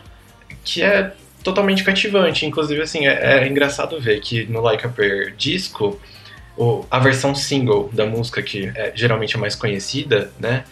que 0.64 0.82
é 0.82 1.12
totalmente 1.42 1.84
cativante. 1.84 2.46
Inclusive, 2.46 2.80
assim, 2.82 3.06
é, 3.06 3.38
é 3.38 3.48
engraçado 3.48 4.00
ver 4.00 4.20
que 4.20 4.44
no 4.46 4.60
Like 4.60 4.86
a 4.86 4.88
Prayer 4.88 5.34
disco, 5.36 6.00
o, 6.56 6.84
a 6.90 6.98
versão 6.98 7.34
single 7.34 7.90
da 7.92 8.06
música, 8.06 8.42
que 8.42 8.70
é 8.74 8.92
geralmente 8.94 9.36
a 9.36 9.38
mais 9.38 9.54
conhecida, 9.54 10.30
né? 10.38 10.64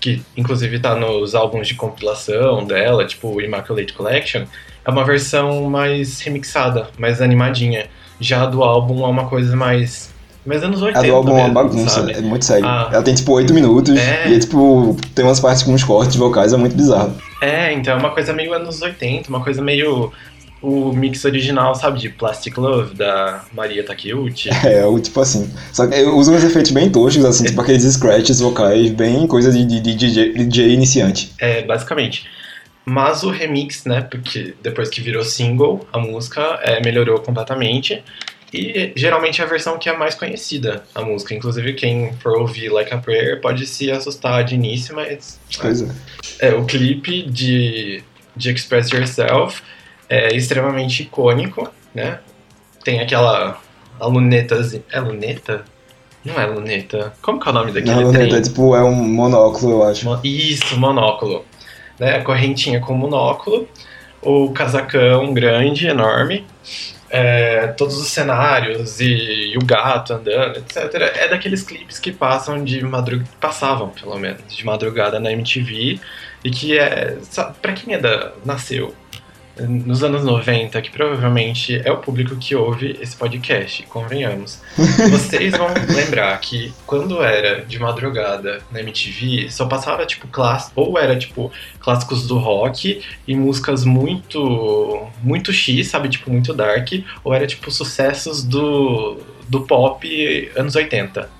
Que 0.00 0.22
inclusive 0.36 0.78
tá 0.78 0.94
nos 0.94 1.34
álbuns 1.34 1.68
de 1.68 1.74
compilação 1.74 2.64
dela, 2.64 3.06
tipo 3.06 3.40
Immaculate 3.40 3.92
Collection, 3.92 4.44
é 4.84 4.90
uma 4.90 5.04
versão 5.04 5.68
mais 5.68 6.20
remixada, 6.20 6.90
mais 6.98 7.20
animadinha. 7.20 7.88
Já 8.20 8.46
do 8.46 8.62
álbum 8.62 9.04
é 9.04 9.08
uma 9.08 9.28
coisa 9.28 9.54
mais. 9.54 10.14
Mais 10.46 10.62
anos 10.62 10.80
80. 10.82 10.98
A 10.98 11.02
do 11.02 11.14
álbum 11.14 11.38
é 11.38 11.44
uma 11.44 11.48
bagunça, 11.50 11.88
sabe? 12.00 12.12
é 12.12 12.20
muito 12.20 12.44
sério. 12.44 12.66
Ah. 12.66 12.88
Ela 12.92 13.02
tem 13.02 13.14
tipo 13.14 13.32
8 13.32 13.52
minutos 13.52 13.96
É. 13.96 14.28
e 14.28 14.34
é, 14.34 14.38
tipo, 14.38 14.96
tem 15.14 15.24
umas 15.24 15.40
partes 15.40 15.62
com 15.62 15.72
uns 15.72 15.84
cortes 15.84 16.16
vocais, 16.16 16.52
é 16.52 16.56
muito 16.56 16.76
bizarro. 16.76 17.14
É, 17.40 17.72
então 17.72 17.94
é 17.94 17.96
uma 17.96 18.10
coisa 18.10 18.32
meio 18.32 18.54
anos 18.54 18.80
80, 18.80 19.28
uma 19.28 19.42
coisa 19.42 19.60
meio. 19.62 20.12
O 20.62 20.90
mix 20.92 21.24
original, 21.24 21.74
sabe, 21.74 22.00
de 22.00 22.08
Plastic 22.08 22.56
Love, 22.56 22.94
da 22.94 23.44
Maria 23.52 23.84
Takeuchi. 23.84 24.48
É, 24.64 24.84
o 24.86 24.98
tipo 24.98 25.20
assim. 25.20 25.48
Só 25.72 25.86
que 25.86 25.94
eu 25.94 26.16
uso 26.16 26.32
uns 26.32 26.42
efeitos 26.42 26.70
bem 26.72 26.90
toscos, 26.90 27.24
assim, 27.24 27.44
tipo 27.44 27.60
aqueles 27.60 27.82
scratches 27.84 28.40
vocais, 28.40 28.90
bem 28.90 29.26
coisa 29.26 29.52
de, 29.52 29.64
de, 29.64 29.80
de 29.80 29.94
DJ, 29.94 30.32
DJ 30.32 30.72
iniciante. 30.72 31.32
É, 31.38 31.62
basicamente. 31.62 32.26
Mas 32.84 33.22
o 33.22 33.30
remix, 33.30 33.84
né, 33.84 34.00
porque 34.00 34.54
depois 34.62 34.88
que 34.88 35.00
virou 35.00 35.24
single, 35.24 35.86
a 35.92 35.98
música 35.98 36.40
é, 36.62 36.80
melhorou 36.82 37.18
completamente. 37.18 38.02
E 38.52 38.92
geralmente 38.94 39.40
é 39.40 39.44
a 39.44 39.48
versão 39.48 39.78
que 39.78 39.88
é 39.88 39.96
mais 39.96 40.14
conhecida, 40.14 40.84
a 40.94 41.02
música. 41.02 41.34
Inclusive, 41.34 41.74
quem 41.74 42.12
for 42.14 42.38
ouvir 42.38 42.68
Like 42.68 42.94
a 42.94 42.98
Prayer 42.98 43.40
pode 43.40 43.66
se 43.66 43.90
assustar 43.90 44.44
de 44.44 44.54
início, 44.54 44.94
mas. 44.94 45.38
Pois 45.60 45.82
é. 45.82 45.88
É, 46.38 46.54
o 46.54 46.64
clipe 46.64 47.22
de, 47.22 48.02
de 48.36 48.50
Express 48.50 48.90
Yourself 48.90 49.62
é 50.08 50.34
extremamente 50.34 51.02
icônico, 51.02 51.68
né? 51.94 52.20
Tem 52.84 53.00
aquela. 53.00 53.60
A 53.98 54.06
luneta. 54.06 54.56
É 54.92 55.00
luneta? 55.00 55.64
Não 56.24 56.40
é 56.40 56.46
luneta. 56.46 57.12
Como 57.22 57.40
que 57.40 57.48
é 57.48 57.50
o 57.50 57.54
nome 57.54 57.72
daquele 57.72 58.04
Não, 58.04 58.12
trem? 58.12 58.34
é 58.34 58.40
tipo, 58.40 58.74
é 58.74 58.82
um 58.82 58.94
monóculo, 58.94 59.72
eu 59.72 59.82
acho. 59.84 60.20
Isso, 60.24 60.78
monóculo. 60.78 61.44
Né? 61.98 62.16
A 62.16 62.22
correntinha 62.22 62.80
com 62.80 62.94
monóculo, 62.94 63.68
o 64.20 64.50
casacão 64.50 65.32
grande, 65.32 65.86
enorme, 65.86 66.44
é, 67.16 67.68
todos 67.68 67.96
os 67.96 68.08
cenários 68.08 69.00
e, 69.00 69.52
e 69.52 69.56
o 69.56 69.64
gato 69.64 70.12
andando, 70.12 70.58
etc. 70.58 70.76
É 71.16 71.28
daqueles 71.28 71.62
clipes 71.62 71.98
que 71.98 72.12
passam 72.12 72.62
de 72.62 72.84
madrugada, 72.84 73.30
passavam 73.40 73.88
pelo 73.88 74.18
menos, 74.18 74.54
de 74.54 74.64
madrugada 74.66 75.18
na 75.18 75.32
MTV 75.32 75.98
e 76.44 76.50
que 76.50 76.78
é, 76.78 77.16
pra 77.62 77.72
quem 77.72 77.94
é 77.94 77.98
da, 77.98 78.32
nasceu 78.44 78.94
nos 79.58 80.04
anos 80.04 80.24
90, 80.24 80.80
que 80.82 80.90
provavelmente 80.90 81.80
é 81.84 81.90
o 81.90 81.98
público 81.98 82.36
que 82.36 82.54
ouve 82.54 82.98
esse 83.00 83.16
podcast, 83.16 83.82
convenhamos. 83.84 84.60
Vocês 85.10 85.56
vão 85.56 85.68
lembrar 85.94 86.38
que 86.40 86.72
quando 86.86 87.22
era 87.22 87.64
de 87.64 87.78
madrugada 87.78 88.60
na 88.70 88.80
MTV, 88.80 89.50
só 89.50 89.66
passava 89.66 90.04
tipo 90.04 90.28
clássico, 90.28 90.80
ou 90.80 90.98
era 90.98 91.16
tipo 91.16 91.50
clássicos 91.80 92.26
do 92.26 92.38
rock 92.38 93.02
e 93.26 93.34
músicas 93.34 93.84
muito 93.84 95.06
muito 95.22 95.52
X, 95.52 95.88
sabe, 95.88 96.08
tipo 96.08 96.30
muito 96.30 96.52
dark, 96.52 96.88
ou 97.24 97.32
era 97.32 97.46
tipo 97.46 97.70
sucessos 97.70 98.42
do 98.42 99.18
do 99.48 99.62
pop 99.62 100.50
anos 100.56 100.74
80. 100.74 101.30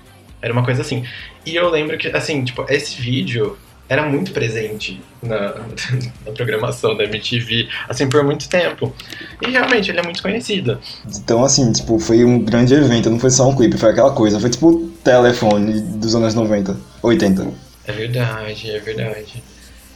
Era 0.41 0.53
uma 0.53 0.63
coisa 0.63 0.81
assim. 0.81 1.05
E 1.45 1.55
eu 1.55 1.69
lembro 1.69 1.97
que 1.97 2.07
assim, 2.09 2.43
tipo, 2.43 2.65
esse 2.69 3.01
vídeo 3.01 3.57
era 3.89 4.03
muito 4.03 4.31
presente 4.31 5.01
na, 5.21 5.55
na 6.25 6.31
programação 6.33 6.95
da 6.95 7.03
MTV, 7.05 7.67
assim, 7.87 8.07
por 8.07 8.23
muito 8.23 8.49
tempo. 8.49 8.93
E 9.41 9.51
realmente 9.51 9.89
ele 9.89 9.99
é 9.99 10.03
muito 10.03 10.21
conhecido. 10.21 10.79
Então, 11.15 11.43
assim, 11.43 11.71
tipo, 11.71 11.99
foi 11.99 12.23
um 12.23 12.39
grande 12.39 12.73
evento, 12.73 13.09
não 13.09 13.19
foi 13.19 13.29
só 13.29 13.47
um 13.47 13.55
clipe, 13.55 13.77
foi 13.77 13.91
aquela 13.91 14.11
coisa. 14.11 14.39
Foi 14.39 14.49
tipo 14.49 14.69
o 14.69 14.87
telefone 15.03 15.81
dos 15.81 16.15
anos 16.15 16.33
90, 16.33 16.75
80. 17.01 17.47
É 17.85 17.91
verdade, 17.91 18.71
é 18.71 18.79
verdade. 18.79 19.43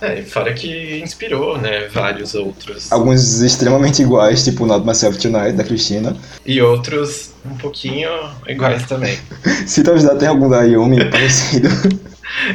É, 0.01 0.19
e 0.19 0.23
fora 0.23 0.51
que 0.51 0.99
inspirou, 0.99 1.59
né, 1.59 1.87
vários 1.89 2.33
outros. 2.33 2.91
Alguns 2.91 3.41
extremamente 3.41 4.01
iguais, 4.01 4.43
tipo 4.43 4.65
Not 4.65 4.83
Myself 4.83 5.19
Tonight, 5.19 5.51
da 5.51 5.63
Cristina. 5.63 6.15
E 6.43 6.59
outros 6.59 7.33
um 7.45 7.55
pouquinho 7.55 8.09
iguais 8.47 8.87
também. 8.87 9.19
Se 9.67 9.83
talvez 9.83 10.05
até 10.05 10.25
algum 10.25 10.49
da 10.49 10.63
Yumi 10.63 11.05
parecido. 11.11 11.69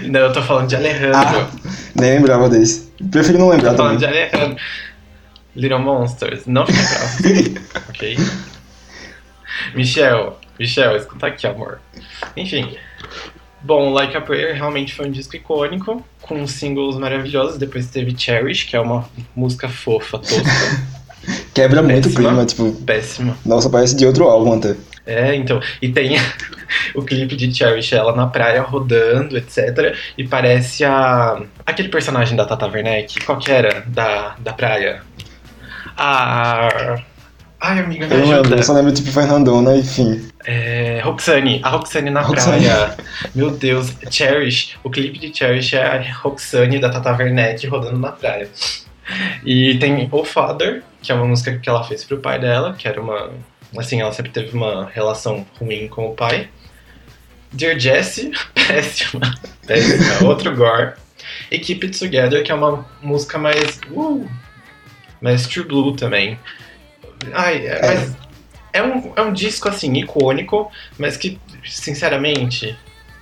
Não, 0.05 0.21
eu 0.21 0.33
tô 0.33 0.43
falando 0.43 0.69
de 0.69 0.77
Alejandro. 0.77 1.17
Ah, 1.17 1.51
nem 1.95 2.13
lembrava 2.17 2.49
desse. 2.49 2.91
Prefiro 3.11 3.39
não 3.39 3.49
lembrar 3.49 3.71
tô 3.73 3.77
falando 3.79 4.01
também. 4.01 4.29
de 4.29 4.35
Alejandro. 4.37 4.57
Little 5.55 5.79
Monsters. 5.81 6.47
Não 6.47 6.67
fica 6.67 6.83
bravo. 6.83 7.61
ok? 7.91 8.17
Michel, 9.75 10.39
Michel, 10.59 10.97
escuta 10.97 11.27
aqui, 11.27 11.47
amor. 11.47 11.81
Enfim. 12.37 12.77
Bom, 13.63 13.93
Like 13.93 14.17
a 14.17 14.21
Prayer 14.21 14.55
realmente 14.55 14.95
foi 14.95 15.07
um 15.09 15.11
disco 15.11 15.35
icônico, 15.35 16.05
com 16.23 16.47
singles 16.47 16.97
maravilhosos. 16.99 17.59
Depois 17.59 17.87
teve 17.87 18.15
Cherish, 18.17 18.65
que 18.65 18.77
é 18.77 18.81
uma 18.81 19.09
música 19.35 19.69
fofa, 19.69 20.19
tosca, 20.19 20.45
Quebra 21.53 21.83
muito 21.83 22.07
o 22.09 22.13
Péssima. 22.13 22.29
clima, 22.29 22.47
tipo, 22.47 22.73
péssima. 22.85 23.37
nossa, 23.45 23.69
parece 23.69 23.97
de 23.97 24.07
outro 24.07 24.25
álbum 24.29 24.55
até. 24.59 24.77
É, 25.07 25.35
então. 25.35 25.61
E 25.83 25.89
tem 25.89 26.17
o 26.95 27.03
clipe 27.03 27.37
de 27.37 27.53
Cherish, 27.55 27.95
ela 27.95 28.15
na 28.15 28.27
praia 28.27 28.63
rodando, 28.63 29.37
etc. 29.37 29.95
E 30.17 30.27
parece 30.27 30.85
a. 30.85 31.43
aquele 31.65 31.89
personagem 31.89 32.37
da 32.37 32.45
Tata 32.45 32.67
Werneck. 32.67 33.25
Qual 33.25 33.39
que 33.39 33.51
era? 33.51 33.83
Da, 33.87 34.37
da 34.39 34.53
praia? 34.53 35.03
A. 35.97 36.99
Ai, 37.59 37.81
amiga, 37.81 38.07
me 38.07 38.13
Eu 38.15 38.21
lembro, 38.21 38.41
ajuda. 38.41 38.57
eu 38.57 38.63
só 38.63 38.73
lembro 38.75 38.93
tipo 38.93 39.11
Fernandona, 39.11 39.77
enfim. 39.77 40.29
É, 40.45 41.01
Roxane, 41.03 41.61
a 41.65 41.71
Roxane 41.71 42.11
na 42.11 42.21
Roxane. 42.21 42.67
praia. 42.67 42.97
Meu 43.35 43.51
Deus, 43.51 43.93
Cherish, 44.11 44.77
o 44.85 44.91
clipe 44.91 45.19
de 45.19 45.37
Cherish 45.37 45.75
é 45.75 45.83
a 45.83 46.13
Roxane 46.21 46.79
da 46.79 46.91
Tata 46.91 47.13
Werneck 47.17 47.67
rodando 47.67 47.99
na 47.99 48.13
praia. 48.13 48.49
E 49.45 49.79
tem 49.79 50.09
O 50.13 50.25
Father, 50.25 50.83
que 51.01 51.11
é 51.11 51.15
uma 51.15 51.25
música 51.27 51.57
que 51.59 51.69
ela 51.69 51.83
fez 51.83 52.05
pro 52.05 52.19
pai 52.19 52.39
dela, 52.39 52.75
que 52.77 52.87
era 52.87 53.01
uma. 53.01 53.31
Assim, 53.77 54.01
ela 54.01 54.13
sempre 54.13 54.33
teve 54.33 54.55
uma 54.57 54.91
relação 54.93 55.47
ruim 55.59 55.89
com 55.89 56.07
o 56.09 56.15
pai. 56.15 56.49
Dear 57.53 57.79
Jessie, 57.79 58.33
péssima, 58.55 59.35
péssima, 59.67 60.29
outro 60.29 60.55
gore. 60.55 60.95
E 61.51 61.59
Keep 61.59 61.87
It 61.87 61.99
Together, 61.99 62.43
que 62.43 62.53
é 62.53 62.55
uma 62.55 62.85
música 63.03 63.39
mais. 63.39 63.81
Uh, 63.91 64.29
mais 65.21 65.47
True 65.47 65.67
Blue 65.67 65.97
também. 65.97 66.39
Ai, 67.33 67.67
é, 67.67 67.81
mas 67.83 68.17
é 68.73 68.83
um, 68.83 69.13
é 69.17 69.23
um 69.23 69.33
disco 69.33 69.69
assim, 69.69 69.93
icônico, 69.95 70.71
mas 70.99 71.17
que, 71.17 71.41
sinceramente, 71.65 72.77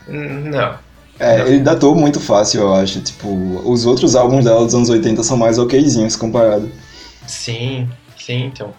não. 0.08 0.76
É, 1.18 1.40
ele 1.42 1.60
datou 1.60 1.94
muito 1.94 2.18
fácil, 2.18 2.62
eu 2.62 2.74
acho. 2.74 3.00
Tipo, 3.00 3.28
os 3.64 3.86
outros 3.86 4.16
álbuns 4.16 4.44
dela 4.44 4.64
dos 4.64 4.74
anos 4.74 4.88
80 4.88 5.22
são 5.22 5.36
mais 5.36 5.58
okzinhos 5.58 6.16
comparado. 6.16 6.70
Sim, 7.26 7.88
sim, 8.18 8.46
então. 8.46 8.74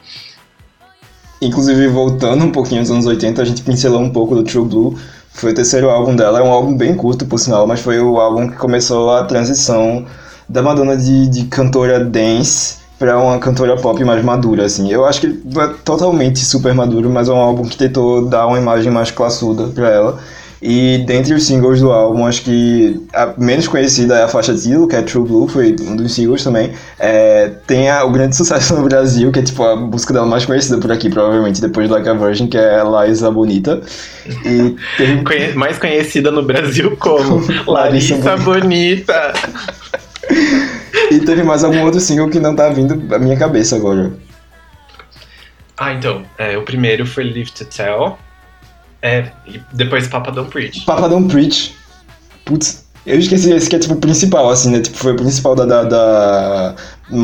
Inclusive, 1.41 1.88
voltando 1.88 2.43
um 2.43 2.52
pouquinho 2.52 2.82
aos 2.82 2.91
anos 2.91 3.06
80, 3.06 3.41
a 3.41 3.46
gente 3.46 3.62
pincelou 3.62 4.02
um 4.02 4.10
pouco 4.10 4.36
do 4.36 4.43
True 4.43 4.66
Blue. 4.66 5.00
Foi 5.36 5.52
o 5.52 5.54
terceiro 5.54 5.90
álbum 5.90 6.16
dela, 6.16 6.40
é 6.40 6.42
um 6.42 6.50
álbum 6.50 6.78
bem 6.78 6.96
curto, 6.96 7.26
por 7.26 7.38
sinal, 7.38 7.68
mas 7.68 7.82
foi 7.82 8.00
o 8.00 8.18
álbum 8.18 8.50
que 8.50 8.56
começou 8.56 9.12
a 9.12 9.26
transição 9.26 10.06
da 10.48 10.62
Madonna 10.62 10.96
de, 10.96 11.28
de 11.28 11.44
cantora 11.46 12.00
dance 12.00 12.78
pra 12.98 13.20
uma 13.20 13.38
cantora 13.38 13.76
pop 13.76 14.02
mais 14.06 14.24
madura, 14.24 14.64
assim. 14.64 14.90
Eu 14.90 15.06
acho 15.06 15.20
que 15.20 15.28
é 15.28 15.68
totalmente 15.84 16.40
super 16.40 16.74
maduro, 16.74 17.10
mas 17.10 17.28
é 17.28 17.34
um 17.34 17.42
álbum 17.42 17.64
que 17.64 17.76
tentou 17.76 18.26
dar 18.26 18.48
uma 18.48 18.58
imagem 18.58 18.90
mais 18.90 19.12
classuda 19.12 19.68
pra 19.68 19.90
ela. 19.90 20.20
E 20.68 20.97
dentre 21.05 21.32
os 21.36 21.45
singles 21.45 21.80
do 21.80 21.91
álbum, 21.91 22.26
acho 22.26 22.41
que 22.41 22.99
a 23.13 23.36
menos 23.38 23.68
conhecida 23.68 24.18
é 24.18 24.24
a 24.24 24.28
faixa 24.28 24.51
título, 24.55 24.88
que 24.88 24.95
é 24.95 25.03
True 25.03 25.24
Blue, 25.28 25.47
foi 25.47 25.76
um 25.82 25.95
dos 25.95 26.11
singles 26.16 26.43
também. 26.43 26.72
É, 26.97 27.51
tem 27.68 27.88
a- 27.88 28.03
o 28.03 28.09
grande 28.11 28.34
sucesso 28.36 28.76
no 28.76 28.82
Brasil, 28.82 29.32
que 29.32 29.38
é 29.38 29.41
tipo 29.43 29.63
a 29.63 29.76
música 29.76 30.11
dela 30.11 30.26
mais 30.26 30.43
conhecida 30.43 30.80
por 30.80 30.91
aqui, 30.91 31.07
provavelmente, 31.07 31.61
depois 31.61 31.88
do 31.88 31.93
Like 31.93 32.09
a 32.09 32.13
Virgin, 32.16 32.47
que 32.47 32.57
é 32.57 32.82
Liza 32.84 33.30
Bonita. 33.30 33.80
E 34.43 34.76
teve 34.97 35.22
Conhe- 35.24 35.53
mais 35.53 35.78
conhecida 35.78 36.32
no 36.32 36.41
Brasil 36.41 36.97
como 36.97 37.45
Larissa 37.72 38.16
Larissa 38.16 38.38
Bonita. 38.38 39.34
E 41.11 41.20
teve 41.20 41.43
mais 41.43 41.63
algum 41.63 41.84
outro 41.84 41.99
single 41.99 42.28
que 42.30 42.39
não 42.39 42.55
tá 42.55 42.70
vindo 42.70 43.13
à 43.13 43.20
minha 43.20 43.38
cabeça 43.38 43.76
agora. 43.76 44.11
Ah, 45.78 45.93
então, 45.93 46.24
é, 46.39 46.57
o 46.57 46.63
primeiro 46.63 47.05
foi 47.05 47.24
Live 47.26 47.51
to 47.51 47.66
Tell. 47.66 48.18
É, 49.06 49.26
e 49.45 49.62
depois 49.72 50.08
Papa 50.08 50.32
Don't 50.32 50.49
Preach. 50.49 50.82
Papa 50.84 51.08
Don't 51.08 51.32
Preach. 51.32 51.76
Putz, 52.43 52.84
eu 53.06 53.20
esqueci 53.20 53.51
esse 53.53 53.70
que 53.70 53.76
é 53.76 53.80
tipo 53.80 53.93
o 53.93 53.97
principal, 53.97 54.49
assim, 54.49 54.72
né? 54.72 54.80
Tipo, 54.82 54.97
foi 54.97 55.12
o 55.14 55.16
principal 55.16 55.53
da, 55.53 55.64
da, 55.64 55.84
da- 55.84 56.76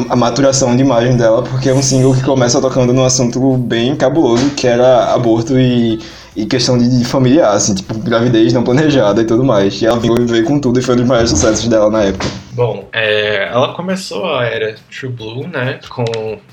a 0.10 0.16
maturação 0.16 0.76
de 0.76 0.84
imagem 0.84 1.18
dela, 1.18 1.42
porque 1.42 1.70
é 1.70 1.74
um 1.74 1.82
single 1.82 2.14
que 2.14 2.22
começa 2.22 2.62
tocando 2.62 2.94
num 2.94 3.04
assunto 3.04 3.58
bem 3.58 3.96
cabuloso, 3.96 4.52
que 4.52 4.68
era 4.68 5.12
aborto 5.12 5.58
e, 5.60 6.00
e 6.36 6.46
questão 6.46 6.78
de, 6.78 7.00
de 7.00 7.04
familiar, 7.04 7.52
assim, 7.56 7.74
tipo, 7.74 7.98
gravidez 7.98 8.54
não 8.54 8.64
planejada 8.64 9.20
e 9.20 9.26
tudo 9.26 9.44
mais. 9.44 9.82
E 9.82 9.88
ela 9.88 10.00
veio, 10.00 10.28
veio 10.28 10.44
com 10.46 10.60
tudo 10.60 10.80
e 10.80 10.84
foi 10.84 10.94
um 10.94 10.98
dos 11.00 11.08
maiores 11.08 11.32
sucessos 11.32 11.68
dela 11.68 11.90
na 11.90 12.04
época. 12.04 12.28
Bom, 12.52 12.88
é, 12.94 13.48
ela 13.52 13.74
começou 13.74 14.36
a 14.36 14.46
era 14.46 14.76
True 14.92 15.12
Blue, 15.12 15.48
né? 15.48 15.80
Com 15.90 16.04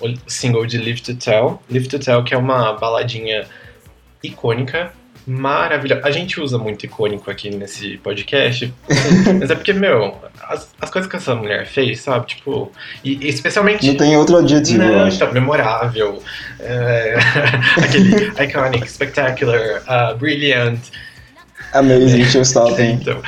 o 0.00 0.14
single 0.26 0.64
de 0.64 0.78
Live 0.78 1.02
to 1.02 1.14
Tell. 1.16 1.60
Live 1.70 1.86
to 1.88 1.98
Tell, 1.98 2.24
que 2.24 2.32
é 2.32 2.38
uma 2.38 2.72
baladinha 2.78 3.44
icônica, 4.22 4.90
maravilhosa. 5.28 6.00
A 6.06 6.10
gente 6.10 6.40
usa 6.40 6.56
muito 6.56 6.86
icônico 6.86 7.30
aqui 7.30 7.50
nesse 7.50 7.98
podcast, 7.98 8.72
mas 9.38 9.50
é 9.50 9.54
porque, 9.54 9.72
meu, 9.74 10.16
as, 10.42 10.72
as 10.80 10.90
coisas 10.90 11.10
que 11.10 11.16
essa 11.16 11.34
mulher 11.34 11.66
fez, 11.66 12.00
sabe? 12.00 12.26
Tipo, 12.26 12.72
e, 13.04 13.26
e 13.26 13.28
especialmente. 13.28 13.86
Não 13.86 13.94
tem 13.96 14.16
outro 14.16 14.38
adjetivo, 14.38 14.82
eu 14.82 14.92
Não, 14.92 15.04
acho. 15.04 15.16
então, 15.16 15.30
memorável, 15.32 16.22
é, 16.60 17.14
aquele 17.76 18.42
iconic, 18.42 18.90
spectacular, 18.90 19.82
uh, 19.82 20.16
brilliant, 20.16 20.80
Amazing, 21.74 22.24
showstopping. 22.24 22.92
então, 22.92 23.22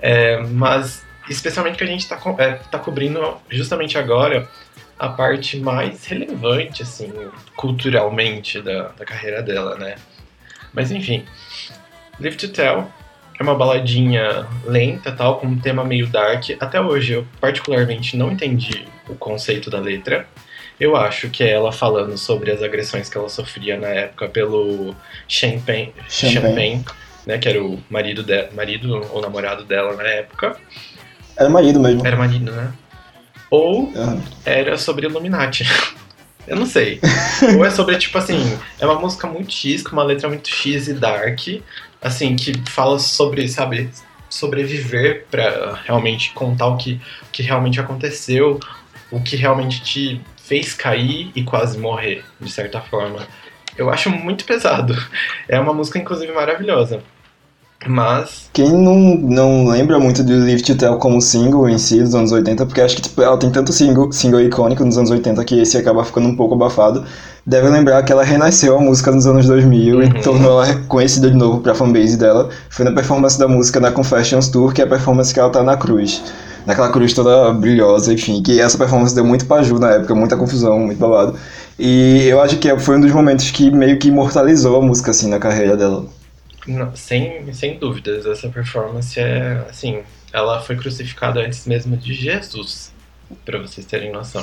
é, 0.00 0.38
mas 0.50 1.02
especialmente 1.28 1.76
que 1.76 1.84
a 1.84 1.86
gente 1.86 2.08
tá, 2.08 2.16
co- 2.16 2.34
é, 2.38 2.52
tá 2.70 2.78
cobrindo 2.78 3.36
justamente 3.50 3.98
agora 3.98 4.48
a 4.98 5.08
parte 5.10 5.58
mais 5.58 6.04
relevante, 6.06 6.82
assim, 6.82 7.12
culturalmente 7.56 8.60
da, 8.62 8.88
da 8.96 9.04
carreira 9.04 9.42
dela, 9.42 9.76
né? 9.76 9.96
Mas 10.72 10.90
enfim, 10.90 11.24
Live 12.20 12.36
to 12.36 12.48
Tell 12.48 12.90
é 13.38 13.42
uma 13.42 13.54
baladinha 13.54 14.46
lenta, 14.64 15.12
tal, 15.12 15.38
com 15.38 15.46
um 15.46 15.58
tema 15.58 15.84
meio 15.84 16.06
dark. 16.06 16.44
Até 16.60 16.80
hoje 16.80 17.14
eu 17.14 17.26
particularmente 17.40 18.16
não 18.16 18.30
entendi 18.30 18.84
o 19.08 19.14
conceito 19.14 19.70
da 19.70 19.78
letra. 19.78 20.26
Eu 20.80 20.96
acho 20.96 21.30
que 21.30 21.44
é 21.44 21.50
ela 21.50 21.72
falando 21.72 22.16
sobre 22.16 22.50
as 22.50 22.62
agressões 22.62 23.08
que 23.08 23.16
ela 23.16 23.28
sofria 23.28 23.78
na 23.78 23.88
época 23.88 24.28
pelo 24.28 24.94
Champagne, 25.28 25.92
Champagne. 26.08 26.34
Champagne 26.34 26.84
né, 27.26 27.38
que 27.38 27.48
era 27.48 27.62
o 27.62 27.78
marido, 27.88 28.22
de, 28.22 28.48
marido 28.52 29.06
ou 29.10 29.20
namorado 29.20 29.64
dela 29.64 29.94
na 29.94 30.04
época. 30.04 30.56
Era 31.36 31.48
marido 31.48 31.80
mesmo. 31.80 32.06
Era 32.06 32.16
marido, 32.16 32.52
né? 32.52 32.72
Ou 33.50 33.92
Aham. 33.94 34.22
era 34.44 34.76
sobre 34.76 35.06
Illuminati. 35.06 35.64
Eu 36.46 36.56
não 36.56 36.66
sei. 36.66 37.00
Ou 37.56 37.64
é 37.64 37.70
sobre, 37.70 37.96
tipo 37.98 38.16
assim, 38.18 38.58
é 38.80 38.86
uma 38.86 38.98
música 38.98 39.26
muito 39.26 39.52
X, 39.52 39.82
com 39.82 39.92
uma 39.92 40.02
letra 40.02 40.28
muito 40.28 40.48
X 40.48 40.88
e 40.88 40.94
dark, 40.94 41.40
assim, 42.00 42.36
que 42.36 42.52
fala 42.70 42.98
sobre, 42.98 43.48
sabe, 43.48 43.90
sobreviver 44.28 45.26
pra 45.30 45.80
realmente 45.84 46.32
contar 46.32 46.66
o 46.66 46.76
que, 46.76 47.00
o 47.22 47.30
que 47.30 47.42
realmente 47.42 47.78
aconteceu, 47.80 48.58
o 49.10 49.20
que 49.20 49.36
realmente 49.36 49.82
te 49.82 50.20
fez 50.42 50.74
cair 50.74 51.30
e 51.34 51.42
quase 51.44 51.78
morrer, 51.78 52.24
de 52.40 52.50
certa 52.50 52.80
forma. 52.80 53.26
Eu 53.76 53.88
acho 53.90 54.10
muito 54.10 54.44
pesado. 54.44 54.94
É 55.48 55.58
uma 55.58 55.72
música, 55.72 55.98
inclusive, 55.98 56.32
maravilhosa. 56.32 57.02
Mas, 57.86 58.48
Quem 58.52 58.70
não, 58.72 58.94
não 59.16 59.66
lembra 59.66 59.98
muito 59.98 60.22
de 60.22 60.32
Live 60.34 60.62
to 60.62 60.76
Tell 60.76 60.96
como 60.98 61.20
single 61.20 61.68
em 61.68 61.78
si 61.78 62.00
dos 62.00 62.14
anos 62.14 62.30
80, 62.30 62.64
porque 62.66 62.80
acho 62.80 62.94
que 62.96 63.02
tipo, 63.02 63.20
ela 63.20 63.36
tem 63.36 63.50
tanto 63.50 63.72
single, 63.72 64.12
single 64.12 64.40
icônico 64.40 64.84
nos 64.84 64.96
anos 64.96 65.10
80 65.10 65.44
que 65.44 65.60
esse 65.60 65.76
acaba 65.76 66.04
ficando 66.04 66.28
um 66.28 66.36
pouco 66.36 66.54
abafado, 66.54 67.04
deve 67.44 67.68
lembrar 67.68 68.02
que 68.04 68.12
ela 68.12 68.22
renasceu 68.22 68.76
a 68.76 68.80
música 68.80 69.10
nos 69.10 69.26
anos 69.26 69.46
2000 69.46 69.96
Uhum. 69.96 70.02
e 70.04 70.22
tornou 70.22 70.62
ela 70.62 70.74
conhecida 70.86 71.28
de 71.28 71.36
novo 71.36 71.60
pra 71.60 71.74
fanbase 71.74 72.16
dela. 72.16 72.50
Foi 72.70 72.84
na 72.84 72.92
performance 72.92 73.36
da 73.38 73.48
música 73.48 73.80
na 73.80 73.90
Confessions 73.90 74.48
Tour, 74.48 74.72
que 74.72 74.80
é 74.80 74.84
a 74.84 74.88
performance 74.88 75.34
que 75.34 75.40
ela 75.40 75.50
tá 75.50 75.62
na 75.62 75.76
cruz. 75.76 76.22
Naquela 76.64 76.90
cruz 76.90 77.12
toda 77.12 77.52
brilhosa, 77.52 78.12
enfim, 78.12 78.40
que 78.42 78.60
essa 78.60 78.78
performance 78.78 79.12
deu 79.12 79.24
muito 79.24 79.44
pra 79.46 79.62
Ju 79.64 79.80
na 79.80 79.90
época, 79.90 80.14
muita 80.14 80.36
confusão, 80.36 80.78
muito 80.78 80.98
babado. 80.98 81.34
E 81.76 82.28
eu 82.28 82.40
acho 82.40 82.56
que 82.58 82.78
foi 82.78 82.96
um 82.96 83.00
dos 83.00 83.10
momentos 83.10 83.50
que 83.50 83.68
meio 83.72 83.98
que 83.98 84.06
imortalizou 84.08 84.76
a 84.76 84.80
música, 84.80 85.10
assim, 85.10 85.28
na 85.28 85.40
carreira 85.40 85.76
dela. 85.76 86.04
Não, 86.66 86.94
sem, 86.94 87.52
sem 87.52 87.78
dúvidas, 87.78 88.24
essa 88.26 88.48
performance 88.48 89.18
é 89.18 89.64
assim. 89.68 90.02
Ela 90.32 90.60
foi 90.60 90.76
crucificada 90.76 91.40
antes 91.40 91.66
mesmo 91.66 91.96
de 91.96 92.14
Jesus, 92.14 92.92
pra 93.44 93.58
vocês 93.58 93.84
terem 93.86 94.12
noção. 94.12 94.42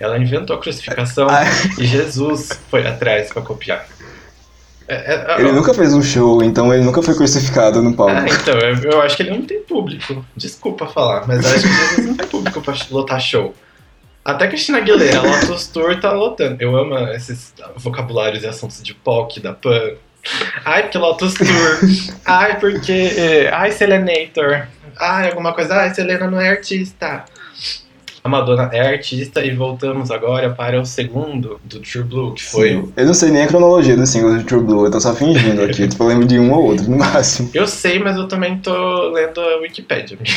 Ela 0.00 0.18
inventou 0.18 0.56
a 0.56 0.60
crucificação 0.60 1.28
Ah. 1.28 1.44
e 1.78 1.86
Jesus 1.86 2.50
foi 2.70 2.86
atrás 2.86 3.32
pra 3.32 3.42
copiar. 3.42 3.86
É- 4.90 5.34
é- 5.36 5.40
Ele 5.40 5.52
nunca 5.52 5.74
fez 5.74 5.92
um 5.92 6.02
show, 6.02 6.42
então 6.42 6.72
ele 6.72 6.82
nunca 6.82 7.02
foi 7.02 7.14
crucificado 7.14 7.82
no 7.82 7.94
palco. 7.94 8.12
Ah, 8.14 8.24
então, 8.26 8.58
eu, 8.58 8.90
eu 8.92 9.02
acho 9.02 9.16
que 9.16 9.22
ele 9.22 9.30
não 9.32 9.42
tem 9.42 9.60
público. 9.62 10.24
Desculpa 10.34 10.86
falar, 10.86 11.26
mas 11.28 11.44
eu 11.44 11.50
acho 11.50 11.62
que 11.62 11.68
Jesus 11.68 12.06
não 12.06 12.16
tem 12.16 12.26
público 12.26 12.60
pra 12.62 12.74
lotar 12.90 13.20
show. 13.20 13.54
Até 14.24 14.46
Cristina 14.48 14.78
Aguilera, 14.78 15.20
Lotus 15.20 15.66
Tour 15.68 16.00
tá 16.00 16.12
lotando. 16.12 16.56
Eu 16.60 16.74
amo 16.76 16.96
esses 17.12 17.52
vocabulários 17.76 18.42
e 18.42 18.46
assuntos 18.46 18.82
de 18.82 18.94
POC, 18.94 19.40
da 19.40 19.52
PAN. 19.52 19.92
Ai, 20.64 20.82
porque 20.82 20.98
Lotus 20.98 21.34
Tour. 21.34 21.78
Ai, 22.24 22.58
porque. 22.58 22.92
eh, 22.92 23.50
Ai, 23.52 23.72
Selenator. 23.72 24.66
Ai, 24.98 25.28
alguma 25.28 25.52
coisa. 25.52 25.74
Ai, 25.74 25.94
Selena 25.94 26.30
não 26.30 26.40
é 26.40 26.48
artista. 26.48 27.24
A 28.22 28.28
Madonna 28.28 28.68
é 28.72 28.80
artista 28.80 29.42
e 29.44 29.54
voltamos 29.54 30.10
agora 30.10 30.50
para 30.50 30.80
o 30.80 30.84
segundo 30.84 31.60
do 31.64 31.80
True 31.80 32.04
Blue, 32.04 32.34
que 32.34 32.44
foi. 32.44 32.70
Sim. 32.70 32.92
Eu 32.96 33.06
não 33.06 33.14
sei 33.14 33.30
nem 33.30 33.42
a 33.42 33.46
cronologia 33.46 33.96
dos 33.96 34.10
singles 34.10 34.38
de 34.38 34.44
True 34.44 34.62
Blue, 34.62 34.84
eu 34.84 34.90
tô 34.90 35.00
só 35.00 35.14
fingindo 35.14 35.62
aqui. 35.62 35.88
eu 35.98 36.06
lembro 36.06 36.26
de 36.26 36.38
um 36.38 36.52
ou 36.52 36.64
outro, 36.64 36.90
no 36.90 36.98
máximo. 36.98 37.48
Eu 37.54 37.66
sei, 37.66 37.98
mas 38.00 38.16
eu 38.16 38.26
também 38.26 38.58
tô 38.58 39.10
lendo 39.10 39.40
a 39.40 39.58
Wikipedia, 39.58 40.16
amiga. 40.18 40.34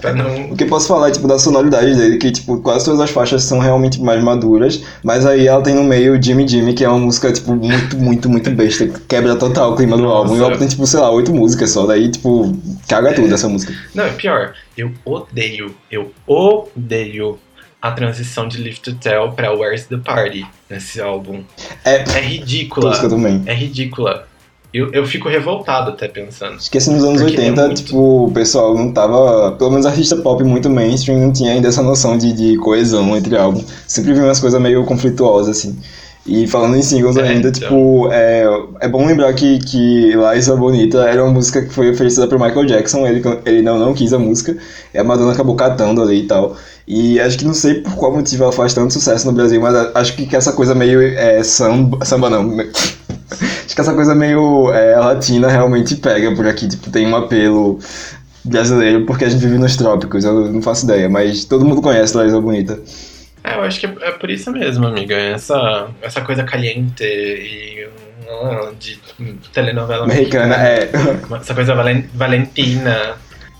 Pra 0.00 0.12
não. 0.12 0.50
O 0.52 0.56
que 0.56 0.64
eu 0.64 0.68
posso 0.68 0.88
falar, 0.88 1.10
tipo, 1.10 1.26
da 1.28 1.38
sonoridade 1.38 1.94
dele, 1.94 2.16
que, 2.18 2.30
tipo, 2.30 2.58
quase 2.60 2.84
todas 2.84 3.00
as 3.00 3.10
faixas 3.10 3.42
são 3.44 3.58
realmente 3.58 4.00
mais 4.00 4.22
maduras, 4.22 4.82
mas 5.02 5.24
aí 5.26 5.46
ela 5.46 5.62
tem 5.62 5.74
no 5.74 5.84
meio 5.84 6.20
Jimmy 6.22 6.46
Jimmy, 6.46 6.74
que 6.74 6.84
é 6.84 6.88
uma 6.88 6.98
música, 6.98 7.32
tipo, 7.32 7.54
muito, 7.54 7.96
muito, 7.96 8.28
muito 8.28 8.50
besta, 8.50 8.86
que 8.86 9.00
quebra 9.00 9.36
total 9.36 9.72
o 9.72 9.76
clima 9.76 9.96
do 9.96 10.02
Nossa. 10.04 10.16
álbum. 10.16 10.36
E 10.36 10.40
o 10.40 10.44
álbum 10.44 10.58
tem, 10.58 10.68
tipo, 10.68 10.86
sei 10.86 11.00
lá, 11.00 11.10
oito 11.10 11.32
músicas 11.34 11.70
só, 11.70 11.86
daí, 11.86 12.10
tipo, 12.10 12.56
caga 12.88 13.12
tudo 13.14 13.32
essa 13.34 13.48
música. 13.48 13.72
Não, 13.94 14.04
é 14.04 14.10
pior. 14.10 14.54
Eu 14.76 14.92
odeio, 15.04 15.74
eu 15.90 16.12
odeio 16.26 17.38
a 17.80 17.90
transição 17.92 18.48
de 18.48 18.58
Live 18.62 18.80
to 18.80 18.94
Tell 18.94 19.30
pra 19.32 19.52
Where's 19.52 19.86
the 19.86 19.98
Party 19.98 20.46
nesse 20.70 21.00
álbum. 21.00 21.42
É, 21.84 21.96
É 22.16 22.20
ridícula. 22.20 22.88
música 22.88 23.08
também. 23.08 23.42
É 23.46 23.54
ridícula. 23.54 24.26
Eu, 24.74 24.90
eu 24.92 25.06
fico 25.06 25.28
revoltado 25.28 25.90
até 25.90 26.08
pensando. 26.08 26.56
Acho 26.56 26.68
que 26.68 26.78
assim, 26.78 26.92
nos 26.92 27.04
anos 27.04 27.22
Porque 27.22 27.36
é 27.36 27.40
80, 27.44 27.66
muito- 27.66 27.82
tipo, 27.84 28.24
o 28.26 28.32
pessoal 28.32 28.74
não 28.76 28.92
tava. 28.92 29.52
Pelo 29.52 29.70
menos 29.70 29.86
artista 29.86 30.16
pop 30.16 30.42
muito 30.42 30.68
mainstream 30.68 31.20
não 31.20 31.32
tinha 31.32 31.52
ainda 31.52 31.68
essa 31.68 31.80
noção 31.82 32.18
de, 32.18 32.32
de 32.32 32.56
coesão 32.58 33.16
entre 33.16 33.36
álbum. 33.36 33.62
Sempre 33.86 34.12
vi 34.12 34.20
umas 34.20 34.40
coisas 34.40 34.60
meio 34.60 34.84
conflituosas, 34.84 35.58
assim. 35.58 35.78
E 36.26 36.46
falando 36.46 36.74
em 36.74 36.80
singles 36.82 37.16
É, 37.18 37.22
ainda, 37.22 37.50
então. 37.50 37.60
tipo, 37.60 38.08
é, 38.10 38.44
é 38.80 38.88
bom 38.88 39.06
lembrar 39.06 39.32
que, 39.34 39.58
que 39.58 40.12
Liza 40.34 40.56
Bonita 40.56 41.02
era 41.06 41.22
uma 41.22 41.30
música 41.30 41.60
que 41.60 41.68
foi 41.68 41.90
oferecida 41.90 42.26
pro 42.26 42.40
Michael 42.40 42.64
Jackson, 42.64 43.06
ele, 43.06 43.22
ele 43.44 43.60
não, 43.60 43.78
não 43.78 43.92
quis 43.92 44.10
a 44.14 44.18
música, 44.18 44.56
e 44.94 44.98
a 44.98 45.04
Madonna 45.04 45.32
acabou 45.32 45.54
catando 45.54 46.00
ali 46.02 46.20
e 46.20 46.26
tal. 46.26 46.56
E 46.88 47.20
acho 47.20 47.36
que 47.36 47.44
não 47.44 47.52
sei 47.52 47.74
por 47.74 47.94
qual 47.94 48.10
motivo 48.16 48.42
ela 48.44 48.52
faz 48.52 48.72
tanto 48.72 48.94
sucesso 48.94 49.26
no 49.26 49.34
Brasil, 49.34 49.60
mas 49.60 49.74
acho 49.94 50.14
que 50.16 50.34
essa 50.34 50.52
coisa 50.54 50.74
meio 50.74 51.02
é, 51.02 51.42
samba, 51.42 52.02
samba 52.06 52.30
não, 52.30 52.56
Acho 53.64 53.74
que 53.74 53.80
essa 53.80 53.94
coisa 53.94 54.14
meio 54.14 54.72
é, 54.72 54.96
latina 54.96 55.48
realmente 55.48 55.96
pega 55.96 56.34
por 56.34 56.46
aqui. 56.46 56.68
Tipo, 56.68 56.90
tem 56.90 57.06
um 57.06 57.16
apelo 57.16 57.78
brasileiro 58.44 59.04
porque 59.06 59.24
a 59.24 59.28
gente 59.28 59.40
vive 59.40 59.58
nos 59.58 59.76
trópicos. 59.76 60.24
Eu 60.24 60.50
não 60.52 60.60
faço 60.62 60.84
ideia, 60.84 61.08
mas 61.08 61.44
todo 61.44 61.64
mundo 61.64 61.80
conhece 61.80 62.16
Larissa 62.16 62.40
Bonita. 62.40 62.78
É, 63.42 63.56
eu 63.56 63.62
acho 63.62 63.80
que 63.80 63.86
é, 63.86 64.10
por 64.12 64.30
isso 64.30 64.50
mesmo, 64.50 64.86
amiga. 64.86 65.14
Essa, 65.14 65.88
essa 66.02 66.20
coisa 66.22 66.44
caliente 66.44 67.04
e. 67.04 67.86
ah, 68.28 68.70
de 68.78 68.98
telenovela 69.52 70.04
Americana, 70.04 70.56
é. 70.56 70.90
Essa 71.40 71.54
coisa 71.54 71.74
valen- 71.74 72.08
valentina. 72.14 73.16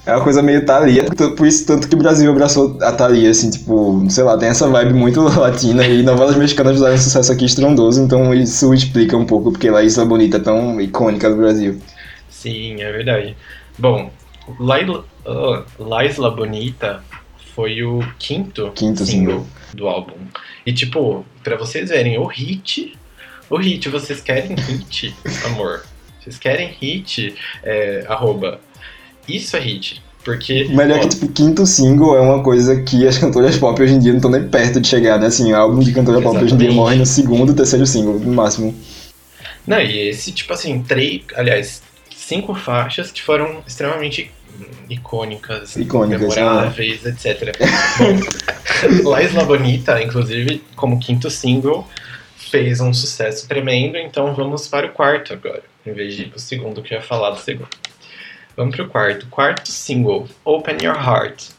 É 0.07 0.15
uma 0.15 0.23
coisa 0.23 0.43
meio 0.43 0.67
Thalia. 0.67 1.05
Por 1.37 1.47
isso, 1.47 1.67
tanto 1.67 1.89
que 1.89 1.95
o 1.95 1.99
Brasil 1.99 2.31
abraçou 2.31 2.77
a 2.83 2.93
Thalia, 2.93 3.31
assim, 3.31 3.51
tipo, 3.51 4.05
sei 4.11 4.23
lá, 4.23 4.37
tem 4.37 4.49
essa 4.51 4.69
vibe 4.69 4.93
muito 4.93 5.23
latina 5.39 5.87
e 5.87 6.03
novelas 6.03 6.37
mexicanas 6.37 6.75
fizeram 6.75 6.95
um 6.95 6.99
sucesso 6.99 7.33
aqui 7.33 7.47
estrondoso, 7.47 8.03
então 8.03 8.35
isso 8.35 8.75
explica 8.75 9.17
um 9.17 9.25
pouco 9.25 9.51
porque 9.51 9.71
Larissa 9.71 10.05
Bonita 10.05 10.37
é 10.37 10.41
tão 10.41 10.79
icônica 10.81 11.31
do 11.31 11.37
Brasil. 11.37 11.81
Sim, 12.29 12.83
é 12.83 12.93
verdade. 12.93 13.35
Bom, 13.79 14.11
Laila, 14.61 15.07
ah, 15.27 15.63
Laisla 15.79 16.31
Bonita 16.31 17.03
foi 17.55 17.83
o 17.83 18.01
quinto, 18.19 18.73
Quinto 18.75 19.07
single. 19.07 19.47
do 19.73 19.89
álbum. 19.89 20.15
E 20.67 20.73
tipo, 20.73 21.25
pra 21.43 21.57
vocês 21.57 21.89
verem, 21.89 22.19
o 22.19 22.27
hit. 22.27 22.99
O 23.49 23.57
hit, 23.57 23.89
vocês 23.89 24.21
querem 24.21 24.55
hit, 24.55 25.15
amor? 25.47 25.85
Vocês 26.21 26.39
querem 26.39 26.69
hit? 26.69 27.35
É, 27.63 28.05
arroba. 28.09 28.61
Isso 29.29 29.57
é 29.57 29.61
hit. 29.61 30.03
Porque. 30.25 30.65
Melhor 30.71 31.01
que, 31.01 31.09
tipo, 31.09 31.29
quinto 31.29 31.67
single 31.67 32.17
é 32.17 32.21
uma 32.21 32.43
coisa 32.43 32.83
que 32.83 33.07
as 33.07 33.19
cantoras 33.19 33.59
pop 33.59 33.81
hoje 33.81 33.93
em 33.93 33.99
dia 33.99 34.11
não 34.11 34.19
estão 34.19 34.31
nem 34.31 34.49
perto 34.49 34.81
de 34.81 34.89
chegar, 34.89 35.19
né? 35.19 35.27
Assim, 35.27 35.53
álbum 35.53 35.81
de 35.81 35.93
cantora 35.93 36.21
pop 36.23 36.37
hoje 36.37 36.55
em 36.55 36.57
dia 36.57 36.69
Exatamente. 36.69 36.75
morre 36.75 36.97
no 36.97 37.07
segundo, 37.07 37.55
terceiro 37.55 37.87
single, 37.87 38.19
no 38.19 38.33
máximo. 38.33 38.75
Não, 39.67 39.81
e 39.81 40.09
esse, 40.09 40.33
tipo 40.33 40.53
assim, 40.53 40.83
três. 40.83 41.23
Aliás, 41.37 41.83
cinco 42.15 42.55
faixas 42.55 43.11
que 43.11 43.23
foram 43.23 43.63
extremamente 43.67 44.31
icônicas, 44.89 45.77
Icônicas, 45.77 46.35
memoráveis, 46.35 47.05
etc. 47.05 47.57
Bom, 49.03 49.11
La 49.11 49.23
Isla 49.23 49.45
Bonita, 49.45 50.03
inclusive, 50.03 50.63
como 50.77 50.99
quinto 50.99 51.31
single, 51.31 51.87
fez 52.37 52.81
um 52.81 52.93
sucesso 52.95 53.49
tremendo, 53.49 53.97
então 53.97 54.35
vamos 54.35 54.69
para 54.69 54.87
o 54.87 54.91
quarto 54.91 55.33
agora, 55.33 55.63
em 55.85 55.93
vez 55.93 56.15
de 56.15 56.23
ir 56.23 56.29
pro 56.29 56.39
segundo, 56.39 56.83
que 56.83 56.95
eu 56.95 56.99
ia 56.99 57.05
falar 57.05 57.31
do 57.31 57.41
segundo. 57.41 57.69
Vamos 58.57 58.77
pro 58.77 58.89
quarto. 58.89 59.27
Quarto 59.27 59.71
single, 59.71 60.29
Open 60.45 60.77
Your 60.83 60.97
Heart. 60.97 61.51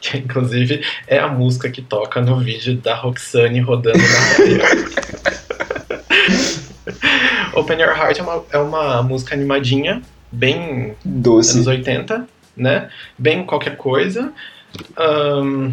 Que 0.00 0.18
inclusive 0.18 0.84
é 1.08 1.18
a 1.18 1.26
música 1.26 1.68
que 1.68 1.82
toca 1.82 2.20
no 2.20 2.38
vídeo 2.38 2.76
da 2.76 2.94
Roxane 2.94 3.58
rodando 3.58 3.98
na. 3.98 4.04
Open 7.58 7.80
Your 7.80 7.98
Heart 7.98 8.20
é 8.20 8.22
uma, 8.22 8.44
é 8.52 8.58
uma 8.58 9.02
música 9.02 9.34
animadinha, 9.34 10.00
bem 10.30 10.94
Doce. 11.04 11.54
anos 11.54 11.66
80, 11.66 12.28
né? 12.56 12.88
Bem 13.18 13.44
qualquer 13.44 13.76
coisa. 13.76 14.32
Ahn, 14.96 15.72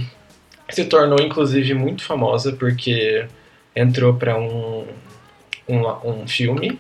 se 0.70 0.86
tornou, 0.86 1.22
inclusive, 1.22 1.76
muito 1.76 2.04
famosa 2.04 2.54
porque 2.54 3.28
entrou 3.76 4.16
pra 4.16 4.38
um, 4.38 4.88
um, 5.70 5.88
um 6.04 6.28
filme 6.28 6.80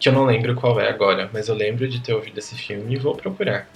que 0.00 0.08
eu 0.08 0.12
não 0.12 0.24
lembro 0.24 0.54
qual 0.56 0.80
é 0.80 0.88
agora, 0.88 1.30
mas 1.32 1.48
eu 1.48 1.54
lembro 1.54 1.86
de 1.86 2.00
ter 2.00 2.12
ouvido 2.14 2.38
esse 2.38 2.56
filme 2.56 2.94
e 2.94 2.98
vou 2.98 3.14
procurar. 3.14 3.68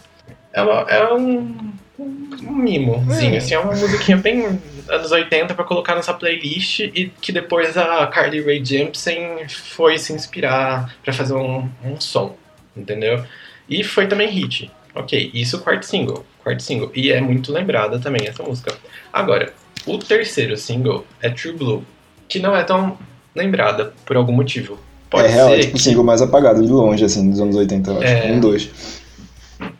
É, 0.52 0.62
uma- 0.62 0.86
é 0.88 1.12
um, 1.12 1.72
um 1.98 2.52
mimozinho, 2.54 3.36
assim, 3.36 3.54
é 3.54 3.58
uma 3.58 3.74
musiquinha 3.74 4.16
bem 4.16 4.58
anos 4.88 5.12
80 5.12 5.54
pra 5.54 5.64
colocar 5.64 5.94
nessa 5.94 6.14
playlist 6.14 6.80
e 6.80 7.12
que 7.20 7.30
depois 7.30 7.76
a 7.76 8.06
Carly 8.06 8.40
Rae 8.40 8.64
Jepsen 8.64 9.46
foi 9.48 9.98
se 9.98 10.12
inspirar 10.12 10.94
pra 11.04 11.12
fazer 11.12 11.34
um, 11.34 11.68
um 11.84 12.00
som, 12.00 12.36
entendeu? 12.76 13.24
E 13.68 13.84
foi 13.84 14.06
também 14.06 14.28
hit. 14.30 14.70
Ok, 14.94 15.30
isso 15.34 15.60
quarto 15.60 15.84
single. 15.84 16.24
Quarto 16.42 16.62
single. 16.62 16.90
E 16.94 17.10
é 17.10 17.20
muito 17.20 17.52
lembrada 17.52 17.98
também 17.98 18.26
essa 18.28 18.42
música. 18.42 18.72
Agora, 19.12 19.52
o 19.86 19.98
terceiro 19.98 20.56
single 20.56 21.04
é 21.20 21.28
True 21.30 21.52
Blue, 21.54 21.84
que 22.28 22.38
não 22.38 22.54
é 22.56 22.62
tão 22.62 22.96
lembrada 23.34 23.92
por 24.06 24.16
algum 24.16 24.32
motivo. 24.32 24.78
Pode 25.10 25.28
é 25.28 25.30
real, 25.30 25.48
é 25.48 25.56
ser 25.56 25.60
tipo 25.62 25.74
o 25.74 25.76
que 25.76 25.82
single 25.82 26.04
mais 26.04 26.22
apagado 26.22 26.62
de 26.62 26.70
longe, 26.70 27.04
assim, 27.04 27.30
dos 27.30 27.40
anos 27.40 27.56
80, 27.56 27.90
eu 27.90 27.98
acho. 27.98 28.06
É. 28.06 28.32
Um, 28.32 28.40
dois. 28.40 28.70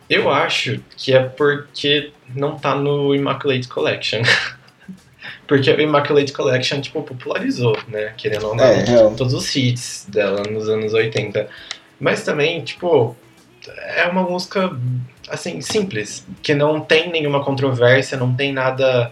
Eu 0.09 0.29
acho 0.29 0.79
que 0.95 1.13
é 1.13 1.19
porque 1.19 2.11
não 2.33 2.57
tá 2.57 2.75
no 2.75 3.13
Immaculate 3.13 3.67
Collection. 3.67 4.21
porque 5.47 5.71
o 5.71 5.81
Immaculate 5.81 6.31
Collection, 6.31 6.79
tipo, 6.79 7.01
popularizou, 7.01 7.77
né? 7.87 8.13
Querendo 8.17 8.47
ou 8.47 8.55
não, 8.55 8.63
É, 8.63 8.83
real. 8.83 9.13
todos 9.15 9.33
os 9.33 9.55
hits 9.55 10.05
dela 10.07 10.43
nos 10.49 10.69
anos 10.69 10.93
80. 10.93 11.47
Mas 11.99 12.23
também, 12.23 12.63
tipo, 12.63 13.15
é 13.95 14.05
uma 14.07 14.23
música, 14.23 14.75
assim, 15.29 15.61
simples, 15.61 16.25
que 16.41 16.53
não 16.53 16.81
tem 16.81 17.11
nenhuma 17.11 17.43
controvérsia, 17.43 18.17
não 18.17 18.33
tem 18.33 18.53
nada 18.53 19.11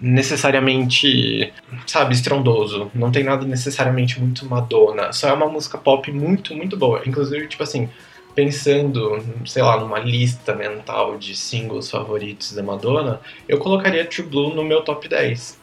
necessariamente, 0.00 1.52
sabe, 1.86 2.14
estrondoso. 2.14 2.90
Não 2.94 3.10
tem 3.10 3.24
nada 3.24 3.44
necessariamente 3.46 4.20
muito 4.20 4.46
Madonna. 4.46 5.12
Só 5.12 5.28
é 5.28 5.32
uma 5.32 5.48
música 5.48 5.78
pop 5.78 6.10
muito, 6.12 6.54
muito 6.54 6.76
boa. 6.76 7.02
Inclusive, 7.06 7.46
tipo 7.48 7.62
assim, 7.62 7.88
pensando, 8.34 9.22
sei 9.46 9.62
lá, 9.62 9.78
numa 9.80 9.98
lista 9.98 10.54
mental 10.54 11.18
de 11.18 11.34
singles 11.34 11.90
favoritos 11.90 12.52
da 12.52 12.62
Madonna, 12.62 13.20
eu 13.48 13.58
colocaria 13.58 14.04
True 14.04 14.26
Blue 14.26 14.54
no 14.54 14.62
meu 14.64 14.82
top 14.82 15.08
10. 15.08 15.58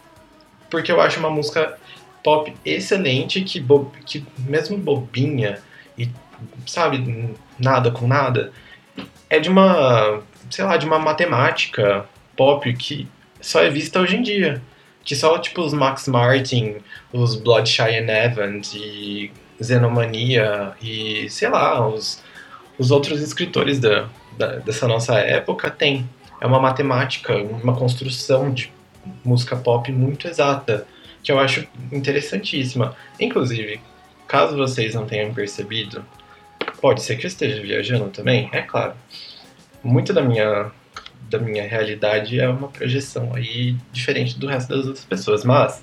Porque 0.69 0.91
eu 0.91 0.99
acho 0.99 1.19
uma 1.19 1.29
música 1.29 1.77
pop 2.23 2.53
excelente, 2.65 3.41
que, 3.41 3.59
bo- 3.59 3.91
que 4.05 4.25
mesmo 4.39 4.77
bobinha 4.77 5.59
e, 5.97 6.09
sabe, 6.65 7.29
nada 7.57 7.91
com 7.91 8.07
nada, 8.07 8.51
é 9.29 9.39
de 9.39 9.49
uma, 9.49 10.21
sei 10.49 10.65
lá, 10.65 10.75
de 10.75 10.85
uma 10.85 10.99
matemática 10.99 12.05
pop 12.35 12.73
que 12.73 13.07
só 13.47 13.63
é 13.63 13.69
vista 13.69 13.99
hoje 13.99 14.15
em 14.17 14.22
dia. 14.22 14.61
Que 15.03 15.15
só, 15.15 15.38
tipo, 15.38 15.61
os 15.61 15.72
Max 15.72 16.07
Martin, 16.07 16.77
os 17.13 17.35
Blood 17.35 17.69
Cheyenne 17.69 18.09
Evans 18.11 18.73
e 18.73 19.31
Xenomania 19.61 20.73
e, 20.81 21.30
sei 21.30 21.47
lá, 21.47 21.88
os, 21.88 22.23
os 22.80 22.89
outros 22.89 23.22
escritores 23.22 23.80
da, 23.80 24.07
da- 24.35 24.55
dessa 24.57 24.88
nossa 24.88 25.15
época 25.19 25.69
têm. 25.69 26.09
É 26.41 26.47
uma 26.47 26.59
matemática, 26.59 27.35
uma 27.38 27.76
construção 27.76 28.51
de 28.51 28.72
música 29.23 29.55
pop 29.55 29.91
muito 29.91 30.27
exata, 30.27 30.88
que 31.22 31.31
eu 31.31 31.38
acho 31.39 31.67
interessantíssima. 31.91 32.95
Inclusive, 33.19 33.80
caso 34.27 34.57
vocês 34.57 34.95
não 34.95 35.05
tenham 35.05 35.31
percebido, 35.34 36.03
pode 36.81 37.03
ser 37.03 37.15
que 37.17 37.26
eu 37.26 37.27
esteja 37.27 37.61
viajando 37.61 38.09
também, 38.09 38.49
é 38.51 38.61
claro. 38.63 38.93
Muito 39.84 40.11
da 40.13 40.22
minha 40.22 40.72
da 41.38 41.44
minha 41.45 41.68
realidade 41.68 42.40
é 42.40 42.48
uma 42.48 42.68
projeção 42.68 43.32
aí 43.34 43.76
diferente 43.91 44.38
do 44.40 44.48
resto 44.48 44.70
das 44.76 44.86
outras 44.86 45.06
pessoas, 45.06 45.44
mas 45.44 45.82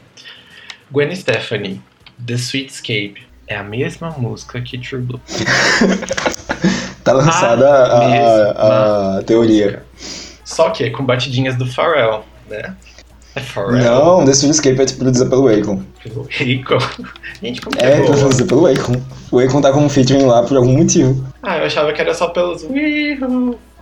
Gwen 0.91 1.15
Stefani, 1.15 1.81
The 2.25 2.35
Sweetscape 2.35 3.17
é 3.47 3.57
a 3.57 3.63
mesma 3.63 4.11
música 4.11 4.61
que 4.61 4.79
True 4.79 5.03
Blue. 5.03 5.21
Tá 7.05 7.13
lançada 7.13 7.87
a, 7.87 8.09
mesma 8.09 9.19
a 9.19 9.23
teoria. 9.25 9.83
Só 10.45 10.71
que 10.71 10.89
com 10.91 11.05
batidinhas 11.05 11.57
do 11.57 11.67
Pharrell, 11.67 12.25
né? 12.49 12.77
É 13.35 13.41
Pharrell. 13.41 13.83
Não, 13.83 14.25
The 14.25 14.31
Escape 14.31 14.81
é 14.81 14.85
tipo, 14.85 15.01
produzida 15.01 15.29
pelo 15.29 15.49
Akon. 15.49 15.83
Pelo 16.03 16.27
Rico. 16.31 16.75
Gente, 17.43 17.61
como 17.61 17.77
que 17.77 17.85
É, 17.85 17.95
é 17.95 17.97
boa? 18.03 18.17
produzida 18.17 18.47
pelo 18.47 18.67
Akon. 18.67 19.03
O 19.33 19.41
Akon 19.41 19.61
tá 19.61 19.73
com 19.73 19.81
um 19.85 19.89
featuring 19.89 20.27
lá 20.27 20.45
por 20.45 20.57
algum 20.57 20.77
motivo. 20.77 21.27
Ah, 21.43 21.59
eu 21.59 21.65
achava 21.65 21.93
que 21.93 22.01
era 22.01 22.15
só 22.15 22.29
pelos. 22.29 22.65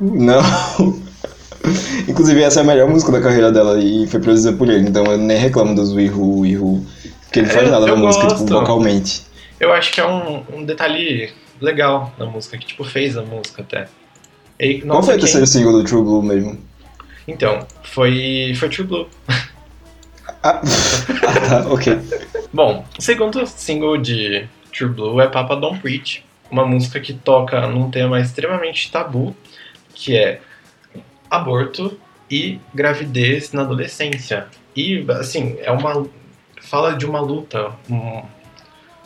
Não. 0.01 0.41
Inclusive, 2.09 2.43
essa 2.43 2.61
é 2.61 2.62
a 2.62 2.66
melhor 2.66 2.89
música 2.89 3.12
da 3.12 3.20
carreira 3.20 3.53
dela 3.53 3.78
e 3.78 4.07
foi 4.07 4.20
produzida 4.20 4.57
por 4.57 4.69
ele, 4.69 4.89
então 4.89 5.05
eu 5.05 5.19
nem 5.19 5.37
reclamo 5.37 5.74
dos 5.74 5.93
Wihu 5.93 6.41
Wihu. 6.41 6.87
Porque 7.24 7.41
ele 7.41 7.49
faz 7.49 7.69
É, 7.69 7.70
nada 7.70 7.87
na 7.87 7.97
música, 7.97 8.27
tipo, 8.27 8.47
vocalmente. 8.47 9.23
Eu 9.59 9.73
acho 9.73 9.93
que 9.93 10.01
é 10.01 10.07
um, 10.07 10.43
um 10.53 10.65
detalhe 10.65 11.32
legal 11.61 12.12
na 12.19 12.27
música, 12.27 12.59
que 12.59 12.66
tipo 12.66 12.82
fez 12.82 13.16
a 13.16 13.23
música 13.23 13.62
até. 13.62 13.87
E, 14.59 14.81
Qual 14.81 15.03
foi 15.03 15.16
o 15.16 15.20
terceiro 15.20 15.47
single 15.47 15.73
do 15.73 15.85
True 15.85 16.03
Blue 16.03 16.23
mesmo? 16.23 16.59
Então, 17.28 17.66
foi, 17.82 18.53
foi 18.57 18.69
True 18.69 18.87
Blue. 18.87 19.09
Ah, 20.43 20.62
ah 20.62 21.41
tá, 21.62 21.69
ok. 21.70 21.99
Bom, 22.51 22.82
o 22.99 23.03
segundo 23.03 23.47
single 23.47 23.99
de 23.99 24.47
True 24.73 24.89
Blue 24.89 25.20
é 25.20 25.27
Papa 25.27 25.55
Don't 25.55 25.81
Preach, 25.81 26.24
uma 26.51 26.65
música 26.65 26.99
que 26.99 27.12
toca 27.12 27.66
num 27.66 27.91
tema 27.91 28.19
extremamente 28.19 28.91
tabu, 28.91 29.37
que 29.93 30.16
é 30.16 30.41
aborto 31.31 31.98
e 32.31 32.61
gravidez 32.74 33.52
na 33.52 33.62
adolescência. 33.62 34.48
E, 34.74 35.05
assim, 35.11 35.57
é 35.61 35.70
uma. 35.70 36.07
fala 36.61 36.94
de 36.94 37.07
uma 37.07 37.20
luta, 37.20 37.73
um, 37.89 38.23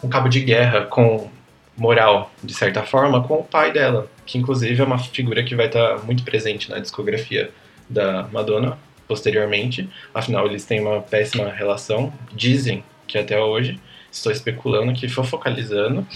um 0.02 0.09
cabo 0.09 0.28
de 0.28 0.40
guerra 0.40 0.82
com 0.82 1.30
moral, 1.76 2.30
de 2.42 2.55
certa 2.55 2.82
forma, 2.82 3.22
com 3.22 3.34
o 3.34 3.44
pai 3.44 3.72
dela, 3.72 4.09
que 4.24 4.38
inclusive 4.38 4.80
é 4.80 4.84
uma 4.84 4.98
figura 4.98 5.42
que 5.42 5.55
vai 5.55 5.66
estar 5.66 5.98
muito 6.05 6.22
presente 6.22 6.70
na 6.70 6.78
discografia 6.78 7.51
da 7.88 8.28
Madonna 8.32 8.78
posteriormente. 9.06 9.88
Afinal, 10.12 10.46
eles 10.46 10.64
têm 10.64 10.80
uma 10.80 11.01
péssima 11.01 11.51
relação, 11.51 12.12
dizem 12.32 12.84
que 13.06 13.18
até 13.18 13.38
hoje. 13.38 13.78
Estou 14.15 14.31
especulando 14.31 14.93
aqui, 14.93 15.09
focalizando. 15.09 16.07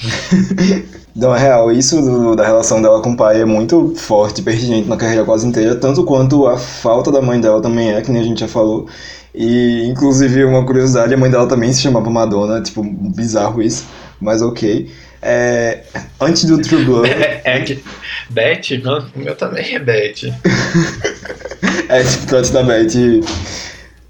Não, 1.17 1.35
é 1.35 1.39
real, 1.41 1.73
isso 1.73 2.01
do- 2.01 2.37
da 2.37 2.47
relação 2.47 2.81
dela 2.81 3.03
com 3.03 3.11
o 3.11 3.17
pai 3.17 3.41
é 3.41 3.45
muito 3.45 3.93
forte, 3.97 4.41
pertinente 4.41 4.89
na 4.89 4.97
carreira 4.97 5.25
quase 5.25 5.45
inteira, 5.47 5.75
tanto 5.75 6.05
quanto 6.05 6.47
a 6.47 6.57
falta 6.57 7.11
da 7.11 7.21
mãe 7.21 7.41
dela 7.41 7.61
também 7.61 7.91
é, 7.93 8.01
que 8.01 8.11
nem 8.11 8.23
a 8.23 8.25
gente 8.25 8.41
já 8.41 8.49
falou. 8.49 8.87
E, 9.35 9.85
inclusive, 9.89 10.45
uma 10.45 10.65
curiosidade, 10.65 11.13
a 11.13 11.17
mãe 11.17 11.29
dela 11.31 11.49
também 11.49 11.73
se 11.73 11.83
chamava 11.83 12.09
Madonna, 12.09 12.63
tipo, 12.63 12.83
bizarro 12.83 13.61
isso, 13.61 13.85
mas 14.21 14.43
ok. 14.43 14.89
É, 15.21 15.83
antes 16.21 16.45
do 16.45 16.59
True 16.63 16.85
Blood, 16.87 17.11
É, 17.11 17.43
é 17.45 17.61
que. 17.63 17.83
Beth, 18.31 18.81
o 19.17 19.19
meu 19.19 19.35
também 19.35 19.75
é 19.75 19.79
Beth. 19.81 20.33
é 21.89 22.03
tipo, 22.05 22.27
trote 22.27 22.53
da 22.53 22.63
Beth 22.63 22.95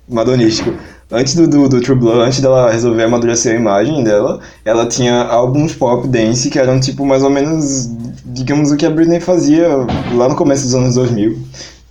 madonístico. 0.08 0.74
Antes 1.10 1.34
do, 1.34 1.48
do, 1.48 1.68
do 1.70 1.80
True 1.80 1.96
Blood, 1.96 2.20
antes 2.20 2.40
dela 2.40 2.70
resolver 2.70 3.04
amadurecer 3.04 3.54
a 3.54 3.58
imagem 3.58 4.04
dela, 4.04 4.40
ela 4.62 4.86
tinha 4.86 5.22
álbuns 5.22 5.74
pop 5.74 6.06
dance 6.06 6.50
que 6.50 6.58
eram 6.58 6.78
tipo 6.78 7.06
mais 7.06 7.22
ou 7.22 7.30
menos, 7.30 7.90
digamos, 8.26 8.70
o 8.70 8.76
que 8.76 8.84
a 8.84 8.90
Britney 8.90 9.18
fazia 9.18 9.68
lá 10.12 10.28
no 10.28 10.36
começo 10.36 10.64
dos 10.64 10.74
anos 10.74 10.96
2000. 10.96 11.38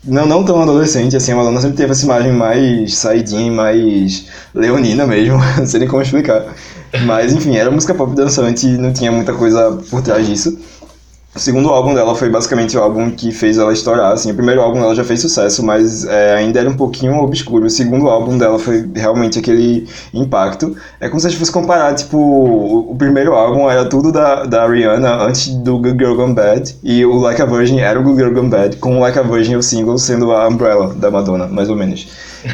Não, 0.03 0.25
não 0.27 0.43
tão 0.45 0.61
adolescente, 0.61 1.17
assim, 1.17 1.31
a 1.31 1.35
Madonna 1.35 1.59
sempre 1.59 1.77
teve 1.77 1.91
essa 1.91 2.05
imagem 2.05 2.31
mais 2.31 2.95
saidinha, 2.95 3.51
mais 3.51 4.27
leonina 4.53 5.05
mesmo, 5.07 5.37
não 5.57 5.65
sei 5.65 5.79
nem 5.79 5.89
como 5.89 6.03
explicar. 6.03 6.45
Mas 7.05 7.33
enfim, 7.33 7.55
era 7.57 7.71
música 7.71 7.95
pop 7.95 8.15
dançante 8.15 8.67
não 8.67 8.93
tinha 8.93 9.11
muita 9.11 9.33
coisa 9.33 9.79
por 9.89 10.01
trás 10.03 10.27
disso. 10.27 10.57
O 11.37 11.39
segundo 11.39 11.69
álbum 11.69 11.93
dela 11.93 12.15
foi 12.15 12.31
basicamente 12.31 12.75
o 12.75 12.81
álbum 12.81 13.11
que 13.11 13.31
fez 13.31 13.59
ela 13.59 13.71
estourar, 13.71 14.11
assim. 14.11 14.31
O 14.31 14.33
primeiro 14.33 14.59
álbum 14.59 14.79
dela 14.79 14.95
já 14.95 15.03
fez 15.03 15.21
sucesso, 15.21 15.63
mas 15.63 16.03
é, 16.03 16.33
ainda 16.33 16.59
era 16.59 16.67
um 16.67 16.75
pouquinho 16.75 17.15
obscuro. 17.19 17.67
O 17.67 17.69
segundo 17.69 18.09
álbum 18.09 18.39
dela 18.39 18.57
foi 18.57 18.89
realmente 18.95 19.37
aquele 19.37 19.87
impacto. 20.11 20.75
É 20.99 21.07
como 21.07 21.19
se 21.19 21.27
a 21.27 21.29
gente 21.29 21.37
fosse 21.37 21.51
comparar, 21.51 21.93
tipo, 21.93 22.17
o, 22.17 22.95
primeiro 22.95 23.35
álbum 23.35 23.69
era 23.69 23.85
tudo 23.85 24.11
da, 24.11 24.45
da 24.45 24.67
Rihanna 24.67 25.13
antes 25.25 25.49
do 25.57 25.77
Good 25.77 26.03
Girl 26.03 26.15
Gone 26.15 26.33
Bad, 26.33 26.75
e 26.83 27.05
o 27.05 27.13
Like 27.19 27.39
a 27.39 27.45
Virgin 27.45 27.81
era 27.81 27.99
o 27.99 28.03
Good 28.03 28.17
Girl 28.17 28.33
Gone 28.33 28.49
Bad, 28.49 28.77
com 28.77 28.97
o 28.97 28.99
Like 28.99 29.19
a 29.19 29.21
Virgin 29.21 29.57
o 29.57 29.61
single 29.61 29.99
sendo 29.99 30.31
a 30.31 30.47
Umbrella 30.47 30.91
da 30.95 31.11
Madonna, 31.11 31.45
mais 31.45 31.69
ou 31.69 31.75
menos. 31.75 32.07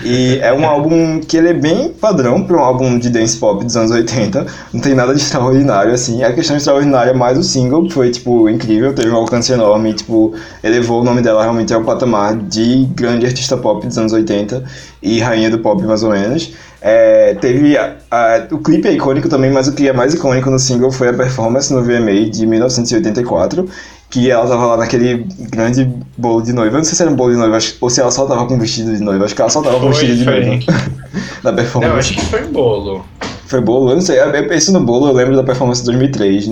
E 0.03 0.40
é 0.41 0.53
um 0.53 0.65
álbum 0.65 1.20
que 1.20 1.38
ele 1.38 1.49
é 1.49 1.53
bem 1.53 1.90
padrão 1.90 2.44
para 2.44 2.57
um 2.57 2.60
álbum 2.60 2.98
de 2.98 3.10
dance 3.10 3.38
pop 3.38 3.64
dos 3.64 3.76
anos 3.76 3.91
80. 3.91 4.45
Não 4.74 4.82
tem 4.82 4.94
nada 4.94 5.14
de 5.14 5.22
extraordinário, 5.22 5.94
assim. 5.94 6.24
A 6.24 6.34
questão 6.34 6.57
extraordinária 6.57 7.11
é 7.11 7.14
mais 7.14 7.38
o 7.38 7.44
single, 7.44 7.84
que 7.84 7.94
foi, 7.94 8.11
tipo, 8.11 8.49
incrível, 8.49 8.94
teve 8.94 9.10
um 9.10 9.15
alcance 9.15 9.52
enorme, 9.52 9.94
tipo, 9.94 10.34
elevou 10.64 11.02
o 11.02 11.03
nome 11.03 11.22
dela 11.22 11.41
realmente 11.41 11.74
ao 11.74 11.84
patamar 11.84 12.36
de 12.36 12.86
grande 12.95 13.26
artista 13.26 13.57
pop 13.57 13.86
dos 13.86 13.98
anos 13.98 14.14
80 14.14 14.64
e 15.02 15.20
rainha 15.20 15.49
do 15.49 15.60
pop, 15.60 15.82
mais 15.84 16.03
ou 16.03 16.11
menos. 16.11 16.53
É, 16.85 17.34
teve 17.35 17.77
a- 17.77 17.95
a- 18.11 18.45
o 18.51 18.57
clipe 18.57 18.89
é 18.89 18.91
icônico 18.91 19.30
também, 19.30 19.49
mas 19.49 19.69
o 19.69 19.73
que 19.73 19.88
é 19.88 19.93
mais 19.93 20.14
icônico 20.14 20.49
no 20.49 20.60
single 20.60 20.91
foi 20.91 21.07
a 21.07 21.14
performance 21.14 21.73
no 21.73 21.81
VMA 21.81 22.30
de 22.30 22.45
1984, 22.45 23.69
que 24.10 24.30
ela 24.30 24.45
tava 24.45 24.65
lá 24.65 24.76
naquele 24.77 25.26
grande 25.49 25.89
bolo 26.18 26.41
de 26.41 26.51
noiva. 26.51 26.76
Eu 26.76 26.80
não 26.80 26.84
sei 26.84 26.95
se 26.95 27.01
era 27.01 27.10
um 27.10 27.15
bolo 27.15 27.31
de 27.31 27.38
noiva 27.38 27.57
ou 27.80 27.89
se 27.89 28.01
ela 28.01 28.11
só 28.11 28.26
tava 28.26 28.45
com 28.47 28.60
vestido 28.60 28.93
de 28.93 29.01
noiva. 29.01 29.23
Acho 29.23 29.34
que 29.34 29.41
ela 29.41 29.49
só 29.49 29.61
tava 29.61 29.80
com 29.80 29.88
vestido 29.88 30.15
de 30.18 30.26
noiva 30.26 30.60
Não, 31.41 31.55
performance. 31.55 31.99
acho 31.99 32.14
que 32.15 32.26
foi 32.26 32.43
um 32.43 32.51
bolo. 32.51 33.05
Foi 33.47 33.61
bolo? 33.61 33.89
Eu 33.91 33.95
não 33.95 34.01
sei. 34.01 34.18
É, 34.19 34.55
Esse 34.55 34.72
no 34.73 34.81
bolo 34.81 35.07
eu 35.07 35.14
lembro 35.14 35.35
da 35.38 35.43
performance 35.43 35.81
de 35.81 35.85
2003. 35.85 36.47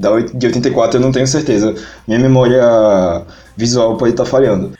Da 0.00 0.18
de 0.18 0.46
84 0.46 0.98
eu 0.98 1.02
não 1.02 1.12
tenho 1.12 1.26
certeza. 1.28 1.74
Minha 2.08 2.18
memória 2.18 3.22
visual 3.56 3.96
pode 3.96 4.12
estar 4.12 4.24
falhando. 4.24 4.72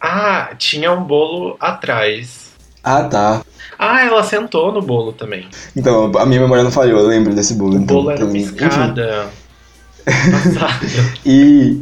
Ah, 0.00 0.50
tinha 0.58 0.90
um 0.90 1.02
bolo 1.04 1.56
atrás. 1.60 2.41
Ah, 2.82 3.04
tá. 3.04 3.42
Ah, 3.78 4.04
ela 4.04 4.22
sentou 4.22 4.72
no 4.72 4.82
bolo 4.82 5.12
também. 5.12 5.48
Então, 5.76 6.10
a 6.16 6.26
minha 6.26 6.40
memória 6.40 6.64
não 6.64 6.70
falhou, 6.70 7.00
eu 7.00 7.06
lembro 7.06 7.34
desse 7.34 7.54
bolo. 7.54 7.74
O 7.74 7.80
então, 7.80 7.96
bolo 7.96 8.10
era. 8.10 8.26
Passada. 8.58 9.30
E 11.24 11.80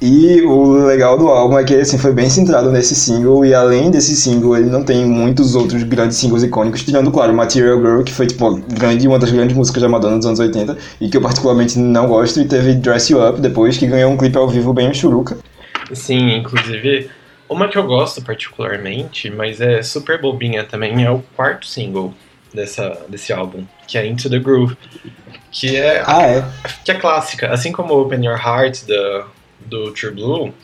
E 0.00 0.42
o 0.42 0.86
legal 0.86 1.18
do 1.18 1.28
álbum 1.28 1.58
é 1.58 1.64
que 1.64 1.74
assim, 1.74 1.98
foi 1.98 2.12
bem 2.12 2.28
centrado 2.28 2.72
nesse 2.72 2.94
single, 2.94 3.44
e 3.44 3.54
além 3.54 3.90
desse 3.90 4.16
single, 4.16 4.56
ele 4.56 4.70
não 4.70 4.82
tem 4.82 5.04
muitos 5.04 5.54
outros 5.54 5.82
grandes 5.82 6.16
singles 6.16 6.42
icônicos, 6.42 6.82
tirando, 6.82 7.10
claro, 7.10 7.34
Material 7.34 7.78
Girl, 7.78 8.02
que 8.02 8.12
foi 8.12 8.26
tipo 8.26 8.56
grande, 8.68 9.06
uma 9.06 9.18
das 9.18 9.30
grandes 9.30 9.56
músicas 9.56 9.82
da 9.82 9.88
Madonna 9.88 10.16
dos 10.16 10.26
anos 10.26 10.40
80, 10.40 10.76
e 11.00 11.08
que 11.08 11.16
eu 11.16 11.20
particularmente 11.20 11.78
não 11.78 12.08
gosto, 12.08 12.40
e 12.40 12.46
teve 12.46 12.74
Dress 12.74 13.12
You 13.12 13.26
Up 13.26 13.40
depois, 13.40 13.76
que 13.76 13.86
ganhou 13.86 14.10
um 14.10 14.16
clipe 14.16 14.36
ao 14.36 14.48
vivo 14.48 14.72
bem 14.72 14.92
churuca. 14.92 15.36
Sim, 15.92 16.36
inclusive, 16.36 17.08
uma 17.48 17.68
que 17.68 17.76
eu 17.78 17.84
gosto 17.84 18.22
particularmente, 18.22 19.30
mas 19.30 19.60
é 19.60 19.82
super 19.82 20.20
bobinha 20.20 20.64
também, 20.64 21.04
é 21.04 21.10
o 21.10 21.20
quarto 21.36 21.66
single 21.66 22.12
dessa, 22.52 23.04
desse 23.08 23.32
álbum, 23.32 23.64
que 23.86 23.96
é 23.98 24.06
Into 24.06 24.28
the 24.30 24.38
Groove, 24.38 24.76
que 25.52 25.76
é, 25.76 26.02
Ah, 26.06 26.22
é? 26.22 26.44
que 26.84 26.90
é 26.90 26.94
clássica, 26.94 27.50
assim 27.52 27.72
como 27.72 27.94
Open 27.94 28.24
Your 28.24 28.38
Heart 28.38 28.84
da, 28.86 29.26
do 29.60 29.92
True 29.92 30.12
Blue, 30.12 30.54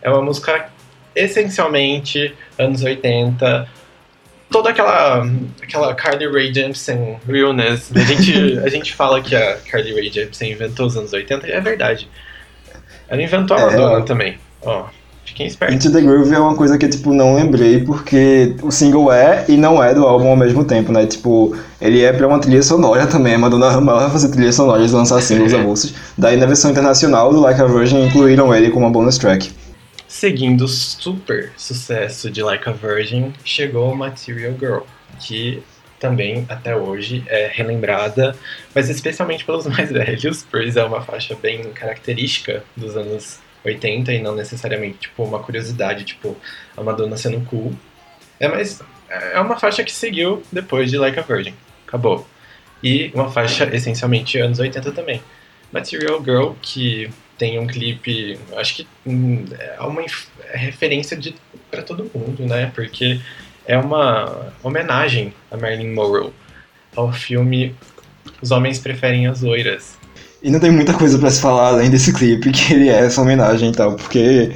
é 0.00 0.10
uma 0.10 0.22
música 0.22 0.68
essencialmente 1.14 2.34
anos 2.58 2.82
80, 2.82 3.68
toda 4.50 4.70
aquela 4.70 5.24
aquela 5.62 5.94
Carly 5.94 6.26
Rae 6.30 6.52
Jepsen 6.52 7.18
realness. 7.26 7.90
A 7.94 8.00
gente, 8.00 8.58
a 8.58 8.68
gente 8.68 8.92
fala 8.94 9.20
que 9.22 9.34
a 9.34 9.56
Carly 9.58 9.94
Rae 9.94 10.10
Jepsen 10.10 10.52
inventou 10.52 10.86
os 10.86 10.96
anos 10.96 11.12
80 11.12 11.46
e 11.48 11.52
é 11.52 11.60
verdade. 11.60 12.08
Ela 13.08 13.22
inventou 13.22 13.56
a 13.56 13.60
É, 13.60 13.64
Madonna 13.66 13.92
ela- 13.96 14.02
também. 14.04 14.38
Ó, 14.62 14.86
fiquem 15.24 15.46
espertos. 15.46 15.76
Into 15.76 15.92
the 15.92 16.00
Groove 16.00 16.34
é 16.34 16.38
uma 16.38 16.54
coisa 16.54 16.78
que, 16.78 16.88
tipo, 16.88 17.12
não 17.12 17.34
lembrei, 17.34 17.80
porque 17.84 18.54
o 18.62 18.70
single 18.70 19.12
é 19.12 19.44
e 19.48 19.56
não 19.56 19.82
é 19.82 19.94
do 19.94 20.06
álbum 20.06 20.28
ao 20.28 20.36
mesmo 20.36 20.64
tempo, 20.64 20.92
né? 20.92 21.06
Tipo, 21.06 21.56
ele 21.80 22.02
é 22.02 22.12
pra 22.12 22.26
uma 22.26 22.38
trilha 22.38 22.62
sonora 22.62 23.06
também, 23.06 23.34
a 23.34 23.38
Madonna 23.38 23.68
amava 23.68 24.10
fazer 24.10 24.30
trilha 24.30 24.52
sonora 24.52 24.82
e 24.82 24.88
lançar 24.88 25.20
singles 25.20 25.54
avulsos. 25.54 25.94
Daí 26.16 26.36
na 26.36 26.46
versão 26.46 26.70
internacional 26.70 27.32
do 27.32 27.40
Like 27.40 27.60
a 27.60 27.66
Virgin 27.66 28.06
incluíram 28.06 28.54
ele 28.54 28.70
como 28.70 28.86
uma 28.86 28.92
bonus 28.92 29.18
track. 29.18 29.50
Seguindo 30.06 30.66
o 30.66 30.68
super 30.68 31.52
sucesso 31.56 32.30
de 32.30 32.42
Like 32.42 32.68
a 32.68 32.72
Virgin, 32.72 33.32
chegou 33.44 33.94
Material 33.94 34.52
Girl, 34.58 34.80
que 35.18 35.62
também 35.98 36.44
até 36.48 36.76
hoje 36.76 37.24
é 37.28 37.48
relembrada, 37.50 38.36
mas 38.74 38.90
especialmente 38.90 39.44
pelos 39.44 39.64
mais 39.68 39.90
velhos, 39.90 40.44
pois 40.50 40.76
é 40.76 40.84
uma 40.84 41.00
faixa 41.00 41.36
bem 41.40 41.62
característica 41.72 42.62
dos 42.76 42.96
anos 42.96 43.38
80 43.64 44.12
e 44.12 44.22
não 44.22 44.34
necessariamente 44.34 44.98
tipo 44.98 45.22
uma 45.24 45.38
curiosidade, 45.38 46.04
tipo 46.04 46.36
a 46.76 46.82
Madonna 46.82 47.16
sendo 47.16 47.44
cool. 47.46 47.72
É, 48.38 48.48
mas 48.48 48.82
é 49.08 49.38
uma 49.40 49.58
faixa 49.58 49.84
que 49.84 49.92
seguiu 49.92 50.42
depois 50.50 50.90
de 50.90 50.98
Like 50.98 51.18
a 51.18 51.22
Virgin. 51.22 51.54
Acabou. 51.86 52.26
E 52.82 53.10
uma 53.14 53.30
faixa 53.30 53.64
essencialmente 53.74 54.38
anos 54.38 54.58
80 54.58 54.92
também. 54.92 55.22
Material 55.72 56.22
Girl, 56.22 56.52
que 56.60 57.10
tem 57.38 57.58
um 57.58 57.66
clipe, 57.66 58.38
acho 58.56 58.76
que 58.76 58.86
hum, 59.06 59.44
é 59.58 59.80
uma 59.80 60.02
é 60.02 60.56
referência 60.56 61.16
de 61.16 61.34
para 61.70 61.82
todo 61.82 62.10
mundo, 62.14 62.44
né? 62.46 62.70
Porque 62.74 63.20
é 63.66 63.78
uma 63.78 64.52
homenagem 64.62 65.32
a 65.50 65.56
Marilyn 65.56 65.92
Monroe 65.92 66.32
ao 66.94 67.12
filme 67.12 67.74
Os 68.40 68.50
Homens 68.50 68.78
Preferem 68.78 69.26
as 69.26 69.40
Loiras. 69.40 69.98
E 70.42 70.50
não 70.50 70.58
tem 70.58 70.70
muita 70.72 70.92
coisa 70.94 71.18
pra 71.18 71.30
se 71.30 71.40
falar 71.40 71.68
além 71.68 71.88
desse 71.88 72.12
clipe, 72.12 72.50
que 72.50 72.74
ele 72.74 72.88
é 72.88 73.06
essa 73.06 73.22
homenagem 73.22 73.70
e 73.70 73.72
tal, 73.72 73.94
porque 73.94 74.50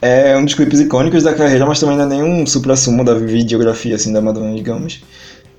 é 0.00 0.36
um 0.36 0.44
dos 0.44 0.54
clipes 0.54 0.80
icônicos 0.80 1.22
da 1.22 1.34
carreira, 1.34 1.66
mas 1.66 1.78
também 1.78 1.96
não 1.96 2.04
é 2.04 2.08
nenhum 2.08 2.46
supra-sumo 2.46 3.04
da 3.04 3.14
videografia, 3.14 3.96
assim, 3.96 4.12
da 4.12 4.22
Madonna, 4.22 4.54
digamos. 4.54 5.02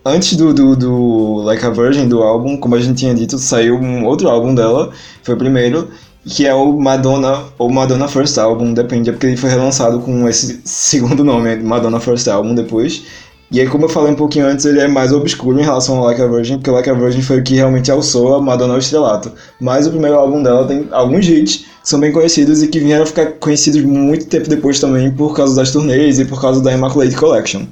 Antes 0.03 0.35
do, 0.35 0.53
do, 0.53 0.75
do 0.75 1.35
Like 1.43 1.63
a 1.65 1.69
Virgin, 1.69 2.07
do 2.07 2.23
álbum, 2.23 2.57
como 2.57 2.73
a 2.75 2.79
gente 2.79 2.97
tinha 2.97 3.13
dito, 3.13 3.37
saiu 3.37 3.75
um 3.75 4.05
outro 4.05 4.27
álbum 4.27 4.55
dela, 4.55 4.91
foi 5.21 5.35
o 5.35 5.37
primeiro, 5.37 5.89
que 6.25 6.47
é 6.47 6.53
o 6.53 6.73
Madonna, 6.79 7.43
ou 7.57 7.69
Madonna 7.69 8.07
First 8.07 8.37
Album, 8.37 8.73
depende, 8.73 9.09
é 9.09 9.13
porque 9.13 9.27
ele 9.27 9.37
foi 9.37 9.49
relançado 9.49 9.99
com 9.99 10.27
esse 10.27 10.61
segundo 10.65 11.23
nome, 11.23 11.57
Madonna 11.57 11.99
First 11.99 12.27
Album, 12.27 12.55
depois. 12.55 13.03
E 13.51 13.59
aí, 13.59 13.67
como 13.67 13.85
eu 13.85 13.89
falei 13.89 14.11
um 14.11 14.15
pouquinho 14.15 14.45
antes, 14.45 14.63
ele 14.65 14.79
é 14.79 14.87
mais 14.87 15.11
obscuro 15.11 15.59
em 15.59 15.63
relação 15.63 15.97
ao 15.97 16.05
Like 16.05 16.21
a 16.21 16.27
Virgin, 16.27 16.57
porque 16.57 16.69
Like 16.69 16.89
a 16.89 16.93
Virgin 16.93 17.21
foi 17.23 17.39
o 17.39 17.43
que 17.43 17.55
realmente 17.55 17.89
alçou 17.89 18.35
a 18.35 18.41
Madonna 18.41 18.73
ao 18.73 18.79
estrelato. 18.79 19.31
Mas 19.59 19.87
o 19.87 19.89
primeiro 19.89 20.17
álbum 20.17 20.43
dela 20.43 20.67
tem 20.67 20.87
alguns 20.91 21.27
hits 21.27 21.57
que 21.57 21.89
são 21.89 21.99
bem 21.99 22.11
conhecidos 22.11 22.61
e 22.61 22.67
que 22.67 22.79
vieram 22.79 23.07
ficar 23.07 23.25
conhecidos 23.33 23.81
muito 23.81 24.27
tempo 24.27 24.47
depois 24.47 24.79
também 24.79 25.11
por 25.11 25.35
causa 25.35 25.55
das 25.55 25.71
turnês 25.71 26.19
e 26.19 26.25
por 26.25 26.39
causa 26.39 26.61
da 26.61 26.71
Immaculate 26.71 27.15
Collection. 27.15 27.63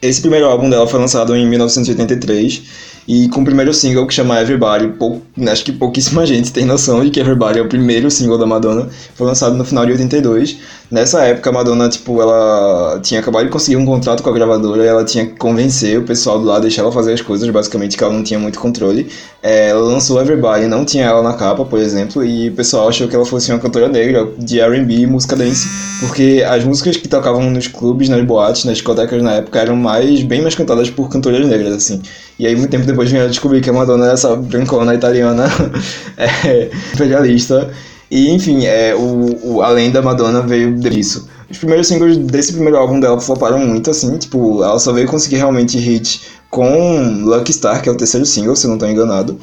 Esse 0.00 0.22
primeiro 0.22 0.46
álbum 0.46 0.70
dela 0.70 0.86
foi 0.86 1.00
lançado 1.00 1.36
em 1.36 1.46
1983 1.46 2.62
e 3.08 3.26
com 3.30 3.40
o 3.40 3.44
primeiro 3.44 3.72
single 3.72 4.06
que 4.06 4.12
chama 4.12 4.38
Everybody. 4.38 4.88
Pou- 4.88 5.22
acho 5.50 5.64
que 5.64 5.72
pouquíssima 5.72 6.24
gente 6.26 6.52
tem 6.52 6.66
noção 6.66 7.02
de 7.02 7.10
que 7.10 7.18
Everybody 7.18 7.58
é 7.58 7.62
o 7.62 7.68
primeiro 7.68 8.10
single 8.10 8.36
da 8.36 8.44
Madonna. 8.44 8.86
Foi 9.14 9.26
lançado 9.26 9.56
no 9.56 9.64
final 9.64 9.86
de 9.86 9.92
82. 9.92 10.58
Nessa 10.90 11.22
época 11.24 11.48
a 11.48 11.52
Madonna, 11.52 11.88
tipo, 11.88 12.20
ela 12.20 13.00
tinha 13.02 13.20
acabado 13.20 13.44
de 13.44 13.50
conseguir 13.50 13.76
um 13.76 13.84
contrato 13.86 14.22
com 14.22 14.30
a 14.30 14.32
gravadora 14.32 14.84
ela 14.84 15.04
tinha 15.04 15.26
que 15.26 15.36
convencer 15.36 15.98
o 15.98 16.02
pessoal 16.02 16.38
do 16.38 16.46
lado, 16.46 16.62
deixar 16.62 16.82
ela 16.82 16.92
fazer 16.92 17.12
as 17.14 17.20
coisas, 17.20 17.48
basicamente, 17.50 17.96
que 17.96 18.02
ela 18.04 18.12
não 18.12 18.22
tinha 18.22 18.38
muito 18.38 18.58
controle. 18.58 19.06
É, 19.42 19.68
ela 19.68 19.80
lançou 19.80 20.20
Everybody, 20.20 20.66
não 20.66 20.84
tinha 20.84 21.04
ela 21.04 21.22
na 21.22 21.34
capa, 21.34 21.64
por 21.64 21.78
exemplo, 21.78 22.24
e 22.24 22.48
o 22.48 22.52
pessoal 22.52 22.88
achou 22.88 23.06
que 23.08 23.14
ela 23.14 23.24
fosse 23.24 23.50
uma 23.50 23.58
cantora 23.58 23.88
negra 23.88 24.28
de 24.38 24.60
R&B 24.60 24.94
e 24.94 25.06
música 25.06 25.36
dance, 25.36 25.66
porque 26.00 26.44
as 26.46 26.64
músicas 26.64 26.96
que 26.96 27.06
tocavam 27.08 27.50
nos 27.50 27.66
clubes, 27.68 28.08
nas 28.08 28.24
boates, 28.24 28.64
nas 28.64 28.74
discotecas 28.74 29.22
na 29.22 29.34
época 29.34 29.58
eram 29.60 29.76
mais 29.76 30.22
bem 30.22 30.40
mais 30.42 30.54
cantadas 30.54 30.90
por 30.90 31.08
cantoras 31.10 31.46
negras, 31.46 31.74
assim. 31.74 32.00
E 32.38 32.46
aí, 32.46 32.54
muito 32.54 32.70
tempo 32.70 32.86
depois, 32.86 33.10
vieram 33.10 33.28
descobrir 33.28 33.60
que 33.60 33.68
a 33.68 33.72
Madonna 33.72 34.04
era 34.04 34.14
essa 34.14 34.36
brancona 34.36 34.94
italiana 34.94 35.46
é, 36.16 36.70
imperialista. 36.94 37.70
E, 38.10 38.30
enfim, 38.30 38.64
é, 38.64 38.94
o, 38.94 39.54
o, 39.54 39.62
além 39.62 39.90
da 39.90 40.00
Madonna 40.00 40.40
veio 40.42 40.74
disso. 40.76 41.28
Os 41.50 41.58
primeiros 41.58 41.88
singles 41.88 42.16
desse 42.16 42.52
primeiro 42.52 42.76
álbum 42.76 43.00
dela 43.00 43.20
floparam 43.20 43.58
muito, 43.58 43.90
assim, 43.90 44.16
tipo, 44.18 44.62
ela 44.62 44.78
só 44.78 44.92
veio 44.92 45.08
conseguir 45.08 45.36
realmente 45.36 45.78
hit 45.78 46.20
com 46.50 47.22
Lucky 47.24 47.52
Star, 47.52 47.82
que 47.82 47.88
é 47.88 47.92
o 47.92 47.96
terceiro 47.96 48.24
single, 48.24 48.54
se 48.54 48.66
eu 48.66 48.68
não 48.68 48.76
estou 48.76 48.88
enganado. 48.88 49.38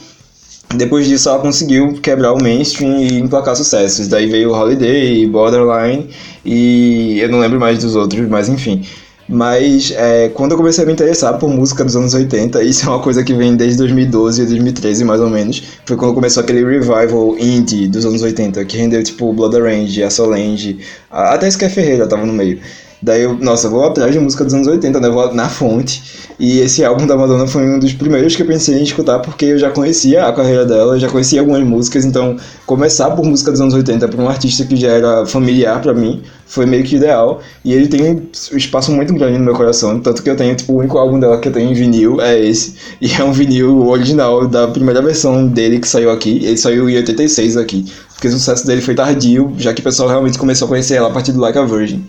Depois 0.73 1.07
disso, 1.07 1.29
ela 1.29 1.39
conseguiu 1.39 1.93
quebrar 2.01 2.33
o 2.33 2.41
mainstream 2.41 2.99
e 2.99 3.19
emplacar 3.19 3.55
sucessos. 3.55 4.07
Daí 4.07 4.27
veio 4.27 4.51
Holiday, 4.51 5.25
Borderline 5.27 6.09
e 6.43 7.19
eu 7.19 7.29
não 7.29 7.39
lembro 7.39 7.59
mais 7.59 7.79
dos 7.79 7.95
outros, 7.95 8.27
mas 8.27 8.49
enfim. 8.49 8.83
Mas 9.27 9.91
é, 9.95 10.29
quando 10.29 10.51
eu 10.51 10.57
comecei 10.57 10.83
a 10.83 10.87
me 10.87 10.93
interessar 10.93 11.37
por 11.39 11.49
música 11.49 11.83
dos 11.83 11.95
anos 11.95 12.13
80, 12.13 12.61
isso 12.63 12.85
é 12.85 12.89
uma 12.89 13.01
coisa 13.01 13.23
que 13.23 13.33
vem 13.33 13.55
desde 13.55 13.79
2012 13.79 14.41
ou 14.41 14.47
2013 14.47 15.03
mais 15.03 15.19
ou 15.19 15.29
menos, 15.29 15.63
foi 15.83 15.97
quando 15.97 16.13
começou 16.13 16.43
aquele 16.43 16.63
revival 16.63 17.35
indie 17.39 17.87
dos 17.87 18.05
anos 18.05 18.21
80, 18.21 18.63
que 18.65 18.77
rendeu 18.77 19.03
tipo 19.03 19.33
Blood 19.33 19.55
Orange, 19.55 20.03
a 20.03 20.11
Solange, 20.11 20.77
até 21.09 21.47
Sky 21.47 21.69
Ferreira 21.69 22.07
tava 22.07 22.25
no 22.25 22.33
meio. 22.33 22.59
Daí 23.05 23.21
eu, 23.21 23.37
nossa, 23.37 23.69
vou 23.69 23.85
atrás 23.85 24.11
de 24.11 24.19
música 24.19 24.43
dos 24.43 24.51
anos 24.55 24.65
80, 24.65 24.99
né? 24.99 25.09
Vou 25.09 25.31
na 25.31 25.47
fonte. 25.47 26.01
E 26.39 26.57
esse 26.57 26.83
álbum 26.83 27.05
da 27.05 27.15
Madonna 27.15 27.45
foi 27.45 27.61
um 27.63 27.77
dos 27.77 27.93
primeiros 27.93 28.35
que 28.35 28.41
eu 28.41 28.47
pensei 28.47 28.79
em 28.79 28.83
escutar, 28.83 29.19
porque 29.19 29.45
eu 29.45 29.59
já 29.59 29.69
conhecia 29.69 30.25
a 30.25 30.33
carreira 30.33 30.65
dela, 30.65 30.97
já 30.97 31.07
conhecia 31.07 31.39
algumas 31.39 31.61
músicas, 31.61 32.03
então 32.03 32.35
começar 32.65 33.11
por 33.11 33.23
música 33.23 33.51
dos 33.51 33.61
anos 33.61 33.75
80 33.75 34.07
para 34.07 34.19
um 34.19 34.27
artista 34.27 34.65
que 34.65 34.75
já 34.75 34.87
era 34.87 35.23
familiar 35.27 35.79
para 35.83 35.93
mim 35.93 36.23
foi 36.47 36.65
meio 36.65 36.83
que 36.83 36.95
ideal. 36.95 37.41
E 37.63 37.73
ele 37.73 37.87
tem 37.87 38.09
um 38.11 38.57
espaço 38.57 38.91
muito 38.91 39.13
grande 39.13 39.37
no 39.37 39.45
meu 39.45 39.53
coração, 39.53 39.99
tanto 39.99 40.23
que 40.23 40.29
eu 40.31 40.35
tenho, 40.35 40.55
tipo, 40.55 40.73
o 40.73 40.77
único 40.77 40.97
álbum 40.97 41.19
dela 41.19 41.37
que 41.37 41.47
eu 41.47 41.53
tenho 41.53 41.69
em 41.69 41.75
vinil 41.75 42.19
é 42.19 42.39
esse. 42.39 42.73
E 42.99 43.13
é 43.13 43.23
um 43.23 43.31
vinil 43.31 43.87
original 43.87 44.47
da 44.47 44.67
primeira 44.67 44.99
versão 45.03 45.45
dele 45.45 45.77
que 45.77 45.87
saiu 45.87 46.09
aqui. 46.09 46.43
Ele 46.43 46.57
saiu 46.57 46.89
em 46.89 46.95
86 46.95 47.55
aqui, 47.55 47.85
porque 48.13 48.27
o 48.27 48.31
sucesso 48.31 48.65
dele 48.65 48.81
foi 48.81 48.95
tardio, 48.95 49.53
já 49.59 49.75
que 49.75 49.81
o 49.81 49.83
pessoal 49.83 50.09
realmente 50.09 50.39
começou 50.39 50.65
a 50.65 50.69
conhecer 50.69 50.95
ela 50.95 51.09
a 51.09 51.11
partir 51.11 51.33
do 51.33 51.39
Like 51.39 51.59
a 51.59 51.65
Virgin. 51.65 52.03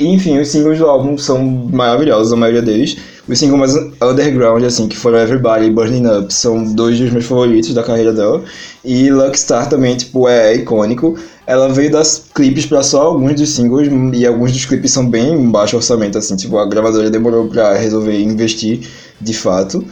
Enfim, 0.00 0.38
os 0.38 0.48
singles 0.48 0.78
do 0.78 0.86
álbum 0.86 1.16
são 1.18 1.44
maravilhosos, 1.44 2.32
a 2.32 2.36
maioria 2.36 2.62
deles. 2.62 2.96
Os 3.28 3.38
singles 3.38 3.72
mais 3.72 3.92
underground, 4.02 4.64
assim, 4.64 4.88
que 4.88 4.96
foram 4.96 5.18
Everybody 5.18 5.66
e 5.66 5.70
Burning 5.70 6.06
Up, 6.06 6.32
são 6.32 6.64
dois 6.74 6.98
dos 6.98 7.10
meus 7.12 7.24
favoritos 7.24 7.74
da 7.74 7.82
carreira 7.82 8.12
dela. 8.12 8.42
E 8.84 9.10
Lucky 9.10 9.38
Star 9.38 9.68
também, 9.68 9.96
tipo, 9.96 10.28
é 10.28 10.54
icônico. 10.54 11.16
Ela 11.46 11.68
veio 11.68 11.92
das 11.92 12.24
clipes 12.34 12.66
pra 12.66 12.82
só 12.82 13.02
alguns 13.02 13.34
dos 13.34 13.50
singles, 13.50 13.88
e 14.14 14.26
alguns 14.26 14.52
dos 14.52 14.64
clipes 14.64 14.90
são 14.90 15.08
bem 15.08 15.50
baixo 15.50 15.76
orçamento, 15.76 16.18
assim, 16.18 16.34
tipo, 16.36 16.58
a 16.58 16.66
gravadora 16.66 17.10
demorou 17.10 17.46
pra 17.48 17.74
resolver 17.74 18.20
investir, 18.20 18.88
de 19.20 19.34
fato. 19.34 19.84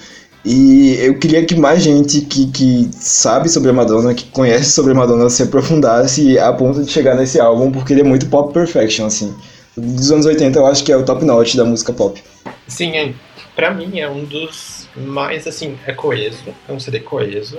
E 0.44 0.96
eu 1.00 1.18
queria 1.18 1.44
que 1.44 1.54
mais 1.56 1.82
gente 1.82 2.22
que, 2.22 2.46
que 2.46 2.88
sabe 2.92 3.48
sobre 3.48 3.70
a 3.70 3.72
Madonna, 3.72 4.14
que 4.14 4.24
conhece 4.30 4.70
sobre 4.70 4.92
a 4.92 4.94
Madonna, 4.94 5.28
se 5.28 5.42
aprofundasse 5.42 6.38
a 6.38 6.52
ponto 6.52 6.82
de 6.82 6.90
chegar 6.90 7.14
nesse 7.16 7.38
álbum, 7.40 7.70
porque 7.70 7.92
ele 7.92 8.00
é 8.00 8.04
muito 8.04 8.26
pop 8.26 8.52
perfection, 8.52 9.06
assim. 9.06 9.34
Dos 9.78 10.10
anos 10.10 10.26
80 10.26 10.58
eu 10.58 10.66
acho 10.66 10.82
que 10.82 10.90
é 10.90 10.96
o 10.96 11.04
top 11.04 11.24
notch 11.24 11.54
da 11.54 11.64
música 11.64 11.92
pop. 11.92 12.20
Sim, 12.66 12.96
é, 12.96 13.14
pra 13.54 13.70
mim 13.72 14.00
é 14.00 14.10
um 14.10 14.24
dos 14.24 14.88
mais, 14.96 15.46
assim, 15.46 15.78
é 15.86 15.92
coeso, 15.92 16.42
é 16.68 16.72
um 16.72 16.80
CD 16.80 17.00
coeso, 17.00 17.58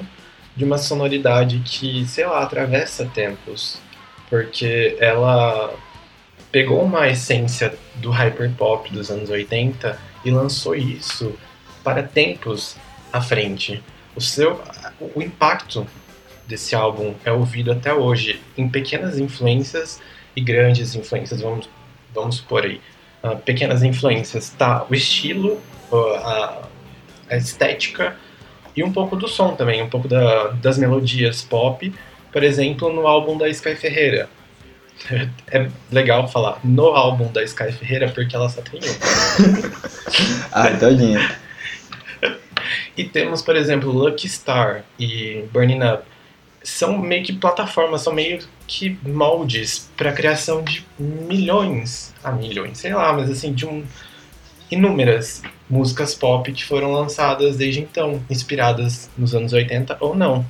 de 0.56 0.66
uma 0.66 0.78
sonoridade 0.78 1.62
que, 1.64 2.06
sei 2.06 2.26
lá, 2.26 2.44
atravessa 2.44 3.06
tempos, 3.06 3.78
porque 4.30 4.98
ela 5.00 5.74
pegou 6.52 6.84
uma 6.84 7.08
essência 7.08 7.74
do 7.96 8.10
hyperpop 8.10 8.92
dos 8.92 9.10
anos 9.10 9.30
80 9.30 9.98
e 10.26 10.32
lançou 10.32 10.76
isso 10.76 11.34
para 11.84 12.04
tempos 12.04 12.76
à 13.14 13.22
frente. 13.22 13.82
O 14.16 14.20
seu, 14.20 14.62
o 15.16 15.22
impacto 15.22 15.88
desse 16.46 16.76
álbum 16.76 17.14
é 17.24 17.32
ouvido 17.32 17.72
até 17.72 17.94
hoje 17.94 18.42
em 18.58 18.68
pequenas 18.68 19.18
influências 19.18 20.02
e 20.36 20.42
grandes 20.42 20.96
influências, 20.96 21.42
vamos, 21.42 21.70
vamos 22.20 22.38
supor 22.38 22.64
aí. 22.64 22.82
Uh, 23.24 23.36
pequenas 23.38 23.84
influências, 23.84 24.50
tá? 24.52 24.86
O 24.90 24.96
estilo, 24.96 25.60
uh, 25.92 26.16
a, 26.16 26.62
a 27.30 27.38
estética 27.38 28.16
e 28.76 28.84
um 28.84 28.94
pouco 28.94 29.16
do 29.16 29.28
som 29.28 29.56
também, 29.56 29.82
um 29.82 29.90
pouco 29.90 30.08
da, 30.08 30.50
das 30.62 30.78
melodias 30.78 31.42
pop, 31.42 31.94
por 32.32 32.44
exemplo, 32.44 32.94
no 32.94 33.08
álbum 33.08 33.38
da 33.38 33.50
Sky 33.50 33.76
Ferreira. 33.76 34.30
É 35.52 35.70
legal 35.92 36.28
falar 36.28 36.60
no 36.64 36.88
álbum 36.88 37.32
da 37.32 37.44
Sky 37.44 37.72
Ferreira 37.72 38.10
porque 38.10 38.36
ela 38.36 38.50
só 38.50 38.62
tem 38.62 38.80
um. 38.80 39.80
Ah, 40.52 40.72
tadinha. 40.72 41.38
E 42.98 43.04
temos, 43.04 43.42
por 43.42 43.56
exemplo, 43.56 43.92
Lucky 43.92 44.28
Star 44.28 44.84
e 45.00 45.46
Burning 45.54 45.84
Up. 45.84 46.04
São 46.64 46.98
meio 46.98 47.24
que 47.24 47.34
plataformas, 47.34 48.02
são 48.02 48.14
meio 48.14 48.40
que 48.68 48.98
moldes 49.04 49.90
para 49.96 50.12
criação 50.12 50.64
de 50.64 50.86
milhões, 51.00 52.14
a 52.24 52.30
ah, 52.30 52.32
milhões, 52.32 52.78
sei 52.78 52.94
lá, 52.94 53.14
mas 53.14 53.30
assim, 53.30 53.54
de 53.54 53.66
um, 53.66 53.84
inúmeras 54.70 55.42
músicas 55.70 56.16
pop 56.16 56.52
que 56.52 56.66
foram 56.66 56.92
lançadas 56.92 57.58
desde 57.58 57.82
então, 57.82 58.22
inspiradas 58.30 59.10
nos 59.18 59.34
anos 59.36 59.54
80 59.54 59.98
ou 60.00 60.16
não. 60.16 60.46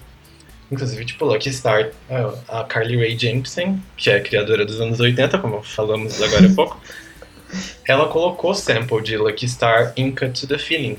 Inclusive, 0.72 1.03
tipo, 1.03 1.26
Lucky 1.26 1.52
Star, 1.52 1.91
a 2.48 2.64
Carly 2.64 2.95
Rae 2.95 3.18
Jepsen, 3.18 3.81
que 3.98 4.10
é 4.10 4.18
a 4.18 4.22
criadora 4.22 4.65
dos 4.65 4.80
anos 4.80 4.99
80, 4.99 5.40
como 5.40 5.64
falamos 5.64 6.22
agora 6.22 6.45
há 6.45 6.53
pouco, 6.53 6.80
ela 7.88 8.07
colocou 8.07 8.53
sample 8.53 9.02
de 9.02 9.18
Lucky 9.18 9.48
Star 9.48 9.94
em 9.98 10.11
Cut 10.11 10.40
to 10.40 10.48
the 10.48 10.60
Feeling. 10.60 10.98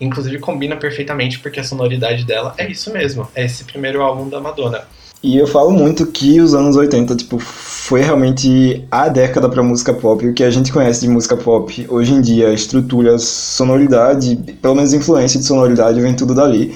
Inclusive 0.00 0.38
combina 0.38 0.76
perfeitamente 0.76 1.38
porque 1.38 1.60
a 1.60 1.64
sonoridade 1.64 2.24
dela 2.24 2.54
é 2.58 2.70
isso 2.70 2.92
mesmo, 2.92 3.28
é 3.34 3.44
esse 3.44 3.64
primeiro 3.64 4.02
álbum 4.02 4.28
da 4.28 4.40
Madonna. 4.40 4.82
E 5.22 5.38
eu 5.38 5.46
falo 5.46 5.70
muito 5.70 6.04
que 6.06 6.38
os 6.38 6.54
anos 6.54 6.76
80, 6.76 7.16
tipo, 7.16 7.38
foi 7.38 8.02
realmente 8.02 8.84
a 8.90 9.08
década 9.08 9.48
para 9.48 9.62
música 9.62 9.94
pop. 9.94 10.26
O 10.26 10.34
que 10.34 10.44
a 10.44 10.50
gente 10.50 10.70
conhece 10.70 11.00
de 11.00 11.08
música 11.08 11.34
pop 11.34 11.86
hoje 11.88 12.12
em 12.12 12.20
dia, 12.20 12.52
estrutura, 12.52 13.18
sonoridade, 13.18 14.36
pelo 14.60 14.74
menos 14.74 14.92
influência 14.92 15.40
de 15.40 15.46
sonoridade, 15.46 15.98
vem 15.98 16.14
tudo 16.14 16.34
dali. 16.34 16.74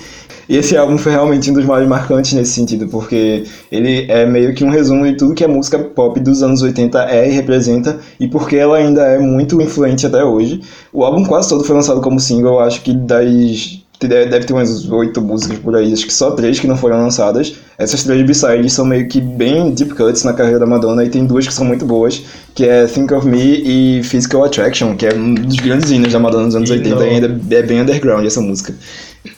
E 0.48 0.56
esse 0.56 0.76
álbum 0.76 0.96
foi 0.96 1.12
realmente 1.12 1.50
um 1.50 1.54
dos 1.54 1.64
mais 1.64 1.86
marcantes 1.86 2.32
nesse 2.32 2.52
sentido, 2.52 2.88
porque 2.88 3.44
ele 3.70 4.06
é 4.10 4.24
meio 4.24 4.54
que 4.54 4.64
um 4.64 4.70
resumo 4.70 5.04
de 5.04 5.16
tudo 5.16 5.34
que 5.34 5.44
a 5.44 5.48
música 5.48 5.78
pop 5.78 6.18
dos 6.20 6.42
anos 6.42 6.62
80 6.62 7.04
é 7.04 7.28
e 7.28 7.32
representa, 7.32 7.98
e 8.18 8.26
porque 8.26 8.56
ela 8.56 8.78
ainda 8.78 9.02
é 9.02 9.18
muito 9.18 9.60
influente 9.60 10.06
até 10.06 10.24
hoje. 10.24 10.60
O 10.92 11.04
álbum 11.04 11.24
quase 11.24 11.50
todo 11.50 11.64
foi 11.64 11.76
lançado 11.76 12.00
como 12.00 12.18
single, 12.18 12.60
acho 12.60 12.80
que 12.82 12.94
das 12.94 13.82
deve 14.06 14.44
ter 14.44 14.52
umas 14.52 14.88
oito 14.90 15.20
músicas 15.20 15.58
por 15.58 15.74
aí, 15.74 15.92
acho 15.92 16.06
que 16.06 16.12
só 16.14 16.30
três 16.30 16.60
que 16.60 16.68
não 16.68 16.76
foram 16.76 16.98
lançadas. 16.98 17.54
Essas 17.76 18.04
três 18.04 18.24
B-sides 18.24 18.72
são 18.72 18.84
meio 18.84 19.08
que 19.08 19.20
bem 19.20 19.72
deep 19.72 19.94
cuts 19.94 20.22
na 20.22 20.32
carreira 20.32 20.60
da 20.60 20.66
Madonna 20.66 21.04
e 21.04 21.08
tem 21.08 21.26
duas 21.26 21.46
que 21.46 21.52
são 21.52 21.64
muito 21.64 21.84
boas, 21.84 22.22
que 22.54 22.64
é 22.64 22.86
Think 22.86 23.12
of 23.12 23.26
Me 23.26 23.98
e 23.98 24.02
Physical 24.04 24.44
Attraction, 24.44 24.94
que 24.94 25.06
é 25.06 25.14
um 25.14 25.34
dos 25.34 25.56
grandes 25.56 25.90
hinos 25.90 26.12
da 26.12 26.20
Madonna 26.20 26.44
nos 26.44 26.54
anos 26.54 26.70
e 26.70 26.74
80 26.74 26.94
não... 26.94 27.06
e 27.06 27.08
ainda 27.08 27.56
é 27.56 27.62
bem 27.62 27.80
underground 27.80 28.24
essa 28.24 28.40
música. 28.40 28.72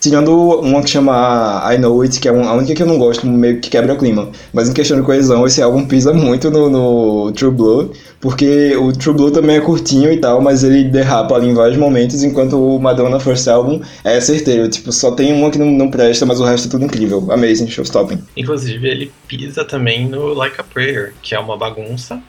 Tirando 0.00 0.60
uma 0.60 0.82
que 0.82 0.90
chama 0.90 1.62
I 1.72 1.78
Know 1.78 2.02
It, 2.02 2.20
que 2.20 2.28
é 2.28 2.30
a 2.30 2.54
única 2.54 2.74
que 2.74 2.82
eu 2.82 2.86
não 2.86 2.98
gosto, 2.98 3.26
meio 3.26 3.60
que 3.60 3.70
quebra 3.70 3.94
o 3.94 3.98
clima. 3.98 4.28
Mas 4.52 4.68
em 4.68 4.72
questão 4.72 4.98
de 4.98 5.02
coesão, 5.04 5.46
esse 5.46 5.62
álbum 5.62 5.86
pisa 5.86 6.12
muito 6.12 6.50
no, 6.50 6.68
no 6.68 7.32
True 7.32 7.50
Blue, 7.50 7.92
porque 8.20 8.76
o 8.76 8.92
True 8.92 9.14
Blue 9.14 9.30
também 9.30 9.56
é 9.56 9.60
curtinho 9.60 10.12
e 10.12 10.18
tal, 10.18 10.40
mas 10.40 10.62
ele 10.62 10.84
derrapa 10.84 11.34
ali 11.34 11.48
em 11.48 11.54
vários 11.54 11.78
momentos, 11.78 12.22
enquanto 12.22 12.58
o 12.58 12.78
Madonna 12.78 13.18
First 13.18 13.48
Album 13.48 13.80
é 14.04 14.20
certeiro. 14.20 14.68
Tipo, 14.68 14.92
só 14.92 15.10
tem 15.12 15.32
uma 15.32 15.50
que 15.50 15.58
não, 15.58 15.66
não 15.66 15.90
presta, 15.90 16.26
mas 16.26 16.40
o 16.40 16.44
resto 16.44 16.68
é 16.68 16.70
tudo 16.70 16.84
incrível. 16.84 17.26
Amazing, 17.30 17.68
showstopping. 17.68 18.18
Inclusive, 18.36 18.88
ele 18.88 19.12
pisa 19.26 19.64
também 19.64 20.08
no 20.08 20.34
Like 20.34 20.60
a 20.60 20.64
Prayer, 20.64 21.14
que 21.22 21.34
é 21.34 21.38
uma 21.38 21.56
bagunça. 21.56 22.20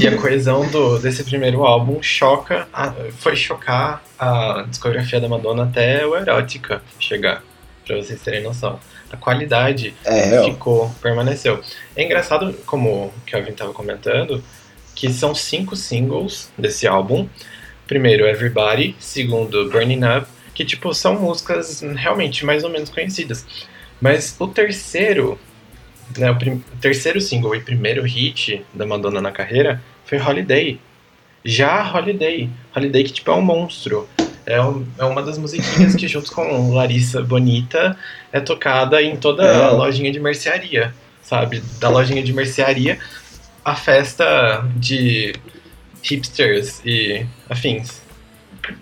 E 0.00 0.06
a 0.06 0.16
coesão 0.16 0.68
do, 0.68 0.98
desse 0.98 1.24
primeiro 1.24 1.64
álbum 1.64 2.02
choca, 2.02 2.68
a, 2.72 2.92
foi 3.18 3.34
chocar 3.34 4.02
a 4.18 4.64
discografia 4.68 5.20
da 5.20 5.28
Madonna 5.28 5.64
até 5.64 6.06
o 6.06 6.16
Erótica 6.16 6.82
chegar, 6.98 7.42
pra 7.86 7.96
vocês 7.96 8.20
terem 8.20 8.42
noção. 8.42 8.78
A 9.10 9.16
qualidade 9.16 9.94
é, 10.04 10.44
ficou, 10.44 10.90
permaneceu. 11.00 11.60
É 11.96 12.04
engraçado, 12.04 12.52
como 12.66 13.06
o 13.06 13.12
Kelvin 13.26 13.50
estava 13.50 13.72
comentando, 13.72 14.44
que 14.94 15.12
são 15.12 15.34
cinco 15.34 15.74
singles 15.74 16.50
desse 16.58 16.86
álbum. 16.86 17.28
Primeiro, 17.86 18.26
Everybody. 18.26 18.94
Segundo, 19.00 19.70
Burning 19.70 20.04
Up. 20.04 20.26
Que, 20.54 20.64
tipo, 20.64 20.92
são 20.92 21.18
músicas 21.18 21.80
realmente 21.80 22.44
mais 22.44 22.64
ou 22.64 22.70
menos 22.70 22.90
conhecidas. 22.90 23.46
Mas 24.00 24.36
o 24.38 24.46
terceiro, 24.46 25.38
né, 26.16 26.30
o, 26.30 26.34
o 26.34 26.62
terceiro 26.80 27.20
single 27.20 27.54
e 27.54 27.60
primeiro 27.60 28.02
hit 28.02 28.64
da 28.72 28.86
Madonna 28.86 29.20
na 29.20 29.32
carreira 29.32 29.82
foi 30.04 30.18
Holiday. 30.18 30.80
Já 31.44 31.92
Holiday. 31.92 32.48
Holiday 32.74 33.04
que, 33.04 33.12
tipo, 33.12 33.30
é 33.30 33.34
um 33.34 33.42
monstro. 33.42 34.08
É, 34.46 34.60
um, 34.62 34.86
é 34.98 35.04
uma 35.04 35.22
das 35.22 35.36
musiquinhas 35.36 35.94
que, 35.94 36.08
junto 36.08 36.32
com 36.32 36.72
Larissa 36.72 37.22
Bonita, 37.22 37.96
é 38.32 38.40
tocada 38.40 39.02
em 39.02 39.16
toda 39.16 39.44
é. 39.44 39.64
a 39.64 39.70
lojinha 39.70 40.10
de 40.10 40.18
mercearia, 40.18 40.94
sabe? 41.22 41.62
Da 41.78 41.90
lojinha 41.90 42.22
de 42.22 42.32
mercearia 42.32 42.98
a 43.64 43.74
festa 43.74 44.64
de 44.76 45.34
hipsters 46.02 46.80
e 46.84 47.26
afins. 47.50 48.00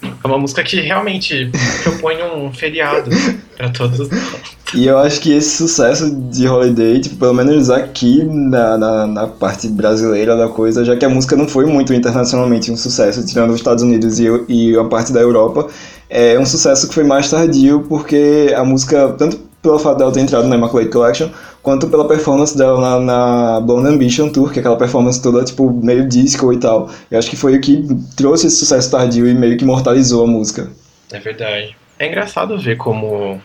É 0.03 0.27
uma 0.27 0.39
música 0.39 0.63
que 0.63 0.81
realmente 0.81 1.51
propõe 1.83 2.17
um 2.23 2.53
feriado 2.53 3.11
para 3.57 3.71
todos 3.71 4.09
E 4.75 4.87
eu 4.87 4.99
acho 4.99 5.21
que 5.21 5.33
esse 5.33 5.57
sucesso 5.57 6.11
de 6.11 6.49
Holiday, 6.49 7.01
tipo, 7.01 7.17
pelo 7.17 7.33
menos 7.33 7.71
aqui 7.71 8.25
na, 8.25 8.77
na, 8.77 9.07
na, 9.07 9.27
parte 9.29 9.69
brasileira 9.69 10.37
da 10.37 10.49
coisa, 10.49 10.85
já 10.85 10.97
que 10.97 11.05
a 11.05 11.09
música 11.09 11.37
não 11.37 11.47
foi 11.47 11.67
muito 11.67 11.95
internacionalmente 11.95 12.71
um 12.73 12.77
sucesso, 12.77 13.25
tirando 13.25 13.51
os 13.51 13.57
Estados 13.57 13.85
Unidos 13.85 14.19
e, 14.19 14.27
e 14.49 14.77
uma 14.77 14.89
parte 14.89 15.13
da 15.13 15.21
Europa, 15.21 15.69
é 16.11 16.37
um 16.39 16.45
sucesso 16.45 16.89
que 16.89 16.95
foi 16.95 17.05
mais 17.05 17.31
tardio, 17.31 17.87
porque 17.89 18.53
a 18.57 18.65
música, 18.65 19.15
tanto 19.17 19.39
pelo 19.63 19.79
fato 19.79 19.99
dela 19.99 20.13
ter 20.13 20.21
entrado 20.21 20.49
na 20.49 20.57
Immaculate 20.57 20.91
Collection, 20.91 21.29
quanto 21.67 21.89
pela 21.89 22.07
performance 22.07 22.57
dela 22.57 22.81
na, 22.81 23.01
na 23.01 23.61
Blonde 23.61 23.89
Ambition 23.89 24.29
Tour, 24.29 24.53
que 24.53 24.61
é 24.61 24.61
aquela 24.61 24.79
performance 24.79 25.21
toda, 25.21 25.45
tipo, 25.45 25.69
meio 25.69 26.09
disco 26.09 26.53
e 26.53 26.61
tal. 26.61 26.89
Eu 27.11 27.19
acho 27.19 27.29
que 27.29 27.35
foi 27.35 27.57
o 27.57 27.61
que 27.61 27.85
trouxe 28.17 28.47
esse 28.47 28.59
sucesso 28.59 28.89
tardio 28.89 29.27
e 29.27 29.35
meio 29.35 29.57
que 29.57 29.65
imortalizou 29.65 30.23
a 30.23 30.29
música. 30.29 30.71
É 31.11 31.19
verdade. 31.19 31.77
É 31.99 32.07
engraçado 32.07 32.57
ver 32.57 32.77
como 32.77 33.43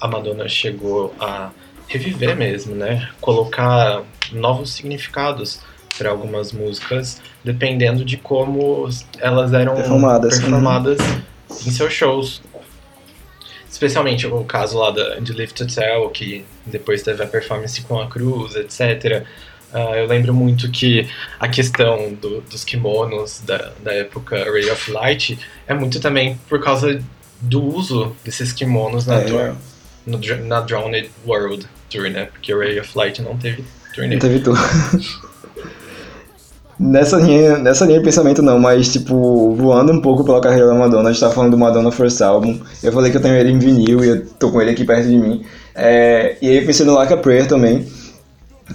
a 0.00 0.08
Madonna 0.08 0.48
chegou 0.48 1.14
a 1.20 1.50
reviver 1.86 2.34
mesmo, 2.34 2.74
né? 2.74 3.08
Colocar 3.20 4.02
novos 4.32 4.72
significados 4.72 5.60
para 5.96 6.10
algumas 6.10 6.50
músicas, 6.50 7.22
dependendo 7.44 8.04
de 8.04 8.16
como 8.16 8.88
elas 9.20 9.52
eram 9.52 9.76
performadas, 9.76 10.40
performadas 10.40 10.98
em 11.64 11.70
seus 11.70 11.92
shows. 11.92 12.42
Especialmente 13.70 14.26
o 14.26 14.44
caso 14.44 14.78
lá 14.78 14.90
da, 14.90 15.18
de 15.18 15.32
Live 15.32 15.52
to 15.52 15.66
Tell, 15.66 16.08
que 16.10 16.44
depois 16.64 17.02
teve 17.02 17.22
a 17.22 17.26
performance 17.26 17.80
com 17.82 18.00
a 18.00 18.06
Cruz, 18.06 18.54
etc. 18.54 19.24
Uh, 19.72 19.94
eu 19.96 20.06
lembro 20.06 20.32
muito 20.32 20.70
que 20.70 21.08
a 21.38 21.48
questão 21.48 22.14
do, 22.14 22.40
dos 22.42 22.64
kimonos 22.64 23.40
da, 23.44 23.72
da 23.82 23.92
época 23.92 24.36
Ray 24.50 24.70
of 24.70 24.90
Light 24.90 25.38
é 25.66 25.74
muito 25.74 26.00
também 26.00 26.38
por 26.48 26.62
causa 26.62 27.02
do 27.40 27.62
uso 27.62 28.16
desses 28.24 28.52
kimonos 28.52 29.06
na, 29.06 29.16
é, 29.16 29.24
tour, 29.24 29.56
no, 30.06 30.18
na 30.46 30.60
Drowned 30.60 31.10
World 31.26 31.66
Tour, 31.90 32.08
né? 32.08 32.26
Porque 32.26 32.54
Ray 32.54 32.78
of 32.80 32.96
Light 32.96 33.20
não 33.20 33.36
teve 33.36 33.64
turnê. 33.94 34.14
Não 34.14 34.20
teve 34.20 34.40
tour. 34.40 34.56
Nessa 36.78 37.16
linha, 37.16 37.56
nessa 37.56 37.86
linha 37.86 37.98
de 37.98 38.04
pensamento 38.04 38.42
não, 38.42 38.58
mas 38.58 38.92
tipo, 38.92 39.54
voando 39.54 39.92
um 39.92 40.00
pouco 40.00 40.22
pela 40.22 40.40
carreira 40.42 40.66
da 40.66 40.74
Madonna, 40.74 41.08
a 41.08 41.12
gente 41.12 41.20
tá 41.20 41.30
falando 41.30 41.52
do 41.52 41.58
Madonna 41.58 41.90
First 41.90 42.20
Album. 42.20 42.60
Eu 42.82 42.92
falei 42.92 43.10
que 43.10 43.16
eu 43.16 43.22
tenho 43.22 43.34
ele 43.34 43.50
em 43.50 43.58
vinil 43.58 44.04
e 44.04 44.08
eu 44.08 44.26
tô 44.38 44.50
com 44.50 44.60
ele 44.60 44.72
aqui 44.72 44.84
perto 44.84 45.08
de 45.08 45.16
mim. 45.16 45.42
É, 45.74 46.36
e 46.42 46.48
aí 46.48 46.58
eu 46.58 46.66
pensei 46.66 46.84
no 46.84 46.94
Like 46.94 47.14
a 47.14 47.16
Prayer 47.16 47.48
também. 47.48 47.86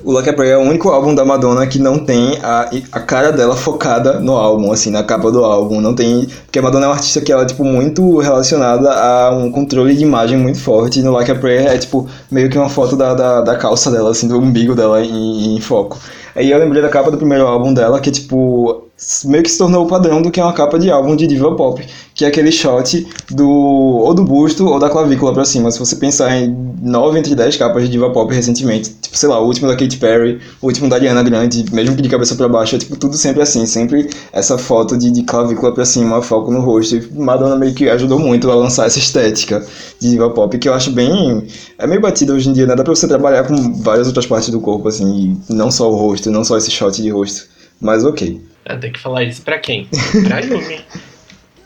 O 0.04 0.18
a 0.18 0.24
Prayer 0.24 0.54
é 0.54 0.58
o 0.58 0.62
único 0.62 0.90
álbum 0.90 1.14
da 1.14 1.26
Madonna 1.26 1.68
que 1.68 1.78
não 1.78 2.00
tem 2.00 2.40
a, 2.42 2.70
a 2.94 3.00
cara 3.02 3.32
dela 3.32 3.58
focada 3.58 4.20
no 4.22 4.38
álbum, 4.38 4.72
assim, 4.72 4.90
na 4.90 5.04
capa 5.04 5.30
do 5.30 5.44
álbum. 5.44 5.82
Não 5.82 5.94
tem. 5.94 6.28
Porque 6.46 6.60
a 6.60 6.62
Madonna 6.62 6.86
é 6.86 6.90
uma 6.90 6.96
artista 6.96 7.20
que 7.20 7.32
ela 7.32 7.44
é, 7.44 7.46
tipo, 7.46 7.66
muito 7.66 8.18
relacionada 8.20 8.90
a 8.90 9.32
um 9.36 9.52
controle 9.52 9.94
de 9.96 10.04
imagem 10.04 10.38
muito 10.38 10.60
forte. 10.60 11.00
E 11.00 11.04
no 11.04 11.18
a 11.18 11.24
Prayer 11.36 11.68
é, 11.68 11.78
tipo, 11.78 12.08
meio 12.32 12.50
que 12.50 12.58
uma 12.58 12.70
foto 12.70 12.96
da, 12.96 13.14
da, 13.14 13.42
da 13.42 13.58
calça 13.58 13.92
dela, 13.92 14.12
assim, 14.12 14.28
do 14.30 14.40
umbigo 14.40 14.74
dela 14.76 15.04
em, 15.04 15.58
em 15.58 15.62
foco. 15.62 16.00
Aí 16.36 16.50
eu 16.50 16.58
lembrei 16.58 16.82
da 16.82 16.90
capa 16.90 17.12
do 17.12 17.18
primeiro 17.18 17.46
álbum 17.46 17.74
dela, 17.74 18.00
que 18.00 18.12
tipo. 18.12 18.88
Meio 19.26 19.44
que 19.44 19.50
se 19.50 19.58
tornou 19.58 19.86
o 19.86 19.88
padrão 19.88 20.22
do 20.22 20.30
que 20.30 20.40
é 20.40 20.44
uma 20.44 20.54
capa 20.54 20.78
de 20.78 20.92
álbum 20.92 21.16
de 21.16 21.26
diva 21.26 21.56
pop, 21.56 21.84
que 22.14 22.24
é 22.24 22.28
aquele 22.28 22.52
shot 22.52 23.08
do 23.32 23.50
ou 23.50 24.14
do 24.14 24.24
busto 24.24 24.68
ou 24.68 24.80
da 24.80 24.90
clavícula 24.90 25.34
pra 25.34 25.44
cima. 25.44 25.72
Se 25.72 25.80
você 25.80 25.96
pensar 25.96 26.36
em 26.38 26.56
9 26.82 27.18
entre 27.18 27.34
10 27.34 27.58
capas 27.58 27.84
de 27.84 27.90
diva 27.90 28.12
pop 28.12 28.34
recentemente, 28.34 28.94
tipo, 29.02 29.18
sei 29.18 29.28
lá, 29.28 29.40
o 29.40 29.46
último 29.46 29.68
da 29.68 29.76
Katy 29.76 29.98
Perry, 29.98 30.40
o 30.62 30.68
último 30.68 30.88
da 30.88 30.98
Ariana 30.98 31.24
Grande, 31.24 31.66
mesmo 31.74 31.96
que 31.96 32.02
de 32.02 32.10
cabeça 32.10 32.36
pra 32.36 32.48
baixo, 32.48 32.76
é 32.76 32.80
tipo 32.80 32.96
tudo 32.96 33.18
sempre 33.18 33.42
assim, 33.42 33.66
sempre 33.66 34.10
essa 34.32 34.58
foto 34.58 34.96
de, 34.98 35.10
de 35.10 35.24
clavícula 35.24 35.74
pra 35.74 35.86
cima, 35.86 36.22
foco 36.22 36.52
no 36.52 36.62
rosto. 36.62 36.96
E 36.96 37.10
Madonna 37.14 37.56
meio 37.56 37.74
que 37.74 37.90
ajudou 37.90 38.20
muito 38.20 38.52
a 38.52 38.56
lançar 38.56 38.86
essa 38.86 39.00
estética 39.00 39.66
de 40.00 40.12
diva 40.12 40.30
pop, 40.30 40.58
que 40.60 40.70
eu 40.70 40.74
acho 40.74 40.92
bem. 40.92 41.48
É 41.78 41.88
meio 41.88 42.02
batida 42.02 42.34
hoje 42.34 42.50
em 42.50 42.54
dia, 42.54 42.68
né? 42.68 42.76
Dá 42.76 42.84
pra 42.84 42.94
você 42.94 43.08
trabalhar 43.08 43.46
com 43.46 43.74
várias 43.82 44.06
outras 44.08 44.28
partes 44.28 44.50
do 44.50 44.60
corpo, 44.60 44.88
assim, 44.88 45.38
não 45.50 45.72
só 45.72 45.92
o 45.92 45.96
rosto, 45.96 46.30
não 46.30 46.44
só 46.44 46.56
esse 46.58 46.70
shot 46.70 47.02
de 47.02 47.10
rosto. 47.10 47.50
Mas 47.80 48.06
ok. 48.06 48.51
Ah, 48.66 48.76
tem 48.78 48.92
que 48.92 49.00
falar 49.00 49.24
isso 49.24 49.42
pra 49.42 49.60
quem? 49.60 49.88
Pra 50.28 50.40
Yumi. 50.40 50.82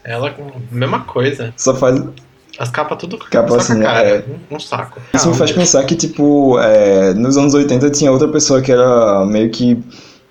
Ela, 0.04 0.34
mesma 0.72 1.00
coisa. 1.02 1.54
Só 1.58 1.76
faz. 1.76 2.02
As 2.58 2.70
capas 2.70 2.98
tudo 2.98 3.18
Capa 3.18 3.58
assim, 3.58 3.82
cara. 3.82 4.08
é. 4.08 4.24
Um, 4.50 4.56
um 4.56 4.60
saco. 4.60 5.02
Isso 5.14 5.28
me 5.28 5.34
Ah, 5.34 5.38
faz 5.38 5.52
pensar 5.52 5.84
que, 5.84 5.96
tipo, 5.96 6.58
é, 6.60 7.14
nos 7.14 7.38
anos 7.38 7.54
80 7.54 7.90
tinha 7.90 8.12
outra 8.12 8.28
pessoa 8.30 8.62
que 8.62 8.72
era 8.72 9.26
meio 9.26 9.50
que, 9.50 9.78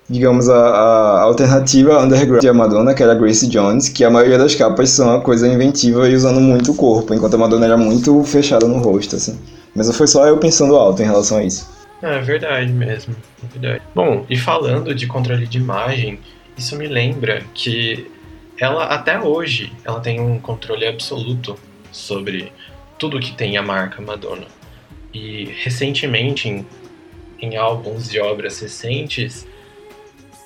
digamos, 0.09 0.49
a, 0.49 0.57
a 0.57 1.21
alternativa 1.21 2.01
underground 2.01 2.41
de 2.41 2.49
a 2.49 2.53
Madonna, 2.53 2.95
que 2.95 3.03
era 3.03 3.11
a 3.11 3.15
Grace 3.15 3.45
Jones, 3.47 3.89
que 3.89 4.03
a 4.03 4.09
maioria 4.09 4.39
das 4.39 4.55
capas 4.55 4.89
são 4.89 5.07
uma 5.09 5.21
coisa 5.21 5.47
inventiva 5.47 6.09
e 6.09 6.15
usando 6.15 6.41
muito 6.41 6.71
o 6.71 6.75
corpo, 6.75 7.13
enquanto 7.13 7.35
a 7.35 7.37
Madonna 7.37 7.65
era 7.65 7.77
muito 7.77 8.23
fechada 8.23 8.67
no 8.67 8.79
rosto, 8.79 9.17
assim. 9.17 9.39
Mas 9.75 9.95
foi 9.95 10.07
só 10.07 10.25
eu 10.25 10.37
pensando 10.37 10.75
alto 10.75 11.03
em 11.03 11.05
relação 11.05 11.37
a 11.37 11.43
isso. 11.43 11.69
É 12.01 12.19
verdade 12.21 12.71
mesmo. 12.71 13.15
É 13.43 13.59
verdade. 13.59 13.83
Bom, 13.93 14.25
e 14.29 14.35
falando 14.37 14.95
de 14.95 15.05
controle 15.05 15.45
de 15.45 15.57
imagem, 15.59 16.19
isso 16.57 16.75
me 16.75 16.87
lembra 16.87 17.43
que 17.53 18.09
ela 18.57 18.85
até 18.85 19.19
hoje 19.19 19.73
ela 19.83 19.99
tem 19.99 20.19
um 20.19 20.39
controle 20.39 20.87
absoluto 20.87 21.57
sobre 21.91 22.51
tudo 22.97 23.19
que 23.19 23.33
tem 23.33 23.57
a 23.57 23.61
marca 23.61 24.01
Madonna. 24.01 24.47
E 25.13 25.45
recentemente, 25.63 26.49
em, 26.49 26.65
em 27.39 27.55
álbuns 27.55 28.09
de 28.09 28.19
obras 28.19 28.59
recentes, 28.59 29.47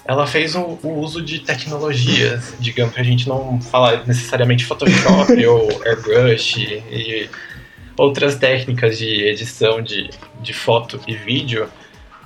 ela 0.06 0.26
fez 0.26 0.56
o, 0.56 0.80
o 0.82 1.00
uso 1.00 1.22
de 1.22 1.40
tecnologias, 1.40 2.54
digamos 2.60 2.96
que 2.96 3.02
a 3.02 3.04
gente 3.04 3.28
não 3.28 3.62
fala 3.62 4.04
necessariamente 4.06 4.66
Photoshop 4.66 5.34
ou 5.46 5.84
Airbrush 5.86 6.58
e 6.58 7.30
outras 7.96 8.36
técnicas 8.36 8.98
de 8.98 9.28
edição 9.28 9.82
de, 9.82 10.10
de 10.42 10.54
foto 10.54 11.00
e 11.08 11.16
vídeo 11.16 11.70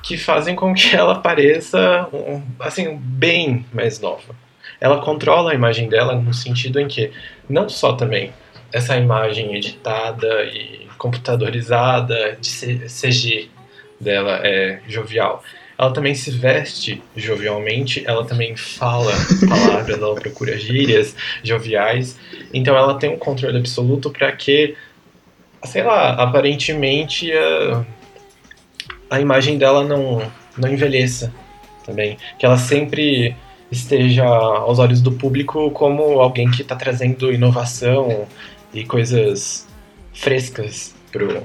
que 0.03 0.17
fazem 0.17 0.53
com 0.53 0.73
que 0.73 0.93
ela 0.93 1.15
pareça 1.15 2.07
assim 2.59 2.97
bem 2.97 3.65
mais 3.73 4.01
nova. 4.01 4.35
Ela 4.79 5.01
controla 5.01 5.51
a 5.51 5.55
imagem 5.55 5.87
dela 5.87 6.13
no 6.13 6.33
sentido 6.33 6.79
em 6.79 6.87
que 6.87 7.09
não 7.49 7.69
só 7.69 7.93
também 7.93 8.33
essa 8.71 8.97
imagem 8.97 9.55
editada 9.55 10.43
e 10.43 10.87
computadorizada 10.97 12.37
de 12.39 12.49
CG 12.89 13.49
dela 13.99 14.41
é 14.43 14.81
jovial. 14.87 15.41
Ela 15.77 15.91
também 15.91 16.13
se 16.13 16.31
veste 16.31 17.01
jovialmente, 17.15 18.03
ela 18.05 18.25
também 18.25 18.57
fala 18.57 19.13
palavras, 19.47 19.97
ela 19.97 20.15
procura 20.15 20.57
gírias 20.57 21.15
joviais. 21.41 22.19
Então 22.53 22.75
ela 22.75 22.99
tem 22.99 23.09
um 23.09 23.17
controle 23.17 23.57
absoluto 23.57 24.11
para 24.11 24.31
que, 24.33 24.75
sei 25.63 25.83
lá, 25.83 26.11
aparentemente 26.11 27.31
a, 29.09 29.19
imagem 29.19 29.57
dela 29.57 29.83
não, 29.83 30.21
não 30.57 30.69
envelheça 30.69 31.31
também. 31.85 32.17
Que 32.37 32.45
ela 32.45 32.57
sempre 32.57 33.35
esteja 33.71 34.25
aos 34.25 34.79
olhos 34.79 35.01
do 35.01 35.11
público 35.11 35.71
como 35.71 36.19
alguém 36.19 36.49
que 36.51 36.61
está 36.61 36.75
trazendo 36.75 37.31
inovação 37.31 38.25
e 38.73 38.83
coisas 38.83 39.67
frescas 40.13 40.93
pro, 41.11 41.43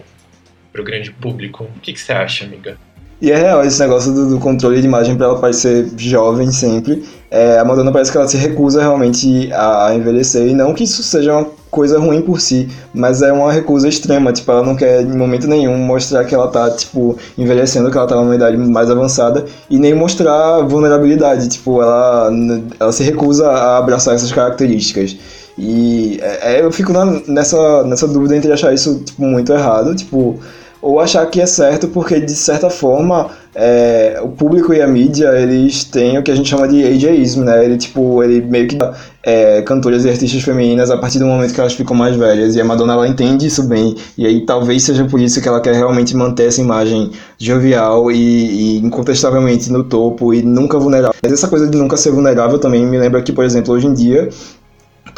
pro 0.73 0.85
grande 0.85 1.11
público. 1.11 1.65
O 1.65 1.81
que, 1.81 1.97
você 1.97 2.13
acha, 2.13 2.45
amiga? 2.45 2.77
E 3.21 3.33
é 3.33 3.37
real 3.37 3.65
esse 3.65 3.81
negócio 3.81 4.13
do, 4.13 4.29
do 4.29 4.39
controle 4.39 4.81
de 4.81 4.87
imagem 4.87 5.17
pra 5.17 5.27
ela 5.27 5.41
parecer 5.41 5.89
jovem 5.97 6.53
sempre. 6.53 7.05
É, 7.31 7.59
a 7.59 7.65
Madonna 7.65 7.91
parece 7.91 8.13
que 8.13 8.17
ela 8.17 8.29
se 8.29 8.37
recusa 8.37 8.81
realmente 8.81 9.53
a, 9.53 9.89
a 9.89 9.95
envelhecer. 9.95 10.47
E 10.47 10.55
não 10.55 10.73
que 10.73 10.85
isso 10.85 11.03
seja 11.03 11.33
uma 11.33 11.51
coisa 11.71 11.99
ruim 11.99 12.23
por 12.23 12.41
si, 12.41 12.69
mas 12.95 13.23
é 13.23 13.33
uma 13.33 13.53
recusa 13.53 13.89
extrema. 13.89 14.33
Tipo, 14.33 14.51
ela 14.53 14.63
não 14.63 14.77
quer 14.77 15.03
em 15.03 15.17
momento 15.17 15.47
nenhum 15.47 15.77
mostrar 15.79 16.25
que 16.25 16.35
ela 16.35 16.49
tá, 16.49 16.71
tipo, 16.71 17.17
envelhecendo, 17.37 17.91
que 17.91 17.97
ela 17.99 18.07
tá 18.07 18.17
numa 18.17 18.35
idade 18.35 18.57
mais 18.57 18.91
avançada. 18.91 19.45
E 19.71 19.79
nem 19.79 19.95
mostrar 19.95 20.61
vulnerabilidade. 20.63 21.49
Tipo, 21.49 21.83
ela, 21.83 22.31
ela 22.79 22.93
se 22.93 23.03
recusa 23.03 23.49
a 23.49 23.79
abraçar 23.79 24.15
essas 24.15 24.33
características. 24.33 25.17
E 25.57 26.21
é, 26.23 26.59
é, 26.59 26.63
eu 26.65 26.71
fico 26.71 26.93
na- 26.93 27.21
nessa, 27.27 27.83
nessa 27.85 28.07
dúvida 28.07 28.37
entre 28.37 28.53
achar 28.53 28.73
isso 28.73 29.01
tipo, 29.05 29.23
muito 29.23 29.53
errado, 29.53 29.95
tipo, 29.95 30.39
ou 30.81 31.01
achar 31.01 31.27
que 31.27 31.41
é 31.41 31.47
certo 31.47 31.89
porque, 31.89 32.21
de 32.21 32.35
certa 32.35 32.71
forma, 32.71 33.31
é, 33.55 34.21
o 34.23 34.29
público 34.29 34.73
e 34.73 34.81
a 34.81 34.87
mídia, 34.87 35.29
eles 35.41 35.83
têm 35.83 36.17
o 36.17 36.23
que 36.23 36.31
a 36.31 36.35
gente 36.35 36.49
chama 36.49 36.69
de 36.69 36.85
ageism, 36.85 37.43
né? 37.43 37.65
Ele, 37.65 37.77
tipo, 37.77 38.23
ele 38.23 38.41
meio 38.41 38.69
que 38.69 38.79
é, 39.25 39.63
cantoras 39.63 40.05
e 40.05 40.09
artistas 40.09 40.41
femininas 40.43 40.91
a 40.91 40.97
partir 40.97 41.19
do 41.19 41.27
momento 41.27 41.53
que 41.53 41.61
elas 41.61 41.73
ficam 41.73 41.97
mais 41.97 42.15
velhas. 42.15 42.55
E 42.55 42.61
a 42.61 42.65
Madonna, 42.65 42.93
ela 42.93 43.09
entende 43.09 43.47
isso 43.47 43.65
bem. 43.65 43.97
E 44.17 44.27
aí, 44.27 44.47
talvez 44.47 44.85
seja 44.85 45.05
por 45.05 45.21
isso 45.21 45.41
que 45.41 45.49
ela 45.49 45.61
quer 45.61 45.75
realmente 45.75 46.17
manter 46.17 46.47
essa 46.47 46.61
imagem 46.61 47.11
jovial 47.37 48.13
e, 48.13 48.17
e 48.17 48.79
incontestavelmente 48.79 49.73
no 49.73 49.83
topo 49.83 50.33
e 50.33 50.43
nunca 50.43 50.79
vulnerável. 50.79 51.17
Mas 51.21 51.33
essa 51.33 51.49
coisa 51.49 51.67
de 51.67 51.77
nunca 51.77 51.97
ser 51.97 52.13
vulnerável 52.13 52.59
também 52.61 52.87
me 52.87 52.97
lembra 52.97 53.21
que, 53.23 53.33
por 53.33 53.45
exemplo, 53.45 53.75
hoje 53.75 53.89
em 53.89 53.95
dia, 53.95 54.29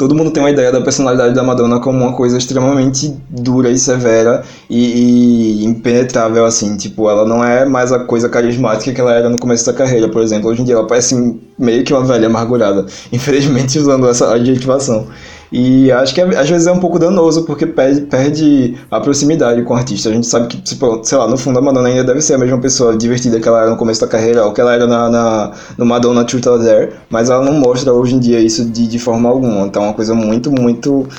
todo 0.01 0.15
mundo 0.15 0.31
tem 0.31 0.41
uma 0.41 0.49
ideia 0.49 0.71
da 0.71 0.81
personalidade 0.81 1.35
da 1.35 1.43
Madonna 1.43 1.79
como 1.79 1.99
uma 1.99 2.13
coisa 2.13 2.35
extremamente 2.35 3.15
dura 3.29 3.69
e 3.69 3.77
severa 3.77 4.41
e, 4.67 5.61
e 5.61 5.65
impenetrável, 5.65 6.43
assim. 6.43 6.75
Tipo, 6.75 7.07
ela 7.07 7.23
não 7.23 7.43
é 7.43 7.65
mais 7.65 7.91
a 7.91 7.99
coisa 7.99 8.27
carismática 8.27 8.91
que 8.91 8.99
ela 8.99 9.13
era 9.13 9.29
no 9.29 9.37
começo 9.37 9.63
da 9.63 9.73
carreira, 9.73 10.09
por 10.09 10.23
exemplo. 10.23 10.49
Hoje 10.49 10.63
em 10.63 10.65
dia 10.65 10.73
ela 10.73 10.87
parece 10.87 11.39
meio 11.55 11.83
que 11.83 11.93
uma 11.93 12.03
velha 12.03 12.25
amargurada. 12.25 12.87
Infelizmente, 13.13 13.77
usando 13.77 14.09
essa 14.09 14.33
adjetivação. 14.33 15.05
E 15.51 15.91
acho 15.91 16.15
que 16.15 16.21
às 16.21 16.49
vezes 16.49 16.65
é 16.65 16.71
um 16.71 16.79
pouco 16.79 16.97
danoso, 16.97 17.43
porque 17.45 17.65
perde, 17.65 18.01
perde 18.01 18.77
a 18.89 19.01
proximidade 19.01 19.61
com 19.63 19.73
o 19.73 19.77
artista. 19.77 20.09
A 20.09 20.13
gente 20.13 20.25
sabe 20.25 20.47
que, 20.47 20.57
tipo, 20.61 21.03
sei 21.03 21.17
lá, 21.17 21.27
no 21.27 21.37
fundo 21.37 21.59
a 21.59 21.61
Madonna 21.61 21.89
ainda 21.89 22.05
deve 22.05 22.21
ser 22.21 22.35
a 22.35 22.37
mesma 22.37 22.57
pessoa 22.57 22.95
divertida 22.95 23.37
que 23.37 23.47
ela 23.47 23.63
era 23.63 23.69
no 23.69 23.75
começo 23.75 23.99
da 23.99 24.07
carreira, 24.07 24.45
ou 24.45 24.53
que 24.53 24.61
ela 24.61 24.73
era 24.73 24.87
na, 24.87 25.09
na, 25.09 25.51
no 25.77 25.85
Madonna 25.85 26.23
Truth 26.23 26.47
or 26.47 26.63
Dare, 26.63 26.93
mas 27.09 27.29
ela 27.29 27.43
não 27.43 27.53
mostra 27.53 27.91
hoje 27.91 28.15
em 28.15 28.19
dia 28.19 28.39
isso 28.39 28.63
de, 28.63 28.87
de 28.87 28.97
forma 28.97 29.27
alguma. 29.27 29.65
Então 29.67 29.83
é 29.83 29.85
uma 29.87 29.93
coisa 29.93 30.15
muito, 30.15 30.49
muito, 30.49 31.09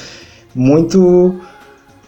muito, 0.54 1.38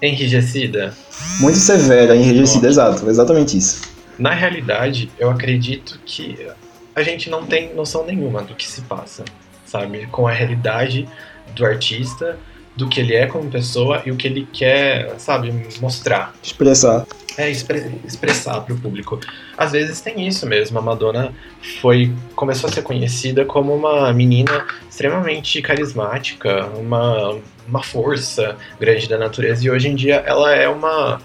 Enrijecida? 0.01 0.95
muito 1.41 1.59
severa, 1.59 2.17
enrijecida, 2.17 2.69
exato, 2.69 3.09
exatamente 3.09 3.59
isso. 3.59 3.83
Na 4.19 4.33
realidade, 4.33 5.11
eu 5.19 5.31
acredito 5.31 5.99
que 6.07 6.47
a 6.95 7.03
gente 7.03 7.29
não 7.29 7.45
tem 7.45 7.75
noção 7.75 8.07
nenhuma 8.07 8.43
do 8.43 8.55
que 8.55 8.67
se 8.67 8.81
passa, 8.83 9.25
sabe? 9.67 10.07
Com 10.07 10.27
a 10.27 10.33
realidade 10.33 11.09
do 11.55 11.65
artista, 11.65 12.39
do 12.77 12.89
que 12.89 13.01
ele 13.01 13.15
é 13.15 13.27
como 13.27 13.51
pessoa 13.51 14.03
e 14.05 14.11
o 14.11 14.17
que 14.17 14.27
ele 14.27 14.49
quer, 14.53 15.15
sabe, 15.19 15.53
mostrar. 15.81 16.35
Expressar. 16.43 17.07
É, 17.37 17.51
expre- 17.51 17.91
expressar 18.05 18.61
para 18.61 18.75
o 18.75 18.79
público. 18.79 19.19
Às 19.57 19.73
vezes 19.73 20.01
tem 20.01 20.27
isso 20.27 20.47
mesmo. 20.47 20.79
A 20.79 20.83
Madonna 20.83 21.33
foi 21.81 22.13
começou 22.37 22.69
a 22.69 22.73
ser 22.73 22.83
conhecida 22.83 23.45
como 23.45 23.75
uma 23.75 24.13
menina 24.13 24.65
extremamente 24.89 25.61
carismática, 25.63 26.67
uma, 26.77 27.39
uma 27.67 27.83
força 27.83 28.57
grande 28.79 29.09
da 29.09 29.19
natureza. 29.19 29.65
E 29.65 29.71
hoje 29.71 29.89
em 29.89 29.95
dia 29.97 30.17
ela 30.27 30.55
é 30.55 30.69
uma, 30.69 31.21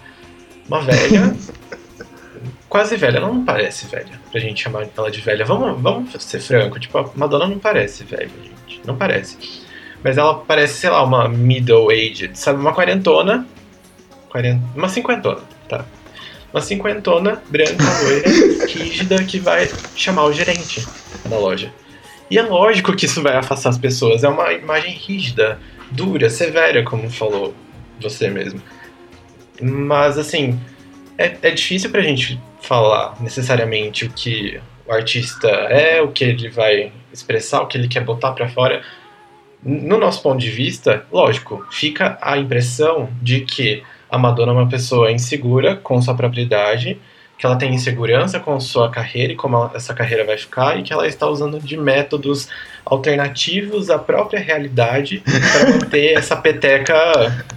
uma 0.67 0.81
velha, 0.81 1.35
quase 2.67 2.95
velha. 2.95 3.17
Ela 3.17 3.27
não 3.27 3.45
parece 3.45 3.87
velha, 3.87 4.19
pra 4.31 4.39
gente 4.39 4.63
chamar 4.63 4.87
ela 4.97 5.11
de 5.11 5.21
velha. 5.21 5.45
Vamos, 5.45 5.79
vamos 5.81 6.11
ser 6.23 6.39
franco, 6.39 6.79
tipo, 6.79 6.97
a 6.97 7.09
Madonna 7.15 7.47
não 7.47 7.59
parece 7.59 8.03
velha, 8.03 8.29
gente. 8.43 8.81
Não 8.85 8.95
parece. 8.95 9.37
Mas 10.03 10.17
ela 10.17 10.35
parece, 10.35 10.75
sei 10.75 10.89
lá, 10.89 11.03
uma 11.03 11.27
middle-aged, 11.27 12.37
sabe? 12.37 12.59
Uma 12.59 12.73
quarentona. 12.73 13.45
Quarenta, 14.29 14.63
uma 14.75 14.87
cinquentona, 14.87 15.41
tá? 15.67 15.85
Uma 16.53 16.61
cinquentona, 16.61 17.41
branca, 17.49 17.83
loira, 18.03 18.65
rígida, 18.65 19.23
que 19.23 19.39
vai 19.39 19.69
chamar 19.95 20.25
o 20.25 20.33
gerente 20.33 20.85
da 21.25 21.37
loja. 21.37 21.71
E 22.29 22.37
é 22.37 22.43
lógico 22.43 22.95
que 22.95 23.05
isso 23.05 23.21
vai 23.21 23.35
afastar 23.35 23.69
as 23.69 23.77
pessoas. 23.77 24.23
É 24.23 24.29
uma 24.29 24.53
imagem 24.53 24.93
rígida, 24.93 25.59
dura, 25.91 26.29
severa, 26.29 26.83
como 26.83 27.09
falou 27.09 27.53
você 27.99 28.29
mesmo. 28.29 28.61
Mas, 29.61 30.17
assim, 30.17 30.59
é, 31.17 31.35
é 31.41 31.51
difícil 31.51 31.89
pra 31.89 32.01
gente 32.01 32.39
falar 32.61 33.15
necessariamente 33.19 34.05
o 34.05 34.09
que 34.09 34.59
o 34.85 34.91
artista 34.91 35.47
é, 35.47 36.01
o 36.01 36.09
que 36.11 36.23
ele 36.23 36.49
vai 36.49 36.91
expressar, 37.11 37.61
o 37.61 37.67
que 37.67 37.77
ele 37.77 37.87
quer 37.87 38.03
botar 38.03 38.31
pra 38.31 38.49
fora. 38.49 38.81
No 39.63 39.97
nosso 39.99 40.21
ponto 40.23 40.39
de 40.39 40.49
vista, 40.49 41.05
lógico, 41.11 41.65
fica 41.71 42.17
a 42.21 42.37
impressão 42.37 43.09
de 43.21 43.41
que 43.41 43.83
a 44.09 44.17
Madonna 44.17 44.51
é 44.51 44.55
uma 44.55 44.69
pessoa 44.69 45.11
insegura 45.11 45.75
com 45.75 46.01
sua 46.01 46.15
própria 46.15 46.41
idade 46.41 46.97
que 47.37 47.45
ela 47.45 47.55
tem 47.55 47.73
insegurança 47.73 48.37
com 48.37 48.59
sua 48.59 48.89
carreira 48.91 49.31
e 49.31 49.35
como 49.35 49.55
ela- 49.55 49.71
essa 49.73 49.93
carreira 49.93 50.25
vai 50.25 50.37
ficar 50.37 50.77
e 50.77 50.83
que 50.83 50.91
ela 50.91 51.07
está 51.07 51.25
usando 51.25 51.57
de 51.59 51.77
métodos 51.77 52.49
alternativos 52.85 53.89
à 53.89 53.97
própria 53.97 54.39
realidade 54.41 55.23
para 55.23 55.69
manter 55.69 56.13
essa 56.19 56.35
peteca, 56.35 56.95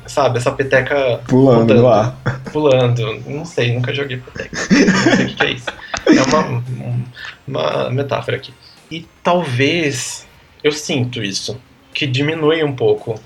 sabe, 0.07 0.39
essa 0.39 0.53
peteca 0.53 1.21
Pulando 1.27 1.61
rodando, 1.75 1.89
ar. 1.89 2.17
pulando. 2.53 3.23
Não 3.27 3.45
sei, 3.45 3.73
nunca 3.75 3.93
joguei 3.93 4.19
peteca. 4.19 4.57
Não 4.57 5.17
sei 5.17 5.27
o 5.27 5.35
que 5.37 5.43
é 5.43 5.51
isso. 5.51 5.67
É 6.07 6.23
uma, 6.23 6.47
um- 6.49 7.05
uma 7.49 7.91
metáfora 7.91 8.37
aqui. 8.37 8.55
E 8.89 9.05
talvez 9.23 10.27
eu 10.63 10.71
sinto 10.71 11.23
isso, 11.25 11.61
que 11.93 12.07
diminui 12.07 12.63
um 12.63 12.75
pouco 12.75 13.21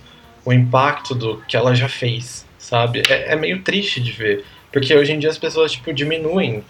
o 0.45 0.53
impacto 0.53 1.15
do 1.15 1.39
que 1.49 1.57
ela 1.57 1.75
já 1.75 1.89
fez, 1.89 2.47
sabe? 2.59 3.03
É, 3.09 3.33
é 3.33 3.37
meio 3.37 3.63
triste 3.63 4.01
de 4.01 4.13
ver, 4.13 4.45
porque 4.73 4.95
hoje 4.95 5.13
em 5.13 5.19
dia 5.19 5.31
as 5.31 5.39
pessoas 5.39 5.73
tipo 5.73 5.93
diminuem 5.93 6.65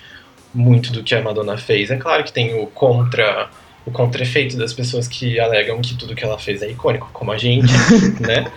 muito 0.55 0.91
do 0.93 1.03
que 1.03 1.15
a 1.15 1.23
Madonna 1.23 1.59
fez. 1.59 1.91
É 1.91 1.97
claro 1.97 2.25
que 2.25 2.33
tem 2.33 2.55
o 2.55 2.67
contra 2.67 3.51
o 3.85 3.91
contra-efeito 3.93 4.57
das 4.57 4.73
pessoas 4.73 5.07
que 5.07 5.39
alegam 5.39 5.81
que 5.81 5.95
tudo 5.95 6.13
que 6.13 6.25
ela 6.25 6.37
fez 6.37 6.61
é 6.61 6.69
icônico, 6.69 7.09
como 7.13 7.31
a 7.31 7.39
gente, 7.39 7.73
né? 8.19 8.51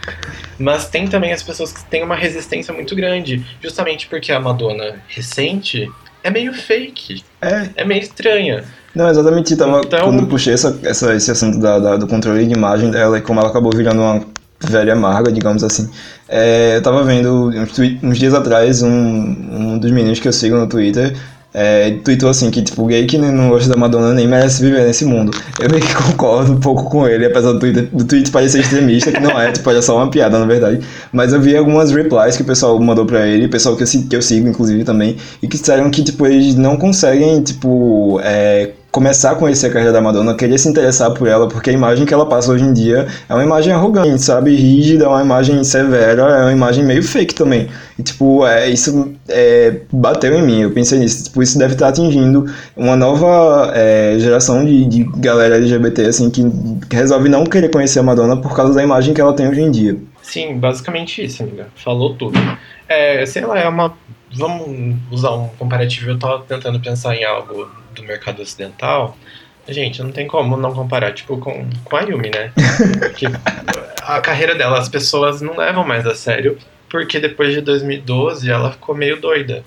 Mas 0.58 0.90
tem 0.90 1.08
também 1.08 1.32
as 1.32 1.44
pessoas 1.44 1.72
que 1.72 1.86
têm 1.86 2.02
uma 2.04 2.16
resistência 2.16 2.74
muito 2.74 2.96
grande, 2.96 3.46
justamente 3.62 4.08
porque 4.08 4.32
a 4.32 4.40
Madonna 4.40 5.00
recente 5.08 5.88
é 6.24 6.32
meio 6.32 6.52
fake, 6.52 7.24
É, 7.42 7.70
é 7.76 7.86
meio 7.86 8.02
estranha. 8.02 8.66
Não, 8.96 9.10
exatamente. 9.10 9.56
Tava, 9.56 9.82
Então- 9.86 10.00
Quando 10.06 10.20
eu 10.22 10.28
puxei 10.28 10.54
essa, 10.54 10.78
essa- 10.84 11.14
esse 11.16 11.32
assunto 11.32 11.60
da, 11.60 11.80
da- 11.80 11.98
do 11.98 12.08
controle 12.08 12.46
de 12.46 12.54
imagem 12.54 12.90
dela 12.92 13.18
e 13.18 13.22
como 13.22 13.40
ela 13.40 13.50
acabou 13.50 13.72
virando 13.76 14.02
uma 14.02 14.22
velha 14.62 14.94
amarga, 14.94 15.32
digamos 15.32 15.64
assim. 15.64 15.88
é, 16.28 16.76
eu 16.78 16.82
tava 16.82 17.04
vendo 17.04 17.50
uns, 17.50 17.80
uns 18.04 18.18
dias 18.20 18.34
atrás 18.34 18.82
um, 18.84 18.90
um 18.90 19.78
dos 19.80 19.90
meninos 19.92 20.20
que 20.20 20.28
eu 20.28 20.34
sigo 20.34 20.56
no 20.58 20.68
Twitter. 20.68 21.16
É, 21.52 21.98
tweetou 22.04 22.30
assim 22.30 22.52
que 22.52 22.62
tipo, 22.62 22.86
gay 22.86 23.08
que 23.08 23.18
não 23.18 23.50
gosta 23.50 23.68
da 23.68 23.76
Madonna 23.76 24.14
nem 24.14 24.28
merece 24.28 24.62
viver 24.62 24.86
nesse 24.86 25.04
mundo. 25.06 25.32
Eu 25.60 25.68
meio 25.68 25.82
que 25.82 25.92
concordo 25.96 26.52
um 26.54 26.60
pouco 26.60 26.84
com 26.92 27.08
ele, 27.08 27.26
apesar 27.26 27.54
do 27.54 27.60
tweet, 27.60 27.82
do 27.92 28.04
tweet 28.06 28.30
parecer 28.30 28.60
extremista, 28.60 29.12
que 29.12 29.20
não 29.20 29.32
é, 29.42 29.52
tipo, 29.52 29.72
é 29.72 29.82
só 29.82 29.96
uma 29.98 30.12
piada, 30.12 30.38
na 30.38 30.46
verdade. 30.46 30.80
Mas 31.12 31.34
eu 31.34 31.42
vi 31.42 31.58
algumas 31.58 31.90
replies 31.92 32.36
que 32.38 32.44
o 32.44 32.46
pessoal 32.46 32.80
mandou 32.80 33.04
pra 33.06 33.26
ele, 33.26 33.48
pessoal 33.48 33.76
que 33.76 33.82
eu, 33.82 33.88
que 33.88 34.16
eu 34.16 34.22
sigo, 34.22 34.48
inclusive, 34.48 34.84
também, 34.84 35.18
e 35.42 35.48
que 35.48 35.58
disseram 35.58 35.90
que, 35.90 36.04
tipo, 36.04 36.24
eles 36.28 36.54
não 36.54 36.78
conseguem, 36.78 37.42
tipo, 37.42 38.20
é, 38.24 38.70
começar 38.92 39.32
a 39.32 39.36
conhecer 39.36 39.68
a 39.68 39.70
carreira 39.70 39.94
da 39.94 40.02
Madonna, 40.02 40.34
querer 40.36 40.58
se 40.58 40.68
interessar 40.68 41.12
por 41.12 41.28
ela, 41.28 41.48
porque 41.48 41.70
a 41.70 41.74
imagem 41.74 42.06
que 42.06 42.14
ela 42.14 42.26
passa 42.26 42.52
hoje 42.52 42.64
em 42.64 42.74
dia 42.74 43.08
é 43.28 43.34
uma 43.34 43.44
imagem 43.44 43.72
arrogante, 43.74 44.22
sabe? 44.22 44.56
Rígida, 44.56 45.06
é 45.06 45.08
uma 45.08 45.22
imagem 45.22 45.64
severa, 45.64 46.22
é 46.22 46.42
uma 46.44 46.52
imagem 46.52 46.84
meio 46.84 47.04
fake 47.04 47.36
também. 47.36 47.70
E, 47.98 48.04
tipo, 48.04 48.46
é, 48.46 48.70
isso 48.70 49.14
é, 49.28 49.82
bateu 49.92 50.34
em 50.34 50.42
mim, 50.42 50.62
eu 50.62 50.72
pensei 50.72 50.98
nisso. 51.00 51.26
Tipo, 51.26 51.44
isso 51.44 51.58
deve 51.60 51.74
estar 51.74 51.90
atingindo 51.90 52.46
uma 52.76 52.96
nova 52.96 53.72
é, 53.76 54.16
geração 54.20 54.66
de, 54.66 54.86
de 54.86 55.04
galera 55.18 55.58
LGBT, 55.58 56.06
assim, 56.06 56.30
que, 56.30 56.44
que 56.90 56.96
resolve 56.96 57.30
não 57.30 57.44
querer 57.46 57.70
conhecer 57.70 58.00
a 58.00 58.04
Madonna 58.04 58.38
por 58.38 58.56
causa 58.56 58.74
da 58.74 58.84
imagem 58.84 59.14
que 59.14 59.22
ela 59.22 59.34
tem 59.34 59.48
hoje 59.48 59.62
em 59.62 59.72
dia. 59.72 59.98
Sim, 60.24 60.58
basicamente 60.58 61.24
isso, 61.24 61.44
amiga. 61.44 61.68
Falou 61.76 62.16
tudo. 62.16 62.40
É, 62.88 63.26
sei 63.26 63.46
lá, 63.46 63.60
é 63.60 63.68
uma. 63.68 63.94
Vamos 64.32 64.96
usar 65.12 65.32
um 65.32 65.48
comparativo. 65.58 66.12
Eu 66.12 66.20
tava 66.20 66.44
tentando 66.48 66.80
pensar 66.80 67.16
em 67.16 67.24
algo 67.24 67.68
do 68.02 68.08
mercado 68.08 68.42
ocidental. 68.42 69.18
Gente, 69.68 70.02
não 70.02 70.12
tem 70.12 70.28
como 70.28 70.58
não 70.58 70.74
comparar, 70.74 71.14
tipo, 71.14 71.38
com, 71.38 71.70
com 71.84 71.96
a 71.96 72.02
Yumi, 72.02 72.32
né? 72.34 72.52
Porque 73.00 73.28
a 74.02 74.20
carreira 74.20 74.56
dela, 74.56 74.80
as 74.80 74.90
pessoas 74.90 75.42
não 75.42 75.56
levam 75.56 75.86
mais 75.86 76.08
a 76.08 76.16
sério, 76.16 76.58
porque 76.90 77.20
depois 77.20 77.54
de 77.54 77.62
2012 77.62 78.50
ela 78.50 78.72
ficou 78.72 78.96
meio 78.96 79.22
doida. 79.22 79.64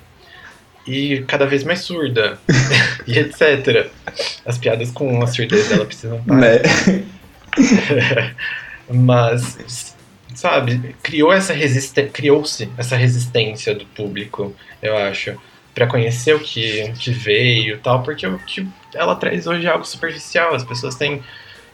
E 0.85 1.23
cada 1.27 1.45
vez 1.45 1.63
mais 1.63 1.79
surda. 1.79 2.37
e 3.07 3.17
etc. 3.17 3.89
As 4.45 4.57
piadas 4.57 4.91
com 4.91 5.23
a 5.23 5.27
surdez 5.27 5.69
dela 5.69 5.85
precisam 5.85 6.21
parar. 6.23 6.41
Né? 6.41 6.61
Mas, 8.89 9.95
sabe, 10.35 10.93
criou 11.01 11.31
essa 11.31 11.53
resistência, 11.53 12.11
criou-se 12.11 12.69
essa 12.77 12.97
resistência 12.97 13.73
do 13.73 13.85
público, 13.85 14.53
eu 14.81 14.97
acho, 14.97 15.39
Pra 15.73 15.87
conhecer 15.87 16.35
o 16.35 16.39
que, 16.39 16.91
que 16.99 17.11
veio 17.11 17.79
tal, 17.79 18.03
porque 18.03 18.27
o 18.27 18.37
que 18.39 18.67
ela 18.93 19.15
traz 19.15 19.47
hoje 19.47 19.65
é 19.65 19.69
algo 19.69 19.85
superficial, 19.85 20.53
as 20.53 20.63
pessoas 20.63 20.95
têm, 20.95 21.23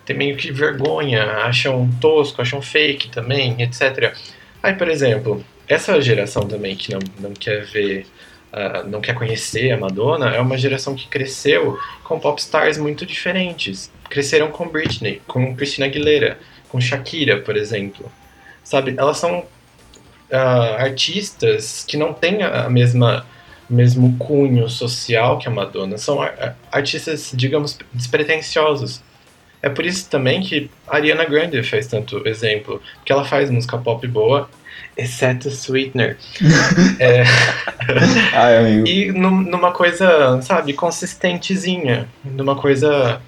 têm 0.06 0.16
meio 0.16 0.38
que 0.38 0.52
vergonha, 0.52 1.24
acham 1.44 1.90
tosco, 2.00 2.42
acham 2.42 2.62
fake 2.62 3.10
também, 3.10 3.62
etc. 3.62 4.14
Aí, 4.64 4.74
por 4.74 4.88
exemplo, 4.88 5.44
essa 5.68 6.02
geração 6.02 6.48
também 6.48 6.76
que 6.76 6.92
não, 6.92 7.00
não 7.20 7.34
quer 7.34 7.64
ver, 7.66 8.08
ah, 8.52 8.84
não 8.84 9.00
quer 9.00 9.14
conhecer 9.14 9.72
a 9.72 9.78
Madonna, 9.78 10.30
é 10.30 10.40
uma 10.40 10.58
geração 10.58 10.96
que 10.96 11.08
cresceu 11.08 11.78
com 12.04 12.20
popstars 12.20 12.78
muito 12.78 13.06
diferentes. 13.06 13.92
Cresceram 14.10 14.50
com 14.50 14.68
Britney, 14.68 15.22
com 15.28 15.56
Christina 15.56 15.86
Aguilera, 15.86 16.40
com 16.70 16.82
Shakira, 16.82 17.40
por 17.42 17.56
exemplo. 17.56 18.12
Sabe, 18.64 18.96
elas 18.98 19.18
são 19.18 19.46
ah, 20.32 20.78
artistas 20.80 21.86
que 21.88 21.96
não 21.96 22.14
têm 22.14 22.42
a 22.44 22.70
mesma 22.70 23.26
mesmo 23.70 24.16
cunho 24.18 24.68
social 24.70 25.38
que 25.38 25.48
a 25.48 25.52
Madonna. 25.52 25.98
São 25.98 26.22
ar- 26.22 26.36
ar- 26.40 26.56
artistas, 26.72 27.32
digamos, 27.34 27.78
despretensiosos. 27.94 29.02
É 29.62 29.70
por 29.70 29.86
isso 29.86 30.10
também 30.10 30.42
que 30.42 30.70
a 30.88 30.96
Ariana 30.96 31.26
Grande 31.26 31.62
faz 31.64 31.86
tanto 31.88 32.26
exemplo, 32.28 32.82
porque 32.96 33.12
ela 33.12 33.26
faz 33.26 33.50
música 33.50 33.78
pop 33.78 34.08
boa, 34.08 34.50
exceto 34.98 35.50
Sweetener. 35.52 36.18
É, 37.00 37.24
Ai, 38.34 38.58
amigo. 38.58 38.88
e 38.88 39.12
num- 39.12 39.42
numa 39.42 39.72
coisa, 39.72 40.42
sabe, 40.42 40.74
consistentezinha. 40.74 42.08
Numa 42.24 42.56
coisa. 42.56 43.22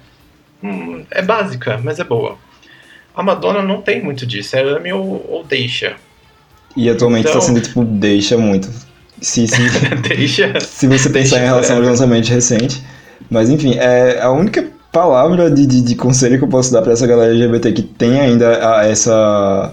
hum, 0.62 1.04
é 1.10 1.22
básica, 1.22 1.78
mas 1.82 1.98
é 1.98 2.04
boa. 2.04 2.36
A 3.14 3.22
Madonna 3.22 3.62
não 3.62 3.82
tem 3.82 4.02
muito 4.02 4.24
disso, 4.26 4.56
é 4.56 4.62
ame 4.62 4.92
ou, 4.92 5.26
ou 5.28 5.44
deixa. 5.44 5.96
E 6.76 6.88
atualmente 6.88 7.28
Então- 7.28 7.40
tá 7.40 7.46
sendo, 7.46 7.60
tipo, 7.60 7.84
deixa 7.84 8.38
muito. 8.38 8.70
Se, 9.22 9.46
se, 9.46 9.62
deixa. 10.08 10.58
se 10.60 10.86
você 10.86 11.08
pensar 11.08 11.36
em 11.36 11.40
Deixa 11.40 11.44
relação 11.44 11.56
aos 11.56 11.66
forever. 11.68 11.90
lançamentos 11.90 12.28
recentes. 12.28 12.82
Mas 13.30 13.48
enfim, 13.48 13.74
é 13.78 14.20
a 14.20 14.30
única 14.30 14.64
palavra 14.92 15.50
de, 15.50 15.64
de, 15.66 15.80
de 15.80 15.94
conselho 15.94 16.36
que 16.38 16.44
eu 16.44 16.48
posso 16.48 16.72
dar 16.72 16.82
pra 16.82 16.92
essa 16.92 17.06
galera 17.06 17.32
LGBT 17.32 17.72
que 17.72 17.82
tem 17.82 18.20
ainda 18.20 18.76
a- 18.78 18.84
essa, 18.86 19.72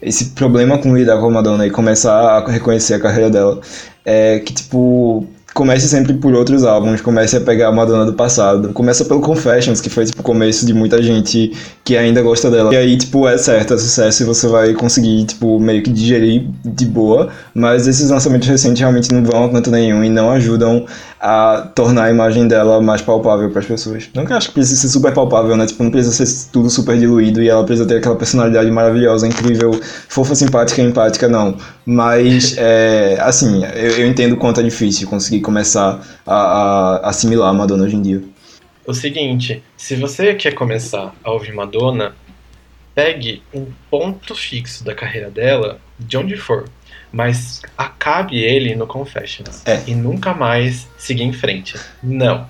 esse 0.00 0.26
problema 0.26 0.78
com 0.78 0.94
lidar 0.96 1.18
com 1.18 1.26
a 1.26 1.30
Madonna 1.30 1.66
e 1.66 1.70
começar 1.70 2.12
a 2.14 2.46
reconhecer 2.48 2.94
a 2.94 3.00
carreira 3.00 3.30
dela 3.30 3.60
é 4.04 4.38
que, 4.40 4.52
tipo, 4.52 5.26
comece 5.60 5.86
sempre 5.88 6.14
por 6.14 6.32
outros 6.32 6.64
álbuns, 6.64 7.02
comece 7.02 7.36
a 7.36 7.40
pegar 7.42 7.68
a 7.68 7.72
Madonna 7.72 8.06
do 8.06 8.14
passado. 8.14 8.70
Começa 8.70 9.04
pelo 9.04 9.20
Confessions, 9.20 9.78
que 9.78 9.90
foi, 9.90 10.06
tipo, 10.06 10.22
o 10.22 10.24
começo 10.24 10.64
de 10.64 10.72
muita 10.72 11.02
gente 11.02 11.52
que 11.84 11.98
ainda 11.98 12.22
gosta 12.22 12.50
dela. 12.50 12.72
E 12.72 12.78
aí, 12.78 12.96
tipo, 12.96 13.28
é 13.28 13.36
certo, 13.36 13.74
é 13.74 13.76
sucesso 13.76 14.22
e 14.22 14.26
você 14.26 14.48
vai 14.48 14.72
conseguir, 14.72 15.26
tipo, 15.26 15.60
meio 15.60 15.82
que 15.82 15.90
digerir 15.90 16.46
de 16.64 16.86
boa. 16.86 17.28
Mas 17.52 17.86
esses 17.86 18.08
lançamentos 18.08 18.48
recentes 18.48 18.80
realmente 18.80 19.12
não 19.12 19.22
vão 19.22 19.44
a 19.44 19.50
canto 19.50 19.70
nenhum 19.70 20.02
e 20.02 20.08
não 20.08 20.30
ajudam 20.30 20.86
a 21.20 21.70
tornar 21.74 22.04
a 22.04 22.10
imagem 22.10 22.48
dela 22.48 22.80
mais 22.80 23.02
palpável 23.02 23.50
para 23.50 23.60
as 23.60 23.66
pessoas. 23.66 24.08
Não 24.14 24.24
que 24.24 24.32
eu 24.32 24.36
acho 24.38 24.48
que 24.48 24.54
precisa 24.54 24.80
ser 24.80 24.88
super 24.88 25.12
palpável, 25.12 25.54
né? 25.54 25.66
Tipo, 25.66 25.84
não 25.84 25.90
precisa 25.90 26.24
ser 26.24 26.50
tudo 26.50 26.70
super 26.70 26.98
diluído 26.98 27.42
e 27.42 27.48
ela 27.48 27.62
precisa 27.62 27.86
ter 27.86 27.98
aquela 27.98 28.16
personalidade 28.16 28.70
maravilhosa, 28.70 29.28
incrível, 29.28 29.78
fofa, 30.08 30.34
simpática 30.34 30.80
empática, 30.80 31.28
não. 31.28 31.58
Mas, 31.84 32.56
é, 32.58 33.18
assim, 33.20 33.62
eu, 33.64 33.98
eu 33.98 34.06
entendo 34.06 34.32
o 34.32 34.36
quanto 34.38 34.60
é 34.60 34.62
difícil 34.62 35.06
conseguir 35.08 35.40
começar 35.40 36.00
a, 36.26 36.34
a 36.34 37.10
assimilar 37.10 37.50
a 37.50 37.52
Madonna 37.52 37.84
hoje 37.84 37.96
em 37.96 38.02
dia. 38.02 38.22
O 38.86 38.94
seguinte, 38.94 39.62
se 39.76 39.96
você 39.96 40.34
quer 40.34 40.54
começar 40.54 41.14
a 41.22 41.30
ouvir 41.30 41.52
Madonna, 41.52 42.14
pegue 42.94 43.42
um 43.52 43.66
ponto 43.90 44.34
fixo 44.34 44.82
da 44.82 44.94
carreira 44.94 45.30
dela, 45.30 45.78
de 45.98 46.16
onde 46.16 46.36
for, 46.36 46.64
mas 47.12 47.62
acabe 47.76 48.38
ele 48.38 48.74
no 48.74 48.86
Confessions. 48.86 49.66
É. 49.66 49.82
E 49.86 49.94
nunca 49.94 50.34
mais 50.34 50.88
siga 50.96 51.22
em 51.22 51.32
frente. 51.32 51.78
Não. 52.02 52.48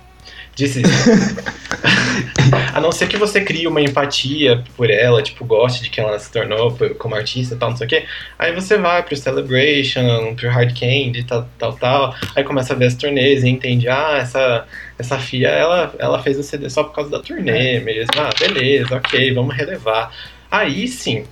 Desista. 0.57 0.91
a 2.75 2.81
não 2.81 2.93
ser 2.93 3.09
que 3.09 3.17
você 3.17 3.41
crie 3.41 3.67
uma 3.67 3.81
empatia 3.81 4.63
por 4.77 4.91
ela, 4.91 5.23
tipo, 5.23 5.45
goste 5.45 5.83
de 5.83 5.91
quem 5.91 6.05
ela 6.05 6.19
se 6.19 6.31
tornou 6.31 6.77
como 6.99 7.15
artista 7.15 7.55
e 7.55 7.59
tal, 7.59 7.71
não 7.71 7.77
sei 7.77 7.87
o 7.87 7.91
quê. 7.91 8.05
Aí 8.39 8.53
você 8.53 8.77
vai 8.77 9.03
pro 9.03 9.17
Celebration, 9.17 10.35
pro 10.35 10.51
Hard 10.51 10.79
Candy, 10.79 11.25
tal, 11.25 11.49
tal, 11.59 11.73
tal. 11.75 12.15
Aí 12.37 12.45
começa 12.45 12.75
a 12.75 12.77
ver 12.77 12.87
as 12.87 12.95
turnês 12.95 13.43
e 13.43 13.49
entende, 13.49 13.89
ah, 13.89 14.19
essa, 14.21 14.67
essa 14.99 15.19
FIA, 15.19 15.49
ela, 15.49 15.95
ela 15.99 16.23
fez 16.23 16.39
o 16.39 16.43
CD 16.43 16.69
só 16.69 16.85
por 16.85 16.95
causa 16.95 17.11
da 17.11 17.21
turnê 17.21 17.81
mesmo. 17.81 18.11
Ah, 18.19 18.31
beleza, 18.39 18.97
ok, 18.97 19.33
vamos 19.33 19.57
relevar. 19.57 20.13
Aí 20.51 20.89
sim. 20.89 21.25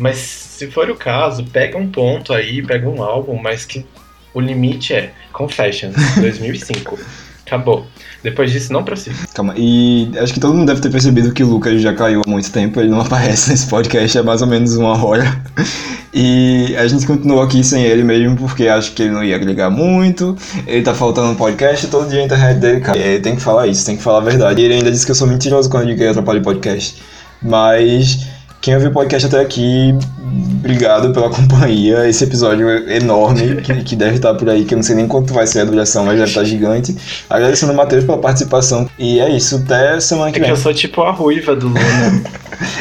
Mas 0.00 0.16
se 0.16 0.66
for 0.70 0.90
o 0.90 0.96
caso, 0.96 1.44
pega 1.44 1.76
um 1.76 1.86
ponto 1.86 2.32
aí, 2.32 2.62
pega 2.62 2.88
um 2.88 3.02
álbum, 3.02 3.38
mas 3.40 3.66
que 3.66 3.84
o 4.32 4.40
limite 4.40 4.94
é 4.94 5.12
Confessions, 5.30 5.94
2005. 6.18 6.98
Acabou. 7.46 7.86
Depois 8.22 8.50
disso, 8.50 8.72
não 8.72 8.82
prossigo. 8.82 9.16
Calma, 9.34 9.52
e 9.58 10.10
acho 10.16 10.32
que 10.32 10.40
todo 10.40 10.54
mundo 10.54 10.68
deve 10.68 10.80
ter 10.80 10.90
percebido 10.90 11.34
que 11.34 11.42
o 11.42 11.48
Lucas 11.48 11.82
já 11.82 11.92
caiu 11.92 12.22
há 12.24 12.30
muito 12.30 12.50
tempo, 12.50 12.80
ele 12.80 12.88
não 12.88 13.00
aparece 13.02 13.50
nesse 13.50 13.66
podcast 13.66 14.16
há 14.18 14.22
mais 14.22 14.40
ou 14.40 14.48
menos 14.48 14.74
uma 14.74 15.04
hora. 15.04 15.42
E 16.14 16.74
a 16.78 16.86
gente 16.86 17.06
continuou 17.06 17.42
aqui 17.42 17.62
sem 17.62 17.84
ele 17.84 18.02
mesmo, 18.02 18.36
porque 18.36 18.68
acho 18.68 18.92
que 18.92 19.02
ele 19.02 19.12
não 19.12 19.22
ia 19.22 19.36
agregar 19.36 19.68
muito, 19.68 20.34
ele 20.66 20.82
tá 20.82 20.94
faltando 20.94 21.28
no 21.28 21.36
podcast, 21.36 21.86
todo 21.88 22.08
dia 22.08 22.20
a 22.20 22.24
internet 22.24 22.58
dele 22.58 22.80
cai. 22.80 22.98
Ele 22.98 23.20
tem 23.20 23.36
que 23.36 23.42
falar 23.42 23.66
isso, 23.66 23.84
tem 23.84 23.96
que 23.98 24.02
falar 24.02 24.18
a 24.18 24.24
verdade. 24.24 24.62
E 24.62 24.64
ele 24.64 24.74
ainda 24.74 24.90
disse 24.90 25.04
que 25.04 25.10
eu 25.10 25.16
sou 25.16 25.26
mentiroso 25.26 25.68
quando 25.68 25.82
eu 25.82 25.86
digo 25.88 25.98
que 25.98 26.04
ele 26.04 26.10
atrapalha 26.10 26.40
o 26.40 26.42
podcast. 26.42 27.02
Mas 27.42 28.26
quem 28.60 28.74
ouviu 28.74 28.90
o 28.90 28.92
podcast 28.92 29.26
até 29.26 29.40
aqui, 29.40 29.94
obrigado 30.58 31.12
pela 31.12 31.30
companhia. 31.34 32.06
Esse 32.08 32.24
episódio 32.24 32.68
é 32.68 32.96
enorme, 32.98 33.56
que, 33.62 33.74
que 33.82 33.96
deve 33.96 34.16
estar 34.16 34.34
por 34.34 34.48
aí, 34.50 34.64
que 34.64 34.74
eu 34.74 34.76
não 34.76 34.82
sei 34.82 34.96
nem 34.96 35.08
quanto 35.08 35.32
vai 35.32 35.46
ser 35.46 35.60
a 35.60 35.64
duração, 35.64 36.04
mas 36.04 36.16
deve 36.18 36.28
estar 36.28 36.44
gigante. 36.44 36.94
Agradecendo 37.28 37.72
ao 37.72 37.76
Matheus 37.76 38.04
pela 38.04 38.18
participação. 38.18 38.88
E 38.98 39.18
é 39.18 39.30
isso, 39.30 39.56
até 39.56 39.98
semana 40.00 40.28
É 40.28 40.32
que 40.32 40.38
que 40.38 40.40
vem. 40.42 40.50
eu 40.50 40.56
sou 40.56 40.74
tipo 40.74 41.02
a 41.02 41.10
ruiva 41.10 41.56
do 41.56 41.68
Luna. 41.68 42.22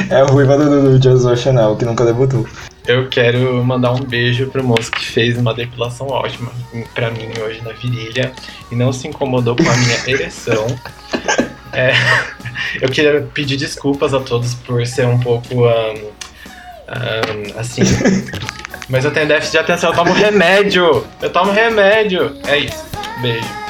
É 0.09 0.19
a 0.19 0.25
ruiva 0.25 0.57
do, 0.57 0.91
do 0.91 0.99
Joshua 0.99 1.37
Chanel, 1.37 1.77
que 1.77 1.85
nunca 1.85 2.03
debutou. 2.03 2.45
Eu 2.85 3.07
quero 3.07 3.63
mandar 3.63 3.93
um 3.93 4.01
beijo 4.01 4.47
pro 4.47 4.61
moço 4.61 4.91
que 4.91 5.05
fez 5.05 5.37
uma 5.37 5.53
depilação 5.53 6.07
ótima 6.07 6.51
pra 6.93 7.09
mim 7.11 7.29
hoje 7.41 7.61
na 7.63 7.71
virilha 7.71 8.33
e 8.69 8.75
não 8.75 8.91
se 8.91 9.07
incomodou 9.07 9.55
com 9.55 9.63
a 9.69 9.77
minha 9.77 9.97
ereção. 10.05 10.65
É, 11.73 11.91
eu 12.81 12.89
queria 12.89 13.21
pedir 13.33 13.57
desculpas 13.57 14.13
a 14.13 14.19
todos 14.19 14.53
por 14.53 14.85
ser 14.85 15.05
um 15.05 15.19
pouco 15.19 15.65
ahn, 15.65 15.95
ahn, 16.87 17.59
assim. 17.59 17.83
Mas 18.89 19.05
eu 19.05 19.11
tenho 19.11 19.27
déficit 19.27 19.51
de 19.51 19.57
atenção, 19.59 19.91
eu 19.91 19.95
tomo 19.95 20.13
remédio! 20.13 21.05
Eu 21.21 21.29
tomo 21.29 21.51
remédio! 21.51 22.35
É 22.47 22.57
isso. 22.57 22.83
Beijo. 23.21 23.68